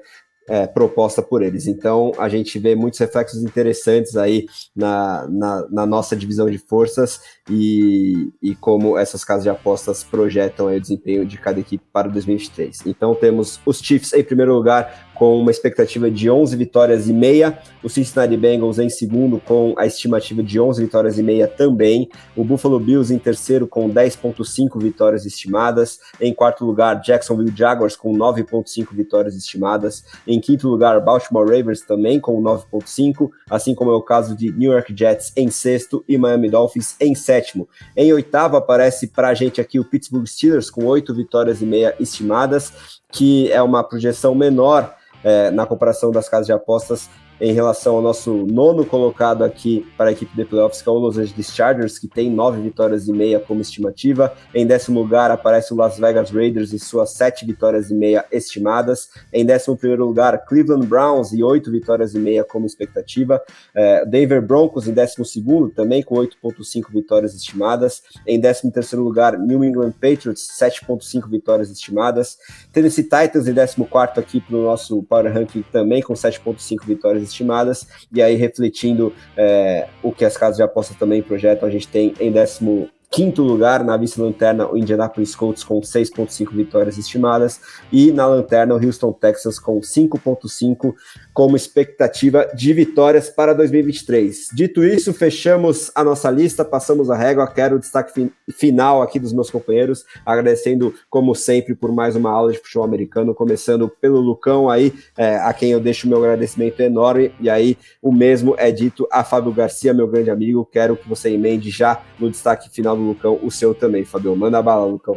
é, 0.50 0.66
proposta 0.66 1.22
por 1.22 1.44
eles. 1.44 1.68
Então, 1.68 2.12
a 2.18 2.28
gente 2.28 2.58
vê 2.58 2.76
muitos 2.76 3.00
reflexos 3.00 3.44
interessantes 3.44 4.18
aí 4.18 4.48
na, 4.76 5.28
na, 5.30 5.68
na 5.70 5.86
nossa 5.86 6.16
divisão 6.16 6.50
de 6.50 6.58
forças 6.58 7.22
e, 7.48 8.32
e, 8.42 8.56
como 8.56 8.98
essas 8.98 9.24
casas 9.24 9.44
de 9.44 9.50
apostas 9.50 10.04
projetam 10.04 10.66
o 10.66 10.82
desempenho 10.82 11.24
de 11.24 11.38
cada 11.38 11.60
equipe 11.60 11.86
para 11.94 12.08
2023. 12.08 12.88
Então, 12.88 13.14
temos 13.14 13.62
os 13.64 13.78
Chiefs 13.78 14.12
em 14.14 14.24
primeiro 14.24 14.56
lugar 14.56 15.09
com 15.20 15.38
uma 15.38 15.52
expectativa 15.52 16.10
de 16.10 16.30
11 16.30 16.56
vitórias 16.56 17.10
e 17.10 17.14
meia. 17.14 17.60
O 17.84 17.90
Cincinnati 17.90 18.38
Bengals 18.38 18.80
em 18.80 18.88
segundo, 18.88 19.38
com 19.38 19.76
a 19.78 19.86
estimativa 19.86 20.42
de 20.42 20.58
11 20.58 20.82
vitórias 20.82 21.20
e 21.20 21.24
meia 21.24 21.46
também. 21.46 22.10
O 22.38 22.44
Buffalo 22.46 22.80
Bills 22.80 23.14
em 23.14 23.20
terceiro, 23.20 23.68
com 23.68 23.90
10,5 23.90 24.80
vitórias 24.82 25.26
estimadas. 25.26 26.00
Em 26.22 26.34
quarto 26.34 26.66
lugar, 26.66 27.02
Jacksonville 27.02 27.54
Jaguars, 27.54 27.98
com 27.98 28.18
9,5 28.18 28.96
vitórias 28.96 29.36
estimadas. 29.36 30.06
Em 30.26 30.40
quinto 30.40 30.70
lugar, 30.70 31.02
Baltimore 31.02 31.46
Ravens 31.46 31.82
também, 31.82 32.18
com 32.18 32.42
9,5, 32.42 33.30
assim 33.50 33.76
como 33.76 33.92
é 33.92 33.96
o 33.96 34.02
caso 34.02 34.34
de 34.34 34.54
New 34.54 34.72
York 34.72 34.96
Jets 34.98 35.34
em 35.36 35.52
sexto 35.52 36.02
e 36.08 36.18
Miami 36.18 36.50
Dolphins 36.50 36.96
em 36.98 37.14
sétimo. 37.14 37.68
Em 37.94 38.14
oitavo, 38.14 38.56
aparece 38.56 39.08
para 39.08 39.28
a 39.28 39.34
gente 39.34 39.60
aqui 39.60 39.82
o 39.82 39.84
Pittsburgh 39.84 40.26
Steelers, 40.26 40.70
com 40.70 40.86
8 40.86 41.14
vitórias 41.14 41.62
e 41.62 41.66
meia 41.66 41.94
estimadas, 42.00 42.72
que 43.12 43.52
é 43.52 43.62
uma 43.62 43.84
projeção 43.84 44.34
menor 44.34 44.98
é, 45.24 45.52
na 45.52 45.66
comparação 45.66 46.12
das 46.12 46.30
casas 46.30 46.46
de 46.46 46.54
apostas 46.54 47.10
em 47.40 47.54
relação 47.54 47.96
ao 47.96 48.02
nosso 48.02 48.46
nono 48.46 48.86
colocado 48.86 49.44
aqui 49.44 49.86
para 49.98 50.10
a 50.10 50.12
equipe 50.12 50.36
de 50.36 50.46
playoffs, 50.46 50.82
que 50.82 50.90
é 50.90 50.92
o 50.92 50.96
Los 50.96 51.18
Angeles 51.18 51.54
Chargers, 51.54 51.98
que 51.98 52.08
tem 52.08 52.30
nove 52.30 52.62
vitórias 52.62 53.08
e 53.08 53.14
meia 53.14 53.40
como 53.40 53.62
estimativa. 53.62 54.34
Em 54.54 54.66
décimo 54.66 55.00
lugar 55.02 55.32
aparece 55.32 55.74
o 55.74 55.78
Las 55.78 55.98
Vegas 55.98 56.32
Raiders 56.32 56.74
e 56.74 56.80
suas 56.80 57.12
sete 57.12 57.46
vitórias 57.46 57.90
e 57.90 57.94
meia 57.94 58.26
estimadas. 58.32 59.10
Em 59.32 59.46
décimo 59.46 59.78
primeiro 59.78 60.06
lugar, 60.06 60.46
Cleveland 60.46 60.86
Browns 60.86 61.32
e 61.32 61.44
oito 61.44 61.72
vitórias 61.72 62.14
e 62.14 62.20
meia 62.20 62.44
como 62.44 62.66
expectativa. 62.66 63.42
É, 63.76 64.06
Denver 64.06 64.42
Broncos 64.42 64.88
em 64.88 64.94
décimo 64.94 65.26
segundo, 65.26 65.70
também 65.70 66.04
com 66.04 66.16
8.5 66.16 66.92
vitórias 66.92 67.34
estimadas. 67.34 68.02
Em 68.26 68.40
décimo 68.40 68.72
terceiro 68.72 69.04
lugar, 69.04 69.38
New 69.38 69.64
England 69.64 69.92
Patriots, 69.92 70.48
7.5 70.60 71.30
vitórias 71.30 71.70
estimadas. 71.70 72.38
Tennessee 72.72 73.04
Titans 73.04 73.48
em 73.48 73.54
décimo 73.54 73.88
quarto 73.88 74.20
aqui 74.20 74.42
para 74.42 74.56
o 74.56 74.64
nosso 74.64 75.02
Power 75.04 75.32
Ranking, 75.34 75.64
também 75.72 76.02
com 76.02 76.14
7.5 76.14 76.86
vitórias 76.86 77.29
estimadas, 77.30 77.88
e 78.12 78.22
aí 78.22 78.36
refletindo 78.36 79.14
é, 79.38 79.88
o 80.04 80.12
que 80.12 80.26
as 80.26 80.38
casas 80.38 80.58
de 80.58 80.64
aposta 80.64 80.96
também 80.98 81.22
projetam, 81.22 81.68
a 81.68 81.72
gente 81.72 81.88
tem 81.88 82.14
em 82.20 82.32
décimo 82.32 82.90
quinto 83.10 83.42
lugar, 83.42 83.84
na 83.84 83.98
vice-lanterna, 83.98 84.68
o 84.72 84.78
Indianapolis 84.78 85.36
Colts 85.36 85.64
com 85.64 85.82
6,5 85.82 86.54
vitórias 86.54 86.98
estimadas, 86.98 87.60
e 87.92 88.12
na 88.12 88.28
lanterna, 88.28 88.76
o 88.76 88.86
Houston 88.86 89.12
Texans 89.12 89.58
com 89.58 89.80
5,5 89.80 90.94
como 91.34 91.56
expectativa 91.56 92.48
de 92.54 92.72
vitórias 92.72 93.30
para 93.30 93.54
2023. 93.54 94.50
Dito 94.54 94.84
isso, 94.84 95.14
fechamos 95.14 95.92
a 95.96 96.04
nossa 96.04 96.30
lista, 96.30 96.64
passamos 96.64 97.10
a 97.10 97.16
régua. 97.16 97.48
Quero 97.48 97.78
o 97.78 97.80
destaque 97.80 98.14
fi 98.14 98.32
final 98.52 99.02
aqui 99.02 99.20
dos 99.20 99.34
meus 99.34 99.50
companheiros, 99.50 100.06
agradecendo, 100.26 100.94
como 101.10 101.34
sempre, 101.34 101.76
por 101.76 101.92
mais 101.92 102.16
uma 102.16 102.32
aula 102.32 102.52
de 102.52 102.60
futebol 102.60 102.84
americano, 102.84 103.34
começando 103.34 103.90
pelo 103.90 104.20
Lucão 104.20 104.70
aí, 104.70 104.94
é, 105.18 105.38
a 105.38 105.54
quem 105.54 105.72
eu 105.72 105.80
deixo 105.80 106.08
meu 106.08 106.20
agradecimento 106.20 106.80
enorme, 106.82 107.32
e 107.40 107.50
aí 107.50 107.78
o 108.02 108.12
mesmo 108.12 108.56
é 108.58 108.72
dito 108.72 109.08
a 109.12 109.24
Fábio 109.24 109.52
Garcia, 109.52 109.94
meu 109.94 110.08
grande 110.08 110.30
amigo. 110.30 110.66
Quero 110.66 110.96
que 110.96 111.08
você 111.08 111.30
emende 111.30 111.70
já 111.70 112.02
no 112.20 112.30
destaque 112.30 112.70
final 112.70 112.99
Lucão, 113.08 113.40
o 113.42 113.50
seu 113.50 113.74
também, 113.74 114.06
Fabio. 114.06 114.36
Manda 114.36 114.62
bala, 114.62 114.86
Lucão. 114.86 115.16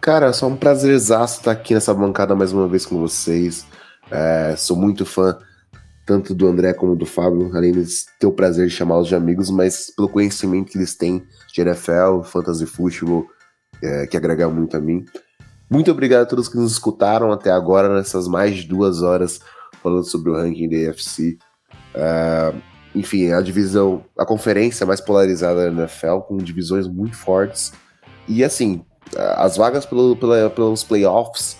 Cara, 0.00 0.26
é 0.26 0.32
só 0.32 0.48
um 0.48 0.56
prazerzaço 0.56 1.38
estar 1.38 1.52
aqui 1.52 1.74
nessa 1.74 1.94
bancada 1.94 2.34
mais 2.34 2.52
uma 2.52 2.66
vez 2.66 2.84
com 2.84 2.98
vocês. 2.98 3.66
É, 4.10 4.54
sou 4.56 4.76
muito 4.76 5.06
fã 5.06 5.38
tanto 6.04 6.34
do 6.34 6.48
André 6.48 6.74
como 6.74 6.96
do 6.96 7.06
Fábio, 7.06 7.50
além 7.54 7.72
de 7.72 7.86
ter 8.18 8.26
o 8.26 8.32
prazer 8.32 8.66
de 8.66 8.74
chamá-los 8.74 9.08
de 9.08 9.14
amigos, 9.14 9.50
mas 9.50 9.92
pelo 9.94 10.08
conhecimento 10.08 10.72
que 10.72 10.78
eles 10.78 10.96
têm 10.96 11.24
de 11.52 11.60
NFL, 11.60 12.22
fantasy 12.24 12.66
futebol, 12.66 13.26
é, 13.82 14.06
que 14.06 14.16
agrega 14.16 14.48
muito 14.48 14.76
a 14.76 14.80
mim. 14.80 15.04
Muito 15.70 15.90
obrigado 15.90 16.22
a 16.22 16.26
todos 16.26 16.48
que 16.48 16.56
nos 16.56 16.72
escutaram 16.72 17.32
até 17.32 17.50
agora, 17.50 17.94
nessas 17.94 18.28
mais 18.28 18.56
de 18.56 18.66
duas 18.66 19.02
horas, 19.02 19.40
falando 19.82 20.04
sobre 20.04 20.30
o 20.30 20.34
ranking 20.34 20.68
da 20.68 20.90
AFC. 20.90 21.38
Enfim, 22.94 23.32
a 23.32 23.40
divisão, 23.40 24.04
a 24.18 24.24
conferência 24.24 24.86
mais 24.86 25.00
polarizada 25.00 25.70
da 25.70 25.82
NFL, 25.82 26.18
com 26.28 26.36
divisões 26.36 26.86
muito 26.86 27.16
fortes. 27.16 27.72
E 28.28 28.44
assim, 28.44 28.84
as 29.16 29.56
vagas 29.56 29.86
pelo, 29.86 30.16
pela, 30.16 30.50
pelos 30.50 30.84
playoffs 30.84 31.56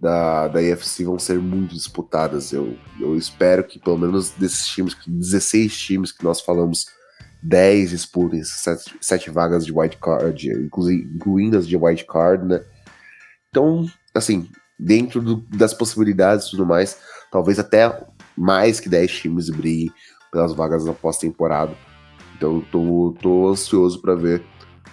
da, 0.00 0.48
da 0.48 0.60
AFC 0.60 1.04
vão 1.04 1.18
ser 1.18 1.38
muito 1.38 1.74
disputadas. 1.74 2.52
Eu, 2.52 2.76
eu 2.98 3.16
espero 3.16 3.64
que 3.64 3.78
pelo 3.78 3.98
menos 3.98 4.30
desses 4.30 4.66
times, 4.66 4.96
16 5.06 5.78
times 5.78 6.12
que 6.12 6.24
nós 6.24 6.40
falamos, 6.40 6.86
10 7.42 7.90
disputem 7.90 8.42
7, 8.42 8.96
7 9.00 9.30
vagas 9.30 9.66
de 9.66 9.72
wild 9.72 9.96
card, 9.98 10.50
incluindo 10.50 11.58
as 11.58 11.66
de 11.66 11.76
wild 11.76 12.04
card, 12.04 12.46
né? 12.46 12.64
Então, 13.48 13.86
assim, 14.14 14.48
dentro 14.78 15.20
do, 15.20 15.36
das 15.56 15.74
possibilidades 15.74 16.46
e 16.46 16.50
tudo 16.50 16.64
mais, 16.64 16.98
talvez 17.30 17.58
até 17.58 18.04
mais 18.36 18.80
que 18.80 18.88
10 18.88 19.12
times 19.12 19.50
briguem 19.50 19.92
pelas 20.32 20.54
vagas 20.54 20.86
na 20.86 20.94
pós-temporada. 20.94 21.76
Então, 22.34 22.60
tô, 22.72 23.14
tô 23.20 23.48
ansioso 23.48 24.00
para 24.00 24.14
ver 24.16 24.42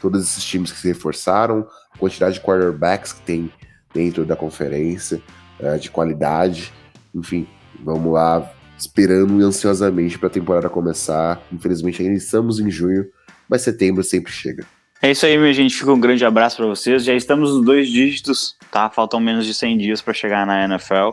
todos 0.02 0.22
esses 0.22 0.44
times 0.44 0.72
que 0.72 0.78
se 0.78 0.88
reforçaram, 0.90 1.66
a 1.91 1.98
quantidade 1.98 2.36
de 2.36 2.41
quarterbacks 2.41 3.14
que 3.14 3.22
tem 3.22 3.52
dentro 3.94 4.26
da 4.26 4.36
conferência, 4.36 5.22
é, 5.60 5.78
de 5.78 5.90
qualidade. 5.90 6.72
Enfim, 7.16 7.48
vamos 7.84 8.14
lá, 8.14 8.52
esperando 8.78 9.41
ansiosamente 9.44 10.20
para 10.20 10.28
a 10.28 10.32
temporada 10.32 10.70
começar. 10.70 11.41
Infelizmente 11.52 12.02
ainda 12.02 12.16
estamos 12.16 12.60
em 12.60 12.70
junho, 12.70 13.07
mas 13.49 13.61
setembro 13.61 14.03
sempre 14.03 14.32
chega. 14.32 14.66
É 15.02 15.11
isso 15.11 15.26
aí, 15.26 15.38
minha 15.38 15.53
gente. 15.53 15.76
Fica 15.76 15.91
um 15.91 15.99
grande 15.99 16.26
abraço 16.26 16.57
para 16.57 16.66
vocês. 16.66 17.06
Já 17.06 17.14
estamos 17.14 17.53
nos 17.53 17.66
dois 17.66 17.90
dígitos, 17.90 18.57
tá? 18.70 18.90
Faltam 18.90 19.20
menos 19.20 19.45
de 19.45 19.53
100 19.53 19.78
dias 19.78 20.02
para 20.02 20.14
chegar 20.14 20.45
na 20.45 20.66
NFL. 20.66 21.11